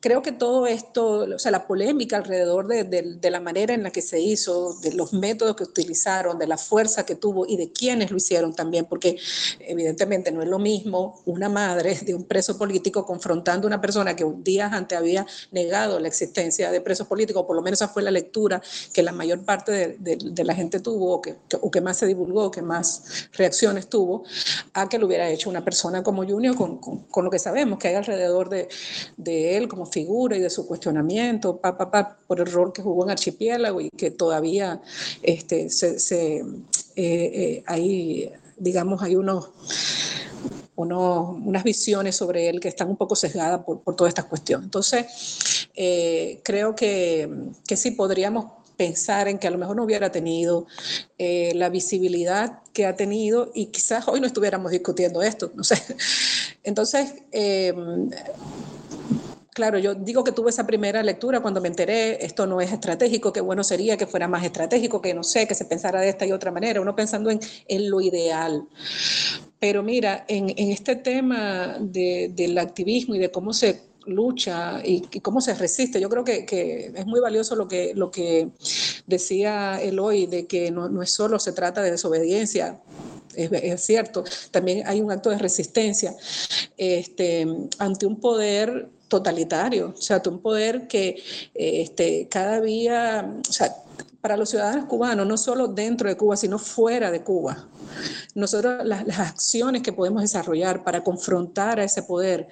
creo 0.00 0.20
que 0.20 0.32
todo 0.32 0.66
esto, 0.66 1.18
o 1.36 1.38
sea, 1.38 1.52
la 1.52 1.68
polémica 1.68 2.16
alrededor 2.16 2.66
de, 2.66 2.82
de 2.82 3.30
la 3.30 3.38
manera 3.38 3.74
en 3.74 3.84
la 3.84 3.92
que 3.92 4.02
se 4.02 4.18
hizo, 4.18 4.74
de 4.80 4.92
los 4.92 5.12
métodos 5.12 5.54
que 5.54 5.62
utilizaron, 5.62 6.36
de 6.36 6.48
la 6.48 6.58
fuerza 6.58 7.06
que 7.06 7.14
tuvo 7.14 7.46
y 7.46 7.56
de 7.56 7.70
quienes 7.70 8.10
lo 8.10 8.16
hicieron 8.16 8.52
también, 8.54 8.86
porque 8.86 9.16
evidentemente 9.60 10.32
no 10.32 10.42
es 10.42 10.48
lo 10.48 10.58
mismo 10.58 11.22
una 11.26 11.48
madre 11.48 11.94
de 12.04 12.12
un 12.12 12.24
preso 12.24 12.58
político 12.58 13.03
confrontando 13.04 13.66
a 13.66 13.68
una 13.68 13.80
persona 13.80 14.16
que 14.16 14.24
días 14.38 14.72
antes 14.72 14.96
había 14.96 15.26
negado 15.52 16.00
la 16.00 16.08
existencia 16.08 16.70
de 16.70 16.80
presos 16.80 17.06
políticos, 17.06 17.44
por 17.46 17.56
lo 17.56 17.62
menos 17.62 17.80
esa 17.80 17.88
fue 17.88 18.02
la 18.02 18.10
lectura 18.10 18.62
que 18.92 19.02
la 19.02 19.12
mayor 19.12 19.44
parte 19.44 19.96
de, 19.98 20.44
la 20.44 20.54
gente 20.54 20.80
tuvo, 20.80 21.14
o 21.14 21.22
que, 21.22 21.36
o 21.60 21.70
más 21.82 21.98
se 21.98 22.06
divulgó, 22.06 22.50
que 22.50 22.62
más 22.62 23.28
reacciones 23.32 23.88
tuvo, 23.88 24.24
a 24.72 24.88
que 24.88 24.98
lo 24.98 25.06
hubiera 25.06 25.28
hecho 25.28 25.50
una 25.50 25.64
persona 25.64 26.02
como 26.02 26.24
Junior 26.24 26.54
con, 26.56 27.24
lo 27.24 27.30
que 27.30 27.38
sabemos 27.38 27.78
que 27.78 27.88
hay 27.88 27.94
alrededor 27.94 28.48
de, 28.48 28.68
él 29.56 29.68
como 29.68 29.86
figura 29.86 30.36
y 30.36 30.40
de 30.40 30.50
su 30.50 30.66
cuestionamiento, 30.66 31.58
pa, 31.58 31.76
pa, 31.76 32.18
por 32.26 32.40
el 32.40 32.46
rol 32.46 32.72
que 32.72 32.82
jugó 32.82 33.04
en 33.04 33.10
Archipiélago 33.10 33.80
y 33.80 33.90
que 33.90 34.10
todavía 34.10 34.80
este, 35.22 35.68
eh, 36.16 36.42
eh, 36.96 37.62
hay, 37.66 38.30
digamos, 38.56 39.02
hay 39.02 39.16
unos 39.16 39.50
unas 40.76 41.64
visiones 41.64 42.16
sobre 42.16 42.48
él 42.48 42.60
que 42.60 42.68
están 42.68 42.88
un 42.88 42.96
poco 42.96 43.16
sesgadas 43.16 43.62
por, 43.64 43.82
por 43.82 43.96
toda 43.96 44.08
esta 44.08 44.24
cuestión. 44.24 44.64
Entonces, 44.64 45.68
eh, 45.74 46.40
creo 46.42 46.74
que, 46.74 47.28
que, 47.66 47.76
sí 47.76 47.92
podríamos 47.92 48.46
pensar 48.76 49.28
en 49.28 49.38
que 49.38 49.46
a 49.46 49.50
lo 49.50 49.58
mejor 49.58 49.76
no 49.76 49.84
hubiera 49.84 50.10
tenido 50.10 50.66
eh, 51.18 51.52
la 51.54 51.68
visibilidad 51.68 52.62
que 52.72 52.86
ha 52.86 52.96
tenido 52.96 53.50
y 53.54 53.66
quizás 53.66 54.08
hoy 54.08 54.20
no 54.20 54.26
estuviéramos 54.26 54.72
discutiendo 54.72 55.22
esto, 55.22 55.52
no 55.54 55.64
sé. 55.64 55.80
Entonces, 56.64 57.14
em, 57.30 58.10
Claro, 59.54 59.78
yo 59.78 59.94
digo 59.94 60.24
que 60.24 60.32
tuve 60.32 60.50
esa 60.50 60.66
primera 60.66 61.00
lectura 61.04 61.38
cuando 61.38 61.60
me 61.60 61.68
enteré, 61.68 62.24
esto 62.24 62.44
no 62.44 62.60
es 62.60 62.72
estratégico, 62.72 63.32
qué 63.32 63.40
bueno 63.40 63.62
sería 63.62 63.96
que 63.96 64.08
fuera 64.08 64.26
más 64.26 64.42
estratégico, 64.42 65.00
que 65.00 65.14
no 65.14 65.22
sé, 65.22 65.46
que 65.46 65.54
se 65.54 65.64
pensara 65.64 66.00
de 66.00 66.08
esta 66.08 66.26
y 66.26 66.32
otra 66.32 66.50
manera, 66.50 66.80
uno 66.80 66.96
pensando 66.96 67.30
en, 67.30 67.38
en 67.68 67.88
lo 67.88 68.00
ideal. 68.00 68.66
Pero 69.64 69.82
mira, 69.82 70.26
en, 70.28 70.52
este 70.58 70.96
tema 70.96 71.78
del 71.80 72.58
activismo 72.58 73.14
y 73.14 73.18
de 73.18 73.30
cómo 73.30 73.54
se 73.54 73.80
lucha 74.04 74.82
y, 74.84 75.00
cómo 75.22 75.40
se 75.40 75.54
resiste. 75.54 75.98
Yo 75.98 76.10
creo 76.10 76.22
que, 76.22 76.92
es 76.94 77.06
muy 77.06 77.18
valioso 77.18 77.56
lo 77.56 77.66
que, 77.66 78.50
decía 79.06 79.80
Eloy, 79.80 80.26
de 80.26 80.46
que 80.46 80.70
no, 80.70 81.02
es 81.02 81.12
solo 81.12 81.38
se 81.38 81.52
trata 81.52 81.80
de 81.80 81.92
desobediencia, 81.92 82.78
es, 83.34 83.80
cierto, 83.80 84.22
también 84.50 84.86
hay 84.86 85.00
un 85.00 85.10
acto 85.10 85.30
de 85.30 85.38
resistencia 85.38 86.14
este, 86.76 87.46
ante 87.78 88.04
un 88.04 88.20
poder 88.20 88.90
totalitario, 89.08 89.94
o 89.96 90.02
sea, 90.02 90.16
ante 90.16 90.28
un 90.28 90.40
poder 90.40 90.86
que 90.88 91.22
este, 91.54 92.28
cada 92.28 92.60
día, 92.60 93.34
para 94.24 94.38
los 94.38 94.48
ciudadanos 94.48 94.86
cubanos, 94.86 95.26
no 95.26 95.36
solo 95.36 95.68
dentro 95.68 96.08
de 96.08 96.16
Cuba, 96.16 96.34
sino 96.34 96.58
fuera 96.58 97.10
de 97.10 97.22
Cuba. 97.22 97.68
Nosotros 98.34 98.82
las, 98.82 99.06
acciones 99.20 99.82
que 99.82 99.92
podemos 99.92 100.22
desarrollar 100.22 100.82
para 100.82 101.04
confrontar 101.04 101.78
a 101.78 101.84
ese 101.84 102.02
poder 102.02 102.48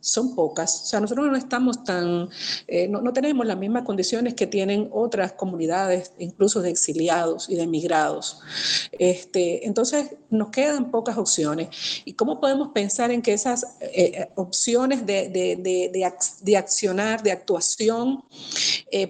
son 0.00 0.34
pocas. 0.34 0.80
O 0.84 0.86
sea, 0.86 0.98
nosotros 0.98 1.26
no 1.26 1.36
estamos 1.36 1.84
tan, 1.84 2.30
eh, 2.66 2.88
no, 2.88 3.02
no, 3.02 3.12
tenemos 3.12 3.46
las 3.46 3.58
mismas 3.58 3.82
condiciones 3.82 4.32
que 4.32 4.46
tienen 4.46 4.88
otras 4.92 5.32
comunidades, 5.32 6.12
incluso 6.18 6.62
de 6.62 6.70
exiliados 6.70 7.50
y 7.50 7.56
de 7.56 7.64
emigrados. 7.64 8.40
Este, 8.92 9.66
entonces, 9.66 10.14
nos 10.30 10.48
quedan 10.48 10.90
pocas 10.90 11.18
opciones. 11.18 11.68
¿Y 12.06 12.14
cómo 12.14 12.40
podemos 12.40 12.68
pensar 12.68 13.10
en 13.10 13.20
que 13.20 13.34
esas 13.34 13.64
eh, 13.82 13.90
eh, 13.92 14.30
opciones 14.36 15.04
de, 15.04 15.28
de, 15.28 15.56
de, 15.56 16.14
de, 16.40 16.56
accionar, 16.56 17.22
de 17.22 17.32
actuación, 17.32 18.24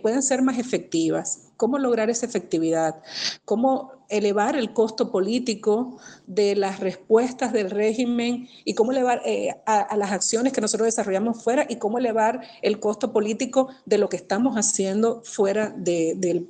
pueden 0.03 0.25
ser 0.25 0.43
más 0.43 0.59
efectivas? 0.59 1.50
¿Cómo 1.61 1.79
lograr 1.79 2.09
esa 2.09 2.25
efectividad? 2.25 3.03
¿Cómo 3.45 3.93
elevar 4.09 4.57
el 4.57 4.73
costo 4.73 5.13
político 5.13 5.99
de 6.27 6.57
las 6.57 6.81
respuestas 6.81 7.53
del 7.53 7.69
régimen 7.69 8.49
y 8.65 8.73
cómo 8.73 8.93
elevar 8.93 9.21
eh, 9.27 9.55
a, 9.67 9.95
las 9.99 10.11
acciones 10.11 10.55
que 10.55 10.63
nosotros 10.63 10.87
desarrollamos 10.87 11.45
fuera 11.45 11.67
y 11.69 11.77
cómo 11.77 11.99
elevar 11.99 12.41
el 12.63 12.81
costo 12.81 13.13
político 13.13 13.69
de 13.85 13.99
lo 13.99 14.09
que 14.09 14.17
estamos 14.17 14.57
haciendo 14.57 15.21
fuera 15.23 15.69
de, 15.77 16.47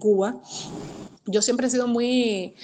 Cuba? 0.00 0.40
Yo 1.26 1.42
siempre 1.42 1.68
he 1.68 1.70
sido 1.70 1.86
muy 1.86 2.56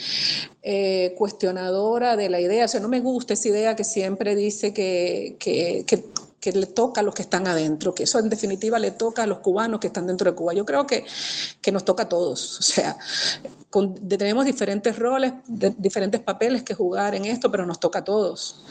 eh, 0.65 1.15
cuestionadora 1.17 2.17
de 2.17 2.29
la 2.29 2.41
idea, 2.41 2.65
o 2.65 2.69
sea, 2.69 2.81
no 2.81 2.89
me 2.89 2.99
gusta 2.99 3.35
esa 3.35 3.47
idea 3.47 3.77
que 3.77 3.85
siempre 3.85 4.35
dice 4.35 4.75
que, 4.75 5.37
que, 5.39 5.85
que 5.87 6.03
que 6.47 6.53
le 6.53 6.67
toca 6.67 7.01
a 7.01 7.05
los 7.05 7.13
que 7.13 7.23
están 7.23 7.49
adentro, 7.49 7.93
que 7.93 8.05
eso 8.05 8.21
en 8.21 8.29
definitiva 8.29 8.79
le 8.79 8.93
toca 8.93 9.25
a 9.25 9.27
los 9.27 9.39
cubanos 9.39 9.81
que 9.81 9.89
están 9.89 10.07
dentro 10.07 10.31
de 10.31 10.37
Cuba. 10.37 10.55
Yo 10.55 10.65
creo 10.65 10.87
que, 10.87 11.05
que 11.61 11.73
nos 11.73 11.85
toca 11.85 12.05
a 12.05 12.09
todos, 12.09 12.61
o 12.61 12.63
sea, 12.63 12.97
tenemos 14.09 14.45
diferentes 14.45 14.97
roles, 14.97 15.33
diferentes 15.49 16.21
papeles 16.21 16.63
que 16.63 16.73
jugar 16.73 17.17
en 17.17 17.25
esto, 17.25 17.51
pero 17.51 17.67
nos 17.67 17.81
toca 17.81 17.99
a 17.99 18.05
todos. 18.05 18.65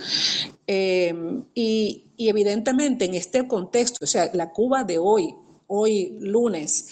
Em, 0.66 1.44
y, 1.54 2.06
evidentemente 2.18 3.04
en 3.04 3.16
este 3.16 3.46
contexto, 3.46 4.06
o 4.06 4.08
sea, 4.08 4.30
la 4.32 4.54
Cuba 4.54 4.86
de 4.86 4.98
hoy, 4.98 5.36
hoy 5.68 6.16
lunes, 6.22 6.88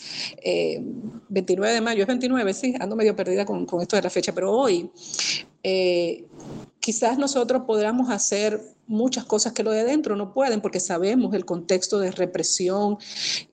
29 1.29 1.71
eh, 1.71 1.75
de 1.75 1.81
mayo, 1.81 2.01
es 2.01 2.07
29, 2.07 2.53
sí, 2.53 2.75
ando 2.77 2.97
medio 2.97 3.15
perdida 3.15 3.45
con, 3.45 3.65
con 3.65 3.81
esto 3.81 3.95
de 3.95 4.01
la 4.01 4.09
fecha, 4.09 4.33
pero 4.33 4.51
hoy 4.51 4.91
eh, 5.63 6.25
quizás 6.83 7.17
nosotros 7.17 7.63
podamos 7.65 8.09
hacer 8.09 8.59
muchas 8.87 9.23
cosas 9.23 9.53
que 9.53 9.63
lo 9.63 9.71
de 9.71 9.85
dentro 9.85 10.17
no 10.17 10.33
pueden 10.33 10.59
porque 10.59 10.81
sabemos 10.81 11.33
el 11.33 11.45
contexto 11.45 11.97
de 11.97 12.11
represión 12.11 12.97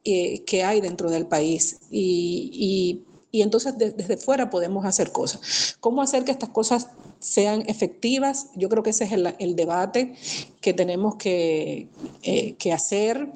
eh, 0.03 0.43
que 0.43 0.65
hay 0.65 0.81
dentro 0.81 1.09
del 1.13 1.29
país 1.29 1.79
y, 1.93 3.05
entonces 3.33 3.75
desde 3.79 4.17
fuera 4.17 4.51
podemos 4.51 4.85
hacer 4.85 5.13
cosas. 5.13 5.77
¿Cómo 5.79 6.03
hacer 6.03 6.25
que 6.25 6.33
estas 6.33 6.49
cosas 6.49 6.89
sean 7.21 7.63
efectivas? 7.69 8.49
Yo 8.57 8.69
creo 8.69 8.83
que 8.83 8.91
ese 8.91 9.05
es 9.05 9.13
el, 9.13 9.55
debate 9.55 10.15
que 10.61 10.73
tenemos 10.73 11.15
que, 11.15 11.89
eh, 12.25 12.55
que 12.59 12.73
hacer 12.73 13.31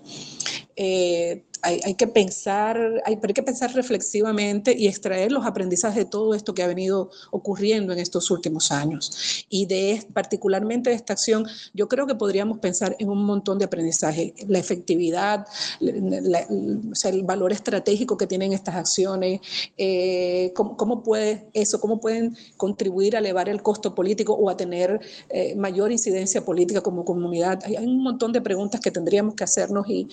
hay, 1.64 1.94
que 1.94 2.06
pensar, 2.06 2.78
hay, 3.06 3.18
hay 3.20 3.32
que 3.32 3.42
pensar 3.42 3.72
reflexivamente 3.74 4.74
y 4.76 4.86
extraer 4.86 5.32
los 5.32 5.46
aprendizajes 5.46 5.96
de 5.96 6.04
todo 6.04 6.34
esto 6.34 6.52
que 6.54 6.62
ha 6.62 6.66
venido 6.66 7.10
ocurriendo 7.30 7.92
en 7.92 7.98
estos 7.98 8.30
últimos 8.30 8.70
años. 8.70 9.46
Y 9.48 9.66
de 9.66 10.04
particularmente 10.12 10.90
de 10.90 10.96
esta 10.96 11.14
acción, 11.14 11.46
yo 11.72 11.88
creo 11.88 12.06
que 12.06 12.14
podríamos 12.14 12.58
pensar 12.58 12.96
en 12.98 13.08
un 13.08 13.24
montón 13.24 13.58
de 13.58 13.64
aprendizaje, 13.64 14.34
la 14.46 14.58
efectividad, 14.58 15.46
el 15.80 17.22
valor 17.24 17.52
estratégico 17.52 18.16
que 18.16 18.26
tienen 18.26 18.52
estas 18.52 18.74
acciones, 18.74 19.40
eh, 19.78 20.52
cómo, 20.54 21.02
puede 21.02 21.46
eso, 21.54 21.80
cómo 21.80 21.98
pueden 21.98 22.36
contribuir 22.56 23.16
a 23.16 23.20
elevar 23.20 23.48
el 23.48 23.62
costo 23.62 23.94
político 23.94 24.34
o 24.34 24.50
a 24.50 24.56
tener 24.56 25.00
eh, 25.30 25.54
mayor 25.56 25.92
incidencia 25.92 26.44
política 26.44 26.82
como 26.82 27.04
comunidad. 27.04 27.60
Hay, 27.64 27.76
un 27.76 28.02
montón 28.02 28.32
de 28.32 28.40
preguntas 28.40 28.80
que 28.80 28.90
tendríamos 28.90 29.34
que 29.34 29.44
hacernos 29.44 29.88
y, 29.88 30.08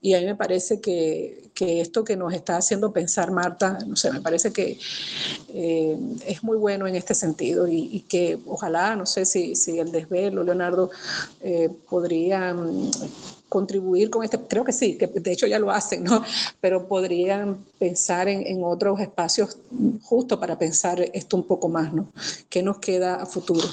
y 0.00 0.14
a 0.14 0.20
mí 0.20 0.26
me 0.26 0.34
parece 0.34 0.80
que 0.80 0.95
que, 1.54 1.80
esto 1.80 2.04
que 2.04 2.16
nos 2.16 2.32
está 2.32 2.56
haciendo 2.56 2.92
pensar 2.92 3.30
Marta, 3.30 3.78
no 3.86 3.96
sé, 3.96 4.12
me 4.12 4.20
parece 4.20 4.52
que 4.52 4.78
eh, 5.48 5.98
es 6.26 6.42
muy 6.42 6.56
bueno 6.56 6.86
en 6.86 6.94
este 6.96 7.14
sentido 7.14 7.66
y, 7.68 8.00
que 8.08 8.38
ojalá, 8.46 8.94
no 8.94 9.06
sé 9.06 9.24
si, 9.24 9.56
si 9.56 9.78
el 9.78 9.90
desvelo, 9.90 10.44
Leonardo, 10.44 10.90
eh, 11.40 11.70
podrían 11.88 12.90
contribuir 13.48 14.10
con 14.10 14.24
este, 14.24 14.38
creo 14.38 14.64
que 14.64 14.72
sí, 14.72 14.98
que 14.98 15.06
de 15.06 15.32
hecho 15.32 15.46
ya 15.46 15.58
lo 15.58 15.70
hacen, 15.70 16.04
¿no? 16.04 16.22
Pero 16.60 16.86
podrían 16.88 17.64
pensar 17.78 18.28
en, 18.28 18.46
en 18.46 18.62
otros 18.64 19.00
espacios 19.00 19.58
justo 20.02 20.38
para 20.38 20.58
pensar 20.58 21.00
esto 21.14 21.36
un 21.36 21.44
poco 21.44 21.68
más, 21.68 21.92
¿no? 21.92 22.08
¿Qué 22.50 22.62
nos 22.62 22.78
queda 22.78 23.16
a 23.16 23.26
futuro? 23.26 23.66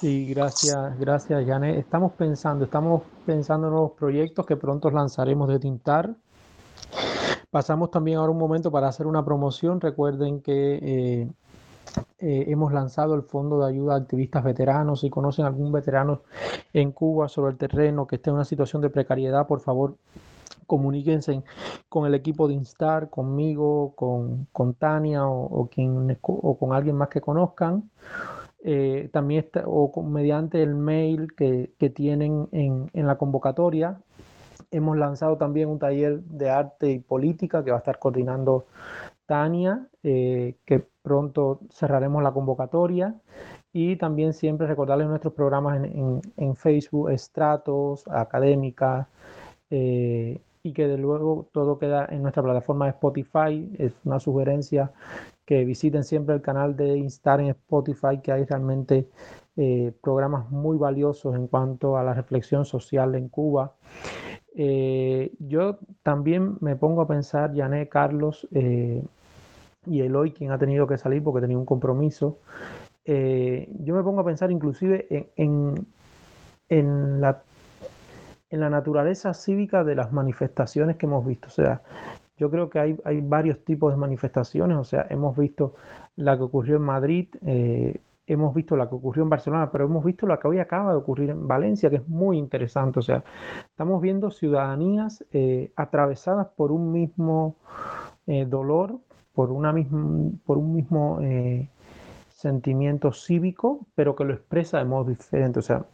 Sí, 0.00 0.32
gracias, 0.32 0.98
gracias, 0.98 1.46
Janet. 1.46 1.76
Estamos 1.76 2.12
pensando, 2.12 2.64
estamos 2.64 3.02
pensando 3.26 3.66
en 3.66 3.74
nuevos 3.74 3.92
proyectos 3.92 4.46
que 4.46 4.56
pronto 4.56 4.90
lanzaremos 4.90 5.46
de 5.46 5.58
Tintar. 5.58 6.14
Pasamos 7.50 7.90
también 7.90 8.16
ahora 8.16 8.32
un 8.32 8.38
momento 8.38 8.70
para 8.70 8.88
hacer 8.88 9.06
una 9.06 9.22
promoción. 9.22 9.78
Recuerden 9.78 10.40
que 10.40 10.78
eh, 10.82 11.30
eh, 12.18 12.44
hemos 12.48 12.72
lanzado 12.72 13.14
el 13.14 13.24
Fondo 13.24 13.60
de 13.60 13.68
Ayuda 13.68 13.92
a 13.92 13.98
Activistas 13.98 14.42
Veteranos. 14.42 15.00
Si 15.00 15.10
conocen 15.10 15.44
algún 15.44 15.70
veterano 15.70 16.22
en 16.72 16.92
Cuba 16.92 17.28
sobre 17.28 17.52
el 17.52 17.58
terreno 17.58 18.06
que 18.06 18.16
esté 18.16 18.30
en 18.30 18.36
una 18.36 18.46
situación 18.46 18.80
de 18.80 18.88
precariedad, 18.88 19.46
por 19.46 19.60
favor, 19.60 19.96
comuníquense 20.66 21.42
con 21.90 22.06
el 22.06 22.14
equipo 22.14 22.48
de 22.48 22.54
Instar, 22.54 23.10
conmigo, 23.10 23.92
con, 23.96 24.46
con 24.50 24.72
Tania 24.72 25.26
o, 25.26 25.68
quien, 25.70 26.16
o 26.22 26.58
con 26.58 26.72
alguien 26.72 26.96
más 26.96 27.10
que 27.10 27.20
conozcan 27.20 27.90
eh, 28.62 29.08
también 29.12 29.44
está, 29.44 29.62
o 29.66 30.02
mediante 30.02 30.62
el 30.62 30.74
mail 30.74 31.28
que, 31.34 31.72
tienen 31.94 32.48
en, 32.52 32.90
la 32.92 33.16
convocatoria. 33.16 34.00
Hemos 34.70 34.96
lanzado 34.98 35.36
también 35.36 35.68
un 35.68 35.78
taller 35.78 36.20
de 36.22 36.50
arte 36.50 36.90
y 36.90 36.98
política 37.00 37.64
que 37.64 37.70
va 37.70 37.78
a 37.78 37.80
estar 37.80 37.98
coordinando 37.98 38.66
Tania, 39.26 39.86
eh, 40.02 40.56
que 40.66 40.84
pronto 41.02 41.60
cerraremos 41.70 42.22
la 42.22 42.32
convocatoria. 42.32 43.14
Y 43.72 43.96
también 43.96 44.34
siempre 44.34 44.66
recordarles 44.66 45.08
nuestros 45.08 45.32
programas 45.32 45.82
en, 45.84 46.56
Facebook, 46.56 47.10
Estratos, 47.10 48.04
Académica, 48.08 49.08
eh, 49.70 50.40
y 50.62 50.72
que 50.72 50.86
de 50.88 50.98
luego 50.98 51.48
todo 51.52 51.78
queda 51.78 52.06
en 52.10 52.22
nuestra 52.22 52.42
plataforma 52.42 52.88
Spotify. 52.88 53.70
Es 53.78 53.94
una 54.04 54.20
sugerencia 54.20 54.92
que 55.50 55.64
visiten 55.64 56.04
siempre 56.04 56.36
el 56.36 56.42
canal 56.42 56.76
de 56.76 56.96
Instar 56.96 57.40
en 57.40 57.48
Spotify, 57.48 58.20
que 58.22 58.30
ahí 58.30 58.44
realmente 58.44 59.08
eh, 59.56 59.92
programas 60.00 60.48
muy 60.48 60.78
valiosos 60.78 61.34
en 61.34 61.48
cuanto 61.48 61.96
a 61.96 62.04
la 62.04 62.14
reflexión 62.14 62.64
social 62.64 63.16
en 63.16 63.28
Cuba. 63.28 63.74
Eh, 64.54 65.32
yo 65.40 65.78
también 66.04 66.56
me 66.60 66.76
pongo 66.76 67.00
a 67.02 67.08
pensar, 67.08 67.52
Jané, 67.52 67.88
Carlos 67.88 68.46
y 68.52 70.00
Eloy, 70.00 70.30
quien 70.30 70.52
ha 70.52 70.58
tenido 70.58 70.86
que 70.86 70.96
salir 70.96 71.20
porque 71.24 71.40
tenía 71.40 71.58
un 71.58 71.66
compromiso, 71.66 72.38
yo 73.04 73.94
me 73.96 74.04
pongo 74.04 74.20
a 74.20 74.24
pensar 74.24 74.52
inclusive 74.52 75.32
en, 75.34 75.84
en, 76.68 77.20
la, 77.20 77.42
en 78.50 78.60
la 78.60 78.70
naturaleza 78.70 79.34
cívica 79.34 79.82
de 79.82 79.96
las 79.96 80.12
manifestaciones 80.12 80.94
que 80.94 81.06
hemos 81.06 81.26
visto. 81.26 81.48
O 81.48 81.50
sea, 81.50 81.82
yo 82.40 82.50
creo 82.50 82.70
que 82.70 82.78
hay, 82.78 83.20
varios 83.20 83.62
tipos 83.66 83.92
de 83.92 83.98
manifestaciones, 83.98 84.78
o 84.78 84.84
sea, 84.84 85.06
hemos 85.10 85.36
visto 85.36 85.74
la 86.16 86.38
que 86.38 86.44
ocurrió 86.44 86.76
en 86.76 86.82
Madrid, 86.82 87.28
eh, 87.44 88.00
hemos 88.26 88.54
visto 88.54 88.76
la 88.76 88.88
que 88.88 88.94
ocurrió 88.94 89.22
en 89.24 89.28
Barcelona, 89.28 89.70
pero 89.70 89.84
hemos 89.84 90.02
visto 90.02 90.26
la 90.26 90.38
que 90.38 90.48
hoy 90.48 90.58
acaba 90.58 90.92
de 90.92 90.96
ocurrir 90.96 91.28
en 91.28 91.46
Valencia, 91.46 91.90
que 91.90 91.96
es 91.96 92.08
muy 92.08 92.38
interesante. 92.38 92.98
O 92.98 93.02
sea, 93.02 93.22
estamos 93.68 94.00
viendo 94.00 94.30
ciudadanías 94.30 95.22
eh, 95.32 95.70
atravesadas 95.76 96.46
por 96.56 96.72
un 96.72 96.92
mismo 96.92 97.56
eh, 98.26 98.46
dolor, 98.46 98.98
por, 99.34 99.50
una 99.52 99.70
misma, 99.70 100.30
por 100.46 100.56
un 100.56 100.72
mismo 100.72 101.20
sentimiento 102.30 103.12
cívico, 103.12 103.86
pero 103.94 104.16
que 104.16 104.24
lo 104.24 104.32
expresa 104.32 104.78
de 104.78 104.86
modo 104.86 105.10
diferente. 105.10 105.58
O 105.58 105.62
sea, 105.62 105.84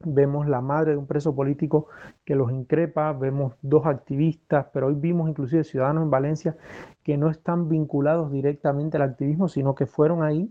vemos 0.00 0.46
la 0.46 0.60
madre 0.60 0.92
de 0.92 0.98
un 0.98 1.06
preso 1.06 1.34
político 1.34 1.88
que 2.24 2.34
los 2.34 2.52
increpa, 2.52 3.12
vemos 3.12 3.54
dos 3.62 3.86
activistas, 3.86 4.66
pero 4.72 4.88
hoy 4.88 4.94
vimos 4.94 5.28
inclusive 5.28 5.64
ciudadanos 5.64 6.04
en 6.04 6.10
Valencia 6.10 6.56
que 7.02 7.16
no 7.16 7.30
están 7.30 7.68
vinculados 7.68 8.30
directamente 8.30 8.96
al 8.96 9.04
activismo, 9.04 9.48
sino 9.48 9.74
que 9.74 9.86
fueron 9.86 10.22
ahí 10.22 10.50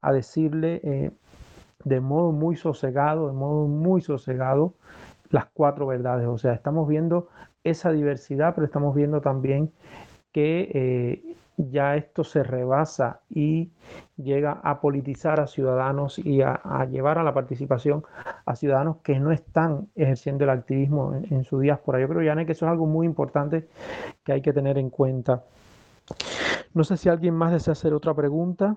a 0.00 0.12
decirle 0.12 0.80
eh, 0.82 1.10
de 1.84 2.00
modo 2.00 2.32
muy 2.32 2.56
sosegado, 2.56 3.28
de 3.28 3.32
modo 3.32 3.66
muy 3.66 4.00
sosegado, 4.00 4.74
las 5.30 5.46
cuatro 5.46 5.86
verdades. 5.86 6.26
O 6.26 6.38
sea, 6.38 6.52
estamos 6.52 6.88
viendo 6.88 7.28
esa 7.64 7.92
diversidad, 7.92 8.54
pero 8.54 8.64
estamos 8.64 8.94
viendo 8.94 9.20
también 9.20 9.72
que 10.32 10.70
eh, 10.74 11.36
ya 11.68 11.96
esto 11.96 12.24
se 12.24 12.42
rebasa 12.42 13.20
y 13.28 13.70
llega 14.16 14.60
a 14.62 14.80
politizar 14.80 15.40
a 15.40 15.46
ciudadanos 15.46 16.18
y 16.18 16.42
a, 16.42 16.60
llevar 16.90 17.18
a 17.18 17.22
la 17.22 17.34
participación 17.34 18.04
a 18.46 18.56
ciudadanos 18.56 18.98
que 19.02 19.18
no 19.18 19.32
están 19.32 19.88
ejerciendo 19.94 20.44
el 20.44 20.50
activismo 20.50 21.14
en, 21.14 21.44
su 21.44 21.58
diáspora. 21.58 22.00
Yo 22.00 22.08
creo, 22.08 22.22
Yane, 22.22 22.46
que 22.46 22.52
eso 22.52 22.66
es 22.66 22.70
algo 22.70 22.86
muy 22.86 23.06
importante 23.06 23.68
que 24.24 24.32
hay 24.32 24.42
que 24.42 24.52
tener 24.52 24.78
en 24.78 24.90
cuenta. 24.90 25.44
No 26.72 26.84
sé 26.84 26.96
si 26.96 27.08
alguien 27.08 27.34
más 27.34 27.52
desea 27.52 27.72
hacer 27.72 27.92
otra 27.92 28.14
pregunta. 28.14 28.76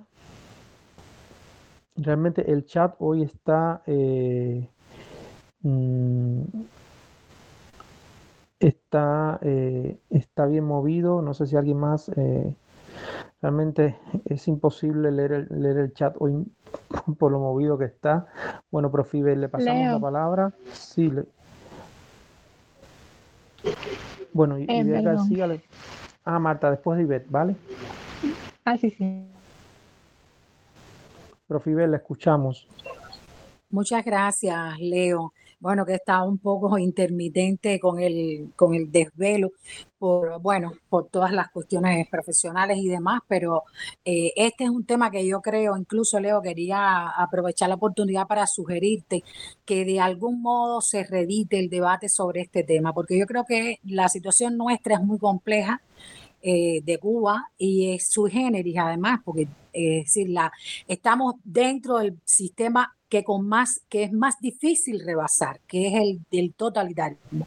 Realmente 1.95 2.51
el 2.51 2.65
chat 2.65 2.95
hoy 2.99 3.23
está... 3.23 3.81
Eh, 3.85 4.67
mm, 5.61 6.41
está, 8.59 9.39
eh, 9.41 9.97
está 10.09 10.45
bien 10.45 10.63
movido. 10.63 11.21
No 11.21 11.33
sé 11.33 11.47
si 11.47 11.55
alguien 11.55 11.77
más 11.77 12.09
eh, 12.09 12.55
Realmente 13.43 13.97
es 14.23 14.47
imposible 14.47 15.11
leer 15.11 15.33
el, 15.33 15.47
leer 15.61 15.75
el 15.75 15.93
chat 15.93 16.15
hoy 16.19 16.45
por 17.19 17.29
lo 17.29 17.39
movido 17.39 17.77
que 17.77 17.83
está. 17.83 18.25
Bueno, 18.71 18.89
profe, 18.89 19.17
le 19.17 19.49
pasamos 19.49 19.85
la 19.85 19.99
palabra. 19.99 20.53
Sí. 20.71 21.09
Le... 21.09 21.25
Bueno, 24.31 24.57
y, 24.57 24.63
eh, 24.69 25.17
sígale. 25.27 25.61
Ah, 26.23 26.39
Marta, 26.39 26.71
después 26.71 26.97
de 26.97 27.03
Ivette, 27.03 27.29
¿vale? 27.29 27.57
Ah, 28.63 28.77
sí, 28.77 28.89
sí. 28.91 29.27
Profe, 31.45 31.71
le 31.71 31.97
escuchamos. 31.97 32.65
Muchas 33.69 34.05
gracias, 34.05 34.79
Leo 34.79 35.33
bueno, 35.63 35.85
que 35.85 35.93
está 35.93 36.23
un 36.23 36.39
poco 36.39 36.77
intermitente 36.77 37.79
con 37.79 37.97
el, 38.01 38.51
con 38.57 38.75
el 38.75 38.91
desvelo 38.91 39.51
por, 39.97 40.41
bueno, 40.41 40.73
por 40.89 41.07
todas 41.07 41.31
las 41.31 41.49
cuestiones 41.51 42.05
profesionales 42.09 42.79
y 42.79 42.89
demás, 42.89 43.21
pero 43.29 43.63
eh, 44.03 44.33
este 44.35 44.65
es 44.65 44.69
un 44.69 44.85
tema 44.85 45.09
que 45.09 45.25
yo 45.25 45.41
creo, 45.41 45.77
incluso 45.77 46.19
Leo, 46.19 46.41
quería 46.41 47.07
aprovechar 47.07 47.69
la 47.69 47.75
oportunidad 47.75 48.27
para 48.27 48.45
sugerirte 48.45 49.23
que 49.63 49.85
de 49.85 50.01
algún 50.01 50.41
modo 50.41 50.81
se 50.81 51.05
redite 51.05 51.59
el 51.59 51.69
debate 51.69 52.09
sobre 52.09 52.41
este 52.41 52.63
tema, 52.63 52.93
porque 52.93 53.17
yo 53.17 53.25
creo 53.25 53.45
que 53.45 53.79
la 53.85 54.09
situación 54.09 54.57
nuestra 54.57 54.95
es 54.95 55.01
muy 55.01 55.17
compleja. 55.17 55.81
Eh, 56.45 56.81
de 56.83 56.97
Cuba 56.97 57.51
y 57.57 57.93
es 57.93 58.09
su 58.09 58.25
generis 58.25 58.77
además, 58.77 59.21
porque 59.23 59.43
eh, 59.71 59.99
es 59.99 60.07
decir, 60.07 60.29
la, 60.29 60.51
estamos 60.89 61.35
dentro 61.45 61.99
del 61.99 62.19
sistema 62.25 62.93
que 63.13 63.23
con 63.23 63.47
más 63.47 63.79
que 63.89 64.05
es 64.05 64.11
más 64.11 64.39
difícil 64.39 64.99
rebasar, 65.05 65.59
que 65.67 65.87
es 65.87 65.93
el 65.93 66.21
del 66.31 66.55
totalitarismo. 66.55 67.45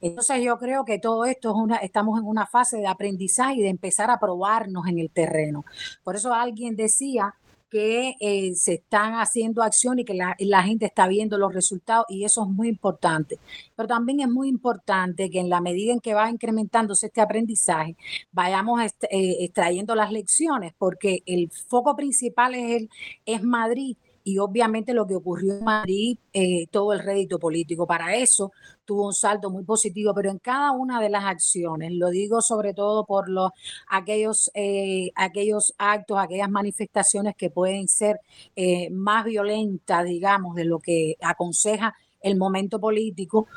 Entonces 0.00 0.42
yo 0.42 0.56
creo 0.56 0.86
que 0.86 0.98
todo 0.98 1.26
esto 1.26 1.50
es 1.50 1.54
una 1.54 1.76
estamos 1.76 2.18
en 2.18 2.26
una 2.26 2.46
fase 2.46 2.78
de 2.78 2.86
aprendizaje 2.86 3.56
y 3.56 3.60
de 3.60 3.68
empezar 3.68 4.10
a 4.10 4.18
probarnos 4.18 4.86
en 4.86 4.98
el 4.98 5.10
terreno. 5.10 5.66
Por 6.02 6.16
eso 6.16 6.32
alguien 6.32 6.76
decía 6.76 7.34
que 7.68 8.14
eh, 8.20 8.54
se 8.54 8.74
están 8.74 9.12
haciendo 9.16 9.62
acción 9.62 9.98
y 9.98 10.06
que 10.06 10.14
la, 10.14 10.62
gente 10.62 10.86
está 10.86 11.06
viendo 11.08 11.36
los 11.36 11.52
resultados 11.52 12.06
y 12.08 12.24
eso 12.24 12.44
es 12.44 12.48
muy 12.48 12.68
importante. 12.68 13.38
Pero 13.76 13.88
también 13.88 14.20
es 14.20 14.30
muy 14.30 14.48
importante 14.48 15.28
que 15.28 15.40
en 15.40 15.50
la 15.50 15.60
medida 15.60 15.92
en 15.92 16.00
que 16.00 16.14
va 16.14 16.30
incrementándose 16.30 17.08
este 17.08 17.20
aprendizaje, 17.20 17.96
vayamos 18.30 18.80
eh, 18.80 18.90
extrayendo 19.40 19.94
las 19.94 20.10
lecciones, 20.10 20.72
porque 20.78 21.22
el 21.26 21.50
foco 21.50 21.94
principal 21.96 22.54
es, 22.54 22.70
el, 22.70 22.90
es 23.26 23.42
Madrid 23.42 23.98
y 24.24 24.38
obviamente 24.38 24.94
lo 24.94 25.06
que 25.06 25.16
ocurrió 25.16 25.54
en 25.54 25.64
Madrid, 25.64 26.18
eh, 26.32 26.66
todo 26.70 26.92
el 26.92 27.00
rédito 27.00 27.38
político. 27.38 27.86
Para 27.86 28.14
eso 28.16 28.52
tuvo 28.84 29.06
un 29.06 29.14
salto 29.14 29.50
muy 29.50 29.64
positivo, 29.64 30.12
pero 30.14 30.30
en 30.30 30.38
cada 30.38 30.72
una 30.72 31.00
de 31.00 31.08
las 31.08 31.24
acciones, 31.24 31.92
lo 31.92 32.10
digo 32.10 32.40
sobre 32.40 32.74
todo 32.74 33.04
por 33.04 33.28
los, 33.28 33.50
aquellos, 33.88 34.50
eh, 34.54 35.10
aquellos 35.14 35.74
actos, 35.78 36.18
aquellas 36.18 36.50
manifestaciones 36.50 37.34
que 37.36 37.50
pueden 37.50 37.88
ser 37.88 38.20
eh, 38.56 38.90
más 38.90 39.24
violentas, 39.24 40.04
digamos, 40.04 40.54
de 40.54 40.64
lo 40.64 40.78
que 40.78 41.16
aconseja 41.20 41.94
el 42.20 42.36
momento 42.36 42.78
político, 42.78 43.48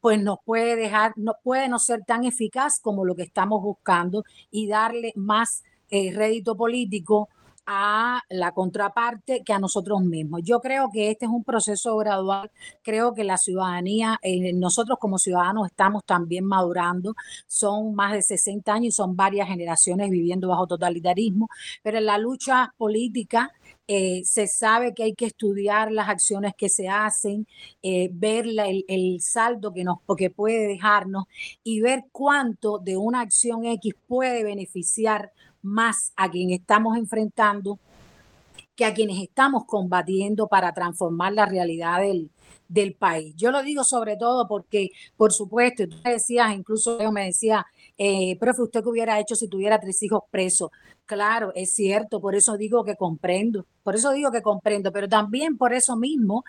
pues 0.00 0.22
nos 0.22 0.38
puede 0.42 0.74
dejar, 0.74 1.12
no 1.16 1.34
puede 1.42 1.68
no 1.68 1.78
ser 1.78 2.02
tan 2.06 2.24
eficaz 2.24 2.80
como 2.80 3.04
lo 3.04 3.14
que 3.14 3.24
estamos 3.24 3.62
buscando 3.62 4.24
y 4.50 4.66
darle 4.68 5.12
más 5.16 5.64
rédito 5.90 6.56
político 6.56 7.28
a 7.66 8.20
la 8.28 8.52
contraparte 8.52 9.42
que 9.44 9.52
a 9.52 9.58
nosotros 9.58 10.02
mismos. 10.02 10.40
Yo 10.44 10.60
creo 10.60 10.90
que 10.92 11.10
este 11.10 11.26
es 11.26 11.30
un 11.30 11.44
proceso 11.44 11.96
gradual, 11.96 12.50
creo 12.82 13.14
que 13.14 13.24
la 13.24 13.38
ciudadanía, 13.38 14.18
eh, 14.22 14.52
nosotros 14.52 14.98
como 15.00 15.18
ciudadanos 15.18 15.66
estamos 15.66 16.04
también 16.04 16.44
madurando, 16.44 17.14
son 17.46 17.94
más 17.94 18.12
de 18.12 18.22
60 18.22 18.72
años 18.72 18.86
y 18.88 18.92
son 18.92 19.16
varias 19.16 19.48
generaciones 19.48 20.10
viviendo 20.10 20.48
bajo 20.48 20.66
totalitarismo, 20.66 21.48
pero 21.82 21.98
en 21.98 22.06
la 22.06 22.18
lucha 22.18 22.74
política 22.76 23.52
eh, 23.86 24.22
se 24.24 24.46
sabe 24.46 24.94
que 24.94 25.02
hay 25.04 25.14
que 25.14 25.26
estudiar 25.26 25.92
las 25.92 26.08
acciones 26.08 26.54
que 26.56 26.68
se 26.70 26.88
hacen, 26.88 27.46
eh, 27.82 28.08
ver 28.12 28.46
el, 28.46 29.20
saldo 29.20 29.72
que, 29.72 29.84
nos, 29.84 29.98
que 30.16 30.30
puede 30.30 30.66
dejarnos 30.66 31.24
y 31.62 31.80
ver 31.80 32.04
cuánto 32.10 32.78
de 32.78 32.96
una 32.96 33.20
acción 33.20 33.64
X 33.66 33.94
puede 34.06 34.42
beneficiar 34.42 35.32
más 35.64 36.12
a 36.16 36.30
quien 36.30 36.50
estamos 36.50 36.96
enfrentando 36.96 37.78
que 38.76 38.84
a 38.84 38.94
quienes 38.94 39.22
estamos 39.22 39.64
combatiendo 39.66 40.48
para 40.48 40.72
transformar 40.72 41.32
la 41.32 41.46
realidad 41.46 42.00
del, 42.00 42.30
del 42.68 42.94
país. 42.94 43.34
Yo 43.36 43.50
lo 43.50 43.62
digo 43.62 43.84
sobre 43.84 44.16
todo 44.16 44.48
porque, 44.48 44.90
por 45.16 45.32
supuesto, 45.32 45.86
tú 45.88 45.96
decías, 46.04 46.54
incluso 46.54 47.00
yo 47.00 47.12
me 47.12 47.26
decía, 47.26 47.64
eh, 47.96 48.36
profe, 48.38 48.62
¿usted 48.62 48.82
qué 48.82 48.88
hubiera 48.88 49.20
hecho 49.20 49.36
si 49.36 49.48
tuviera 49.48 49.78
tres 49.78 50.02
hijos 50.02 50.22
presos? 50.30 50.70
Claro, 51.06 51.52
es 51.54 51.72
cierto, 51.72 52.20
por 52.20 52.34
eso 52.34 52.56
digo 52.56 52.84
que 52.84 52.96
comprendo, 52.96 53.66
por 53.82 53.94
eso 53.94 54.10
digo 54.12 54.32
que 54.32 54.42
comprendo, 54.42 54.90
pero 54.90 55.08
también 55.08 55.56
por 55.56 55.72
eso 55.72 55.96
mismo 55.96 56.44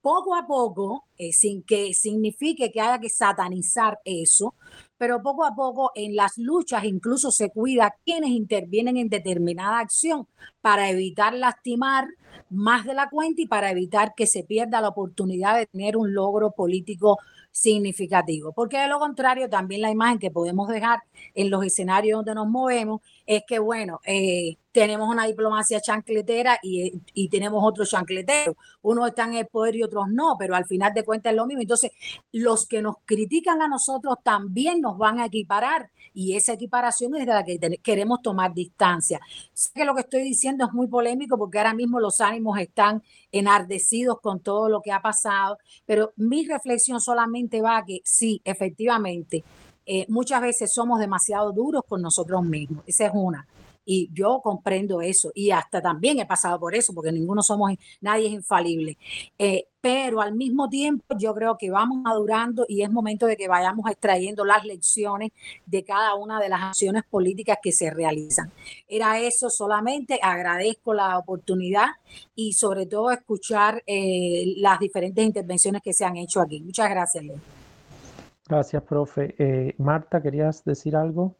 poco 0.00 0.34
a 0.34 0.46
poco, 0.46 1.04
eh, 1.16 1.32
sin 1.32 1.62
que 1.62 1.92
signifique 1.94 2.70
que 2.72 2.80
haya 2.80 2.98
que 2.98 3.10
satanizar 3.10 3.98
eso, 4.04 4.54
pero 4.96 5.22
poco 5.22 5.44
a 5.44 5.54
poco 5.54 5.92
en 5.94 6.16
las 6.16 6.36
luchas 6.38 6.84
incluso 6.84 7.30
se 7.30 7.50
cuida 7.50 7.96
quienes 8.04 8.30
intervienen 8.30 8.96
en 8.96 9.08
determinada 9.08 9.78
acción 9.78 10.26
para 10.60 10.90
evitar 10.90 11.34
lastimar 11.34 12.08
más 12.50 12.84
de 12.84 12.94
la 12.94 13.08
cuenta 13.08 13.42
y 13.42 13.46
para 13.46 13.70
evitar 13.70 14.14
que 14.14 14.26
se 14.26 14.44
pierda 14.44 14.80
la 14.80 14.88
oportunidad 14.88 15.56
de 15.56 15.66
tener 15.66 15.96
un 15.96 16.12
logro 16.14 16.52
político 16.52 17.18
significativo. 17.50 18.52
Porque 18.52 18.78
de 18.78 18.88
lo 18.88 18.98
contrario, 18.98 19.48
también 19.48 19.82
la 19.82 19.90
imagen 19.90 20.18
que 20.18 20.30
podemos 20.30 20.68
dejar 20.68 21.00
en 21.34 21.50
los 21.50 21.64
escenarios 21.64 22.18
donde 22.18 22.34
nos 22.34 22.48
movemos 22.48 23.00
es 23.26 23.42
que, 23.46 23.58
bueno, 23.58 24.00
eh, 24.04 24.56
tenemos 24.72 25.08
una 25.08 25.26
diplomacia 25.26 25.80
chancletera 25.80 26.58
y, 26.62 26.92
y, 27.14 27.28
tenemos 27.28 27.62
otro 27.64 27.84
chancletero. 27.84 28.56
Unos 28.82 29.08
están 29.08 29.32
en 29.32 29.38
el 29.38 29.46
poder 29.46 29.74
y 29.76 29.82
otros 29.82 30.06
no, 30.10 30.36
pero 30.38 30.54
al 30.54 30.66
final 30.66 30.92
de 30.94 31.04
cuentas 31.04 31.32
es 31.32 31.36
lo 31.36 31.46
mismo. 31.46 31.62
Entonces, 31.62 31.90
los 32.32 32.66
que 32.66 32.82
nos 32.82 32.96
critican 33.04 33.62
a 33.62 33.68
nosotros 33.68 34.18
también 34.22 34.80
nos 34.80 34.90
nos 34.90 34.98
van 34.98 35.20
a 35.20 35.26
equiparar 35.26 35.90
y 36.12 36.34
esa 36.34 36.52
equiparación 36.54 37.14
es 37.14 37.24
de 37.24 37.32
la 37.32 37.44
que 37.44 37.58
queremos 37.82 38.20
tomar 38.22 38.52
distancia. 38.52 39.20
Sé 39.52 39.70
que 39.74 39.84
lo 39.84 39.94
que 39.94 40.00
estoy 40.00 40.22
diciendo 40.22 40.64
es 40.66 40.72
muy 40.72 40.88
polémico 40.88 41.38
porque 41.38 41.58
ahora 41.58 41.74
mismo 41.74 42.00
los 42.00 42.20
ánimos 42.20 42.58
están 42.58 43.02
enardecidos 43.30 44.20
con 44.20 44.40
todo 44.40 44.68
lo 44.68 44.80
que 44.82 44.90
ha 44.90 45.00
pasado, 45.00 45.58
pero 45.86 46.12
mi 46.16 46.44
reflexión 46.44 47.00
solamente 47.00 47.62
va 47.62 47.78
a 47.78 47.84
que 47.84 48.00
sí, 48.04 48.40
efectivamente, 48.44 49.44
eh, 49.92 50.06
muchas 50.08 50.40
veces 50.40 50.72
somos 50.72 51.00
demasiado 51.00 51.50
duros 51.50 51.82
con 51.88 52.00
nosotros 52.00 52.44
mismos. 52.44 52.84
Esa 52.86 53.06
es 53.06 53.12
una 53.12 53.44
y 53.84 54.08
yo 54.12 54.40
comprendo 54.40 55.00
eso 55.00 55.32
y 55.34 55.50
hasta 55.50 55.82
también 55.82 56.20
he 56.20 56.26
pasado 56.26 56.60
por 56.60 56.76
eso 56.76 56.94
porque 56.94 57.10
ninguno 57.10 57.42
somos, 57.42 57.72
nadie 58.00 58.28
es 58.28 58.32
infalible. 58.32 58.96
Eh, 59.36 59.64
pero 59.80 60.20
al 60.20 60.32
mismo 60.32 60.68
tiempo 60.68 61.16
yo 61.18 61.34
creo 61.34 61.58
que 61.58 61.72
vamos 61.72 61.98
madurando 61.98 62.66
y 62.68 62.82
es 62.82 62.90
momento 62.92 63.26
de 63.26 63.36
que 63.36 63.48
vayamos 63.48 63.90
extrayendo 63.90 64.44
las 64.44 64.64
lecciones 64.64 65.32
de 65.66 65.82
cada 65.82 66.14
una 66.14 66.38
de 66.38 66.48
las 66.48 66.62
acciones 66.62 67.02
políticas 67.10 67.58
que 67.60 67.72
se 67.72 67.90
realizan. 67.90 68.52
Era 68.86 69.18
eso 69.18 69.50
solamente, 69.50 70.20
agradezco 70.22 70.94
la 70.94 71.18
oportunidad 71.18 71.88
y 72.36 72.52
sobre 72.52 72.86
todo 72.86 73.10
escuchar 73.10 73.82
eh, 73.88 74.54
las 74.58 74.78
diferentes 74.78 75.24
intervenciones 75.24 75.82
que 75.82 75.94
se 75.94 76.04
han 76.04 76.16
hecho 76.16 76.40
aquí. 76.40 76.60
Muchas 76.60 76.88
gracias, 76.90 77.24
Leo. 77.24 77.59
Gracias, 78.50 78.82
profe. 78.82 79.36
Eh, 79.38 79.74
Marta, 79.78 80.20
¿querías 80.20 80.64
decir 80.64 80.96
algo? 80.96 81.36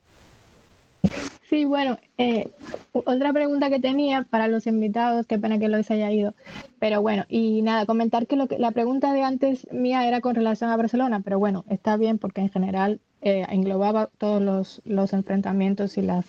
Sí, 1.48 1.64
bueno, 1.64 1.98
eh, 2.18 2.52
otra 2.92 3.32
pregunta 3.32 3.68
que 3.68 3.80
tenía 3.80 4.22
para 4.30 4.46
los 4.46 4.68
invitados, 4.68 5.26
qué 5.26 5.36
pena 5.36 5.58
que 5.58 5.68
Lois 5.68 5.90
haya 5.90 6.12
ido, 6.12 6.34
pero 6.78 7.02
bueno, 7.02 7.24
y 7.28 7.62
nada, 7.62 7.84
comentar 7.84 8.28
que, 8.28 8.36
lo 8.36 8.46
que 8.46 8.60
la 8.60 8.70
pregunta 8.70 9.12
de 9.12 9.24
antes 9.24 9.66
mía 9.72 10.06
era 10.06 10.20
con 10.20 10.36
relación 10.36 10.70
a 10.70 10.76
Barcelona, 10.76 11.20
pero 11.24 11.40
bueno, 11.40 11.64
está 11.68 11.96
bien 11.96 12.18
porque 12.18 12.42
en 12.42 12.50
general 12.50 13.00
eh, 13.22 13.44
englobaba 13.48 14.08
todos 14.18 14.40
los, 14.40 14.80
los, 14.84 15.12
enfrentamientos 15.12 15.98
y, 15.98 16.02
las, 16.02 16.26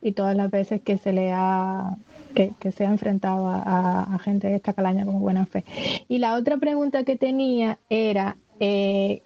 y 0.00 0.12
todas 0.12 0.34
las 0.34 0.50
veces 0.50 0.80
que 0.80 0.96
se 0.96 1.12
le 1.12 1.30
ha, 1.34 1.94
que, 2.36 2.72
se 2.72 2.86
ha 2.86 2.90
enfrentado 2.90 3.48
a, 3.48 4.18
gente 4.22 4.48
de 4.48 4.56
esta 4.56 4.72
calaña 4.72 5.04
con 5.04 5.20
buena 5.20 5.46
fe. 5.46 5.64
Y 6.08 6.18
la 6.18 6.34
otra 6.34 6.56
pregunta 6.56 7.04
que 7.04 7.16
tenía 7.16 7.78
era 7.88 8.36
eh, 8.60 9.22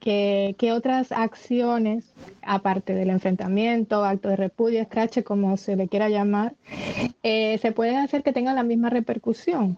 ¿qué, 0.00 0.72
otras 0.72 1.12
acciones, 1.12 2.04
aparte 2.42 2.94
del 2.94 3.10
enfrentamiento, 3.10 4.04
acto 4.04 4.28
de 4.28 4.36
repudio, 4.36 4.80
escrache, 4.80 5.22
como 5.22 5.56
se 5.56 5.76
le 5.76 5.88
quiera 5.88 6.08
llamar, 6.08 6.54
eh, 7.22 7.58
se 7.58 7.72
pueden 7.72 7.96
hacer 7.96 8.22
que 8.22 8.32
tengan 8.32 8.56
la 8.56 8.62
misma 8.62 8.90
repercusión? 8.90 9.76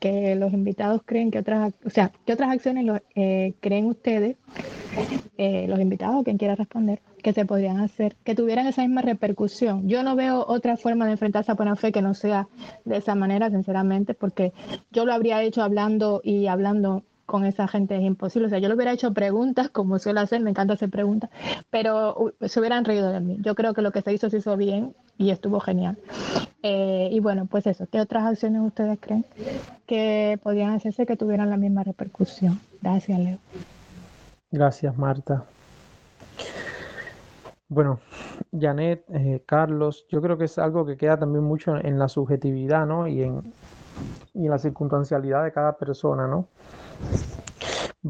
Que 0.00 0.34
los 0.34 0.52
invitados 0.52 1.02
creen 1.04 1.30
que 1.30 1.38
otras, 1.38 1.72
o 1.84 1.90
sea, 1.90 2.10
¿qué 2.24 2.32
otras 2.32 2.50
acciones 2.50 3.02
eh, 3.14 3.54
creen 3.60 3.86
ustedes, 3.86 4.36
eh, 5.38 5.66
los 5.68 5.78
invitados, 5.78 6.24
quien 6.24 6.38
quiera 6.38 6.56
responder, 6.56 7.00
que 7.22 7.32
se 7.32 7.44
podrían 7.44 7.78
hacer, 7.78 8.16
que 8.24 8.34
tuvieran 8.34 8.66
esa 8.66 8.82
misma 8.82 9.02
repercusión? 9.02 9.88
Yo 9.88 10.02
no 10.02 10.16
veo 10.16 10.44
otra 10.48 10.76
forma 10.76 11.06
de 11.06 11.12
enfrentarse 11.12 11.52
a 11.52 11.54
buena 11.54 11.76
fe 11.76 11.92
que 11.92 12.02
no 12.02 12.14
sea 12.14 12.48
de 12.84 12.96
esa 12.96 13.14
manera, 13.14 13.50
sinceramente, 13.50 14.14
porque 14.14 14.52
yo 14.90 15.04
lo 15.04 15.12
habría 15.12 15.42
hecho 15.42 15.62
hablando 15.62 16.20
y 16.24 16.48
hablando 16.48 17.04
con 17.26 17.44
esa 17.44 17.68
gente 17.68 17.96
es 17.96 18.02
imposible. 18.02 18.46
O 18.46 18.50
sea, 18.50 18.58
yo 18.58 18.68
le 18.68 18.74
hubiera 18.74 18.92
hecho 18.92 19.12
preguntas, 19.12 19.68
como 19.68 19.98
suelo 19.98 20.20
hacer, 20.20 20.40
me 20.40 20.50
encanta 20.50 20.74
hacer 20.74 20.88
preguntas, 20.88 21.30
pero 21.70 22.32
se 22.40 22.60
hubieran 22.60 22.84
reído 22.84 23.10
de 23.10 23.20
mí. 23.20 23.38
Yo 23.40 23.54
creo 23.54 23.74
que 23.74 23.82
lo 23.82 23.90
que 23.90 24.02
se 24.02 24.12
hizo 24.12 24.30
se 24.30 24.38
hizo 24.38 24.56
bien 24.56 24.94
y 25.18 25.30
estuvo 25.30 25.60
genial. 25.60 25.98
Eh, 26.62 27.08
y 27.12 27.20
bueno, 27.20 27.46
pues 27.46 27.66
eso, 27.66 27.86
¿qué 27.90 28.00
otras 28.00 28.24
acciones 28.24 28.62
ustedes 28.62 28.98
creen 29.00 29.24
que 29.86 30.38
podían 30.42 30.70
hacerse 30.70 31.04
que 31.04 31.16
tuvieran 31.16 31.50
la 31.50 31.56
misma 31.56 31.82
repercusión? 31.82 32.60
Gracias, 32.80 33.18
Leo. 33.18 33.38
Gracias, 34.50 34.96
Marta. 34.96 35.44
Bueno, 37.68 37.98
Janet, 38.58 39.04
eh, 39.12 39.42
Carlos, 39.44 40.06
yo 40.08 40.22
creo 40.22 40.38
que 40.38 40.44
es 40.44 40.56
algo 40.58 40.86
que 40.86 40.96
queda 40.96 41.18
también 41.18 41.42
mucho 41.44 41.76
en 41.76 41.98
la 41.98 42.08
subjetividad, 42.08 42.86
¿no? 42.86 43.08
Y 43.08 43.24
en, 43.24 43.52
y 44.34 44.44
en 44.44 44.50
la 44.50 44.58
circunstancialidad 44.58 45.42
de 45.42 45.52
cada 45.52 45.76
persona, 45.76 46.28
¿no? 46.28 46.46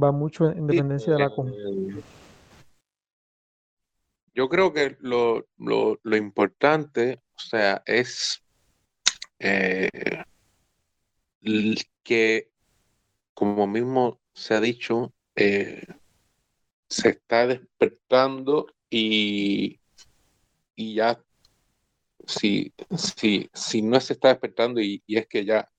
Va 0.03 0.13
mucho 0.13 0.51
en 0.51 0.67
dependencia 0.67 1.15
de 1.15 1.19
la 1.19 1.27
eh, 1.27 2.03
Yo 4.35 4.49
creo 4.49 4.73
que 4.73 4.97
lo, 5.01 5.47
lo, 5.57 6.17
importante, 6.17 7.23
o 7.35 7.41
sea, 7.41 7.83
es 7.87 8.43
eh, 9.39 9.89
que, 12.03 12.51
como 13.33 13.67
mismo 13.67 14.21
se 14.35 14.55
ha 14.55 14.61
dicho, 14.61 15.15
eh, 15.35 15.87
se 16.89 17.11
está 17.11 17.47
despertando 17.47 18.67
y, 18.91 19.81
y 20.75 20.95
ya, 20.95 21.23
si, 22.27 22.73
si, 22.97 23.49
si 23.53 23.83
no 23.83 23.99
se 24.01 24.13
está 24.13 24.29
despertando 24.29 24.81
y, 24.81 25.03
y 25.07 25.17
es 25.17 25.27
que 25.27 25.45
ya 25.45 25.71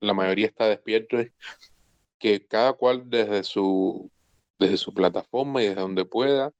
la 0.00 0.14
mayoría 0.14 0.46
está 0.46 0.68
despierto, 0.68 1.18
que 2.18 2.46
cada 2.46 2.72
cual 2.74 3.08
desde 3.08 3.44
su, 3.44 4.10
desde 4.58 4.76
su 4.76 4.92
plataforma 4.94 5.62
y 5.62 5.66
desde 5.68 5.80
donde 5.80 6.04
pueda, 6.04 6.52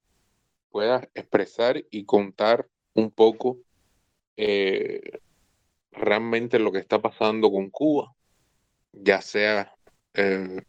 pueda 0.70 1.08
expresar 1.14 1.82
y 1.90 2.04
contar 2.04 2.68
un 2.94 3.10
poco 3.10 3.58
eh, 4.36 5.20
realmente 5.92 6.58
lo 6.58 6.72
que 6.72 6.78
está 6.78 7.00
pasando 7.00 7.50
con 7.50 7.70
Cuba, 7.70 8.14
ya 8.92 9.20
sea 9.20 9.74
eh, 10.14 10.60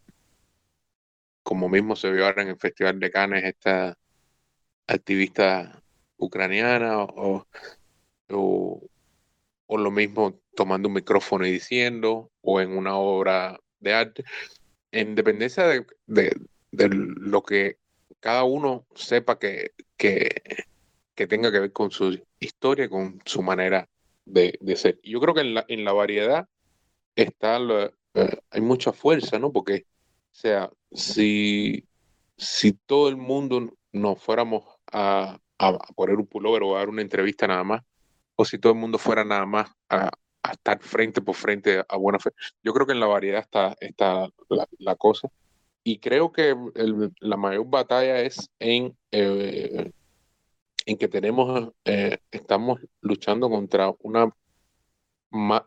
como 1.44 1.70
mismo 1.70 1.96
se 1.96 2.12
vio 2.12 2.26
ahora 2.26 2.42
en 2.42 2.50
el 2.50 2.58
Festival 2.58 3.00
de 3.00 3.12
Cannes 3.12 3.44
esta 3.44 3.98
activista 4.88 5.82
ucraniana 6.18 7.04
o, 7.04 7.48
o, 8.30 8.82
o 9.68 9.78
lo 9.78 9.92
mismo 9.92 10.40
tomando 10.56 10.90
un 10.90 10.96
micrófono 10.96 11.46
y 11.46 11.52
diciendo, 11.52 12.32
o 12.42 12.60
en 12.60 12.72
una 12.76 12.98
obra 12.98 13.60
de 13.80 13.94
arte, 13.94 14.24
en 14.92 15.16
dependencia 15.16 15.66
de, 16.06 16.36
lo 16.72 17.44
que 17.44 17.78
cada 18.20 18.44
uno 18.44 18.86
sepa 18.96 19.40
que, 19.40 19.74
que, 19.98 20.42
tenga 21.16 21.52
que 21.52 21.60
ver 21.60 21.72
con 21.72 21.92
su 21.92 22.20
historia, 22.40 22.90
con 22.90 23.22
su 23.26 23.42
manera 23.42 23.90
de, 24.26 24.58
ser. 24.76 25.00
Y 25.04 25.12
yo 25.12 25.20
creo 25.20 25.34
que 25.34 25.42
en 25.42 25.54
la, 25.54 25.66
en 25.68 25.84
la 25.84 25.94
variedad 25.94 26.48
está 27.16 27.60
eh, 28.14 28.40
hay 28.50 28.62
mucha 28.62 28.94
fuerza, 28.94 29.40
¿no? 29.40 29.52
Porque, 29.52 29.86
o 30.32 30.36
sea, 30.36 30.70
si, 30.92 31.88
si 32.38 32.74
todo 32.74 33.10
el 33.10 33.18
mundo 33.18 33.74
nos 33.92 34.22
fuéramos 34.22 34.64
a, 34.92 35.40
a 35.58 35.78
poner 35.96 36.16
un 36.18 36.28
pullover 36.28 36.64
o 36.64 36.76
a 36.76 36.80
dar 36.80 36.90
una 36.90 37.02
entrevista 37.02 37.48
nada 37.48 37.64
más, 37.64 37.84
o 38.36 38.46
si 38.46 38.60
todo 38.60 38.74
el 38.74 38.80
mundo 38.80 38.98
fuera 38.98 39.24
nada 39.24 39.46
más 39.46 39.72
a, 39.90 40.12
estar 40.52 40.80
frente 40.82 41.22
por 41.22 41.36
frente 41.36 41.84
a 41.88 41.98
buena 41.98 42.20
fe. 42.20 42.32
Yo 42.64 42.74
creo 42.74 42.86
que 42.86 42.94
en 42.94 43.00
la 43.00 43.08
variedad 43.08 43.42
está, 43.42 43.76
está 43.80 44.30
la, 44.80 44.96
cosa. 44.96 45.30
Y 45.84 46.00
creo 46.00 46.32
que 46.32 46.56
la 47.20 47.38
mayor 47.38 47.70
batalla 47.70 48.22
es 48.22 48.50
en, 48.60 48.98
eh, 49.12 49.92
en 50.86 50.98
que 50.98 51.08
tenemos, 51.08 51.72
eh, 51.86 52.18
estamos 52.32 52.80
luchando 53.02 53.50
contra 53.50 53.94
una 54.00 54.32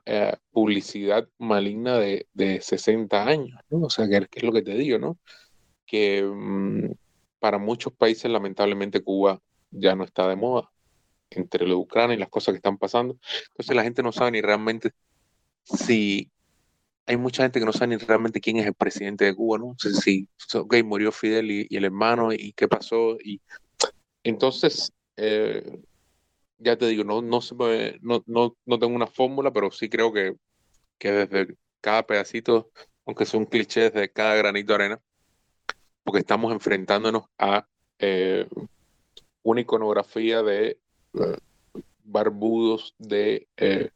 eh, 0.06 0.36
publicidad 0.50 1.28
maligna 1.38 1.98
de, 1.98 2.26
de 2.34 2.60
60 2.60 3.26
años, 3.26 3.58
¿no? 3.70 3.82
O 3.82 3.90
sea, 3.90 4.08
que, 4.08 4.28
es 4.32 4.42
lo 4.42 4.52
que 4.52 4.62
te 4.62 4.74
digo, 4.74 4.98
¿no? 4.98 5.18
Que 5.86 6.22
mm, 6.22 6.92
para 7.38 7.58
muchos 7.58 7.92
países, 7.92 8.30
lamentablemente, 8.30 9.02
Cuba 9.02 9.40
ya 9.70 9.94
no 9.94 10.04
está 10.04 10.28
de 10.28 10.36
moda 10.36 10.70
entre 11.30 11.66
de 11.66 11.74
Ucrania 11.74 12.16
y 12.16 12.18
las 12.18 12.28
cosas 12.28 12.52
que 12.52 12.56
están 12.56 12.78
pasando. 12.78 13.18
Entonces 13.48 13.76
la 13.76 13.82
gente 13.82 14.02
no 14.02 14.12
sabe 14.12 14.32
ni 14.32 14.40
realmente 14.40 14.92
si 15.64 16.30
hay 17.06 17.16
mucha 17.16 17.42
gente 17.42 17.58
que 17.58 17.66
no 17.66 17.72
sabe 17.72 17.88
ni 17.88 17.96
realmente 17.96 18.40
quién 18.40 18.58
es 18.58 18.66
el 18.66 18.74
presidente 18.74 19.24
de 19.24 19.34
Cuba, 19.34 19.58
¿no? 19.58 19.76
Si, 19.78 20.28
ok, 20.54 20.76
murió 20.84 21.10
Fidel 21.12 21.50
y, 21.50 21.76
el 21.76 21.84
hermano 21.84 22.32
y 22.32 22.52
qué 22.52 22.68
pasó. 22.68 23.16
Y 23.22 23.40
entonces, 24.22 24.92
eh, 25.16 25.80
ya 26.58 26.76
te 26.76 26.86
digo, 26.86 27.04
no, 27.04 27.22
no, 27.22 27.40
no, 28.00 28.22
no, 28.26 28.56
no 28.64 28.78
tengo 28.78 28.94
una 28.94 29.06
fórmula, 29.06 29.52
pero 29.52 29.70
sí 29.70 29.88
creo 29.88 30.12
que, 30.12 30.36
que 30.98 31.10
desde 31.10 31.56
cada 31.80 32.06
pedacito, 32.06 32.70
aunque 33.06 33.26
sea 33.26 33.40
un 33.40 33.46
cliché, 33.46 33.90
desde 33.90 34.10
cada 34.12 34.36
granito 34.36 34.72
de 34.72 34.74
arena, 34.74 35.00
porque 36.04 36.20
estamos 36.20 36.52
enfrentándonos 36.52 37.24
a 37.38 37.66
eh, 37.98 38.46
una 39.42 39.60
iconografía 39.62 40.42
de 40.42 40.78
barbudos 42.04 42.94
de 42.98 43.48
eh, 43.56 43.90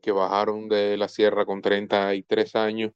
que 0.00 0.12
bajaron 0.12 0.68
de 0.68 0.96
la 0.96 1.08
sierra 1.08 1.46
con 1.46 1.62
33 1.62 2.56
años 2.56 2.92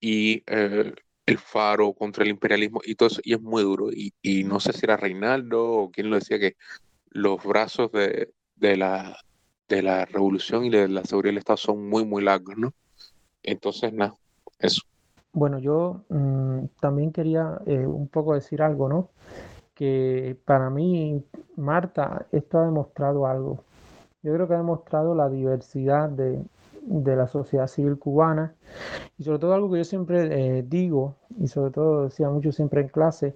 y 0.00 0.42
eh, 0.46 0.94
el 1.26 1.38
faro 1.38 1.92
contra 1.92 2.24
el 2.24 2.30
imperialismo 2.30 2.80
y 2.84 2.94
todo 2.94 3.08
eso, 3.08 3.20
y 3.24 3.34
es 3.34 3.40
muy 3.40 3.62
duro. 3.62 3.90
Y, 3.92 4.44
no 4.44 4.60
sé 4.60 4.72
si 4.72 4.80
era 4.84 4.96
Reinaldo 4.96 5.70
o 5.70 5.90
quien 5.90 6.10
lo 6.10 6.16
decía 6.16 6.38
que 6.38 6.56
los 7.10 7.42
brazos 7.44 7.90
de, 7.92 8.32
la, 8.76 9.16
de 9.68 9.82
la 9.82 10.04
revolución 10.06 10.64
y 10.64 10.70
de 10.70 10.88
la 10.88 11.04
seguridad 11.04 11.30
del 11.30 11.38
Estado 11.38 11.56
son 11.56 11.88
muy, 11.88 12.04
muy 12.04 12.22
largos, 12.22 12.56
¿no? 12.56 12.72
Entonces, 13.42 13.92
nada, 13.92 14.14
eso. 14.58 14.82
bueno, 15.32 15.58
yo 15.58 16.04
mm, 16.08 16.66
también 16.80 17.12
quería 17.12 17.60
eh, 17.66 17.86
un 17.86 18.08
poco 18.08 18.34
decir 18.34 18.62
algo, 18.62 18.88
¿no? 18.88 19.10
Que 19.80 20.36
para 20.44 20.68
mí, 20.68 21.24
Marta, 21.56 22.26
esto 22.32 22.58
ha 22.58 22.66
demostrado 22.66 23.26
algo. 23.26 23.64
Yo 24.22 24.34
creo 24.34 24.46
que 24.46 24.52
ha 24.52 24.58
demostrado 24.58 25.14
la 25.14 25.30
diversidad 25.30 26.10
de, 26.10 26.44
la 27.16 27.26
sociedad 27.26 27.66
civil 27.66 27.98
cubana 27.98 28.54
y 29.16 29.24
sobre 29.24 29.38
todo 29.38 29.54
algo 29.54 29.72
que 29.72 29.78
yo 29.78 29.84
siempre 29.84 30.58
eh, 30.58 30.62
digo 30.68 31.16
y 31.38 31.48
sobre 31.48 31.70
todo 31.70 32.04
decía 32.04 32.28
mucho 32.28 32.52
siempre 32.52 32.82
en 32.82 32.88
clase, 32.88 33.34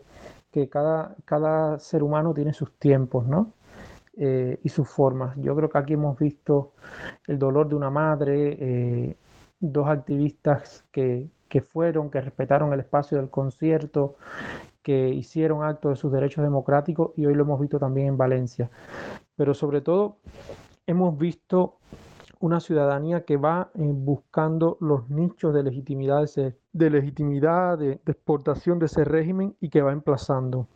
que 0.52 0.68
cada, 0.68 1.16
cada 1.24 1.78
ser 1.78 2.02
humano 2.02 2.34
tiene 2.34 2.52
sus 2.52 2.78
tiempos, 2.78 3.26
¿no? 3.26 3.54
Eh, 4.14 4.60
y 4.62 4.68
sus 4.68 4.86
formas. 4.86 5.34
Yo 5.38 5.56
creo 5.56 5.70
que 5.70 5.78
aquí 5.78 5.94
hemos 5.94 6.18
visto 6.18 6.72
el 7.26 7.38
dolor 7.38 7.70
de 7.70 7.74
una 7.74 7.88
madre, 7.88 9.16
dos 9.60 9.88
activistas 9.88 10.84
que, 10.92 11.30
que 11.48 11.62
fueron, 11.62 12.10
que 12.10 12.20
respetaron 12.20 12.74
el 12.74 12.80
espacio 12.80 13.16
del 13.16 13.30
concierto, 13.30 14.16
que 14.84 15.08
hicieron 15.08 15.64
acto 15.64 15.88
de 15.88 15.96
sus 15.96 16.12
derechos 16.12 16.44
democráticos 16.44 17.12
y 17.16 17.24
hoy 17.24 17.34
lo 17.34 17.42
hemos 17.42 17.58
visto 17.58 17.78
también 17.78 18.08
en 18.08 18.18
Valencia. 18.18 18.70
Pero 19.34 19.54
sobre 19.54 19.80
todo 19.80 20.18
hemos 20.86 21.16
visto 21.18 21.78
una 22.38 22.60
ciudadanía 22.60 23.24
que 23.24 23.38
va 23.38 23.70
eh, 23.74 23.90
buscando 23.94 24.76
los 24.80 25.08
nichos 25.08 25.54
de 25.54 25.62
legitimidad, 25.62 26.28
de, 26.72 26.90
legitimidad, 26.90 27.78
de, 27.78 27.92
exportación 28.06 28.78
de 28.78 28.86
ese 28.86 29.04
régimen 29.04 29.56
y 29.58 29.70
que 29.70 29.80
va 29.80 29.90
emplazando. 29.92 30.68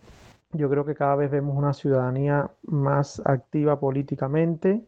Yo 0.53 0.71
creo 0.71 0.87
que 0.87 0.95
cada 0.95 1.15
vez 1.15 1.31
vemos 1.31 1.55
una 1.55 1.75
ciudadanía 1.75 2.51
más 2.63 3.21
activa 3.27 3.79
políticamente 3.79 4.83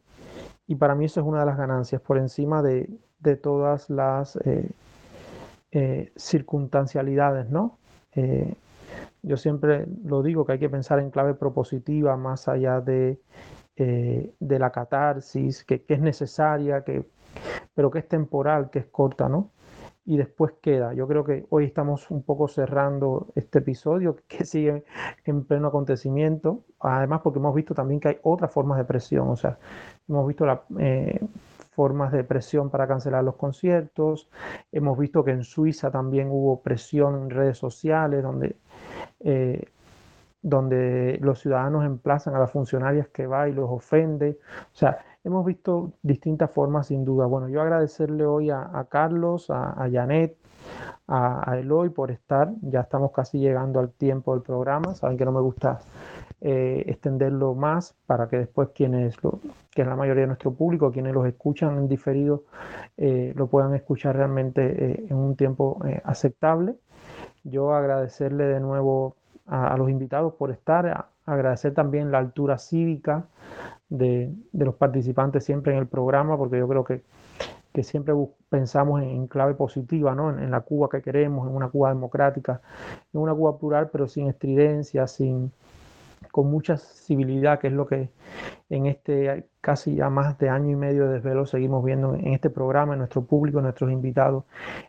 y 0.66 0.76
para 0.76 0.94
mí 0.94 1.04
eso 1.04 1.20
es 1.20 1.26
una 1.26 1.40
de 1.40 1.46
las 1.46 1.58
ganancias 1.58 2.00
por 2.00 2.16
encima 2.16 2.62
de, 2.62 2.88
todas 3.42 3.90
las 3.90 4.36
eh, 4.36 4.70
eh, 5.72 6.10
circunstancialidades, 6.16 7.50
¿no? 7.50 7.76
Eh, 8.90 9.08
yo 9.22 9.36
siempre 9.36 9.86
lo 10.04 10.22
digo 10.22 10.44
que 10.44 10.52
hay 10.52 10.58
que 10.58 10.68
pensar 10.68 10.98
en 11.00 11.10
clave 11.10 11.34
propositiva 11.34 12.16
más 12.16 12.48
allá 12.48 12.80
de, 12.80 13.20
eh, 13.76 14.34
de 14.38 14.58
la 14.58 14.70
catarsis, 14.70 15.64
que, 15.64 15.84
es 15.86 16.00
necesaria, 16.00 16.84
que, 16.84 17.06
pero 17.74 17.90
que 17.90 18.00
es 18.00 18.08
temporal, 18.08 18.70
que 18.70 18.80
es 18.80 18.86
corta, 18.86 19.28
¿no? 19.28 19.50
Y 20.06 20.16
después 20.16 20.54
queda. 20.62 20.94
Yo 20.94 21.06
creo 21.06 21.24
que 21.24 21.46
hoy 21.50 21.66
estamos 21.66 22.10
un 22.10 22.22
poco 22.22 22.48
cerrando 22.48 23.28
este 23.34 23.58
episodio 23.60 24.16
que 24.28 24.44
sigue 24.44 24.84
en 25.24 25.44
pleno 25.44 25.68
acontecimiento, 25.68 26.64
además 26.80 27.20
porque 27.22 27.38
hemos 27.38 27.54
visto 27.54 27.74
también 27.74 28.00
que 28.00 28.08
hay 28.08 28.18
otras 28.22 28.52
formas 28.52 28.78
de 28.78 28.84
presión, 28.84 29.28
o 29.28 29.36
sea, 29.36 29.58
hemos 30.08 30.26
visto 30.26 30.46
la 30.46 30.62
formas 31.80 32.12
de 32.12 32.24
presión 32.24 32.68
para 32.68 32.86
cancelar 32.86 33.24
los 33.24 33.36
conciertos. 33.36 34.28
Hemos 34.70 34.98
visto 34.98 35.24
que 35.24 35.30
en 35.30 35.44
Suiza 35.44 35.90
también 35.90 36.28
hubo 36.30 36.60
presión 36.62 37.14
en 37.22 37.30
redes 37.30 37.56
sociales 37.56 38.22
donde, 38.22 38.56
eh, 39.20 39.64
donde 40.42 41.18
los 41.20 41.40
ciudadanos 41.40 41.84
emplazan 41.84 42.34
a 42.34 42.38
las 42.38 42.50
funcionarias 42.50 43.08
que 43.08 43.26
va 43.26 43.48
y 43.48 43.52
los 43.52 43.68
ofende. 43.70 44.38
O 44.72 44.76
sea, 44.76 45.04
hemos 45.22 45.44
visto 45.44 45.92
distintas 46.02 46.50
formas 46.50 46.86
sin 46.86 47.04
duda. 47.04 47.26
Bueno, 47.26 47.48
yo 47.48 47.60
agradecerle 47.60 48.24
hoy 48.24 48.50
a, 48.50 48.86
Carlos, 48.88 49.50
a, 49.50 49.86
Janet, 49.92 50.36
a, 51.08 51.58
Eloy 51.58 51.90
por 51.90 52.10
estar. 52.10 52.52
Ya 52.62 52.80
estamos 52.80 53.12
casi 53.12 53.38
llegando 53.38 53.80
al 53.80 53.90
tiempo 53.90 54.32
del 54.32 54.42
programa. 54.42 54.94
Saben 54.94 55.18
que 55.18 55.26
no 55.26 55.32
me 55.32 55.42
gusta 55.42 55.80
eh, 56.40 56.84
extenderlo 56.86 57.54
más 57.54 57.94
para 58.06 58.26
que 58.28 58.38
después 58.38 58.70
quienes, 58.74 59.22
lo, 59.22 59.40
que 59.70 59.82
es 59.82 59.88
la 59.88 59.96
mayoría 59.96 60.22
de 60.22 60.28
nuestro 60.28 60.54
público, 60.54 60.90
quienes 60.90 61.12
los 61.12 61.26
escuchan 61.26 61.76
en 61.76 61.86
diferido, 61.86 62.44
eh, 62.96 63.34
lo 63.36 63.46
puedan 63.48 63.74
escuchar 63.74 64.16
realmente 64.16 65.04
en 65.06 65.16
un 65.16 65.36
tiempo 65.36 65.82
aceptable. 66.04 66.76
Yo 67.44 67.72
agradecerle 67.72 68.44
de 68.44 68.60
nuevo 68.60 69.16
a, 69.46 69.76
los 69.76 69.90
invitados 69.90 70.34
por 70.34 70.50
estar, 70.50 71.08
agradecer 71.26 71.74
también 71.74 72.10
la 72.10 72.18
altura 72.18 72.58
cívica 72.58 73.24
de, 73.88 74.32
los 74.52 74.74
participantes 74.74 75.44
siempre 75.44 75.72
en 75.72 75.78
el 75.78 75.86
programa, 75.86 76.36
porque 76.36 76.58
yo 76.58 76.68
creo 76.68 76.84
que, 76.84 77.02
que 77.72 77.82
siempre 77.82 78.14
pensamos 78.48 79.02
en, 79.02 79.26
clave 79.26 79.54
positiva, 79.54 80.14
¿no? 80.14 80.30
En, 80.30 80.38
en, 80.40 80.50
la 80.50 80.60
Cuba 80.60 80.88
que 80.88 81.02
queremos, 81.02 81.48
en 81.48 81.56
una 81.56 81.68
Cuba 81.68 81.88
democrática, 81.88 82.60
en 83.12 83.20
una 83.20 83.34
Cuba 83.34 83.58
plural, 83.58 83.90
pero 83.90 84.06
sin 84.06 84.28
estridencia, 84.28 85.06
sin, 85.06 85.52
con 86.30 86.50
mucha 86.50 86.76
civilidad, 86.76 87.58
que 87.58 87.68
es 87.68 87.72
lo 87.72 87.86
que 87.86 88.10
en 88.68 88.86
este 88.86 89.48
casi 89.60 89.96
ya 89.96 90.08
más 90.10 90.38
de 90.38 90.48
año 90.48 90.70
y 90.70 90.76
medio 90.76 91.06
de 91.06 91.14
desvelo 91.14 91.44
seguimos 91.46 91.84
viendo 91.84 92.14
en 92.14 92.32
este 92.32 92.50
programa, 92.50 92.94
en 92.94 93.00
nuestro 93.00 93.24
público, 93.24 93.58
en 93.58 93.64
nuestros 93.64 93.90
invitados, 93.90 94.44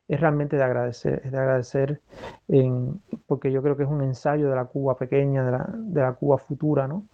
es 0.07 0.19
realmente 0.19 0.55
de 0.55 0.63
agradecer, 0.63 1.21
es 1.25 1.31
de 1.31 1.37
agradecer 1.37 2.01
en, 2.47 3.01
porque 3.27 3.51
yo 3.51 3.61
creo 3.61 3.75
que 3.75 3.83
es 3.83 3.89
un 3.89 4.01
ensayo 4.01 4.49
de 4.49 4.55
la 4.55 4.65
Cuba 4.65 4.97
pequeña, 4.97 5.43
de 5.43 5.51
la, 5.51 5.69
de 5.73 6.01
la 6.01 6.13
Cuba 6.13 6.37
futura, 6.37 6.87
¿no? 6.87 7.05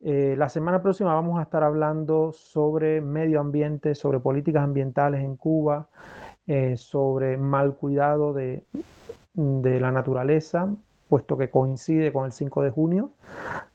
Eh, 0.00 0.36
la 0.38 0.48
semana 0.48 0.80
próxima 0.80 1.12
vamos 1.12 1.40
a 1.40 1.42
estar 1.42 1.64
hablando 1.64 2.32
sobre 2.32 3.00
medio 3.00 3.40
ambiente, 3.40 3.94
sobre 3.96 4.20
políticas 4.20 4.62
ambientales 4.62 5.22
en 5.22 5.36
Cuba, 5.36 5.88
eh, 6.46 6.76
sobre 6.76 7.36
mal 7.36 7.74
cuidado 7.74 8.32
de, 8.32 8.64
de 9.34 9.80
la 9.80 9.90
naturaleza, 9.90 10.68
puesto 11.08 11.36
que 11.36 11.50
coincide 11.50 12.12
con 12.12 12.26
el 12.26 12.32
5 12.32 12.62
de 12.62 12.70
junio. 12.70 13.10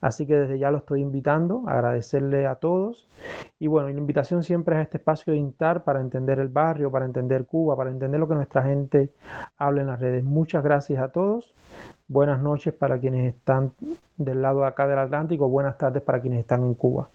Así 0.02 0.26
que 0.26 0.36
desde 0.36 0.60
ya 0.60 0.72
lo 0.72 0.80
estoy 0.80 1.02
invitando, 1.02 1.64
agradecerle 1.68 2.48
a 2.48 2.56
todos. 2.56 3.08
Y 3.60 3.68
bueno, 3.68 3.90
la 3.90 3.98
invitación 3.98 4.44
siempre 4.44 4.76
es 4.76 4.84
este 4.84 4.98
espacio 4.98 5.34
de 5.34 5.40
INTAR 5.40 5.84
para 5.84 6.02
entender 6.02 6.40
el 6.40 6.50
barrio, 6.50 6.92
para 6.92 7.06
entender 7.06 7.46
Cuba, 7.46 7.76
para 7.76 7.90
entender 7.90 8.20
lo 8.20 8.28
que 8.28 8.36
nuestra 8.36 8.64
gente 8.64 9.12
habla 9.58 9.82
en 9.82 9.88
las 9.88 10.00
redes. 10.00 10.24
Muchas 10.24 10.64
gracias 10.64 11.02
a 11.02 11.10
todos. 11.10 11.54
Buenas 12.08 12.42
noches 12.42 12.74
para 12.74 13.00
quienes 13.00 13.34
están 13.34 13.74
del 14.18 14.42
lado 14.42 14.62
de 14.62 14.68
acá 14.68 14.88
del 14.88 15.00
Atlántico. 15.00 15.48
Buenas 15.50 15.78
tardes 15.78 16.04
para 16.04 16.22
quienes 16.22 16.42
están 16.42 16.64
en 16.64 16.74
Cuba. 16.76 17.10